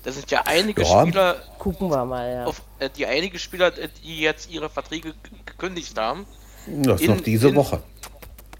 Da 0.01 0.11
sind 0.11 0.31
ja 0.31 0.41
einige 0.45 0.81
ja. 0.81 1.01
Spieler. 1.01 1.35
Gucken 1.59 1.91
wir 1.91 2.03
mal, 2.03 2.33
ja. 2.33 2.45
Auf, 2.45 2.63
äh, 2.79 2.89
die 2.89 3.05
einige 3.05 3.37
Spieler, 3.37 3.67
äh, 3.77 3.89
die 4.03 4.21
jetzt 4.21 4.49
ihre 4.49 4.71
Verträge 4.71 5.13
gekündigt 5.45 5.95
haben 5.99 6.25
das 6.67 7.01
ist 7.01 7.07
noch 7.07 7.21
diese 7.21 7.49
in, 7.49 7.55
Woche. 7.55 7.81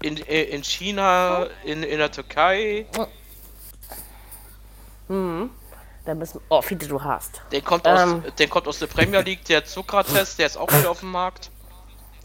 In, 0.02 0.16
äh, 0.26 0.42
in 0.42 0.62
China, 0.62 1.46
in, 1.64 1.82
in 1.82 1.98
der 1.98 2.10
Türkei. 2.10 2.86
Mhm. 5.08 5.50
Da 6.04 6.14
müssen. 6.14 6.40
Oh, 6.48 6.62
viele 6.62 6.86
du 6.86 7.02
hast. 7.02 7.42
Der 7.50 7.62
kommt, 7.62 7.86
aus, 7.86 8.00
ähm. 8.00 8.22
der 8.38 8.48
kommt 8.48 8.68
aus 8.68 8.78
der 8.78 8.86
Premier 8.86 9.20
League, 9.20 9.44
der 9.46 9.64
Zuckertest, 9.64 10.38
der 10.38 10.46
ist 10.46 10.56
auch 10.56 10.68
wieder 10.72 10.90
auf 10.90 11.00
dem 11.00 11.10
Markt. 11.10 11.50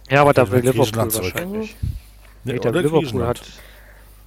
Ja, 0.09 0.21
aber 0.21 0.33
da 0.33 0.49
will 0.51 0.61
Liverpool 0.61 1.13
wahrscheinlich. 1.13 1.75
Nee, 2.43 2.59
der 2.59 2.71
Liverpool 2.71 3.25
hat 3.25 3.41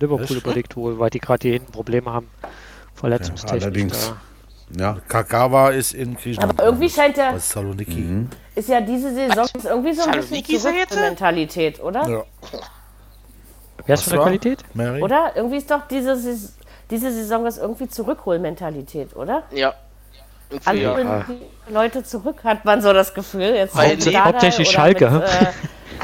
Liverpool 0.01 0.37
überlegt 0.37 0.77
wohl, 0.77 0.99
weil 0.99 1.11
die 1.11 1.21
gerade 1.21 1.43
hier 1.43 1.53
hinten 1.53 1.73
Probleme 1.73 2.13
haben. 2.13 2.29
Verletzungstechnisch. 2.95 3.63
Ja, 3.63 3.67
allerdings. 3.67 4.07
Da. 4.09 4.21
Ja, 4.71 4.99
Kagawa 5.09 5.71
ist 5.71 5.93
in 5.93 6.17
Griechenland. 6.17 6.53
Aber 6.53 6.65
irgendwie 6.65 6.89
scheint 6.89 7.17
der. 7.17 7.39
Saloniki. 7.39 8.01
Mhm. 8.01 8.31
Ist 8.55 8.69
ja 8.69 8.81
diese 8.81 9.13
Saison 9.13 9.45
ist 9.45 9.65
irgendwie 9.65 9.93
so 9.95 10.03
ein 10.03 10.13
bisschen 10.13 10.61
Zurückmentalität, 10.61 11.83
oder? 11.83 12.09
Ja. 12.09 12.25
Wer 13.87 13.95
ist 13.95 14.05
von 14.05 14.13
der 14.15 14.23
Qualität? 14.23 14.65
Mary? 14.75 15.03
Oder? 15.03 15.33
Irgendwie 15.35 15.57
ist 15.57 15.71
doch 15.71 15.87
diese, 15.89 16.17
diese 16.91 17.13
Saison 17.13 17.47
ist 17.47 17.59
irgendwie 17.59 17.89
Zurückholmentalität, 17.89 19.15
oder? 19.17 19.43
Ja. 19.53 19.75
Alle 20.65 20.81
ja. 20.81 21.25
Leute 21.69 22.05
zurück, 22.05 22.45
hat 22.45 22.65
man 22.65 22.81
so 22.81 22.93
das 22.93 23.13
Gefühl. 23.13 23.55
Jetzt 23.55 23.75
hauptsächlich 23.75 24.71
Schalke. 24.71 25.25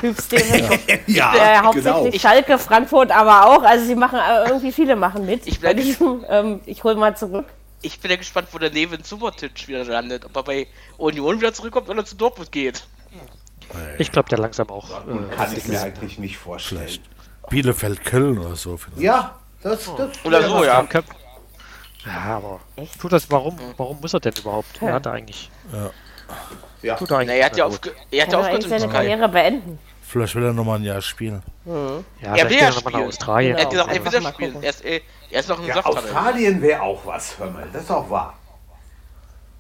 Mit, 0.03 0.33
äh, 0.33 0.63
ja, 1.07 1.35
ja 1.37 1.53
äh, 1.53 1.59
hauptsächlich 1.59 2.13
genau. 2.13 2.19
Schalke, 2.19 2.59
Frankfurt 2.59 3.11
aber 3.11 3.47
auch. 3.47 3.63
Also 3.63 3.85
sie 3.85 3.95
machen 3.95 4.19
äh, 4.19 4.49
irgendwie 4.49 4.73
viele 4.73 4.97
machen 4.97 5.25
mit. 5.27 5.47
Ich, 5.47 5.61
bei 5.61 5.75
diesem, 5.75 6.25
ähm, 6.29 6.61
ich 6.67 6.83
hole 6.83 6.97
mal 6.97 7.17
zurück 7.17 7.47
ich 7.83 8.01
bin 8.01 8.11
ja 8.11 8.17
gespannt, 8.17 8.49
wo 8.53 8.59
der 8.59 8.71
Neven 8.71 9.03
Subotic 9.05 9.69
wieder 9.69 9.85
landet. 9.85 10.25
Ob 10.25 10.37
er 10.37 10.43
bei 10.43 10.67
Union 10.99 11.41
wieder 11.41 11.53
zurückkommt 11.53 11.89
oder 11.89 12.05
zu 12.05 12.17
Dortmund 12.17 12.53
geht. 12.53 12.85
Ich 13.99 14.11
glaube, 14.11 14.29
der 14.29 14.39
langsam 14.39 14.69
auch. 14.71 14.91
Äh, 14.91 15.35
kann 15.35 15.57
ich 15.57 15.67
mir 15.67 15.81
eigentlich 15.81 16.19
nicht 16.19 16.39
vorstellen. 16.39 16.99
Bielefeld, 17.49 18.05
Köln 18.05 18.39
oder 18.39 18.57
so. 18.57 18.77
Vielleicht. 18.77 19.01
Ja, 19.01 19.39
das, 19.63 19.91
das 19.97 20.25
Oder 20.25 20.49
so, 20.49 20.65
ja. 20.65 20.87
Ja, 22.07 22.37
aber 22.37 22.61
Echt? 22.77 22.99
tut 22.99 23.13
das, 23.13 23.31
warum, 23.31 23.59
warum 23.77 24.01
muss 24.01 24.15
er 24.15 24.21
denn 24.21 24.33
überhaupt? 24.39 24.81
Er 24.81 24.95
hat 24.95 25.07
er 25.07 25.13
eigentlich. 25.13 25.51
Ja. 25.73 25.91
ja. 26.83 26.97
Tut 26.97 27.11
er 27.11 27.19
eigentlich. 27.19 27.29
Na, 27.29 27.35
er 27.35 27.47
hat 27.47 27.57
ja, 27.57 27.65
auf, 27.67 27.81
er 28.11 28.23
hat 28.23 28.33
ja 28.33 28.39
aufgehört 28.39 28.63
seine 28.63 28.89
Karriere 28.89 29.29
beenden. 29.29 29.79
Vielleicht 30.11 30.35
will 30.35 30.43
er 30.43 30.53
nochmal 30.53 30.81
ein 30.81 30.85
Jahr 30.85 31.01
spielen. 31.01 31.41
Mhm. 31.65 32.05
Ja, 32.21 32.35
er 32.35 32.51
will 32.51 32.57
ja 32.57 32.73
spielen. 32.73 33.01
Nach 33.01 33.07
Australien. 33.07 33.57
Er 33.57 33.63
hat 33.63 33.71
gesagt, 33.71 33.93
er 33.93 34.05
will 34.05 34.13
ja 34.13 34.33
spielen. 34.33 34.57
Er 34.61 34.71
ist, 34.71 34.85
er 34.85 35.01
ist 35.31 35.49
noch 35.49 35.61
ein 35.61 35.67
ja, 35.67 35.85
Australien 35.85 36.61
wäre 36.61 36.83
auch 36.83 37.07
was, 37.07 37.39
hör 37.39 37.49
mal. 37.49 37.69
Das 37.73 37.85
ist 37.85 37.91
auch 37.93 38.11
wahr. 38.11 38.35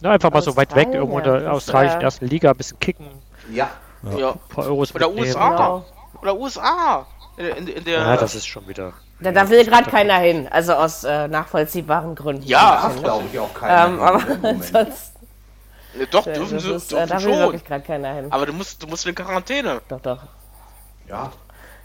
Ja, 0.03 0.11
einfach 0.11 0.33
mal 0.33 0.43
so 0.43 0.57
weit 0.57 0.75
weg, 0.75 0.89
irgendwo 0.93 1.19
in 1.19 1.25
der 1.25 1.53
australischen 1.53 2.01
äh, 2.01 2.05
ersten 2.05 2.27
Liga 2.27 2.51
ein 2.51 2.57
bisschen 2.57 2.81
kicken. 2.81 3.07
Ja. 3.53 3.71
ja. 4.17 4.33
Ein 4.33 4.39
paar 4.49 4.65
Euros 4.65 4.93
Oder 4.93 5.07
mitnehmen. 5.07 5.29
USA. 5.29 5.51
Genau. 5.51 5.85
Oder 6.21 6.37
USA. 6.37 7.07
In, 7.37 7.69
in, 7.69 7.85
der 7.85 8.01
ja, 8.01 8.17
das 8.17 8.35
ist 8.35 8.47
schon 8.47 8.67
wieder. 8.67 8.93
Da, 9.21 9.31
da 9.31 9.49
will 9.49 9.65
gerade 9.65 9.89
keiner 9.89 10.19
hin, 10.19 10.49
also 10.51 10.75
aus 10.75 11.05
äh, 11.05 11.29
nachvollziehbaren 11.29 12.17
Gründen. 12.17 12.43
Ja, 12.43 12.91
glaube 13.01 13.25
ich 13.33 13.39
auch 13.39 13.55
keiner. 13.55 13.87
Ähm, 13.87 14.01
aber 14.01 14.21
sonst. 14.63 15.13
Ne, 15.95 16.07
doch, 16.09 16.25
dürfen 16.25 16.59
sie 16.59 16.73
ist, 16.73 16.91
dürfen 16.91 17.09
Da 17.09 17.23
will 17.23 17.39
wirklich 17.39 17.65
gerade 17.65 17.85
keiner 17.85 18.15
hin. 18.15 18.27
Aber 18.31 18.47
du 18.47 18.53
musst, 18.53 18.83
du 18.83 18.89
musst 18.89 19.07
in 19.07 19.15
Quarantäne. 19.15 19.81
Doch, 19.89 20.01
doch. 20.01 20.19
Ja. 21.11 21.33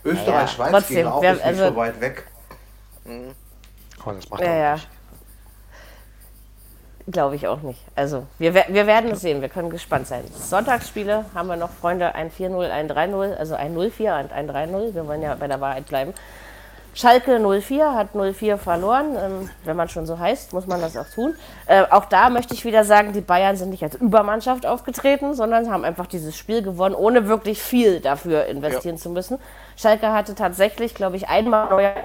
Österreich, 0.03 0.27
ja, 0.27 0.47
Schweiz 0.47 0.71
trotzdem, 0.71 0.97
geht 0.97 1.05
auch 1.07 1.21
wer, 1.21 1.33
nicht 1.33 1.45
also, 1.45 1.67
so 1.67 1.75
weit 1.75 1.99
weg. 1.99 2.27
Mhm. 3.05 3.35
Oh, 4.05 4.11
das 4.11 4.29
macht 4.29 4.41
ja, 4.41 4.55
ja. 4.55 4.75
Glaube 7.07 7.35
ich 7.35 7.47
auch 7.47 7.61
nicht. 7.61 7.81
Also, 7.95 8.25
wir, 8.39 8.53
wir 8.53 8.87
werden 8.87 9.11
es 9.11 9.21
sehen. 9.21 9.41
Wir 9.41 9.49
können 9.49 9.69
gespannt 9.69 10.07
sein. 10.07 10.23
Sonntagsspiele 10.31 11.25
haben 11.35 11.47
wir 11.47 11.55
noch, 11.55 11.69
Freunde, 11.69 12.15
ein 12.15 12.31
4-0, 12.31 12.69
ein 12.69 12.89
3-0, 12.89 13.35
also 13.35 13.55
ein 13.55 13.75
0-4 13.75 14.23
und 14.23 14.31
ein 14.31 14.49
3-0. 14.49 14.95
Wir 14.95 15.07
wollen 15.07 15.21
ja 15.21 15.35
bei 15.35 15.47
der 15.47 15.61
Wahrheit 15.61 15.85
bleiben. 15.87 16.13
Schalke 16.95 17.39
04 17.39 17.93
hat 17.93 18.15
04 18.15 18.57
verloren. 18.57 19.17
Ähm, 19.17 19.49
wenn 19.65 19.75
man 19.75 19.89
schon 19.89 20.05
so 20.05 20.17
heißt, 20.17 20.53
muss 20.53 20.65
man 20.65 20.79
das 20.79 20.95
auch 20.95 21.09
tun. 21.13 21.35
Äh, 21.67 21.83
auch 21.91 22.05
da 22.05 22.29
möchte 22.29 22.53
ich 22.53 22.63
wieder 22.63 22.85
sagen, 22.85 23.11
die 23.11 23.21
Bayern 23.21 23.57
sind 23.57 23.69
nicht 23.69 23.83
als 23.83 23.95
Übermannschaft 23.95 24.65
aufgetreten, 24.65 25.33
sondern 25.33 25.69
haben 25.69 25.83
einfach 25.83 26.07
dieses 26.07 26.37
Spiel 26.37 26.61
gewonnen, 26.61 26.95
ohne 26.95 27.27
wirklich 27.27 27.61
viel 27.61 27.99
dafür 27.99 28.45
investieren 28.45 28.95
ja. 28.95 29.01
zu 29.01 29.09
müssen. 29.09 29.39
Schalke 29.75 30.13
hatte 30.13 30.35
tatsächlich, 30.35 30.95
glaube 30.95 31.17
ich, 31.17 31.27
einmal 31.27 31.69
Neuer 31.69 31.95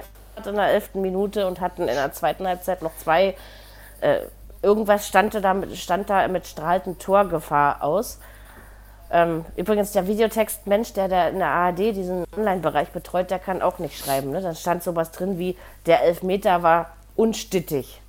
in 0.45 0.55
der 0.57 0.69
elften 0.69 1.01
Minute 1.03 1.47
und 1.47 1.61
hatten 1.61 1.83
in 1.83 1.95
der 1.95 2.13
zweiten 2.13 2.47
Halbzeit 2.47 2.83
noch 2.83 2.97
zwei. 2.97 3.37
Äh, 4.01 4.21
irgendwas 4.63 5.07
stand 5.07 5.35
da, 5.35 5.55
mit, 5.55 5.77
stand 5.77 6.11
da 6.11 6.27
mit 6.27 6.47
strahlenden 6.47 6.99
Torgefahr 6.99 7.83
aus. 7.85 8.19
Ähm, 9.13 9.45
übrigens, 9.57 9.93
der 9.93 10.07
Videotext-Mensch, 10.07 10.93
der, 10.93 11.09
der 11.09 11.31
in 11.31 11.39
der 11.39 11.49
ARD 11.49 11.79
diesen 11.79 12.25
Online-Bereich 12.37 12.91
betreut, 12.91 13.31
der 13.31 13.39
kann 13.39 13.61
auch 13.61 13.79
nicht 13.79 13.99
schreiben. 13.99 14.31
Ne? 14.31 14.41
Da 14.41 14.55
stand 14.55 14.83
sowas 14.83 15.11
drin 15.11 15.39
wie, 15.39 15.57
der 15.87 16.03
Elfmeter 16.03 16.63
war 16.63 16.93
unstittig. 17.17 18.01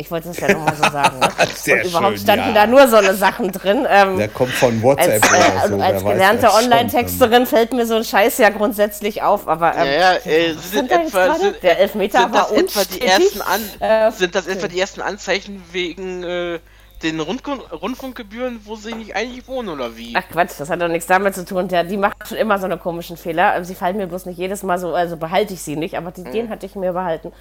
Ich 0.00 0.12
wollte 0.12 0.28
es 0.28 0.38
ja 0.38 0.52
nochmal 0.52 0.76
so 0.76 0.84
sagen. 0.84 1.18
Ne? 1.18 1.28
Sehr 1.56 1.82
und 1.82 1.90
überhaupt 1.90 2.08
schön, 2.10 2.18
standen 2.18 2.54
ja. 2.54 2.54
da 2.54 2.66
nur 2.68 2.86
so 2.86 2.96
eine 2.96 3.14
Sachen 3.14 3.50
drin. 3.50 3.84
Ähm, 3.88 4.16
Der 4.16 4.28
kommt 4.28 4.52
von 4.52 4.80
WhatsApp 4.80 5.24
als, 5.24 5.32
äh, 5.32 5.58
also 5.58 5.76
so, 5.76 5.82
als 5.82 6.04
gelernte 6.04 6.52
Online-Texterin 6.52 7.46
fällt 7.46 7.72
mir 7.72 7.84
so 7.84 7.96
ein 7.96 8.04
Scheiß 8.04 8.38
ja 8.38 8.50
grundsätzlich 8.50 9.22
auf, 9.22 9.48
aber 9.48 9.74
ähm, 9.74 9.86
ja, 9.86 10.12
ja, 10.12 10.14
äh, 10.24 10.54
sind, 10.54 10.92
etwa, 10.92 11.34
sind, 11.34 11.62
der 11.64 11.80
Elfmeter 11.80 12.20
sind 12.20 12.34
das 12.34 12.50
war 12.50 12.56
etwa 12.56 12.84
die 12.94 13.00
ersten 13.00 13.42
an, 13.42 13.60
äh, 13.80 14.12
Sind 14.12 14.34
das 14.36 14.46
etwa 14.46 14.68
die 14.68 14.78
ersten 14.78 15.00
Anzeichen 15.00 15.64
wegen 15.72 16.22
äh, 16.22 16.60
den 17.02 17.20
Rundfunk 17.20 17.62
Rundfunkgebühren, 17.72 18.60
wo 18.64 18.76
sie 18.76 18.94
nicht 18.94 19.14
eigentlich 19.14 19.46
wohnen 19.46 19.68
oder 19.68 19.96
wie? 19.96 20.14
Ach 20.16 20.28
Quatsch, 20.28 20.58
das 20.58 20.70
hat 20.70 20.80
doch 20.80 20.88
nichts 20.88 21.06
damit 21.06 21.34
zu 21.34 21.44
tun. 21.44 21.68
Ja, 21.68 21.82
die 21.82 21.96
machen 21.96 22.16
schon 22.26 22.38
immer 22.38 22.58
so 22.58 22.64
eine 22.64 22.78
komischen 22.78 23.16
Fehler. 23.16 23.62
Sie 23.64 23.74
fallen 23.74 23.96
mir 23.96 24.06
bloß 24.06 24.26
nicht 24.26 24.38
jedes 24.38 24.62
Mal 24.62 24.78
so, 24.78 24.94
also 24.94 25.16
behalte 25.16 25.54
ich 25.54 25.62
sie 25.62 25.76
nicht, 25.76 25.96
aber 25.96 26.10
die, 26.10 26.22
mhm. 26.22 26.32
den 26.32 26.48
hatte 26.50 26.66
ich 26.66 26.74
mir 26.74 26.92
behalten. 26.92 27.32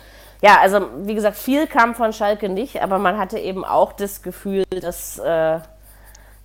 Ja, 0.41 0.59
also 0.61 0.87
wie 0.99 1.15
gesagt, 1.15 1.37
viel 1.37 1.65
kam 1.67 1.95
von 1.95 2.13
Schalke 2.13 2.49
nicht, 2.49 2.81
aber 2.81 2.99
man 2.99 3.17
hatte 3.17 3.39
eben 3.39 3.65
auch 3.65 3.93
das 3.93 4.21
Gefühl, 4.21 4.65
dass, 4.69 5.17
äh, 5.17 5.59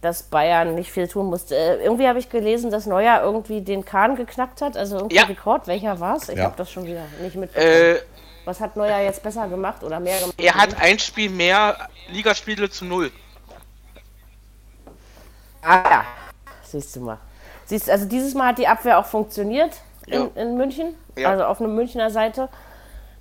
dass 0.01 0.23
Bayern 0.23 0.75
nicht 0.75 0.91
viel 0.91 1.09
tun 1.09 1.27
musste. 1.27 1.55
Äh, 1.55 1.85
irgendwie 1.85 2.09
habe 2.09 2.19
ich 2.19 2.31
gelesen, 2.31 2.71
dass 2.71 2.87
Neuer 2.87 3.21
irgendwie 3.23 3.61
den 3.61 3.85
Kahn 3.85 4.17
geknackt 4.17 4.63
hat, 4.63 4.79
also 4.79 4.97
irgendwie 4.97 5.17
ja. 5.17 5.25
Rekord. 5.25 5.67
Welcher 5.67 6.01
war 6.01 6.17
es? 6.17 6.31
Ich 6.31 6.39
ja. 6.39 6.45
habe 6.45 6.55
das 6.57 6.71
schon 6.71 6.87
wieder 6.87 7.03
nicht 7.23 7.37
mitbekommen. 7.37 7.71
Äh, 7.71 7.97
Was 8.45 8.61
hat 8.61 8.77
Neuer 8.77 9.01
jetzt 9.01 9.23
besser 9.23 9.47
gemacht 9.49 9.83
oder 9.83 10.01
mehr 10.01 10.19
gemacht? 10.19 10.35
Er 10.39 10.55
hat 10.55 10.81
ein 10.81 10.99
Spiel 10.99 11.31
mehr 11.31 11.89
Ligaspiele 12.11 12.69
zu 12.69 12.85
null. 12.85 13.13
Ah 15.63 15.83
ja, 15.89 16.05
siehst 16.65 16.97
du 16.97 17.01
mal. 17.01 17.19
Siehst, 17.67 17.89
also 17.89 18.05
dieses 18.07 18.35
Mal 18.35 18.49
hat 18.49 18.59
die 18.59 18.67
Abwehr 18.67 18.99
auch 18.99 19.07
funktioniert 19.07 19.73
in, 20.07 20.15
ja. 20.15 20.29
in 20.35 20.57
München, 20.57 20.95
ja. 21.17 21.31
also 21.31 21.45
auf 21.45 21.61
einer 21.61 21.69
Münchner 21.69 22.11
Seite. 22.11 22.49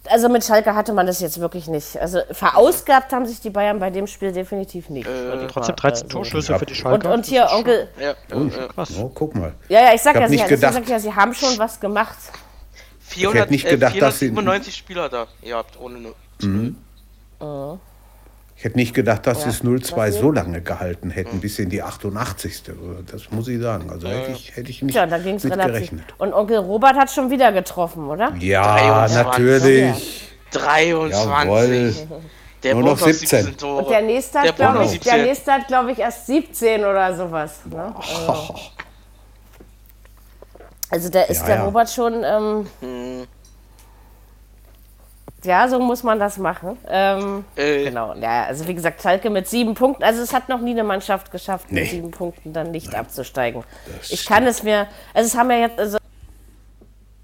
Also 0.09 0.29
mit 0.29 0.43
Schalke 0.43 0.73
hatte 0.73 0.93
man 0.93 1.05
das 1.05 1.19
jetzt 1.19 1.39
wirklich 1.39 1.67
nicht. 1.67 1.95
Also 2.01 2.21
verausgabt 2.31 3.13
haben 3.13 3.27
sich 3.27 3.39
die 3.39 3.51
Bayern 3.51 3.77
bei 3.77 3.91
dem 3.91 4.07
Spiel 4.07 4.31
definitiv 4.31 4.89
nicht. 4.89 5.07
Äh, 5.07 5.45
trotzdem 5.47 5.75
13 5.75 6.05
also, 6.05 6.17
Torschüsse 6.17 6.57
für 6.57 6.65
die 6.65 6.73
Schalke. 6.73 7.07
Und, 7.07 7.13
und 7.13 7.25
hier 7.27 7.47
Onkel. 7.51 7.87
Ja, 7.99 8.15
oh, 8.33 8.47
krass. 8.73 8.93
Oh, 8.99 9.11
guck 9.13 9.35
mal. 9.35 9.53
Ja, 9.69 9.81
ja, 9.81 9.93
ich 9.93 10.01
sag, 10.01 10.15
ich 10.15 10.21
ja, 10.21 10.27
sie, 10.27 10.37
gedacht, 10.37 10.73
sag 10.73 10.89
ja, 10.89 10.99
sie 10.99 11.13
haben 11.13 11.35
schon 11.35 11.55
was 11.59 11.79
gemacht. 11.79 12.17
400, 13.11 13.35
ich 13.35 13.41
hätte 13.41 13.51
nicht 13.53 13.69
gedacht, 13.69 13.95
äh, 13.95 13.99
497 13.99 14.65
dass 14.65 14.65
sie... 14.65 14.71
Spieler 14.71 15.09
da 15.09 15.27
ihr 15.41 15.55
habt 15.55 15.79
ohne. 15.79 16.13
Mhm. 16.41 16.75
Oh. 17.39 17.77
Ich 18.61 18.65
hätte 18.65 18.77
nicht 18.77 18.93
gedacht, 18.93 19.25
dass 19.25 19.43
ja. 19.43 19.49
es 19.49 19.63
0-2 19.63 20.11
so 20.11 20.31
lange 20.31 20.61
gehalten 20.61 21.09
hätten, 21.09 21.39
bis 21.39 21.57
in 21.57 21.69
die 21.69 21.81
88. 21.81 22.61
Das 23.11 23.31
muss 23.31 23.47
ich 23.47 23.59
sagen. 23.59 23.89
Also 23.89 24.07
hätte 24.07 24.31
ich, 24.33 24.55
hätte 24.55 24.69
ich 24.69 24.83
nicht 24.83 24.93
ja, 24.93 25.05
ging's 25.17 25.43
mit 25.43 25.53
relativ. 25.53 25.73
gerechnet. 25.73 26.03
Und 26.19 26.31
Onkel 26.33 26.59
Robert 26.59 26.95
hat 26.95 27.09
schon 27.09 27.31
wieder 27.31 27.51
getroffen, 27.51 28.07
oder? 28.07 28.35
Ja, 28.39 29.07
23. 29.07 29.25
natürlich. 29.25 30.27
23. 30.51 32.07
Der 32.61 32.75
Nur 32.75 32.83
noch 32.83 32.99
17. 32.99 33.55
Und 33.63 33.89
der 33.89 34.01
nächste 34.03 34.41
hat, 34.41 34.55
glaube 34.55 34.85
ich, 34.85 34.99
der 34.99 35.23
nächste 35.23 35.51
hat, 35.51 35.67
glaube 35.67 35.91
ich, 35.93 35.97
erst 35.97 36.27
17 36.27 36.81
oder 36.81 37.17
sowas. 37.17 37.61
Ne? 37.65 37.95
Also, 37.95 38.55
also 40.91 41.09
da 41.09 41.21
ist 41.23 41.41
ja, 41.41 41.47
der 41.47 41.63
Robert 41.63 41.89
schon. 41.89 42.23
Ähm, 42.23 42.67
hm 42.81 43.27
ja, 45.43 45.67
so 45.67 45.79
muss 45.79 46.03
man 46.03 46.19
das 46.19 46.37
machen. 46.37 46.77
Ähm, 46.87 47.45
äh. 47.55 47.85
Genau. 47.85 48.13
Ja, 48.15 48.45
also 48.45 48.67
wie 48.67 48.75
gesagt, 48.75 49.01
Schalke 49.01 49.29
mit 49.29 49.47
sieben 49.47 49.73
Punkten. 49.73 50.03
Also 50.03 50.21
es 50.21 50.33
hat 50.33 50.49
noch 50.49 50.61
nie 50.61 50.71
eine 50.71 50.83
Mannschaft 50.83 51.31
geschafft, 51.31 51.71
nee. 51.71 51.81
mit 51.81 51.89
sieben 51.89 52.11
Punkten 52.11 52.53
dann 52.53 52.71
nicht 52.71 52.91
Nein. 52.91 53.01
abzusteigen. 53.01 53.63
Das 53.97 54.11
ich 54.11 54.25
kann 54.25 54.45
es 54.45 54.63
mir. 54.63 54.87
Also 55.13 55.27
es 55.27 55.37
haben 55.37 55.49
ja 55.51 55.57
jetzt. 55.57 55.79
Also, 55.79 55.97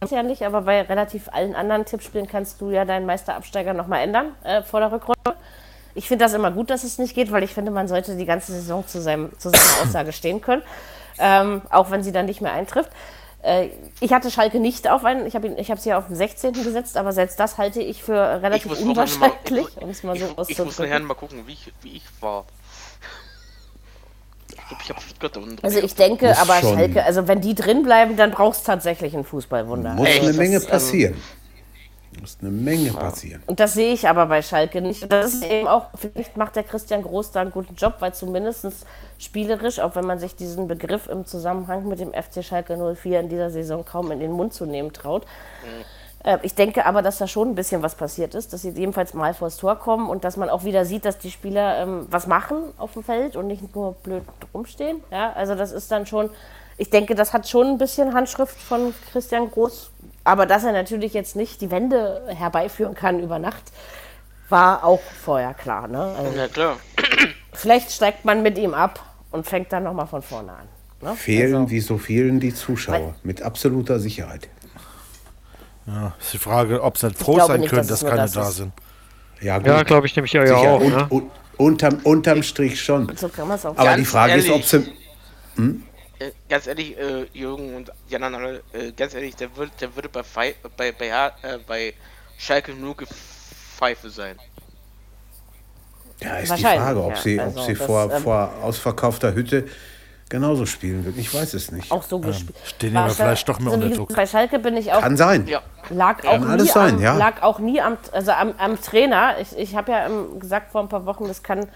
ja 0.09 0.23
nicht, 0.23 0.43
aber 0.43 0.61
bei 0.61 0.83
relativ 0.83 1.27
allen 1.31 1.55
anderen 1.55 1.83
Tippspielen 1.83 2.27
kannst 2.27 2.61
du 2.61 2.69
ja 2.69 2.85
deinen 2.85 3.05
Meisterabsteiger 3.05 3.73
nochmal 3.73 4.03
ändern 4.03 4.33
äh, 4.43 4.63
vor 4.63 4.79
der 4.79 4.91
Rückrunde. 4.91 5.17
Ich 5.95 6.07
finde 6.07 6.25
das 6.25 6.33
immer 6.33 6.51
gut, 6.51 6.69
dass 6.69 6.83
es 6.83 6.97
nicht 6.97 7.13
geht, 7.13 7.31
weil 7.31 7.43
ich 7.43 7.53
finde, 7.53 7.71
man 7.71 7.87
sollte 7.87 8.15
die 8.15 8.25
ganze 8.25 8.53
Saison 8.53 8.87
zu, 8.87 9.01
seinem, 9.01 9.37
zu 9.39 9.49
seiner 9.49 9.63
Aussage 9.83 10.13
stehen 10.13 10.39
können, 10.39 10.61
ähm, 11.19 11.61
auch 11.71 11.91
wenn 11.91 12.03
sie 12.03 12.11
dann 12.11 12.27
nicht 12.27 12.41
mehr 12.41 12.53
eintrifft. 12.53 12.91
Äh, 13.43 13.69
ich 13.99 14.13
hatte 14.13 14.31
Schalke 14.31 14.59
nicht 14.59 14.89
auf 14.89 15.05
einen, 15.05 15.25
ich 15.25 15.35
habe 15.35 15.47
ich 15.47 15.71
hab 15.71 15.79
sie 15.79 15.89
ja 15.89 15.97
auf 15.97 16.07
den 16.07 16.15
16. 16.15 16.53
gesetzt, 16.53 16.97
aber 16.97 17.11
selbst 17.13 17.39
das 17.39 17.57
halte 17.57 17.81
ich 17.81 18.03
für 18.03 18.41
relativ 18.41 18.71
ich 18.71 18.81
unwahrscheinlich, 18.81 19.77
um 19.79 19.89
es 19.89 20.03
mal 20.03 20.17
so 20.17 20.25
ich, 20.41 20.49
ich 20.49 20.57
muss 20.59 20.79
nachher 20.79 20.99
mal 20.99 21.13
gucken, 21.13 21.45
wie 21.45 21.53
ich, 21.53 21.71
wie 21.81 21.97
ich 21.97 22.03
war. 22.19 22.45
Ich 24.49 24.85
glaub, 24.85 24.97
ich 24.99 25.15
hab 25.21 25.63
also 25.63 25.79
ich 25.79 25.95
denke, 25.95 26.37
aber 26.37 26.55
Schalke, 26.55 27.03
also 27.03 27.27
wenn 27.27 27.39
die 27.39 27.55
drin 27.55 27.83
bleiben, 27.83 28.17
dann 28.17 28.31
brauchst 28.31 28.63
du 28.63 28.71
tatsächlich 28.71 29.15
ein 29.15 29.23
Fußballwunder. 29.23 29.93
Muss 29.93 30.07
also 30.07 30.21
eine 30.27 30.33
Menge 30.33 30.55
das, 30.55 30.67
passieren. 30.67 31.15
Muss 32.19 32.37
eine 32.41 32.51
Menge 32.51 32.91
passieren. 32.91 33.43
Und 33.45 33.59
das 33.59 33.73
sehe 33.73 33.93
ich 33.93 34.07
aber 34.07 34.25
bei 34.25 34.41
Schalke 34.41 34.81
nicht. 34.81 35.11
Das 35.11 35.33
ist 35.33 35.43
eben 35.43 35.67
auch, 35.67 35.85
vielleicht 35.95 36.37
macht 36.37 36.55
der 36.55 36.63
Christian 36.63 37.03
Groß 37.03 37.31
da 37.31 37.41
einen 37.41 37.51
guten 37.51 37.75
Job, 37.75 37.95
weil 37.99 38.13
zumindest 38.13 38.67
spielerisch, 39.17 39.79
auch 39.79 39.95
wenn 39.95 40.05
man 40.05 40.19
sich 40.19 40.35
diesen 40.35 40.67
Begriff 40.67 41.07
im 41.07 41.25
Zusammenhang 41.25 41.87
mit 41.87 41.99
dem 41.99 42.13
FC 42.13 42.43
Schalke 42.43 42.95
04 42.95 43.19
in 43.19 43.29
dieser 43.29 43.49
Saison 43.49 43.85
kaum 43.85 44.11
in 44.11 44.19
den 44.19 44.31
Mund 44.31 44.53
zu 44.53 44.65
nehmen 44.65 44.93
traut. 44.93 45.25
Mhm. 46.23 46.39
ich 46.41 46.55
denke 46.55 46.85
aber, 46.85 47.01
dass 47.01 47.17
da 47.17 47.27
schon 47.27 47.49
ein 47.49 47.55
bisschen 47.55 47.83
was 47.83 47.95
passiert 47.95 48.35
ist, 48.35 48.51
dass 48.51 48.61
sie 48.61 48.71
jedenfalls 48.71 49.13
mal 49.13 49.33
vors 49.33 49.57
Tor 49.57 49.75
kommen 49.77 50.09
und 50.09 50.23
dass 50.23 50.37
man 50.37 50.49
auch 50.49 50.63
wieder 50.63 50.85
sieht, 50.85 51.05
dass 51.05 51.17
die 51.17 51.31
Spieler 51.31 51.77
ähm, 51.81 52.07
was 52.09 52.27
machen 52.27 52.57
auf 52.77 52.93
dem 52.93 53.03
Feld 53.03 53.35
und 53.35 53.47
nicht 53.47 53.75
nur 53.75 53.93
blöd 54.03 54.23
rumstehen. 54.53 55.01
Ja, 55.11 55.33
also 55.33 55.55
das 55.55 55.71
ist 55.71 55.91
dann 55.91 56.05
schon, 56.05 56.29
ich 56.77 56.89
denke, 56.89 57.15
das 57.15 57.33
hat 57.33 57.47
schon 57.47 57.67
ein 57.67 57.77
bisschen 57.77 58.13
Handschrift 58.13 58.57
von 58.57 58.93
Christian 59.11 59.49
Groß 59.49 59.91
aber 60.27 60.45
dass 60.45 60.65
er 60.65 60.73
natürlich 60.73 61.13
jetzt 61.13 61.37
nicht 61.37 61.61
die 61.61 61.71
Wende 61.71 62.21
herbeiführen 62.27 62.95
kann 62.95 63.21
über 63.21 63.39
Nacht, 63.39 63.63
war 64.49 64.83
auch 64.83 64.99
vorher 65.23 65.53
klar. 65.53 65.87
Ne? 65.87 65.99
Also 66.17 66.37
ja, 66.37 66.47
klar. 66.49 66.77
Vielleicht 67.53 67.91
steigt 67.91 68.25
man 68.25 68.43
mit 68.43 68.57
ihm 68.57 68.73
ab 68.73 69.03
und 69.31 69.47
fängt 69.47 69.71
dann 69.71 69.83
nochmal 69.83 70.05
von 70.05 70.21
vorne 70.21 70.51
an. 70.51 70.67
Ne? 71.01 71.15
Fehlen 71.15 71.55
also, 71.55 71.69
wie 71.69 71.79
so 71.79 71.97
fehlen 71.97 72.41
die 72.41 72.53
Zuschauer, 72.53 73.15
mit 73.23 73.41
absoluter 73.41 74.01
Sicherheit. 74.01 74.49
Ja, 75.85 76.13
ist 76.19 76.33
die 76.33 76.39
Frage, 76.39 76.83
ob 76.83 76.97
sie 76.97 77.07
nicht 77.07 77.19
froh 77.19 77.39
sein 77.39 77.61
nicht, 77.61 77.69
können, 77.69 77.87
dass, 77.87 78.01
dass 78.01 78.09
keine 78.09 78.23
das 78.23 78.33
da 78.33 78.51
sind. 78.51 78.73
Ja, 79.39 79.61
ja 79.61 79.83
glaube 79.83 80.07
ich 80.07 80.15
nämlich 80.17 80.33
ja 80.33 80.43
auch. 80.43 80.81
Und, 80.81 80.93
ne? 80.93 81.07
und, 81.07 81.31
unterm, 81.55 81.99
unterm 82.03 82.43
Strich 82.43 82.81
schon. 82.81 83.09
So 83.15 83.29
Aber 83.37 83.95
die 83.95 84.03
Frage 84.03 84.31
ehrlich. 84.33 84.47
ist, 84.47 84.51
ob 84.51 84.63
sie. 84.63 84.93
Hm? 85.55 85.83
Äh, 86.19 86.31
ganz 86.49 86.65
ehrlich, 86.65 86.97
äh, 86.97 87.27
Jürgen 87.33 87.75
und 87.75 87.91
Jan 88.09 88.23
Arnold, 88.23 88.63
äh, 88.73 88.91
ganz 88.91 89.13
ehrlich, 89.13 89.35
der, 89.35 89.55
wird, 89.55 89.71
der 89.79 89.95
würde 89.95 90.09
bei, 90.09 90.23
Fe 90.23 90.55
bei, 90.75 90.91
bei, 90.91 91.07
äh, 91.09 91.59
bei 91.67 91.93
Schalke 92.37 92.73
nur 92.73 92.95
Pfeife 92.95 94.09
sein. 94.09 94.35
Ja, 96.19 96.37
ist 96.37 96.57
die 96.57 96.63
Frage, 96.63 97.03
ob 97.03 97.11
ja, 97.11 97.17
sie, 97.17 97.39
also 97.39 97.59
ob 97.59 97.65
sie 97.67 97.73
das, 97.75 97.85
vor, 97.85 98.11
ähm, 98.11 98.23
vor 98.23 98.51
ausverkaufter 98.63 99.35
Hütte 99.35 99.65
genauso 100.29 100.65
spielen 100.65 101.05
wird. 101.05 101.17
Ich 101.17 101.31
weiß 101.31 101.53
es 101.53 101.71
nicht. 101.71 101.91
Auch 101.91 102.01
so 102.01 102.17
gespielt. 102.19 102.55
Ähm, 102.57 102.65
stehen 102.65 102.93
ja 102.95 103.09
vielleicht 103.09 103.47
doch 103.47 103.59
mehr 103.59 103.73
also 103.73 103.85
unter 103.85 103.95
Druck. 103.95 104.15
Bei 104.15 104.25
Schalke 104.25 104.57
bin 104.57 104.75
ich 104.75 104.91
auch. 104.91 105.01
Kann 105.01 105.15
sein. 105.15 105.47
Ja. 105.47 105.61
Lag 105.89 106.25
auch 106.25 106.31
Kann 106.31 106.49
alles 106.49 106.73
sein, 106.73 106.95
am, 106.95 107.01
ja. 107.01 107.15
Lag 107.15 107.43
auch 107.43 107.59
nie 107.59 107.79
am, 107.79 107.97
also 108.11 108.31
am, 108.31 108.53
am 108.57 108.81
Trainer. 108.81 109.35
Ich, 109.39 109.55
ich 109.55 109.75
habe 109.75 109.91
ja 109.91 110.09
gesagt 110.39 110.71
vor 110.71 110.81
ein 110.81 110.89
paar 110.89 111.05
Wochen, 111.05 111.27
das 111.27 111.43
kann, 111.43 111.69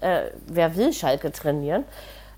äh, 0.00 0.30
wer 0.48 0.74
will 0.74 0.92
Schalke 0.92 1.30
trainieren. 1.30 1.84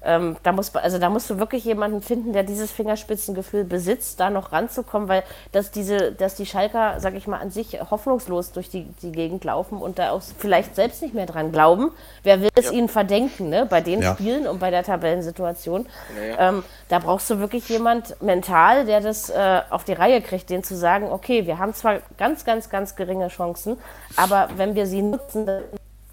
Ähm, 0.02 0.36
da, 0.42 0.52
muss, 0.52 0.74
also 0.74 0.98
da 0.98 1.08
musst 1.08 1.28
du 1.30 1.38
wirklich 1.38 1.64
jemanden 1.64 2.00
finden, 2.02 2.32
der 2.32 2.42
dieses 2.42 2.70
Fingerspitzengefühl 2.70 3.64
besitzt, 3.64 4.20
da 4.20 4.30
noch 4.30 4.52
ranzukommen, 4.52 5.08
weil 5.08 5.22
dass, 5.52 5.70
diese, 5.70 6.12
dass 6.12 6.34
die 6.34 6.46
Schalker, 6.46 7.00
sag 7.00 7.14
ich 7.14 7.26
mal, 7.26 7.38
an 7.38 7.50
sich 7.50 7.78
hoffnungslos 7.90 8.52
durch 8.52 8.68
die, 8.68 8.84
die 9.02 9.12
Gegend 9.12 9.44
laufen 9.44 9.78
und 9.78 9.98
da 9.98 10.10
auch 10.10 10.22
vielleicht 10.38 10.76
selbst 10.76 11.02
nicht 11.02 11.14
mehr 11.14 11.26
dran 11.26 11.52
glauben. 11.52 11.90
Wer 12.22 12.40
will 12.40 12.50
es 12.54 12.66
ja. 12.66 12.72
ihnen 12.72 12.88
verdenken, 12.88 13.48
ne? 13.48 13.66
bei 13.66 13.80
den 13.80 14.02
ja. 14.02 14.14
Spielen 14.14 14.46
und 14.46 14.60
bei 14.60 14.70
der 14.70 14.84
Tabellensituation? 14.84 15.86
Ja, 16.16 16.48
ähm, 16.48 16.64
da 16.88 16.98
brauchst 16.98 17.28
du 17.30 17.38
wirklich 17.38 17.68
jemand 17.68 18.20
mental, 18.22 18.86
der 18.86 19.00
das 19.00 19.30
äh, 19.30 19.60
auf 19.70 19.84
die 19.84 19.92
Reihe 19.92 20.20
kriegt, 20.20 20.50
den 20.50 20.62
zu 20.62 20.76
sagen, 20.76 21.10
okay, 21.10 21.46
wir 21.46 21.58
haben 21.58 21.74
zwar 21.74 21.98
ganz, 22.16 22.44
ganz, 22.44 22.70
ganz 22.70 22.96
geringe 22.96 23.28
Chancen, 23.28 23.78
aber 24.16 24.50
wenn 24.56 24.74
wir 24.74 24.86
sie 24.86 25.02
nutzen, 25.02 25.46
dann 25.46 25.62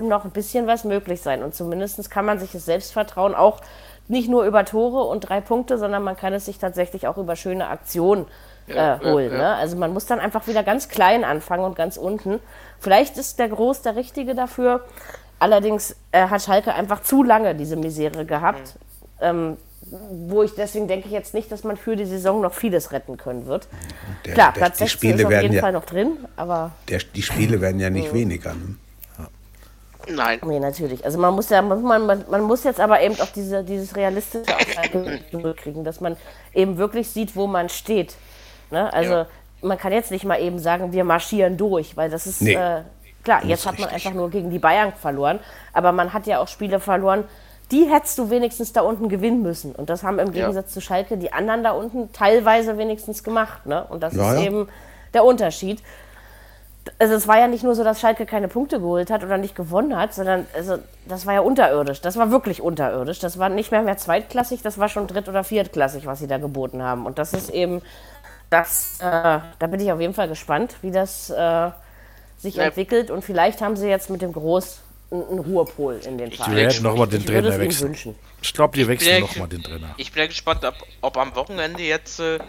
noch 0.07 0.25
ein 0.25 0.31
bisschen 0.31 0.67
was 0.67 0.83
möglich 0.83 1.21
sein. 1.21 1.43
Und 1.43 1.55
zumindest 1.55 2.09
kann 2.09 2.25
man 2.25 2.39
sich 2.39 2.51
das 2.51 2.65
Selbstvertrauen 2.65 3.35
auch 3.35 3.61
nicht 4.07 4.29
nur 4.29 4.43
über 4.45 4.65
Tore 4.65 5.03
und 5.03 5.21
drei 5.21 5.41
Punkte, 5.41 5.77
sondern 5.77 6.03
man 6.03 6.17
kann 6.17 6.33
es 6.33 6.45
sich 6.45 6.57
tatsächlich 6.57 7.07
auch 7.07 7.17
über 7.17 7.35
schöne 7.35 7.67
Aktionen 7.67 8.25
äh, 8.67 8.99
holen. 8.99 9.31
Ja, 9.31 9.37
ja. 9.37 9.37
Ne? 9.37 9.55
Also 9.55 9.77
man 9.77 9.93
muss 9.93 10.05
dann 10.05 10.19
einfach 10.19 10.47
wieder 10.47 10.63
ganz 10.63 10.89
klein 10.89 11.23
anfangen 11.23 11.63
und 11.63 11.75
ganz 11.75 11.97
unten. 11.97 12.39
Vielleicht 12.79 13.17
ist 13.17 13.39
der 13.39 13.49
Groß 13.49 13.81
der 13.81 13.95
Richtige 13.95 14.35
dafür. 14.35 14.81
Allerdings 15.39 15.95
äh, 16.11 16.27
hat 16.27 16.41
Schalke 16.41 16.73
einfach 16.73 17.01
zu 17.03 17.23
lange 17.23 17.55
diese 17.55 17.75
Misere 17.75 18.25
gehabt. 18.25 18.75
Mhm. 19.19 19.21
Ähm, 19.21 19.57
wo 20.11 20.43
ich 20.43 20.53
deswegen 20.55 20.87
denke 20.87 21.07
ich 21.07 21.13
jetzt 21.13 21.33
nicht, 21.33 21.51
dass 21.51 21.63
man 21.63 21.77
für 21.77 21.95
die 21.95 22.05
Saison 22.05 22.41
noch 22.41 22.53
vieles 22.53 22.91
retten 22.91 23.17
können 23.17 23.47
wird. 23.47 23.67
Der, 24.25 24.33
Klar, 24.33 24.53
Platz 24.53 24.77
der, 24.77 24.87
16 24.87 25.19
ist 25.19 25.25
auf 25.25 25.31
jeden 25.31 25.59
Fall 25.59 25.73
noch 25.73 25.85
drin, 25.85 26.17
aber. 26.35 26.71
Der, 26.87 26.99
die 26.99 27.21
Spiele 27.21 27.59
werden 27.61 27.79
ja 27.79 27.89
nicht 27.89 28.13
weniger. 28.13 28.53
Ne? 28.53 28.75
Nein. 30.07 30.39
Nee, 30.45 30.59
natürlich. 30.59 31.05
Also 31.05 31.17
man 31.17 31.33
muss 31.33 31.49
ja, 31.49 31.61
man, 31.61 31.81
man, 31.81 32.25
man 32.29 32.41
muss 32.41 32.63
jetzt 32.63 32.79
aber 32.79 33.01
eben 33.01 33.19
auch 33.19 33.29
diese, 33.33 33.63
dieses 33.63 33.95
realistische 33.95 34.45
zurückkriegen, 35.31 35.83
dass 35.83 36.01
man 36.01 36.17
eben 36.53 36.77
wirklich 36.77 37.09
sieht, 37.09 37.35
wo 37.35 37.47
man 37.47 37.69
steht. 37.69 38.15
Ne? 38.71 38.91
Also 38.91 39.13
ja. 39.13 39.27
man 39.61 39.77
kann 39.77 39.93
jetzt 39.93 40.11
nicht 40.11 40.25
mal 40.25 40.41
eben 40.41 40.59
sagen, 40.59 40.91
wir 40.91 41.03
marschieren 41.03 41.57
durch, 41.57 41.95
weil 41.95 42.09
das 42.09 42.27
ist 42.27 42.41
nee. 42.41 42.53
äh, 42.53 42.81
klar, 43.23 43.45
jetzt 43.45 43.65
hat 43.65 43.79
man 43.79 43.89
richtig. 43.89 44.07
einfach 44.07 44.17
nur 44.17 44.29
gegen 44.29 44.49
die 44.49 44.59
Bayern 44.59 44.93
verloren, 44.93 45.39
aber 45.71 45.91
man 45.91 46.13
hat 46.13 46.27
ja 46.27 46.39
auch 46.39 46.47
Spiele 46.47 46.79
verloren, 46.79 47.23
die 47.71 47.89
hättest 47.89 48.17
du 48.17 48.29
wenigstens 48.29 48.73
da 48.73 48.81
unten 48.81 49.09
gewinnen 49.09 49.41
müssen. 49.41 49.73
Und 49.73 49.89
das 49.89 50.03
haben 50.03 50.19
im 50.19 50.31
Gegensatz 50.31 50.71
ja. 50.71 50.73
zu 50.73 50.81
Schalke 50.81 51.17
die 51.17 51.31
anderen 51.31 51.63
da 51.63 51.71
unten 51.71 52.11
teilweise 52.11 52.77
wenigstens 52.77 53.23
gemacht. 53.23 53.65
Ne? 53.65 53.85
Und 53.89 54.03
das 54.03 54.15
ja, 54.15 54.33
ist 54.33 54.41
eben 54.41 54.67
der 55.13 55.23
Unterschied 55.23 55.81
also 56.99 57.13
es 57.13 57.27
war 57.27 57.39
ja 57.39 57.47
nicht 57.47 57.63
nur 57.63 57.75
so, 57.75 57.83
dass 57.83 57.99
Schalke 57.99 58.25
keine 58.25 58.47
Punkte 58.47 58.79
geholt 58.79 59.09
hat 59.09 59.23
oder 59.23 59.37
nicht 59.37 59.55
gewonnen 59.55 59.95
hat, 59.95 60.13
sondern 60.13 60.45
also 60.53 60.77
das 61.05 61.25
war 61.25 61.33
ja 61.33 61.41
unterirdisch. 61.41 62.01
Das 62.01 62.17
war 62.17 62.31
wirklich 62.31 62.61
unterirdisch. 62.61 63.19
Das 63.19 63.37
war 63.39 63.49
nicht 63.49 63.71
mehr 63.71 63.81
mehr 63.81 63.97
zweitklassig, 63.97 64.61
das 64.61 64.77
war 64.77 64.89
schon 64.89 65.07
dritt- 65.07 65.29
oder 65.29 65.43
viertklassig, 65.43 66.05
was 66.05 66.19
sie 66.19 66.27
da 66.27 66.37
geboten 66.37 66.81
haben. 66.81 67.05
Und 67.05 67.19
das 67.19 67.33
ist 67.33 67.49
eben, 67.49 67.81
das, 68.49 68.99
äh, 68.99 69.01
da 69.01 69.67
bin 69.67 69.79
ich 69.79 69.91
auf 69.91 69.99
jeden 69.99 70.13
Fall 70.13 70.27
gespannt, 70.27 70.75
wie 70.81 70.91
das 70.91 71.29
äh, 71.29 71.71
sich 72.37 72.55
ja. 72.55 72.63
entwickelt. 72.63 73.11
Und 73.11 73.23
vielleicht 73.23 73.61
haben 73.61 73.75
sie 73.75 73.87
jetzt 73.87 74.09
mit 74.09 74.21
dem 74.21 74.33
Groß 74.33 74.81
einen 75.11 75.39
Ruhepol 75.39 76.01
in 76.05 76.17
den 76.17 76.31
Verein. 76.31 76.51
Die 76.51 76.57
werden 76.57 76.83
nochmal 76.83 77.07
den 77.07 77.25
Trainer 77.25 77.57
wechseln. 77.59 77.95
Ich 78.41 78.53
glaube, 78.53 78.75
die 78.75 78.87
wechseln 78.87 79.21
nochmal 79.21 79.47
den 79.47 79.63
Trainer. 79.63 79.93
Ich 79.97 80.11
bin 80.11 80.21
ja 80.21 80.27
gespannt, 80.27 80.65
ob, 80.65 80.75
ob 81.01 81.17
am 81.17 81.35
Wochenende 81.35 81.83
jetzt 81.83 82.19
äh, 82.19 82.39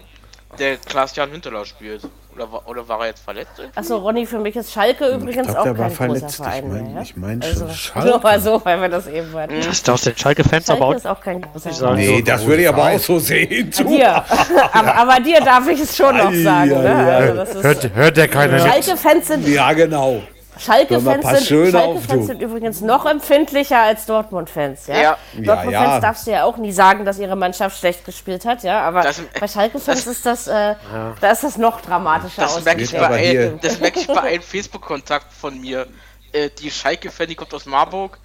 der 0.59 0.76
Klaas-Jan 0.78 1.30
Hünteler 1.30 1.64
spielt. 1.64 2.03
Oder, 2.35 2.51
war, 2.51 2.68
oder 2.68 2.89
war 2.89 3.01
er 3.01 3.07
jetzt 3.09 3.22
verletzt? 3.22 3.53
Achso, 3.74 3.97
Ronny, 3.97 4.26
für 4.26 4.39
mich 4.41 4.57
ist 4.57 4.72
Schalke 4.72 5.07
übrigens 5.07 5.47
glaub, 5.47 5.59
auch 5.68 5.76
kein 5.76 5.91
verletzt. 5.91 6.22
großer 6.22 6.43
Verein 6.43 6.64
ich 6.64 6.72
mein, 6.72 6.93
mehr. 6.93 7.03
Ich 7.03 7.16
meine 7.16 7.45
also, 7.45 7.68
Schalke. 7.72 8.09
Nur 8.09 8.20
mal 8.20 8.41
so, 8.41 8.61
weil 8.64 8.80
wir 8.80 8.89
das 8.89 9.07
eben 9.07 9.32
hatten. 9.35 9.55
Das 9.64 9.82
darfst 9.82 10.07
den 10.07 10.16
Schalke-Fans 10.16 10.70
aber 10.70 10.87
auch, 10.87 10.95
ist 10.95 11.07
auch 11.07 11.20
kein 11.20 11.41
großer 11.41 11.70
Verein. 11.70 11.97
Nee, 11.97 12.22
das 12.22 12.45
würde 12.45 12.62
ich 12.62 12.68
aber 12.68 12.82
auch 12.82 12.99
so 12.99 13.18
sehen. 13.18 13.70
Dir. 13.70 14.24
aber, 14.72 14.95
aber, 14.97 15.20
dir 15.20 15.41
darf 15.41 15.68
ich 15.68 15.80
es 15.80 15.97
schon 15.97 16.16
noch 16.16 16.32
sagen. 16.32 16.70
Ne? 16.70 16.85
ja. 16.85 17.41
Also 17.41 17.62
hört, 17.62 17.95
hört 17.95 18.16
der 18.16 18.28
keine 18.28 18.59
Schalke-Fans 18.59 19.28
sind... 19.28 19.47
Ja, 19.47 19.72
genau. 19.72 20.22
Schalke-Fans 20.59 21.47
sind, 21.47 21.71
Schalke 21.71 22.23
sind, 22.23 22.41
übrigens 22.41 22.81
noch 22.81 23.07
empfindlicher 23.07 23.81
als 23.81 24.07
Dortmund-Fans. 24.07 24.87
Ja? 24.87 25.01
ja. 25.01 25.19
Dortmund-Fans 25.35 25.73
ja, 25.73 26.01
darfst 26.01 26.27
du 26.27 26.31
ja 26.31 26.45
auch 26.45 26.57
nie 26.57 26.73
sagen, 26.73 27.05
dass 27.05 27.19
ihre 27.19 27.37
Mannschaft 27.37 27.79
schlecht 27.79 28.05
gespielt 28.05 28.45
hat, 28.45 28.63
ja. 28.63 28.83
Aber 28.83 29.03
das, 29.03 29.21
bei 29.39 29.49
Schalke-Fans 29.49 30.07
ist 30.07 30.25
das, 30.25 30.47
äh, 30.47 30.75
da 31.21 31.31
ist 31.31 31.45
das 31.45 31.57
noch 31.57 31.81
dramatischer. 31.81 32.43
Das 32.43 32.65
merke 32.65 32.83
ich, 32.83 32.93
bei, 32.93 33.53
das 33.61 33.81
merke 33.81 34.01
ich 34.01 34.07
bei 34.07 34.21
einem 34.21 34.43
Facebook-Kontakt 34.43 35.33
von 35.33 35.61
mir. 35.61 35.87
Äh, 36.33 36.51
die 36.51 36.71
Schalke-Fan, 36.71 37.29
die 37.29 37.35
kommt 37.35 37.55
aus 37.55 37.67
Marburg. 37.67 38.19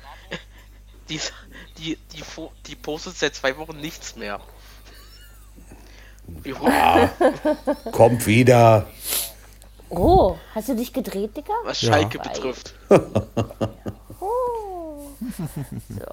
Die, 1.10 1.20
die, 1.78 1.98
die, 2.14 2.24
die 2.68 2.76
postet 2.76 3.18
seit 3.18 3.36
zwei 3.36 3.58
Wochen 3.58 3.78
nichts 3.78 4.16
mehr. 4.16 4.40
Ja, 6.44 7.10
kommt 7.92 8.28
wieder. 8.28 8.88
Oh, 9.90 10.36
hast 10.54 10.70
du 10.70 10.76
dich 10.76 10.94
gedreht, 10.94 11.36
Digga? 11.36 11.54
Was 11.64 11.80
Schalke 11.80 12.18
ja. 12.18 12.24
betrifft. 12.24 12.74
oh. 14.20 15.08
so. 15.90 16.06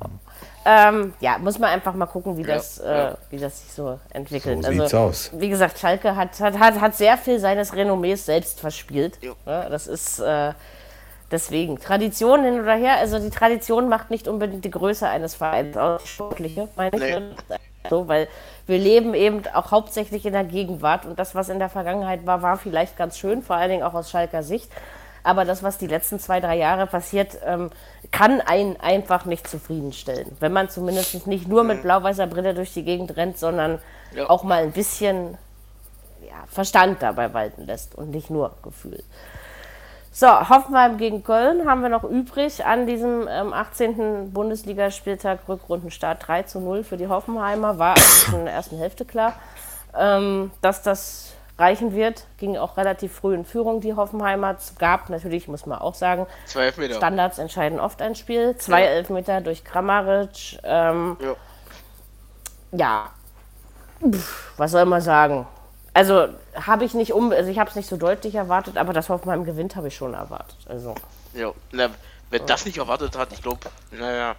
ähm, 0.65 1.15
ja, 1.21 1.39
muss 1.39 1.59
man 1.59 1.71
einfach 1.71 1.95
mal 1.95 2.07
gucken, 2.07 2.37
wie, 2.37 2.43
ja, 2.43 2.55
das, 2.55 2.79
äh, 2.79 3.15
wie 3.31 3.39
das 3.39 3.61
sich 3.61 3.73
so 3.73 3.99
entwickelt. 4.11 4.65
So 4.65 4.83
also, 4.83 4.99
aus. 4.99 5.31
Wie 5.35 5.49
gesagt, 5.49 5.79
Schalke 5.79 6.17
hat, 6.17 6.39
hat, 6.41 6.59
hat, 6.59 6.81
hat 6.81 6.95
sehr 6.97 7.17
viel 7.17 7.39
seines 7.39 7.75
Renommees 7.75 8.27
selbst 8.27 8.61
verspielt. 8.61 9.19
Ja, 9.47 9.69
das 9.69 9.87
ist 9.87 10.19
äh, 10.19 10.53
deswegen. 11.31 11.79
Tradition 11.79 12.45
hin 12.45 12.61
oder 12.61 12.75
her, 12.75 12.97
also 12.97 13.19
die 13.19 13.31
Tradition 13.31 13.89
macht 13.89 14.11
nicht 14.11 14.29
unbedingt 14.29 14.65
die 14.65 14.71
Größe 14.71 15.09
eines 15.09 15.35
Vereins 15.35 15.77
aus. 15.77 16.07
Sportliche, 16.07 16.69
meine 16.77 16.99
nee. 16.99 17.17
ich. 17.17 17.57
So, 17.91 18.09
weil 18.09 18.29
wir 18.67 18.79
leben 18.79 19.15
eben 19.15 19.43
auch 19.55 19.71
hauptsächlich 19.71 20.27
in 20.27 20.33
der 20.33 20.45
Gegenwart 20.45 21.07
und 21.07 21.19
das, 21.19 21.35
was 21.35 21.49
in 21.49 21.59
der 21.59 21.69
Vergangenheit 21.69 22.27
war, 22.27 22.43
war 22.43 22.57
vielleicht 22.57 22.97
ganz 22.97 23.19
schön, 23.19 23.43
vor 23.43 23.57
allen 23.57 23.71
Dingen 23.71 23.83
auch 23.83 23.95
aus 23.95 24.11
Schalker 24.11 24.43
Sicht. 24.43 24.71
Aber 25.23 25.45
das, 25.45 25.65
was 25.65 25.77
die 25.77 25.89
letzten 25.89 26.21
zwei, 26.21 26.39
drei 26.39 26.57
Jahre 26.57 26.87
passiert, 26.87 27.39
ähm, 27.45 27.71
kann 28.13 28.41
einen 28.41 28.79
einfach 28.79 29.25
nicht 29.25 29.49
zufriedenstellen. 29.49 30.37
Wenn 30.39 30.53
man 30.53 30.69
zumindest 30.69 31.27
nicht 31.27 31.49
nur 31.49 31.65
mit 31.65 31.79
mhm. 31.79 31.83
blau-weißer 31.83 32.29
Brille 32.29 32.55
durch 32.55 32.73
die 32.73 32.85
Gegend 32.85 33.17
rennt, 33.17 33.37
sondern 33.37 33.81
ja. 34.15 34.31
auch 34.31 34.45
mal 34.45 34.63
ein 34.63 34.71
bisschen 34.71 35.37
ja, 36.25 36.45
Verstand 36.47 37.03
dabei 37.03 37.35
walten 37.35 37.67
lässt 37.67 37.97
und 37.97 38.11
nicht 38.11 38.31
nur 38.31 38.53
Gefühl. 38.63 39.03
So, 40.19 40.29
Hoffenheim 40.29 40.97
gegen 40.97 41.23
Köln 41.23 41.69
haben 41.69 41.83
wir 41.83 41.91
noch 41.91 42.03
übrig 42.03 42.65
an 42.65 42.87
diesem 42.87 43.29
ähm, 43.29 43.53
18. 43.53 44.33
Bundesligaspieltag 44.33 45.41
Rückrundenstart 45.47 46.27
3 46.27 46.45
zu 46.45 46.59
0 46.59 46.85
für 46.85 46.97
die 46.97 47.07
Hoffenheimer. 47.07 47.79
War 47.79 47.91
eigentlich 47.97 48.33
in 48.33 48.47
der 48.47 48.55
ersten 48.55 48.79
Hälfte 48.79 49.05
klar, 49.05 49.35
ähm, 49.95 50.53
dass 50.63 50.81
das 50.81 51.35
reichen 51.59 51.95
wird. 51.95 52.25
Ging 52.39 52.57
auch 52.57 52.79
relativ 52.79 53.13
früh 53.13 53.35
in 53.35 53.45
Führung, 53.45 53.83
die 53.83 53.93
Hoffenheimer. 53.93 54.57
Es 54.59 54.75
gab 54.79 55.11
natürlich, 55.11 55.49
muss 55.49 55.67
man 55.67 55.81
auch 55.81 55.95
sagen. 55.95 56.27
Standards 56.97 57.37
entscheiden 57.39 57.79
oft 57.79 58.01
ein 58.01 58.15
Spiel. 58.15 58.57
Zwei 58.57 58.85
ja. 58.85 58.87
Elfmeter 58.93 59.43
durch 59.43 59.65
Kramaric. 59.65 60.61
Ähm, 60.65 61.19
ja. 61.21 61.35
ja. 62.73 63.11
Pff, 64.11 64.53
was 64.57 64.71
soll 64.71 64.87
man 64.87 65.03
sagen? 65.03 65.47
Also 65.93 66.29
habe 66.65 66.85
ich 66.85 66.95
nicht 66.95 67.13
um, 67.13 67.33
also 67.33 67.51
ich 67.51 67.59
habe 67.59 67.71
es 67.71 67.77
nicht 67.77 67.89
so 67.89 67.97
deutlich 67.97 68.35
erwartet, 68.35 68.77
aber 68.77 68.93
das 68.93 69.09
Hoffenheim 69.09 69.45
gewinnt 69.45 69.77
habe 69.77 69.89
ich 69.89 69.97
schon 69.97 70.15
erwartet. 70.15 70.57
Also. 70.69 70.95
Ja, 71.35 71.53
na, 71.73 71.89
wer 72.31 72.41
das 72.41 72.65
nicht 72.65 72.79
erwartet 72.79 73.17
hat, 73.17 73.33
ich 73.33 73.43
glaube, 73.43 73.61
naja. 73.91 74.35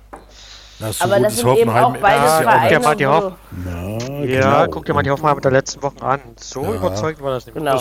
Das 0.79 0.99
so 0.99 1.05
aber 1.05 1.19
das 1.19 1.37
sind 1.37 1.57
eben 1.57 1.69
auch 1.71 1.95
beide 1.97 2.23
ja, 2.23 2.41
Vereine. 2.41 2.59
Guck 2.61 2.69
dir 2.69 2.79
mal 2.79 2.95
die 2.95 3.07
Hoff 3.07 3.33
Na, 3.65 4.25
ja, 4.25 4.63
genau. 4.63 4.71
guck 4.71 4.85
dir 4.85 4.93
mal 4.93 5.03
die 5.03 5.09
Hoffenheim 5.09 5.41
der 5.41 5.51
letzten 5.51 5.81
Wochen 5.81 6.01
an. 6.01 6.21
So 6.39 6.63
ja. 6.63 6.73
überzeugt 6.75 7.21
war 7.21 7.31
das 7.31 7.45
nicht. 7.45 7.55
Genau. 7.55 7.79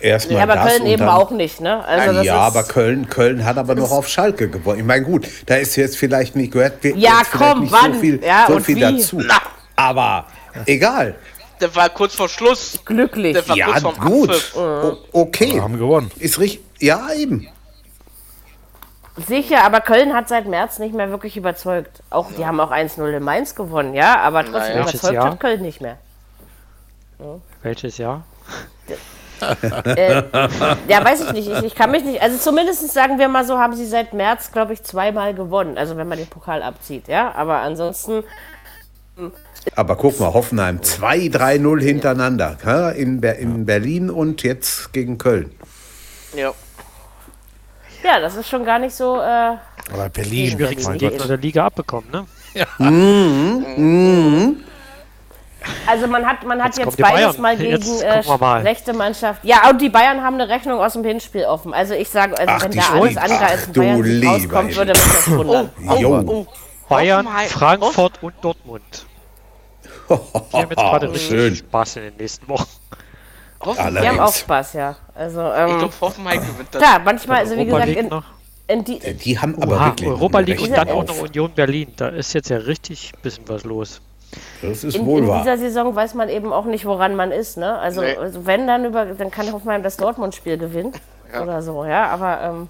Erstmal 0.00 0.38
ja, 0.38 0.42
aber 0.44 0.56
Köln 0.56 0.86
eben 0.86 1.08
auch 1.08 1.30
nicht, 1.30 1.60
ne? 1.60 1.84
Also 1.84 2.22
ja, 2.22 2.38
aber 2.38 2.62
Köln, 2.62 3.08
Köln 3.10 3.44
hat 3.44 3.58
aber 3.58 3.74
noch 3.74 3.90
auf 3.90 4.08
Schalke 4.08 4.48
gewonnen. 4.48 4.80
Ich 4.80 4.84
meine, 4.86 5.04
gut, 5.04 5.28
da 5.44 5.56
ist 5.56 5.76
jetzt 5.76 5.98
vielleicht 5.98 6.36
nicht 6.36 6.52
gehört, 6.52 6.82
ja, 6.84 7.20
komm, 7.30 7.60
nicht 7.60 7.72
wann? 7.72 7.92
so 7.92 8.00
viel, 8.00 8.24
ja, 8.24 8.46
so 8.48 8.60
viel 8.60 8.80
dazu. 8.80 9.20
Na. 9.22 9.34
Aber 9.76 10.24
egal 10.64 11.16
der 11.60 11.74
war 11.76 11.88
kurz 11.90 12.14
vor 12.14 12.28
Schluss. 12.28 12.78
Glücklich. 12.84 13.34
Der 13.34 13.48
war 13.48 13.56
ja, 13.56 13.80
kurz 13.80 13.98
gut. 13.98 14.56
O 14.56 14.96
okay. 15.12 15.54
Wir 15.54 15.62
haben 15.62 15.78
gewonnen. 15.78 16.10
Ist 16.18 16.38
richtig. 16.38 16.64
Ja, 16.80 17.12
eben. 17.12 17.48
Sicher, 19.26 19.64
aber 19.64 19.80
Köln 19.80 20.14
hat 20.14 20.28
seit 20.28 20.46
März 20.46 20.78
nicht 20.78 20.94
mehr 20.94 21.10
wirklich 21.10 21.36
überzeugt. 21.36 22.02
Auch, 22.08 22.30
die 22.32 22.46
haben 22.46 22.58
auch 22.60 22.70
1-0 22.70 23.06
in 23.16 23.22
Mainz 23.22 23.54
gewonnen, 23.54 23.94
ja, 23.94 24.18
aber 24.20 24.44
trotzdem 24.44 24.78
naja. 24.78 24.82
überzeugt 24.82 25.14
Jahr? 25.14 25.30
hat 25.32 25.40
Köln 25.40 25.60
nicht 25.60 25.80
mehr. 25.80 25.98
Ja. 27.18 27.40
Welches 27.62 27.98
Jahr? 27.98 28.24
äh, 29.84 30.22
ja, 30.88 31.04
weiß 31.04 31.22
ich 31.22 31.32
nicht. 31.32 31.48
Ich, 31.48 31.62
ich, 31.62 31.74
kann 31.74 31.90
mich 31.90 32.04
nicht. 32.04 32.22
Also 32.22 32.38
zumindest 32.38 32.90
sagen 32.92 33.18
wir 33.18 33.28
mal 33.28 33.44
so, 33.44 33.58
haben 33.58 33.74
sie 33.74 33.86
seit 33.86 34.12
März, 34.12 34.52
glaube 34.52 34.72
ich, 34.72 34.82
zweimal 34.82 35.34
gewonnen. 35.34 35.76
Also 35.76 35.96
wenn 35.96 36.08
man 36.08 36.18
den 36.18 36.28
Pokal 36.28 36.62
abzieht, 36.62 37.08
ja. 37.08 37.34
Aber 37.34 37.58
ansonsten 37.58 38.24
aber 39.76 39.96
guck 39.96 40.20
mal, 40.20 40.32
Hoffenheim 40.32 40.78
2-3-0 40.78 41.80
hintereinander. 41.82 42.58
Ja, 42.64 42.90
in, 42.90 43.20
Ber 43.20 43.36
in 43.36 43.66
Berlin 43.66 44.10
und 44.10 44.42
jetzt 44.42 44.92
gegen 44.92 45.18
Köln. 45.18 45.50
Ja. 46.34 46.52
Ja, 48.02 48.20
das 48.20 48.36
ist 48.36 48.48
schon 48.48 48.64
gar 48.64 48.78
nicht 48.78 48.94
so. 48.94 49.16
Äh, 49.16 49.56
Aber 49.92 50.08
Berlin, 50.12 50.52
schwierigsten 50.52 50.96
Gegner 50.96 51.26
der 51.26 51.36
Liga 51.36 51.66
abbekommen, 51.66 52.10
ne? 52.10 52.26
Ja. 52.54 52.66
Mhm. 52.78 53.64
Mhm. 53.76 54.56
Also 55.86 56.06
man 56.06 56.26
hat, 56.26 56.42
man 56.46 56.62
hat 56.62 56.78
jetzt, 56.78 56.86
jetzt 56.86 56.98
beides 56.98 57.36
mal 57.36 57.54
gegen 57.54 58.00
äh, 58.00 58.22
mal. 58.38 58.62
rechte 58.62 58.94
Mannschaft. 58.94 59.44
Ja, 59.44 59.68
und 59.68 59.80
die 59.80 59.90
Bayern 59.90 60.22
haben 60.22 60.34
eine 60.34 60.48
Rechnung 60.48 60.80
aus 60.80 60.94
dem 60.94 61.04
Hinspiel 61.04 61.44
offen. 61.44 61.74
Also 61.74 61.92
ich 61.92 62.08
sage, 62.08 62.38
also 62.38 62.50
Ach, 62.56 62.64
wenn 62.64 62.72
da 62.72 62.82
alles 62.94 63.16
andere 63.18 63.44
als 63.46 63.66
Bayern 63.66 64.24
rauskommt, 64.24 64.76
würde 64.76 64.92
mich 64.92 65.02
das 65.02 65.30
wundern. 65.30 65.70
Oh, 65.86 65.92
oh, 66.02 66.22
oh. 66.26 66.46
Bayern, 66.88 67.28
Frankfurt 67.48 68.22
und 68.22 68.34
Dortmund. 68.40 69.06
Die 70.10 70.56
haben 70.56 70.70
jetzt 70.70 70.76
gerade 70.76 71.12
richtig 71.12 71.58
Spaß 71.58 71.96
in 71.96 72.02
den 72.02 72.16
nächsten 72.16 72.48
Wochen. 72.48 72.66
Hoffenheim. 73.60 73.94
Die 73.94 74.08
haben 74.08 74.20
auch 74.20 74.34
Spaß, 74.34 74.72
ja. 74.74 74.96
Also, 75.14 75.40
ähm, 75.40 75.70
ich 75.70 75.78
glaube, 75.78 75.94
Hoffenheim 76.00 76.40
gewinnt 76.40 76.68
das. 76.72 76.82
Klar, 76.82 76.98
manchmal, 77.00 77.38
also 77.40 77.56
wie 77.56 77.64
gesagt, 77.66 77.88
in, 77.88 78.10
in 78.66 78.84
die, 78.84 78.98
die 78.98 79.38
haben 79.38 79.60
aber 79.60 79.76
Oha, 79.76 79.86
wirklich. 79.86 80.08
Europa 80.08 80.38
League 80.40 80.60
und 80.62 80.70
dann 80.70 80.88
auch 80.90 81.06
noch 81.06 81.20
Union 81.20 81.50
Berlin. 81.52 81.92
Da 81.96 82.08
ist 82.08 82.32
jetzt 82.32 82.48
ja 82.50 82.56
richtig 82.56 83.12
ein 83.14 83.20
bisschen 83.22 83.48
was 83.48 83.64
los. 83.64 84.00
Das 84.62 84.84
ist 84.84 84.96
in, 84.96 85.06
wohl 85.06 85.26
wahr. 85.26 85.38
In 85.38 85.42
dieser 85.42 85.58
Saison 85.58 85.94
weiß 85.94 86.14
man 86.14 86.28
eben 86.28 86.52
auch 86.52 86.64
nicht, 86.64 86.84
woran 86.84 87.16
man 87.16 87.32
ist. 87.32 87.56
Ne? 87.56 87.78
Also, 87.78 88.00
nee. 88.00 88.16
also 88.16 88.46
wenn 88.46 88.66
dann 88.66 88.84
über, 88.84 89.06
dann 89.06 89.30
kann 89.30 89.52
Hoffenheim 89.52 89.82
das 89.82 89.96
Dortmund-Spiel 89.96 90.56
gewinnen 90.56 90.92
ja. 91.32 91.42
oder 91.42 91.62
so. 91.62 91.84
Ja, 91.84 92.06
aber 92.08 92.40
ähm, 92.42 92.68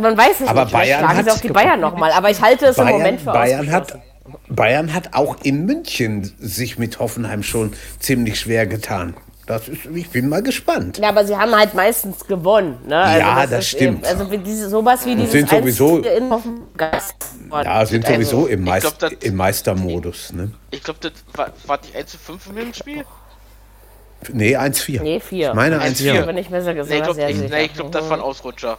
man 0.00 0.16
weiß 0.16 0.40
es 0.40 0.48
aber 0.48 0.64
nicht. 0.64 0.72
Bayern 0.72 1.06
hat, 1.06 1.24
sie 1.24 1.30
auch 1.30 1.38
die 1.38 1.48
Bayern 1.48 1.80
nochmal. 1.80 2.10
Aber 2.12 2.30
ich 2.30 2.40
halte 2.40 2.66
es 2.66 2.76
Bayern, 2.76 2.88
im 2.88 2.96
Moment 2.96 3.20
für 3.20 3.32
Bayern 3.32 3.70
hat, 3.70 3.98
Bayern 4.48 4.94
hat 4.94 5.14
auch 5.14 5.36
in 5.42 5.66
München 5.66 6.32
sich 6.38 6.78
mit 6.78 6.98
Hoffenheim 6.98 7.42
schon 7.42 7.72
ziemlich 7.98 8.40
schwer 8.40 8.66
getan. 8.66 9.14
Das 9.46 9.68
ist, 9.68 9.84
ich 9.94 10.08
bin 10.08 10.30
mal 10.30 10.42
gespannt. 10.42 10.98
Ja, 10.98 11.10
aber 11.10 11.26
sie 11.26 11.36
haben 11.36 11.54
halt 11.54 11.74
meistens 11.74 12.26
gewonnen. 12.26 12.78
Ne? 12.86 12.96
Also 12.96 13.20
ja, 13.20 13.40
das, 13.42 13.50
das 13.50 13.68
stimmt. 13.68 14.06
Eben, 14.06 14.20
also 14.20 14.36
diese, 14.38 14.70
sowas 14.70 15.04
wie 15.04 15.14
dieses 15.16 15.32
sind 15.32 15.50
sowieso, 15.50 15.98
in 15.98 16.30
Ja, 17.50 17.84
sind 17.84 18.06
also, 18.06 18.14
sowieso 18.14 18.46
im, 18.46 18.64
Meist, 18.64 18.98
glaub, 18.98 18.98
das, 18.98 19.12
im 19.20 19.36
Meistermodus. 19.36 20.32
Ne? 20.32 20.50
Ich 20.70 20.82
glaube, 20.82 21.00
das 21.02 21.12
war, 21.34 21.52
war 21.66 21.78
die 21.78 21.94
1 21.94 22.10
zu 22.12 22.18
5 22.18 22.50
im 22.56 22.72
Spiel? 22.72 23.04
Nee, 24.32 24.56
1-4. 24.56 25.02
Nee, 25.02 25.20
4. 25.20 25.48
Ich 25.48 25.54
meine 25.54 25.78
1-4. 25.78 26.24
Bin 26.24 26.38
ich 26.38 26.48
sehr, 26.48 26.74
nee, 26.74 26.98
ich 26.98 27.02
glaube, 27.02 27.48
nee, 27.50 27.68
glaub, 27.68 27.92
das 27.92 28.08
war 28.08 28.16
ein 28.16 28.22
Ausrutscher. 28.22 28.78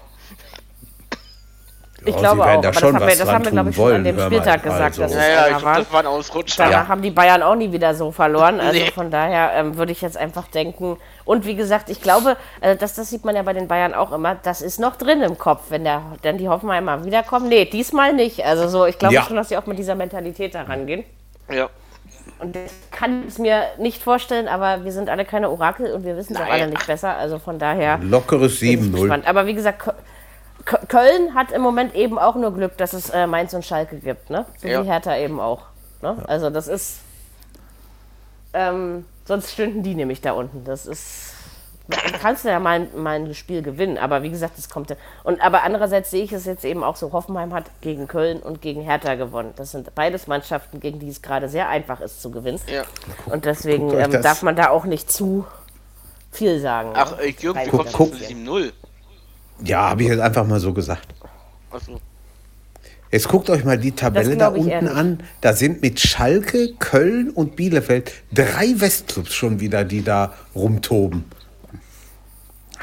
Ich 2.06 2.16
glaube 2.16 2.42
auch, 2.44 2.62
da 2.62 2.70
aber 2.70 2.72
das 2.72 2.84
haben 2.84 3.00
wir, 3.00 3.08
das 3.08 3.32
haben 3.32 3.46
wir 3.46 3.52
glaube 3.52 3.70
ich, 3.72 3.76
schon 3.76 3.94
an 3.94 4.04
dem 4.04 4.20
Spieltag 4.20 4.64
gesagt, 4.64 5.00
also. 5.00 5.02
dass 5.02 5.14
ja, 5.14 5.20
ja, 5.20 5.48
ich 5.50 5.58
glaub, 5.58 5.76
das 5.78 5.92
war 5.92 6.00
ein 6.02 6.06
Ausrutscher. 6.06 6.64
Danach 6.64 6.84
ja. 6.84 6.88
haben 6.88 7.02
die 7.02 7.12
Bayern 7.12 7.44
auch 7.44 7.56
nie 7.56 7.72
wieder 7.72 7.96
so 7.96 8.12
verloren. 8.12 8.60
Also 8.60 8.80
nee. 8.80 8.92
von 8.92 9.10
daher 9.10 9.52
ähm, 9.56 9.78
würde 9.78 9.92
ich 9.92 10.02
jetzt 10.02 10.18
einfach 10.18 10.48
denken. 10.48 10.98
Und 11.26 11.46
wie 11.46 11.56
gesagt, 11.56 11.90
ich 11.90 12.02
glaube, 12.02 12.38
äh, 12.62 12.76
das, 12.76 12.94
das 12.94 13.10
sieht 13.10 13.26
man 13.26 13.36
ja 13.36 13.42
bei 13.42 13.54
den 13.54 13.68
Bayern 13.68 13.94
auch 13.94 14.12
immer, 14.12 14.36
das 14.36 14.62
ist 14.62 14.80
noch 14.80 14.96
drin 14.96 15.22
im 15.22 15.38
Kopf, 15.38 15.64
wenn 15.70 15.84
der, 15.84 16.04
dann 16.22 16.38
die 16.38 16.48
Hoffenheimer 16.48 17.06
wiederkommen. 17.06 17.50
Nee, 17.50 17.66
diesmal 17.66 18.14
nicht. 18.14 18.46
Also 18.46 18.68
so, 18.68 18.86
ich 18.86 19.00
glaube 19.00 19.16
ja. 19.16 19.24
schon, 19.24 19.36
dass 19.36 19.50
sie 19.50 19.58
auch 19.58 19.66
mit 19.66 19.80
dieser 19.80 19.96
Mentalität 19.96 20.56
da 20.56 20.64
rangehen. 20.64 21.04
Ja. 21.52 21.70
Und 22.40 22.56
ich 22.56 22.72
kann 22.92 23.24
es 23.28 23.38
mir 23.38 23.64
nicht 23.78 24.04
vorstellen, 24.04 24.48
aber 24.48 24.84
wir 24.84 24.92
sind 24.92 25.10
alle 25.10 25.26
keine 25.26 25.50
Orakel 25.50 25.94
und 25.94 26.04
wir 26.04 26.18
wissen 26.18 26.36
es 26.36 26.42
auch 26.42 26.50
alle 26.50 26.68
nicht 26.68 26.86
besser. 26.86 27.16
Also 27.16 27.40
von 27.40 27.60
daher. 27.60 27.98
Lockeres 28.00 28.60
7-0. 28.60 29.26
Aber 29.26 29.46
wie 29.46 29.54
gesagt, 29.54 29.90
Köln 30.66 31.36
hat 31.36 31.52
im 31.52 31.62
Moment 31.62 31.94
eben 31.94 32.18
auch 32.18 32.36
nur 32.36 32.52
Glück, 32.52 32.78
dass 32.78 32.94
es 32.94 33.10
äh, 33.12 33.28
Mainz 33.28 33.54
und 33.54 33.64
Schalke 33.64 33.98
gibt, 33.98 34.32
ne? 34.32 34.46
So 34.58 34.68
ja. 34.68 34.84
wie 34.84 34.88
Hertha 34.88 35.16
eben 35.16 35.40
auch. 35.40 35.64
Ne? 36.02 36.18
Also 36.28 36.50
das 36.50 36.68
ist. 36.68 37.00
Ähm, 38.54 39.06
sonst 39.26 39.52
stünden 39.52 39.84
die 39.84 39.96
nämlich 39.96 40.22
da 40.22 40.32
unten. 40.34 40.64
Das 40.66 40.86
ist. 40.86 41.34
Kannst 42.20 42.44
du 42.44 42.50
ja 42.50 42.60
mal, 42.60 42.88
mal 42.96 43.20
ein 43.20 43.36
Spiel 43.36 43.62
gewinnen, 43.62 44.00
aber 44.00 44.24
wie 44.24 44.32
gesagt, 44.32 44.58
das 44.58 44.70
kommt. 44.70 44.96
Und 45.24 45.40
aber 45.40 45.62
andererseits 45.62 46.10
sehe 46.10 46.24
ich 46.24 46.34
es 46.34 46.46
jetzt 46.46 46.66
eben 46.66 46.84
auch 46.84 46.96
so: 46.96 47.12
Hoffenheim 47.12 47.54
hat 47.54 47.66
gegen 47.82 48.08
Köln 48.08 48.40
und 48.40 48.60
gegen 48.64 48.82
Hertha 48.82 49.14
gewonnen. 49.14 49.54
Das 49.56 49.72
sind 49.72 49.94
beides 49.94 50.26
Mannschaften, 50.26 50.80
gegen 50.80 50.98
die 50.98 51.10
es 51.10 51.22
gerade 51.22 51.48
sehr 51.48 51.70
einfach 51.70 52.02
ist 52.02 52.24
zu 52.24 52.32
gewinnen. 52.32 52.60
Ja. 52.66 52.84
Und 53.28 53.46
deswegen 53.46 53.92
ähm, 53.92 54.20
darf 54.24 54.42
man 54.42 54.56
da 54.56 54.70
auch 54.70 54.86
nicht 54.86 55.12
zu 55.12 55.46
viel 56.32 56.60
sagen. 56.60 56.94
Ach, 56.96 57.18
ne? 57.18 57.28
Jürgen, 57.28 57.60
wie 57.66 57.70
kommst 57.70 57.94
du 57.94 58.04
7-0? 58.06 58.72
Ja, 59.64 59.90
habe 59.90 60.04
ich 60.04 60.10
jetzt 60.10 60.20
einfach 60.20 60.46
mal 60.46 60.60
so 60.60 60.74
gesagt. 60.74 61.08
Achso. 61.72 62.00
Jetzt 63.12 63.30
guckt 63.30 63.50
euch 63.50 63.64
mal 63.64 63.78
die 63.78 63.94
Tabelle 63.94 64.36
da 64.36 64.50
unten 64.50 64.88
an. 64.88 65.20
Da 65.40 65.54
sind 65.54 65.82
mit 65.82 66.00
Schalke, 66.00 66.74
Köln 66.80 67.30
und 67.30 67.56
Bielefeld 67.56 68.12
drei 68.34 68.74
Westclubs 68.76 69.34
schon 69.34 69.60
wieder, 69.60 69.86
die 69.86 70.04
da 70.04 70.34
rumtoben. 70.54 71.24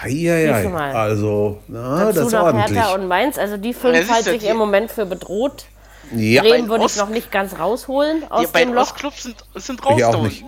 Eieiei. 0.01 0.73
Also, 0.95 1.61
na, 1.69 2.05
Dazu 2.05 2.15
das 2.15 2.27
ist 2.27 2.33
noch 2.33 2.45
ordentlich. 2.45 2.79
Hertha 2.79 2.95
und 2.95 3.09
Mainz, 3.09 3.39
also 3.39 3.57
die 3.57 3.75
fünf 3.75 4.11
halte 4.11 4.35
ich 4.35 4.47
im 4.47 4.57
Moment 4.57 4.91
für 4.91 5.07
bedroht. 5.07 5.67
Ja. 6.15 6.43
Bremen 6.43 6.69
würde 6.69 6.87
ich 6.87 6.97
noch 6.97 7.09
nicht 7.09 7.31
ganz 7.31 7.59
rausholen 7.59 8.25
aus 8.31 8.49
ja, 8.53 8.61
dem 8.61 8.73
Loch. 8.73 8.83
Ostclubs 8.83 9.23
sind, 9.23 9.37
sind 9.55 9.85
raus. 9.85 9.95
Ich 9.99 10.05
auch 10.05 10.23
nicht. 10.23 10.45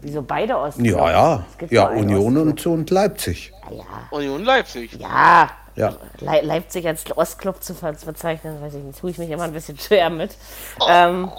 Wieso 0.00 0.22
beide 0.22 0.56
Osten? 0.56 0.84
Ja, 0.84 1.10
ja. 1.10 1.46
Ja, 1.70 1.88
Union 1.88 2.36
und, 2.36 2.66
und 2.66 2.90
Leipzig. 2.90 3.52
Ja. 3.70 3.84
Union 4.10 4.44
Leipzig. 4.44 4.92
Ja. 4.94 5.50
ja. 5.76 5.94
Le 6.20 6.40
Leipzig 6.42 6.86
als 6.86 7.04
Ostclub 7.16 7.62
zu 7.62 7.74
bezeichnen, 7.74 8.60
weiß 8.60 8.74
ich 8.74 8.82
nicht, 8.82 8.98
tue 8.98 9.10
ich 9.10 9.18
mich 9.18 9.30
immer 9.30 9.44
ein 9.44 9.52
bisschen 9.52 9.78
schwer 9.78 10.10
mit. 10.10 10.36
Oh. 10.80 10.86
Ähm, 10.88 11.32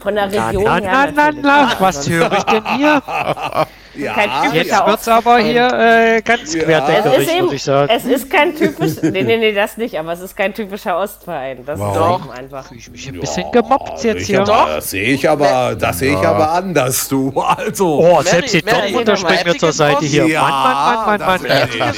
von 0.00 0.14
der 0.14 0.26
Region 0.30 0.64
na, 0.64 0.80
na, 0.80 1.02
her. 1.02 1.12
Na, 1.14 1.30
na, 1.32 1.40
na, 1.42 1.80
was 1.80 2.08
höre 2.08 2.32
ich 2.32 2.44
denn 2.44 2.64
hier? 2.76 3.02
Ja, 3.98 4.14
jetzt 4.52 4.86
wird 4.86 5.00
es 5.00 5.08
aber 5.08 5.38
hier 5.38 5.66
äh, 5.72 6.22
ganz 6.22 6.54
ja. 6.54 6.62
querdeckerisch, 6.62 7.40
muss 7.40 7.52
ich 7.52 7.62
sagen. 7.62 7.92
Es 7.92 8.04
ist 8.04 8.30
kein 8.30 8.54
typisch, 8.54 8.92
nee, 9.02 9.22
nee, 9.22 9.36
nee, 9.36 9.52
das 9.52 9.76
nicht, 9.76 9.98
aber 9.98 10.12
es 10.12 10.20
ist 10.20 10.36
kein 10.36 10.54
typischer 10.54 10.98
Ostverein. 10.98 11.64
Das 11.66 11.78
wow. 11.80 11.92
ist 11.92 11.98
doch 11.98 12.38
einfach. 12.38 12.72
Ich 12.72 12.90
mich 12.90 13.08
ein 13.08 13.20
bisschen 13.20 13.44
ja, 13.52 13.60
gemobbt 13.60 14.04
jetzt 14.04 14.26
hier. 14.26 14.44
Doch. 14.44 14.66
Das 14.66 14.90
sehe 14.90 15.14
ich 15.14 15.28
aber, 15.28 15.74
das 15.74 15.98
sehe 15.98 16.12
ich 16.12 16.26
aber 16.26 16.52
anders, 16.52 17.08
du. 17.08 17.32
Also. 17.40 17.98
Oh, 17.98 18.22
selbst 18.22 18.54
die 18.54 18.62
Dortmunder 18.62 19.16
springen 19.16 19.42
mir 19.46 19.56
zur 19.56 19.72
Seite 19.72 20.04
hier. 20.04 20.26
Ja, 20.28 20.42
Mann, 20.42 21.18
Mann, 21.18 21.20
Mann, 21.20 21.42
Mann, 21.42 21.94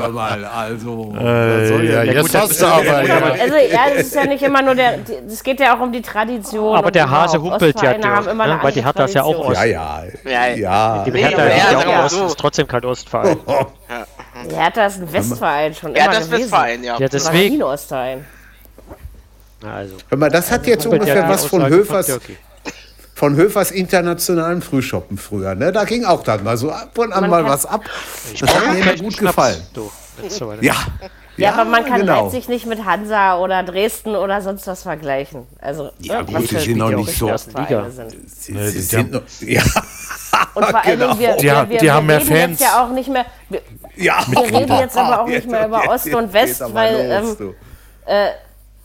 Mann. 0.00 0.12
mal, 0.12 0.44
also. 0.44 1.14
Äh, 1.20 1.92
ja, 1.92 2.02
jetzt 2.02 2.34
hast 2.34 2.62
du 2.62 2.66
aber. 2.66 2.96
Also, 2.96 3.56
ja, 3.56 3.80
das 3.94 4.06
ist 4.06 4.14
ja 4.14 4.24
nicht 4.24 4.42
immer 4.42 4.62
nur 4.62 4.74
der, 4.74 5.00
es 5.28 5.42
geht 5.42 5.60
ja 5.60 5.76
auch 5.76 5.80
um 5.80 5.92
die 5.92 6.02
Tradition. 6.02 6.76
Aber 6.76 6.90
der 6.90 7.10
Hase 7.10 7.40
humpelt 7.40 7.80
ja, 7.82 7.96
ne? 7.98 8.58
weil 8.62 8.72
die 8.72 8.84
hat 8.84 8.98
das 8.98 9.12
ja 9.12 9.22
auch 9.22 9.48
aus. 9.48 9.56
Ja, 9.56 9.64
ja. 9.64 10.02
Ja, 10.24 11.04
Hertha 11.28 11.46
ja, 11.48 11.80
ja, 11.80 11.88
ja, 11.88 12.08
so. 12.08 12.26
ist 12.26 12.38
trotzdem 12.38 12.66
kein 12.66 12.84
Ostverein. 12.84 13.38
ja. 13.48 14.06
Hertha 14.56 14.86
ist 14.86 14.98
ein 15.00 15.12
Westverein 15.12 15.74
schon 15.74 15.94
ja, 15.94 16.04
immer 16.04 16.14
das 16.14 16.26
gewesen. 16.26 16.42
Westverein, 16.42 16.84
ja. 16.84 16.98
ja 16.98 17.08
deswegen. 17.08 17.62
Ostverein. 17.62 18.24
Also. 19.64 19.96
Hör 20.08 20.18
mal, 20.18 20.30
das 20.30 20.50
hat 20.50 20.66
jetzt 20.66 20.86
ungefähr 20.86 21.28
was 21.28 21.46
von 21.46 21.66
Höfers, 21.66 22.10
von, 22.10 22.20
von 23.14 23.36
Höfers 23.36 23.70
internationalen 23.70 24.62
Frühschoppen 24.62 25.16
früher. 25.16 25.54
Ne? 25.54 25.72
Da 25.72 25.84
ging 25.84 26.04
auch 26.04 26.22
dann 26.22 26.44
mal 26.44 26.56
so 26.56 26.70
ab 26.70 26.96
und 26.98 27.12
an 27.12 27.30
mal 27.30 27.44
was 27.44 27.66
ab. 27.66 27.82
Das 28.38 28.54
hat 28.54 28.72
mir 28.72 28.80
immer 28.80 28.96
gut 28.96 29.16
gefallen. 29.16 29.60
Du, 29.72 29.90
ja. 30.60 30.74
Ja, 31.36 31.52
aber 31.52 31.64
man 31.64 31.84
kann 31.84 32.00
genau. 32.00 32.24
Leipzig 32.24 32.48
nicht 32.48 32.66
mit 32.66 32.84
Hansa 32.84 33.38
oder 33.38 33.62
Dresden 33.62 34.16
oder 34.16 34.40
sonst 34.40 34.66
was 34.66 34.82
vergleichen. 34.82 35.46
Also, 35.60 35.90
ja, 36.00 36.22
gut, 36.22 36.50
die 36.50 36.56
sind 36.56 36.78
noch 36.78 36.90
nicht 36.90 37.16
so. 37.16 37.26
Liga. 37.28 37.86
Sie, 37.90 38.52
sie, 38.52 38.68
sie 38.68 38.80
sind 38.80 39.12
noch, 39.12 39.22
ja. 39.40 39.62
Und 40.54 40.64
vor 40.64 40.84
allem, 40.84 41.00
genau. 41.00 41.18
wir, 41.18 41.36
die, 41.36 41.44
wir, 41.44 41.68
wir, 41.68 41.78
die 41.78 41.90
haben 41.90 42.06
mehr 42.06 42.20
Fans. 42.20 42.60
ja 42.60 42.84
auch 42.84 42.90
nicht 42.90 43.08
mehr. 43.08 43.26
Wir, 43.48 43.62
ja, 43.96 44.24
wir 44.28 44.42
reden 44.42 44.78
jetzt 44.78 44.96
aber 44.96 45.22
auch 45.22 45.26
nicht 45.26 45.48
mehr 45.48 45.66
über 45.66 45.88
Ost 45.88 46.12
und 46.14 46.32
West, 46.32 46.62
weil 46.72 47.20
los, 47.20 47.40
ähm, 47.40 47.54
äh, 48.06 48.28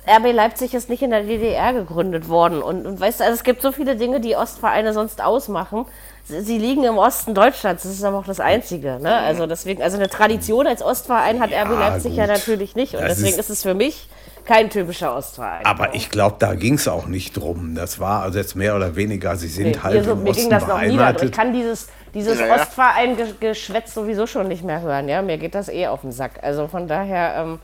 RB 0.07 0.33
Leipzig 0.33 0.73
ist 0.73 0.89
nicht 0.89 1.03
in 1.03 1.11
der 1.11 1.23
DDR 1.23 1.73
gegründet 1.73 2.27
worden. 2.27 2.61
Und, 2.61 2.85
und 2.85 2.99
weißt 2.99 3.19
du, 3.19 3.23
also 3.23 3.35
es 3.35 3.43
gibt 3.43 3.61
so 3.61 3.71
viele 3.71 3.95
Dinge, 3.95 4.19
die 4.19 4.35
Ostvereine 4.35 4.93
sonst 4.93 5.23
ausmachen. 5.23 5.85
Sie, 6.25 6.41
sie 6.41 6.57
liegen 6.57 6.83
im 6.83 6.97
Osten 6.97 7.35
Deutschlands, 7.35 7.83
das 7.83 7.91
ist 7.91 8.03
aber 8.03 8.17
auch 8.17 8.25
das 8.25 8.39
Einzige. 8.39 8.99
Ne? 8.99 9.15
Also 9.15 9.45
deswegen, 9.45 9.81
also 9.81 9.97
eine 9.97 10.09
Tradition 10.09 10.65
als 10.65 10.81
Ostverein 10.81 11.39
hat 11.39 11.51
ja, 11.51 11.63
RB 11.63 11.71
Leipzig 11.71 12.11
gut. 12.11 12.19
ja 12.19 12.27
natürlich 12.27 12.75
nicht. 12.75 12.95
Und 12.95 13.01
das 13.01 13.17
deswegen 13.17 13.39
ist, 13.39 13.49
ist 13.49 13.57
es 13.57 13.63
für 13.63 13.73
mich 13.73 14.07
kein 14.45 14.69
typischer 14.69 15.15
Ostverein. 15.15 15.65
Aber 15.65 15.93
ich 15.93 16.09
glaube, 16.09 16.37
da 16.39 16.55
ging 16.55 16.75
es 16.75 16.87
auch 16.87 17.05
nicht 17.05 17.37
drum. 17.37 17.75
Das 17.75 17.99
war 17.99 18.23
also 18.23 18.39
jetzt 18.39 18.55
mehr 18.55 18.75
oder 18.75 18.95
weniger, 18.95 19.35
sie 19.35 19.47
sind 19.47 19.67
nee, 19.67 19.79
halt 19.81 20.03
so, 20.03 20.13
im 20.13 20.23
mir 20.23 20.31
Osten 20.31 20.41
ging 20.41 20.49
das 20.49 20.67
noch 20.67 20.79
beheimatet. 20.79 21.29
Ich 21.29 21.31
kann 21.31 21.53
dieses, 21.53 21.89
dieses 22.13 22.39
ja, 22.39 22.55
Ostverein-Geschwätz 22.55 23.93
sowieso 23.93 24.25
schon 24.25 24.47
nicht 24.47 24.63
mehr 24.63 24.81
hören. 24.81 25.07
Ja? 25.07 25.21
Mir 25.21 25.37
geht 25.37 25.53
das 25.53 25.69
eh 25.69 25.87
auf 25.87 26.01
den 26.01 26.11
Sack. 26.11 26.39
Also 26.41 26.67
von 26.67 26.87
daher, 26.87 27.35
ähm, 27.37 27.59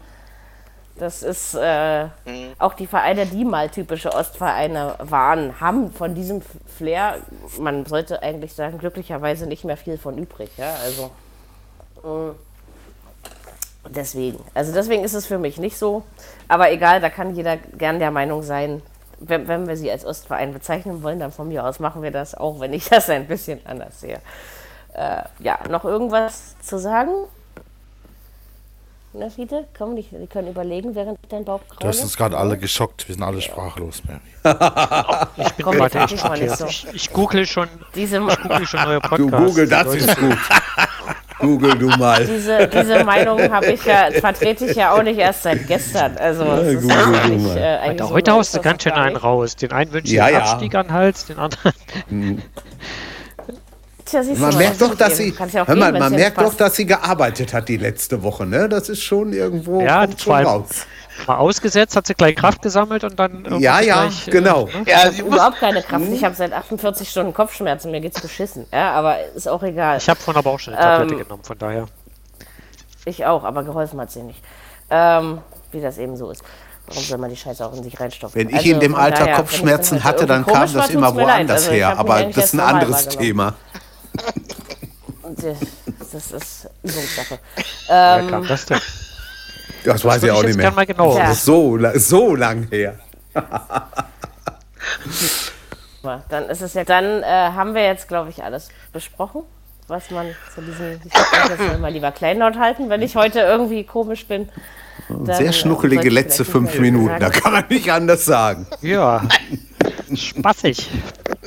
das 1.00 1.24
ist 1.24 1.56
äh, 1.60 2.06
mhm. 2.06 2.54
auch 2.60 2.74
die 2.74 2.88
Vereine, 2.88 3.26
die 3.26 3.46
mal 3.46 3.70
typische 3.70 4.14
Ostvereine 4.14 4.96
waren, 5.00 5.60
haben 5.60 5.92
von 5.92 6.16
diesem 6.16 6.42
Flair, 6.78 7.18
man 7.60 7.86
sollte 7.86 8.22
eigentlich 8.22 8.54
sagen, 8.54 8.78
glücklicherweise 8.78 9.48
nicht 9.48 9.64
mehr 9.64 9.78
viel 9.78 9.98
von 9.98 10.18
übrig. 10.18 10.50
Ja? 10.58 10.76
Also, 10.84 11.12
äh, 12.04 12.34
Deswegen. 13.90 14.40
Also 14.54 14.74
deswegen 14.74 15.04
ist 15.04 15.14
es 15.14 15.26
für 15.26 15.38
mich 15.38 15.58
nicht 15.58 15.78
so. 15.78 16.04
Aber 16.48 16.72
egal, 16.72 17.00
da 17.02 17.10
kann 17.10 17.36
jeder 17.36 17.58
gern 17.58 18.00
der 18.00 18.12
Meinung 18.12 18.44
sein, 18.44 18.82
wenn, 19.20 19.48
wenn 19.48 19.68
wir 19.68 19.78
sie 19.78 19.92
als 19.92 20.06
Ostverein 20.06 20.54
bezeichnen 20.54 21.04
wollen, 21.04 21.20
dann 21.20 21.32
von 21.32 21.48
mir 21.48 21.66
aus 21.66 21.80
machen 21.80 22.02
wir 22.02 22.12
das, 22.12 22.36
auch 22.36 22.60
wenn 22.60 22.74
ich 22.74 22.90
das 22.90 23.10
ein 23.10 23.28
bisschen 23.28 23.60
anders 23.66 24.02
sehe. 24.02 24.20
Äh, 24.94 25.24
ja, 25.40 25.60
noch 25.70 25.86
irgendwas 25.86 26.56
zu 26.62 26.78
sagen? 26.78 27.12
Na, 29.14 29.30
Fiete? 29.30 29.66
Komm, 29.78 29.96
die, 29.96 30.04
die 30.04 30.28
können 30.28 30.50
überlegen, 30.50 30.94
während 30.94 31.18
dein 31.30 31.46
Bauch 31.46 31.62
krault. 31.68 31.82
Du 31.82 31.88
hast 31.88 32.04
uns 32.04 32.18
gerade 32.18 32.38
alle 32.38 32.58
geschockt. 32.58 33.08
Wir 33.08 33.16
sind 33.16 33.24
alle 33.24 33.42
sprachlos, 33.42 34.04
Mary. 34.06 34.20
ich 35.38 35.54
bin 35.54 35.66
Komm, 35.66 35.80
weiter 35.80 36.06
ich, 36.06 36.52
so. 36.52 36.66
ich, 36.66 36.88
ich 36.94 37.14
google 37.14 37.46
schon, 37.46 37.68
Diese, 37.96 38.18
ich 38.18 38.42
google 38.42 38.68
schon 38.68 38.84
neue 38.84 39.00
Podcasts. 39.00 39.32
Du 39.32 39.46
google, 39.46 39.68
das 39.68 39.96
ist 39.96 40.18
gut. 40.18 40.38
Google 41.40 41.78
du 41.78 41.88
mal. 41.90 42.26
Diese, 42.26 42.68
diese 42.68 43.04
Meinung 43.04 43.40
habe 43.52 43.68
ich 43.68 43.86
ja, 43.86 44.10
vertrete 44.12 44.66
ich 44.66 44.76
ja 44.76 44.94
auch 44.94 45.04
nicht 45.04 45.20
erst 45.20 45.44
seit 45.44 45.68
gestern. 45.68 46.18
Also 46.18 46.44
ja, 46.44 46.74
Google 46.74 47.22
du 47.28 47.38
mal. 47.38 47.58
Äh, 47.58 47.98
so 47.98 48.10
heute 48.10 48.32
haust 48.32 48.56
du 48.56 48.62
ganz 48.62 48.84
schön 48.84 48.94
einen 48.94 49.16
raus. 49.16 49.56
Den 49.56 49.72
einen 49.72 49.94
wünsche 49.94 50.08
ich 50.08 50.18
ja, 50.18 50.28
den 50.28 50.38
Abstieg 50.38 50.76
an 50.76 50.88
den 50.88 50.94
Hals, 50.94 51.26
den 51.26 51.38
anderen. 51.38 51.74
Hm. 54.12 54.24
Tja, 54.24 54.36
man 54.38 54.58
merkt 54.58 54.82
doch, 54.82 54.96
dass 54.96 55.18
sie, 55.18 55.34
ja 55.52 55.68
hör 55.68 55.76
mal, 55.76 55.92
man 55.92 56.14
merkt 56.14 56.40
doch, 56.40 56.54
dass 56.54 56.76
sie 56.76 56.86
gearbeitet 56.86 57.54
hat 57.54 57.68
die 57.68 57.78
letzte 57.78 58.24
Woche. 58.24 58.46
Ne? 58.46 58.70
Das 58.70 58.90
ist 58.90 59.04
schon 59.04 59.34
irgendwo 59.34 59.82
ja, 59.82 60.08
schon 60.18 60.46
raus. 60.46 60.86
Mal 61.26 61.38
ausgesetzt, 61.38 61.96
hat 61.96 62.06
sie 62.06 62.14
gleich 62.14 62.36
Kraft 62.36 62.62
gesammelt 62.62 63.04
und 63.04 63.18
dann. 63.20 63.44
Ja, 63.60 63.80
ja, 63.80 64.04
gleich, 64.04 64.28
äh, 64.28 64.32
genau. 64.32 64.68
Äh, 64.68 64.92
ja, 64.92 65.10
ich 65.10 65.20
überhaupt 65.20 65.58
keine 65.60 65.82
Kraft. 65.82 66.06
Ich 66.12 66.24
habe 66.24 66.36
seit 66.36 66.54
48 66.54 67.10
Stunden 67.10 67.34
Kopfschmerzen. 67.34 67.90
Mir 67.90 68.02
geht's 68.02 68.22
beschissen. 68.22 68.66
Ja, 68.72 68.92
aber 68.92 69.18
ist 69.36 69.48
auch 69.48 69.64
egal. 69.64 69.98
Ich 69.98 70.08
habe 70.08 70.20
von 70.20 70.36
aber 70.36 70.52
auch 70.52 70.60
schon 70.60 70.76
eine 70.76 70.84
Tablette 70.84 71.14
ähm, 71.14 71.20
genommen, 71.24 71.44
von 71.44 71.58
daher. 71.58 71.86
Ich 73.06 73.26
auch, 73.26 73.44
aber 73.44 73.64
geholfen 73.64 74.00
hat 74.00 74.12
sie 74.12 74.22
nicht. 74.22 74.42
Ähm, 74.90 75.40
wie 75.72 75.82
das 75.82 75.98
eben 75.98 76.16
so 76.16 76.30
ist. 76.30 76.44
Warum 76.88 77.04
soll 77.04 77.18
man 77.18 77.30
die 77.30 77.36
Scheiße 77.36 77.66
auch 77.66 77.74
in 77.74 77.84
sich 77.84 78.00
reinstopfen? 78.00 78.40
Wenn 78.40 78.50
ich 78.50 78.56
also, 78.56 78.70
in 78.70 78.80
dem 78.80 78.96
Alter 78.96 79.26
daher, 79.26 79.36
Kopfschmerzen 79.36 80.04
hatte, 80.04 80.26
dann 80.26 80.46
kam 80.46 80.72
das 80.72 80.90
immer 80.90 81.14
woanders 81.16 81.64
also, 81.64 81.72
her. 81.72 81.98
Aber 81.98 82.24
das 82.24 82.46
ist 82.46 82.54
ein 82.54 82.60
anderes 82.62 83.10
Thema. 83.10 83.56
Das 86.14 86.32
ist 86.32 86.70
Übungssache. 86.84 87.40
Ähm, 87.90 88.24
Wer 88.24 88.30
kam 88.30 88.48
das 88.48 88.66
denn? 88.66 88.80
Das, 89.84 90.04
weiß 90.04 90.24
ich 90.24 90.32
auch 90.32 90.44
nicht 90.44 90.58
mehr. 90.58 90.72
Genau. 90.86 91.18
Das 91.18 91.38
ist 91.38 91.46
so, 91.46 91.78
so 91.96 92.36
lang 92.36 92.68
her. 92.70 93.00
dann 96.30 96.50
ist 96.50 96.62
es 96.62 96.74
ja, 96.74 96.84
dann 96.84 97.24
äh, 97.24 97.26
haben 97.26 97.74
wir 97.74 97.84
jetzt, 97.84 98.08
glaube 98.08 98.30
ich, 98.30 98.44
alles 98.44 98.70
besprochen, 98.92 99.44
was 99.88 100.10
man 100.12 100.28
zu 100.54 100.62
diesem. 100.62 101.00
Ich 101.04 101.14
werde 101.14 101.64
jetzt 101.64 101.80
mal 101.80 101.92
lieber 101.92 102.12
kleinlaut 102.12 102.58
halten, 102.58 102.90
wenn 102.90 103.02
ich 103.02 103.16
heute 103.16 103.40
irgendwie 103.40 103.84
komisch 103.84 104.26
bin. 104.28 104.50
Sehr 105.24 105.54
schnuckelige 105.54 106.10
letzte 106.10 106.44
fünf 106.44 106.78
Minuten, 106.80 107.20
da 107.20 107.30
kann 107.30 107.54
man 107.54 107.66
nicht 107.70 107.92
anders 107.92 108.26
sagen. 108.26 108.68
Ja, 108.82 109.22
spaßig. 110.16 110.90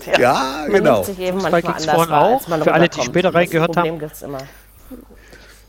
Ja, 0.06 0.18
ja 0.18 0.66
genau. 0.66 1.06
Eben 1.18 1.38
manchmal 1.42 1.74
anders 1.74 1.86
wahr, 1.86 2.22
auch. 2.22 2.42
Für 2.42 2.72
alle, 2.72 2.88
die 2.88 3.02
später 3.02 3.34
reingehört 3.34 3.76
haben. 3.76 3.98
Gibt's 3.98 4.22
immer. 4.22 4.38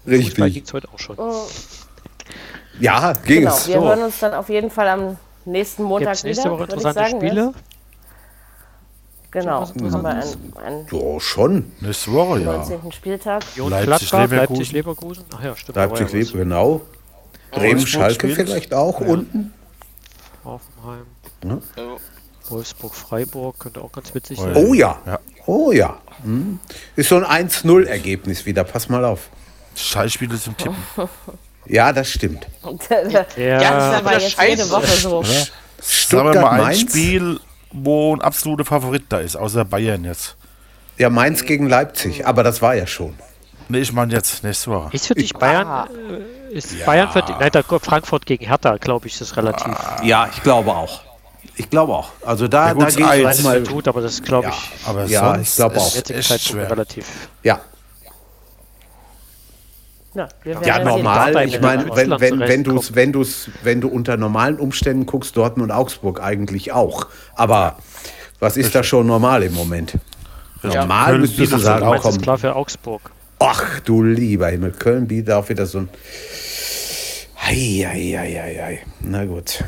Richtig. 0.05 0.29
Fußball 0.29 0.51
ging 0.51 0.63
es 0.63 0.73
heute 0.73 0.87
auch 0.93 0.99
schon. 0.99 1.15
Oh. 1.17 1.47
Ja, 2.79 3.13
ging 3.13 3.41
genau, 3.41 3.53
es. 3.53 3.67
Wir 3.67 3.75
so. 3.75 3.87
hören 3.87 4.03
uns 4.03 4.19
dann 4.19 4.33
auf 4.33 4.49
jeden 4.49 4.71
Fall 4.71 4.87
am 4.87 5.17
nächsten 5.45 5.83
Montag 5.83 6.13
Gibt's 6.13 6.23
nächste 6.23 6.43
wieder. 6.45 6.53
Woche 6.53 6.63
interessante 6.63 6.99
sagen, 6.99 7.17
Spiele. 7.17 7.45
Ne? 7.45 7.53
Genau, 9.31 9.61
haben 9.61 10.03
wir 10.03 10.09
ein, 10.09 10.23
ein 10.65 10.87
ja, 10.91 11.19
schon. 11.21 11.71
Nächste 11.79 12.11
Woche, 12.11 12.41
ja. 12.41 12.57
19. 12.57 12.91
Spieltag. 12.91 13.43
Leipzig, 13.55 14.11
Leverkusen. 14.11 14.37
Leipzig, 14.37 14.71
Leverkusen. 14.73 15.25
Ach 15.33 15.43
ja, 15.43 15.55
stimmt. 15.55 15.75
Leipzig, 15.77 16.11
Leverkusen, 16.11 16.37
genau. 16.37 16.81
Bremen, 17.51 17.87
Schalke 17.87 18.27
vielleicht 18.29 18.73
auch 18.73 18.99
ja. 18.99 19.07
unten. 19.07 19.53
Hoffenheim. 20.43 21.05
Ja. 21.45 21.57
Wolfsburg, 22.51 22.93
Freiburg 22.93 23.59
könnte 23.59 23.81
auch 23.81 23.91
ganz 23.91 24.13
witzig 24.13 24.39
sein. 24.39 24.55
Oh 24.55 24.73
ja. 24.73 24.99
ja. 25.05 25.19
Oh 25.45 25.71
ja. 25.71 25.97
Hm. 26.23 26.59
Ist 26.95 27.09
so 27.09 27.23
ein 27.23 27.47
1-0-Ergebnis 27.47 28.45
wieder. 28.45 28.63
Pass 28.63 28.89
mal 28.89 29.03
auf. 29.05 29.29
Schallspiele 29.75 30.39
zum 30.39 30.55
Tippen. 30.57 30.77
Ja, 31.67 31.93
das 31.93 32.09
stimmt. 32.09 32.47
ja, 32.89 33.25
ja, 33.37 33.59
das 33.59 33.93
ist 33.93 33.99
aber 33.99 34.13
jetzt 34.13 34.31
scheiße. 34.31 34.49
jede 34.49 34.69
Woche 34.71 34.87
so. 34.87 35.23
Sagen 35.79 36.33
wir 36.33 36.41
mal 36.41 36.49
ein 36.49 36.61
Mainz. 36.63 36.81
Spiel, 36.81 37.39
wo 37.71 38.15
ein 38.15 38.21
absoluter 38.21 38.65
Favorit 38.65 39.03
da 39.09 39.19
ist, 39.19 39.35
außer 39.35 39.63
Bayern 39.63 40.03
jetzt. 40.03 40.37
Ja, 40.97 41.09
Mainz 41.09 41.45
gegen 41.45 41.69
Leipzig, 41.69 42.25
aber 42.25 42.43
das 42.43 42.61
war 42.63 42.75
ja 42.75 42.87
schon. 42.87 43.15
Nee, 43.69 43.79
ich 43.79 43.93
meine 43.93 44.11
jetzt 44.11 44.43
nächste 44.43 44.71
Woche. 44.71 44.89
Ist 44.91 45.07
für 45.07 45.15
dich 45.15 45.33
Bayern, 45.33 45.67
ah. 45.67 45.87
ist 46.49 46.73
ja. 46.73 46.85
Bayern 46.85 47.09
für 47.11 47.21
dich, 47.21 47.35
nein, 47.39 47.51
Frankfurt 47.79 48.25
gegen 48.25 48.45
Hertha, 48.45 48.77
glaube 48.77 49.07
ich, 49.07 49.21
ist 49.21 49.37
relativ. 49.37 49.73
Ja, 50.03 50.27
ich 50.33 50.43
glaube 50.43 50.71
auch. 50.71 51.01
Ich 51.61 51.69
glaube 51.69 51.93
auch. 51.93 52.09
Also 52.25 52.47
da, 52.47 52.69
ja, 52.69 52.73
gut, 52.73 52.83
da 52.83 52.89
gehe 52.89 53.19
ich 53.19 53.25
weiß, 53.25 53.43
mal 53.43 53.61
tut, 53.61 53.87
aber 53.87 54.01
das 54.01 54.23
glaube 54.23 54.49
ich. 54.49 54.55
Ja, 54.55 54.89
aber 54.89 55.05
ja 55.05 55.39
ich 55.39 55.55
glaube 55.55 55.77
auch. 55.77 55.95
Ist 55.95 56.41
schwer. 56.41 56.71
relativ. 56.71 57.05
Ja, 57.43 57.61
ja, 60.13 60.27
ja 60.65 60.83
normal. 60.83 61.47
Ich 61.47 61.61
meine, 61.61 61.85
wenn, 61.95 62.11
wenn, 62.19 62.39
wenn, 62.39 62.63
du's, 62.63 62.95
wenn, 62.95 63.13
wenn 63.63 63.81
du 63.81 63.87
unter 63.87 64.17
normalen 64.17 64.59
Umständen 64.59 65.05
guckst, 65.05 65.37
Dortmund 65.37 65.71
und 65.71 65.77
Augsburg 65.77 66.21
eigentlich 66.21 66.73
auch. 66.73 67.07
Aber 67.35 67.77
was 68.39 68.57
ist 68.57 68.75
da 68.75 68.83
schon 68.83 69.07
normal 69.07 69.43
im 69.43 69.53
Moment? 69.53 69.97
Ja. 70.63 70.81
Normal 70.81 71.19
müsstest 71.19 71.53
du 71.53 71.57
sagen, 71.57 71.85
auch 71.85 72.01
kommen. 72.01 72.21
klar 72.21 72.37
für 72.37 72.55
Augsburg. 72.55 73.11
Ach 73.39 73.79
du 73.81 74.03
lieber 74.03 74.49
Himmel, 74.49 74.71
Köln 74.71 75.07
bietet 75.07 75.33
auch 75.33 75.47
wieder 75.47 75.65
so 75.65 75.79
ein. 75.79 75.89
Eieieiei. 77.43 78.79
Na 78.99 79.25
gut. 79.25 79.63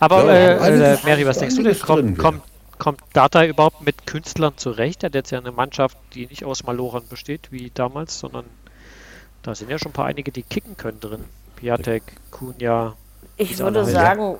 Aber 0.00 0.24
ja, 0.24 0.66
äh, 0.66 0.94
äh, 0.94 0.98
Mary, 1.04 1.26
was 1.26 1.38
denkst 1.38 1.56
du 1.56 1.62
denn? 1.62 1.78
Kommt, 1.78 2.18
kommt, 2.18 2.42
kommt 2.78 3.00
Data 3.12 3.44
überhaupt 3.44 3.82
mit 3.82 4.06
Künstlern 4.06 4.56
zurecht? 4.56 5.02
Er 5.02 5.08
hat 5.08 5.14
jetzt 5.14 5.30
ja 5.30 5.38
eine 5.38 5.52
Mannschaft, 5.52 5.96
die 6.14 6.26
nicht 6.26 6.44
aus 6.44 6.64
Malorern 6.64 7.04
besteht, 7.08 7.52
wie 7.52 7.70
damals, 7.72 8.18
sondern 8.18 8.46
da 9.42 9.54
sind 9.54 9.70
ja 9.70 9.78
schon 9.78 9.90
ein 9.90 9.94
paar 9.94 10.06
einige, 10.06 10.32
die 10.32 10.42
kicken 10.42 10.76
können 10.76 11.00
drin. 11.00 11.24
Piatek, 11.56 12.02
Kunja. 12.30 12.94
Ich 13.36 13.58
würde 13.58 13.84
sagen, 13.84 14.36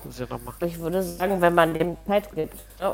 ich 0.61 0.79
würde 0.79 1.03
sagen, 1.03 1.41
wenn 1.41 1.55
man 1.55 1.73
dem 1.73 1.97
Zeit 2.07 2.33
gibt, 2.35 2.55
ne, 2.79 2.93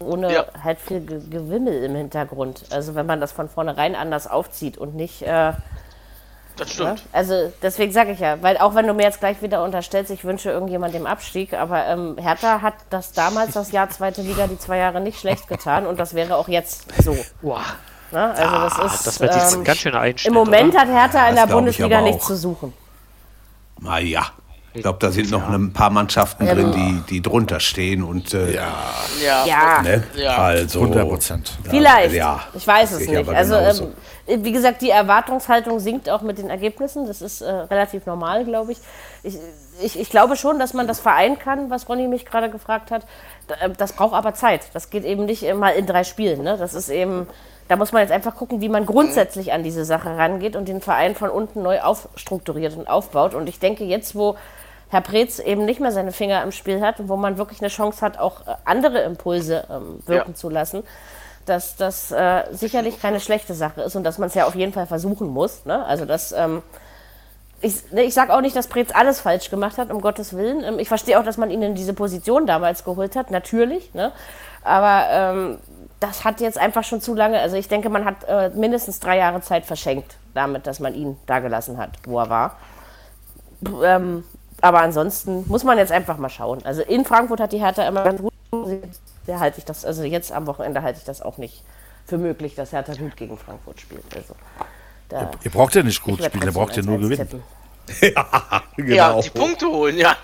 ohne 0.00 0.32
ja. 0.32 0.46
halt 0.62 0.78
viel 0.78 1.04
Gewimmel 1.04 1.84
im 1.84 1.94
Hintergrund. 1.94 2.64
Also 2.70 2.94
wenn 2.94 3.06
man 3.06 3.20
das 3.20 3.32
von 3.32 3.48
vornherein 3.48 3.94
anders 3.96 4.26
aufzieht 4.26 4.78
und 4.78 4.94
nicht. 4.94 5.22
Äh, 5.22 5.52
das 6.56 6.72
stimmt. 6.72 7.00
Ja? 7.00 7.04
Also 7.12 7.52
deswegen 7.62 7.92
sage 7.92 8.12
ich 8.12 8.20
ja, 8.20 8.40
weil 8.42 8.58
auch 8.58 8.74
wenn 8.74 8.86
du 8.86 8.94
mir 8.94 9.02
jetzt 9.02 9.20
gleich 9.20 9.42
wieder 9.42 9.62
unterstellst, 9.64 10.10
ich 10.10 10.24
wünsche 10.24 10.50
irgendjemand 10.50 10.94
dem 10.94 11.06
Abstieg, 11.06 11.52
aber 11.52 11.86
ähm, 11.86 12.16
Hertha 12.18 12.62
hat 12.62 12.74
das 12.90 13.12
damals 13.12 13.52
das 13.52 13.72
Jahr 13.72 13.90
zweite 13.90 14.22
Liga 14.22 14.46
die 14.46 14.58
zwei 14.58 14.78
Jahre 14.78 15.00
nicht 15.00 15.18
schlecht 15.18 15.48
getan 15.48 15.86
und 15.86 15.98
das 15.98 16.14
wäre 16.14 16.36
auch 16.36 16.48
jetzt 16.48 16.86
so. 17.02 17.16
Wow. 17.42 17.60
Ne? 18.12 18.30
Also 18.30 18.56
das 18.56 18.78
ah, 18.78 18.86
ist 18.86 19.06
das 19.06 19.20
wird 19.20 19.34
ähm, 19.34 19.64
ganz 19.64 19.78
schöner 19.78 20.00
Einschnitt. 20.00 20.28
Im 20.28 20.34
Moment 20.34 20.74
oder? 20.74 20.82
hat 20.82 20.88
Hertha 20.88 21.28
in 21.28 21.34
der 21.34 21.46
Bundesliga 21.46 22.00
nichts 22.00 22.26
zu 22.26 22.36
suchen. 22.36 22.72
Naja. 23.80 24.26
Ich 24.74 24.82
glaube, 24.82 24.98
da 24.98 25.12
sind 25.12 25.30
noch 25.30 25.48
ein 25.48 25.72
paar 25.72 25.90
Mannschaften 25.90 26.46
ja. 26.46 26.54
drin, 26.54 26.72
die, 26.72 27.14
die 27.14 27.22
drunter 27.22 27.60
stehen 27.60 28.02
und 28.02 28.34
äh, 28.34 28.54
ja, 28.54 29.44
ja. 29.46 29.82
Ne? 29.82 30.02
ja. 30.16 30.36
also 30.36 30.80
100 30.80 31.08
Prozent. 31.08 31.52
Vielleicht. 31.62 32.12
Ja, 32.12 32.40
ich 32.54 32.66
weiß 32.66 32.92
es 32.92 33.08
nicht. 33.08 33.28
Also 33.28 33.54
ähm, 34.26 34.44
wie 34.44 34.50
gesagt, 34.50 34.82
die 34.82 34.90
Erwartungshaltung 34.90 35.78
sinkt 35.78 36.10
auch 36.10 36.22
mit 36.22 36.38
den 36.38 36.50
Ergebnissen. 36.50 37.06
Das 37.06 37.22
ist 37.22 37.40
äh, 37.40 37.50
relativ 37.50 38.06
normal, 38.06 38.44
glaube 38.44 38.72
ich. 38.72 38.78
ich. 39.22 39.38
Ich, 39.80 39.98
ich. 39.98 40.10
glaube 40.10 40.36
schon, 40.36 40.60
dass 40.60 40.72
man 40.72 40.86
das 40.86 41.00
vereinen 41.00 41.38
kann, 41.38 41.68
was 41.68 41.88
Ronny 41.88 42.06
mich 42.06 42.24
gerade 42.24 42.48
gefragt 42.50 42.90
hat. 42.90 43.06
Äh, 43.60 43.70
das 43.76 43.92
braucht 43.92 44.14
aber 44.14 44.34
Zeit. 44.34 44.62
Das 44.72 44.90
geht 44.90 45.04
eben 45.04 45.24
nicht 45.24 45.42
mal 45.54 45.70
in 45.70 45.86
drei 45.86 46.02
Spielen. 46.02 46.42
Ne? 46.42 46.56
Das 46.58 46.74
ist 46.74 46.88
eben 46.88 47.28
da 47.68 47.76
muss 47.76 47.92
man 47.92 48.02
jetzt 48.02 48.12
einfach 48.12 48.36
gucken, 48.36 48.60
wie 48.60 48.68
man 48.68 48.84
grundsätzlich 48.84 49.52
an 49.52 49.62
diese 49.62 49.84
Sache 49.84 50.16
rangeht 50.16 50.54
und 50.54 50.68
den 50.68 50.80
Verein 50.80 51.14
von 51.14 51.30
unten 51.30 51.62
neu 51.62 51.80
aufstrukturiert 51.80 52.76
und 52.76 52.88
aufbaut. 52.88 53.34
Und 53.34 53.48
ich 53.48 53.58
denke, 53.58 53.84
jetzt, 53.84 54.14
wo 54.14 54.36
Herr 54.94 55.00
Preetz 55.00 55.40
eben 55.40 55.64
nicht 55.64 55.80
mehr 55.80 55.90
seine 55.90 56.12
Finger 56.12 56.44
im 56.44 56.52
Spiel 56.52 56.80
hat 56.80 57.00
und 57.00 57.08
wo 57.08 57.16
man 57.16 57.36
wirklich 57.36 57.60
eine 57.60 57.68
Chance 57.68 58.00
hat, 58.00 58.16
auch 58.16 58.46
äh, 58.46 58.54
andere 58.64 59.02
Impulse 59.02 59.64
ähm, 59.68 59.98
wirken 60.06 60.30
ja. 60.30 60.36
zu 60.36 60.48
lassen, 60.48 60.84
dass 61.46 61.74
das 61.74 62.12
äh, 62.12 62.44
sicherlich 62.52 63.02
keine 63.02 63.18
schlechte 63.18 63.54
Sache 63.54 63.82
ist 63.82 63.96
und 63.96 64.04
dass 64.04 64.18
man 64.18 64.28
es 64.28 64.34
ja 64.34 64.46
auf 64.46 64.54
jeden 64.54 64.72
Fall 64.72 64.86
versuchen 64.86 65.26
muss. 65.26 65.64
Ne? 65.64 65.84
Also 65.84 66.04
das. 66.04 66.30
Ähm, 66.30 66.62
ich, 67.60 67.90
ne, 67.90 68.02
ich 68.02 68.14
sage 68.14 68.32
auch 68.32 68.40
nicht, 68.40 68.54
dass 68.54 68.68
Preetz 68.68 68.90
alles 68.94 69.20
falsch 69.20 69.50
gemacht 69.50 69.78
hat, 69.78 69.90
um 69.90 70.00
Gottes 70.00 70.36
Willen. 70.36 70.62
Ähm, 70.62 70.78
ich 70.78 70.86
verstehe 70.86 71.18
auch, 71.18 71.24
dass 71.24 71.38
man 71.38 71.50
ihn 71.50 71.62
in 71.62 71.74
diese 71.74 71.92
Position 71.92 72.46
damals 72.46 72.84
geholt 72.84 73.16
hat, 73.16 73.32
natürlich. 73.32 73.92
Ne? 73.94 74.12
Aber 74.62 75.06
ähm, 75.10 75.58
das 75.98 76.22
hat 76.22 76.40
jetzt 76.40 76.56
einfach 76.56 76.84
schon 76.84 77.00
zu 77.00 77.14
lange, 77.14 77.40
also 77.40 77.56
ich 77.56 77.66
denke, 77.66 77.88
man 77.88 78.04
hat 78.04 78.16
äh, 78.28 78.50
mindestens 78.50 79.00
drei 79.00 79.18
Jahre 79.18 79.40
Zeit 79.40 79.64
verschenkt, 79.64 80.14
damit, 80.34 80.68
dass 80.68 80.78
man 80.78 80.94
ihn 80.94 81.16
da 81.26 81.40
gelassen 81.40 81.78
hat, 81.78 81.90
wo 82.06 82.20
er 82.20 82.30
war. 82.30 82.56
Ähm, 83.82 84.22
aber 84.64 84.80
ansonsten 84.80 85.44
muss 85.46 85.62
man 85.62 85.76
jetzt 85.76 85.92
einfach 85.92 86.16
mal 86.16 86.30
schauen. 86.30 86.64
Also 86.64 86.80
in 86.80 87.04
Frankfurt 87.04 87.38
hat 87.38 87.52
die 87.52 87.58
Hertha 87.58 87.86
immer 87.86 88.02
ganz 88.02 88.22
gut. 88.22 88.32
Da 89.26 89.38
halte 89.38 89.58
ich 89.58 89.66
das, 89.66 89.84
also 89.84 90.04
jetzt 90.04 90.32
am 90.32 90.46
Wochenende 90.46 90.80
halte 90.80 90.98
ich 90.98 91.04
das 91.04 91.20
auch 91.20 91.36
nicht 91.36 91.62
für 92.06 92.16
möglich, 92.16 92.54
dass 92.54 92.72
Hertha 92.72 92.94
gut 92.94 93.14
gegen 93.14 93.36
Frankfurt 93.36 93.78
spielt. 93.82 94.04
Also, 94.16 94.34
da, 95.10 95.30
ihr 95.42 95.50
braucht 95.50 95.74
ja 95.74 95.82
nicht 95.82 96.02
gut 96.02 96.24
spielen, 96.24 96.44
ihr 96.44 96.52
braucht 96.52 96.76
ja 96.78 96.82
nur 96.82 96.98
gewinnen. 96.98 97.42
ja, 98.00 98.62
genau. 98.74 98.94
Ja, 98.94 99.20
die 99.20 99.30
Punkte 99.30 99.66
holen, 99.66 99.98
ja. 99.98 100.16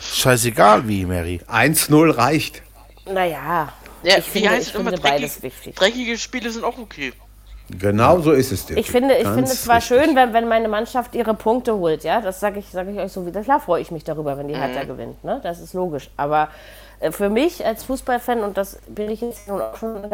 scheißegal 0.00 0.88
wie, 0.88 1.06
Mary. 1.06 1.40
1-0 1.48 2.16
reicht. 2.16 2.62
Naja, 3.08 3.72
ja, 4.02 4.18
ich 4.18 4.24
finde, 4.24 4.56
ich 4.56 4.72
finde 4.72 4.98
beides 4.98 5.42
wichtig. 5.44 5.76
Dreckige 5.76 6.18
Spiele 6.18 6.50
sind 6.50 6.64
auch 6.64 6.78
okay. 6.78 7.12
Genau 7.68 8.20
so 8.20 8.32
ist 8.32 8.52
es. 8.52 8.70
Ich 8.70 8.90
finde, 8.90 9.14
ich 9.14 9.26
finde 9.26 9.44
es 9.44 9.64
zwar 9.64 9.76
wichtig. 9.76 9.98
schön, 9.98 10.14
wenn, 10.14 10.32
wenn 10.32 10.46
meine 10.46 10.68
Mannschaft 10.68 11.14
ihre 11.14 11.34
Punkte 11.34 11.74
holt, 11.74 12.04
ja, 12.04 12.20
das 12.20 12.38
sage 12.38 12.60
ich, 12.60 12.66
sag 12.70 12.86
ich 12.88 12.98
euch 12.98 13.12
so 13.12 13.26
wieder. 13.26 13.42
Klar 13.42 13.58
freue 13.58 13.80
ich 13.80 13.90
mich 13.90 14.04
darüber, 14.04 14.38
wenn 14.38 14.46
die 14.46 14.54
mhm. 14.54 14.58
Hertha 14.58 14.84
gewinnt, 14.84 15.24
ne? 15.24 15.40
Das 15.42 15.60
ist 15.60 15.74
logisch. 15.74 16.08
Aber 16.16 16.48
äh, 17.00 17.10
für 17.10 17.28
mich 17.28 17.66
als 17.66 17.82
Fußballfan, 17.84 18.40
und 18.40 18.56
das 18.56 18.78
bin 18.86 19.10
ich 19.10 19.20
jetzt 19.20 19.50
auch 19.50 19.76
schon 19.76 20.04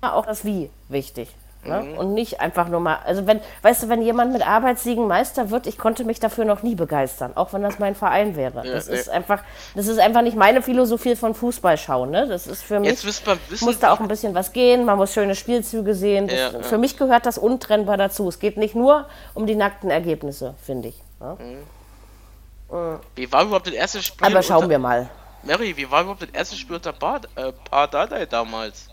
auch 0.00 0.26
das 0.26 0.44
Wie 0.44 0.70
wichtig. 0.88 1.34
Ne? 1.64 1.82
Mhm. 1.82 1.98
Und 1.98 2.14
nicht 2.14 2.40
einfach 2.40 2.68
nur 2.68 2.80
mal, 2.80 2.98
also 3.04 3.26
wenn, 3.26 3.40
weißt 3.62 3.82
du, 3.82 3.88
wenn 3.88 4.00
jemand 4.00 4.32
mit 4.32 4.46
Arbeitssiegen 4.46 5.06
Meister 5.06 5.50
wird, 5.50 5.66
ich 5.66 5.76
konnte 5.76 6.04
mich 6.04 6.20
dafür 6.20 6.44
noch 6.44 6.62
nie 6.62 6.74
begeistern, 6.74 7.32
auch 7.34 7.52
wenn 7.52 7.62
das 7.62 7.78
mein 7.78 7.94
Verein 7.94 8.36
wäre. 8.36 8.64
Ja, 8.64 8.72
das 8.72 8.86
ja. 8.86 8.94
ist 8.94 9.08
einfach, 9.08 9.42
das 9.74 9.88
ist 9.88 9.98
einfach 9.98 10.22
nicht 10.22 10.36
meine 10.36 10.62
Philosophie 10.62 11.16
von 11.16 11.34
Fußball 11.34 11.76
schauen. 11.76 12.10
Ne? 12.10 12.28
Das 12.28 12.46
ist 12.46 12.62
für 12.62 12.78
mich, 12.80 13.04
wissen, 13.04 13.38
muss 13.60 13.78
da 13.80 13.92
auch 13.92 14.00
ein 14.00 14.08
bisschen 14.08 14.34
was 14.34 14.52
gehen, 14.52 14.84
man 14.84 14.96
muss 14.96 15.12
schöne 15.12 15.34
Spielzüge 15.34 15.94
sehen. 15.94 16.28
Das, 16.28 16.52
ja, 16.52 16.62
für 16.62 16.78
mich 16.78 16.96
gehört 16.96 17.26
das 17.26 17.38
untrennbar 17.38 17.96
dazu. 17.96 18.28
Es 18.28 18.38
geht 18.38 18.56
nicht 18.56 18.74
nur 18.74 19.06
um 19.34 19.46
die 19.46 19.56
nackten 19.56 19.90
Ergebnisse, 19.90 20.54
finde 20.64 20.88
ich. 20.88 21.02
Ne? 21.20 21.36
Mhm. 21.40 22.98
Wie 23.16 23.32
war 23.32 23.44
überhaupt 23.44 23.66
das 23.66 23.74
erste 23.74 24.02
Spiel? 24.02 24.26
Aber 24.26 24.42
schauen 24.42 24.68
wir 24.68 24.78
mal. 24.78 25.08
Mary, 25.42 25.76
wie 25.76 25.90
war 25.90 26.02
überhaupt 26.02 26.22
das 26.22 26.30
erste 26.30 26.56
Spiel 26.56 26.76
unter 26.76 26.92
Bad, 26.92 27.28
äh, 27.36 27.52
Pardadei 27.70 28.26
damals? 28.26 28.88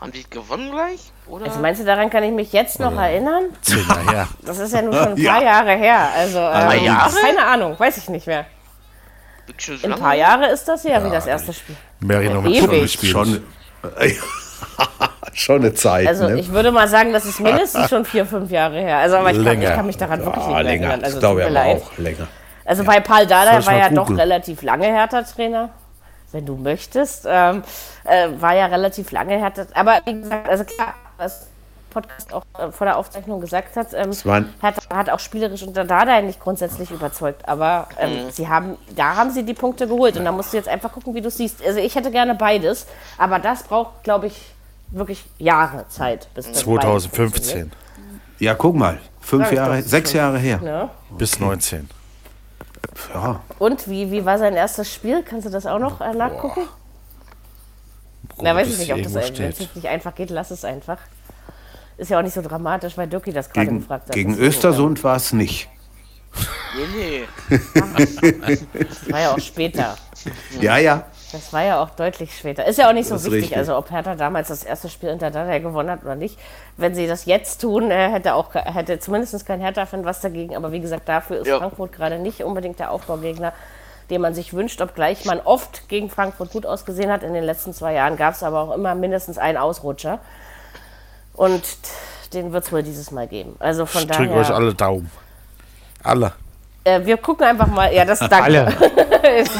Haben 0.00 0.12
die 0.12 0.28
gewonnen 0.28 0.70
gleich? 0.70 1.00
Oder? 1.26 1.46
Also 1.46 1.60
meinst 1.60 1.80
du, 1.80 1.84
daran 1.86 2.10
kann 2.10 2.22
ich 2.22 2.32
mich 2.32 2.52
jetzt 2.52 2.78
noch 2.80 2.92
ja. 2.92 3.06
erinnern? 3.06 3.44
Ja. 4.12 4.28
Das 4.42 4.58
ist 4.58 4.72
ja 4.72 4.82
nun 4.82 4.92
schon 4.92 5.08
ein 5.08 5.14
paar 5.24 5.42
ja. 5.42 5.42
Jahre 5.42 5.76
her. 5.76 6.08
Also, 6.16 6.38
äh, 6.38 6.84
Jahre? 6.84 7.14
keine 7.18 7.44
Ahnung, 7.44 7.78
weiß 7.78 7.96
ich 7.96 8.08
nicht 8.08 8.26
mehr. 8.26 8.46
Ein 9.84 9.98
paar 9.98 10.14
Jahre 10.14 10.50
ist 10.50 10.66
das 10.66 10.84
her, 10.84 11.04
wie 11.04 11.10
das 11.10 11.26
erste 11.26 11.52
Spiel. 11.52 11.76
Mary 12.00 12.28
noch 12.28 12.42
mit 12.42 12.68
gespielt. 12.68 13.12
Schon, 13.12 13.44
schon 15.32 15.56
eine 15.62 15.72
Zeit. 15.72 16.06
Also 16.08 16.28
ne? 16.28 16.40
ich 16.40 16.50
würde 16.50 16.72
mal 16.72 16.88
sagen, 16.88 17.12
das 17.12 17.24
ist 17.24 17.40
mindestens 17.40 17.88
schon 17.88 18.04
vier, 18.04 18.26
fünf 18.26 18.50
Jahre 18.50 18.80
her. 18.80 18.98
Also 18.98 19.16
aber 19.16 19.30
ich, 19.30 19.42
kann, 19.42 19.62
ich 19.62 19.68
kann 19.68 19.86
mich 19.86 19.96
daran 19.96 20.24
wirklich 20.24 20.44
nicht 20.44 20.54
mehr 20.54 20.62
länger. 20.64 20.88
erinnern. 20.88 21.04
Also, 21.04 21.14
das 21.14 21.20
glaube 21.20 21.40
ich 21.40 21.46
auch 21.46 21.98
länger. 21.98 22.28
Also 22.64 22.84
bei 22.84 23.00
Paul 23.00 23.26
Dada 23.26 23.64
war 23.64 23.76
ja 23.76 23.88
doch 23.88 24.10
relativ 24.10 24.62
lange 24.62 24.86
Hertha-Trainer 24.86 25.70
wenn 26.36 26.46
du 26.46 26.56
möchtest. 26.56 27.24
Ähm, 27.26 27.62
äh, 28.04 28.28
war 28.38 28.54
ja 28.54 28.66
relativ 28.66 29.10
lange 29.10 29.38
härter. 29.38 29.66
Aber 29.74 30.00
wie 30.04 30.20
gesagt, 30.20 30.48
also 30.48 30.64
klar, 30.64 30.94
was 31.16 31.48
Podcast 31.90 32.32
auch 32.34 32.44
äh, 32.58 32.70
vor 32.70 32.86
der 32.86 32.98
Aufzeichnung 32.98 33.40
gesagt 33.40 33.74
hat, 33.74 33.88
ähm, 33.94 34.10
hat, 34.60 34.74
hat 34.92 35.10
auch 35.10 35.18
spielerisch 35.18 35.62
unter 35.62 35.84
Dada 35.84 36.20
nicht 36.20 36.38
grundsätzlich 36.40 36.90
überzeugt. 36.90 37.48
Aber 37.48 37.88
ähm, 37.98 38.26
mhm. 38.26 38.30
sie 38.30 38.48
haben, 38.48 38.76
da 38.94 39.16
haben 39.16 39.30
sie 39.30 39.44
die 39.44 39.54
Punkte 39.54 39.88
geholt. 39.88 40.16
Und 40.18 40.26
da 40.26 40.32
musst 40.32 40.52
du 40.52 40.58
jetzt 40.58 40.68
einfach 40.68 40.92
gucken, 40.92 41.14
wie 41.14 41.22
du 41.22 41.30
siehst. 41.30 41.64
Also 41.64 41.80
ich 41.80 41.94
hätte 41.94 42.10
gerne 42.10 42.34
beides, 42.34 42.86
aber 43.16 43.38
das 43.38 43.62
braucht, 43.62 44.04
glaube 44.04 44.26
ich, 44.26 44.34
wirklich 44.90 45.24
Jahre 45.38 45.88
Zeit. 45.88 46.28
Bis 46.34 46.52
2015. 46.52 47.72
Ja, 48.38 48.54
guck 48.54 48.76
mal. 48.76 48.98
Fünf 49.20 49.50
Jahre, 49.50 49.82
sechs 49.82 50.12
Jahre 50.12 50.38
her. 50.38 50.60
Ja. 50.62 50.90
Bis 51.16 51.40
19. 51.40 51.88
Ja. 53.14 53.40
Und 53.58 53.88
wie, 53.88 54.10
wie 54.10 54.24
war 54.24 54.38
sein 54.38 54.54
erstes 54.54 54.92
Spiel? 54.92 55.22
Kannst 55.22 55.46
du 55.46 55.50
das 55.50 55.66
auch 55.66 55.78
noch 55.78 56.00
äh, 56.00 56.12
nachgucken? 56.12 56.62
Boah. 58.22 58.42
Na, 58.42 58.54
weiß 58.54 58.68
ich 58.68 58.78
nicht, 58.78 58.92
ob 58.92 59.02
das 59.02 59.14
wenn 59.14 59.50
es 59.50 59.74
nicht 59.74 59.86
einfach 59.86 60.14
geht, 60.14 60.30
lass 60.30 60.50
es 60.50 60.64
einfach. 60.64 60.98
Ist 61.96 62.10
ja 62.10 62.18
auch 62.18 62.22
nicht 62.22 62.34
so 62.34 62.42
dramatisch, 62.42 62.96
weil 62.98 63.06
Dirki 63.06 63.32
das 63.32 63.50
gerade 63.50 63.68
gefragt 63.68 64.08
hat. 64.08 64.14
Gegen 64.14 64.36
Östersund 64.36 65.02
war 65.02 65.16
es 65.16 65.32
nicht. 65.32 65.68
Nee, 66.76 67.24
nee. 67.48 67.58
das 68.74 69.10
war 69.10 69.20
ja 69.20 69.32
auch 69.32 69.38
später. 69.38 69.96
Ja, 70.60 70.76
ja. 70.76 71.06
Das 71.36 71.52
war 71.52 71.62
ja 71.62 71.82
auch 71.82 71.90
deutlich 71.90 72.36
später. 72.36 72.64
Ist 72.64 72.78
ja 72.78 72.88
auch 72.88 72.92
nicht 72.92 73.08
so 73.08 73.14
wichtig, 73.16 73.34
richtig. 73.34 73.56
also 73.56 73.76
ob 73.76 73.90
Hertha 73.90 74.14
damals 74.14 74.48
das 74.48 74.64
erste 74.64 74.88
Spiel 74.88 75.14
Dada 75.16 75.58
gewonnen 75.58 75.90
hat 75.90 76.02
oder 76.02 76.14
nicht. 76.14 76.38
Wenn 76.76 76.94
sie 76.94 77.06
das 77.06 77.26
jetzt 77.26 77.60
tun, 77.60 77.90
äh, 77.90 78.10
hätte 78.10 78.34
auch 78.34 78.54
hätte 78.54 78.98
zumindest 78.98 79.46
kein 79.46 79.60
Hertha-Fan 79.60 80.04
was 80.04 80.20
dagegen. 80.20 80.56
Aber 80.56 80.72
wie 80.72 80.80
gesagt, 80.80 81.08
dafür 81.08 81.40
ist 81.40 81.46
ja. 81.46 81.58
Frankfurt 81.58 81.92
gerade 81.92 82.18
nicht 82.18 82.42
unbedingt 82.42 82.78
der 82.78 82.90
Aufbaugegner, 82.90 83.52
den 84.08 84.20
man 84.20 84.34
sich 84.34 84.54
wünscht, 84.54 84.80
obgleich 84.80 85.24
man 85.24 85.40
oft 85.40 85.88
gegen 85.88 86.08
Frankfurt 86.08 86.52
gut 86.52 86.64
ausgesehen 86.64 87.10
hat. 87.10 87.22
In 87.22 87.34
den 87.34 87.44
letzten 87.44 87.74
zwei 87.74 87.92
Jahren 87.92 88.16
gab 88.16 88.34
es 88.34 88.42
aber 88.42 88.62
auch 88.62 88.72
immer 88.74 88.94
mindestens 88.94 89.36
einen 89.36 89.58
Ausrutscher. 89.58 90.20
Und 91.34 91.62
den 92.32 92.52
wird 92.52 92.64
es 92.64 92.72
wohl 92.72 92.82
dieses 92.82 93.10
Mal 93.10 93.28
geben. 93.28 93.56
Also 93.58 93.84
von 93.84 94.02
ich 94.02 94.06
daher. 94.08 94.32
euch 94.32 94.50
alle 94.50 94.74
Daumen. 94.74 95.10
Alle. 96.02 96.32
Äh, 96.86 97.04
wir 97.04 97.16
gucken 97.16 97.44
einfach 97.44 97.66
mal. 97.66 97.92
Ja, 97.92 98.04
das 98.04 98.20
danke. 98.20 98.42
Alle. 98.42 98.66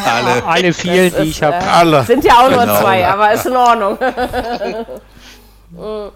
alle. 0.05 0.47
Alle 0.47 0.73
vielen, 0.73 1.13
die 1.13 1.31
ich 1.31 1.43
habe. 1.43 1.57
Äh, 1.57 1.69
alle. 1.69 2.05
Sind 2.05 2.25
ja 2.25 2.35
auch 2.35 2.49
genau. 2.49 2.65
nur 2.65 2.77
zwei, 2.77 3.05
aber 3.05 3.33
ist 3.33 3.47
in 3.47 3.57
Ordnung. 3.57 3.99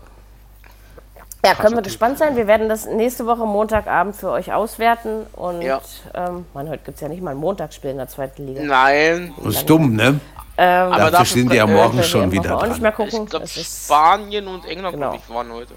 ja, 1.45 1.55
können 1.57 1.75
wir 1.75 1.83
gespannt 1.83 2.19
sein. 2.19 2.37
Wir 2.37 2.47
werden 2.47 2.69
das 2.69 2.87
nächste 2.87 3.27
Woche 3.27 3.45
Montagabend 3.45 4.15
für 4.15 4.31
euch 4.31 4.53
auswerten. 4.53 5.27
Und 5.33 5.63
ja. 5.63 5.81
ähm, 6.15 6.47
man, 6.55 6.69
heute 6.69 6.85
gibt 6.85 6.95
es 6.95 7.01
ja 7.01 7.09
nicht 7.09 7.23
mal 7.23 7.33
ein 7.33 7.39
Montagsspiel 7.39 7.91
in 7.91 7.97
der 7.97 8.07
zweiten 8.07 8.47
Liga. 8.47 8.63
Nein. 8.63 9.35
Das 9.43 9.57
ist 9.57 9.69
dumm, 9.69 9.97
ne? 9.97 10.21
Ähm, 10.57 10.93
aber 10.93 11.11
dafür 11.11 11.27
sind 11.27 11.51
die 11.51 11.57
ja 11.57 11.67
morgen 11.67 12.05
schon 12.05 12.31
wieder 12.31 12.51
dran. 12.51 12.69
Nicht 12.69 12.83
mehr 12.83 12.93
gucken. 12.93 13.25
Ich 13.25 13.31
glaube, 13.31 13.49
Spanien 13.49 14.47
und 14.47 14.65
England 14.65 14.95
genau. 14.95 15.15
ich, 15.15 15.29
waren 15.29 15.53
heute. 15.53 15.75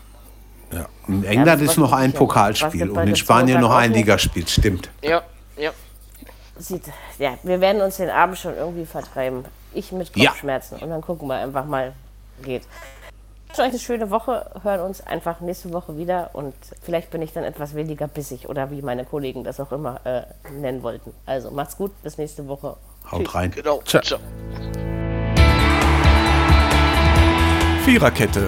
Ja. 0.73 0.87
In 1.07 1.23
England 1.23 1.61
ja, 1.61 1.67
ist 1.67 1.77
noch 1.77 1.91
ein 1.91 2.13
Pokalspiel 2.13 2.89
und 2.89 3.07
in 3.07 3.15
Spanien 3.15 3.61
noch 3.61 3.75
ein 3.75 3.93
Ligaspiel, 3.93 4.47
stimmt. 4.47 4.89
Ja, 5.01 5.21
ja. 5.57 5.71
Sieht, 6.57 6.83
ja, 7.19 7.37
wir 7.43 7.59
werden 7.61 7.81
uns 7.81 7.97
den 7.97 8.09
Abend 8.09 8.37
schon 8.37 8.55
irgendwie 8.55 8.85
vertreiben. 8.85 9.45
Ich 9.73 9.91
mit 9.91 10.13
Kopfschmerzen 10.13 10.77
ja. 10.77 10.83
und 10.83 10.89
dann 10.91 11.01
gucken 11.01 11.27
wir 11.27 11.35
einfach 11.35 11.65
mal, 11.65 11.93
geht. 12.43 12.63
Ich 13.45 13.49
wünsche 13.49 13.61
euch 13.61 13.69
eine 13.69 13.79
schöne 13.79 14.09
Woche, 14.09 14.49
hören 14.63 14.81
uns 14.81 15.01
einfach 15.05 15.39
nächste 15.41 15.71
Woche 15.73 15.97
wieder 15.97 16.31
und 16.33 16.55
vielleicht 16.81 17.11
bin 17.11 17.21
ich 17.21 17.33
dann 17.33 17.43
etwas 17.43 17.75
weniger 17.75 18.07
bissig 18.07 18.49
oder 18.49 18.71
wie 18.71 18.81
meine 18.81 19.05
Kollegen 19.05 19.43
das 19.43 19.59
auch 19.59 19.71
immer 19.71 19.99
äh, 20.05 20.23
nennen 20.51 20.81
wollten. 20.81 21.13
Also 21.25 21.51
macht's 21.51 21.77
gut, 21.77 21.91
bis 22.01 22.17
nächste 22.17 22.47
Woche. 22.47 22.77
Haut 23.11 23.19
Tschüss. 23.19 23.35
rein. 23.35 23.51
Genau. 23.51 23.81
Ciao. 23.83 24.01
Ciao. 24.01 24.19
Viererkette 27.83 28.47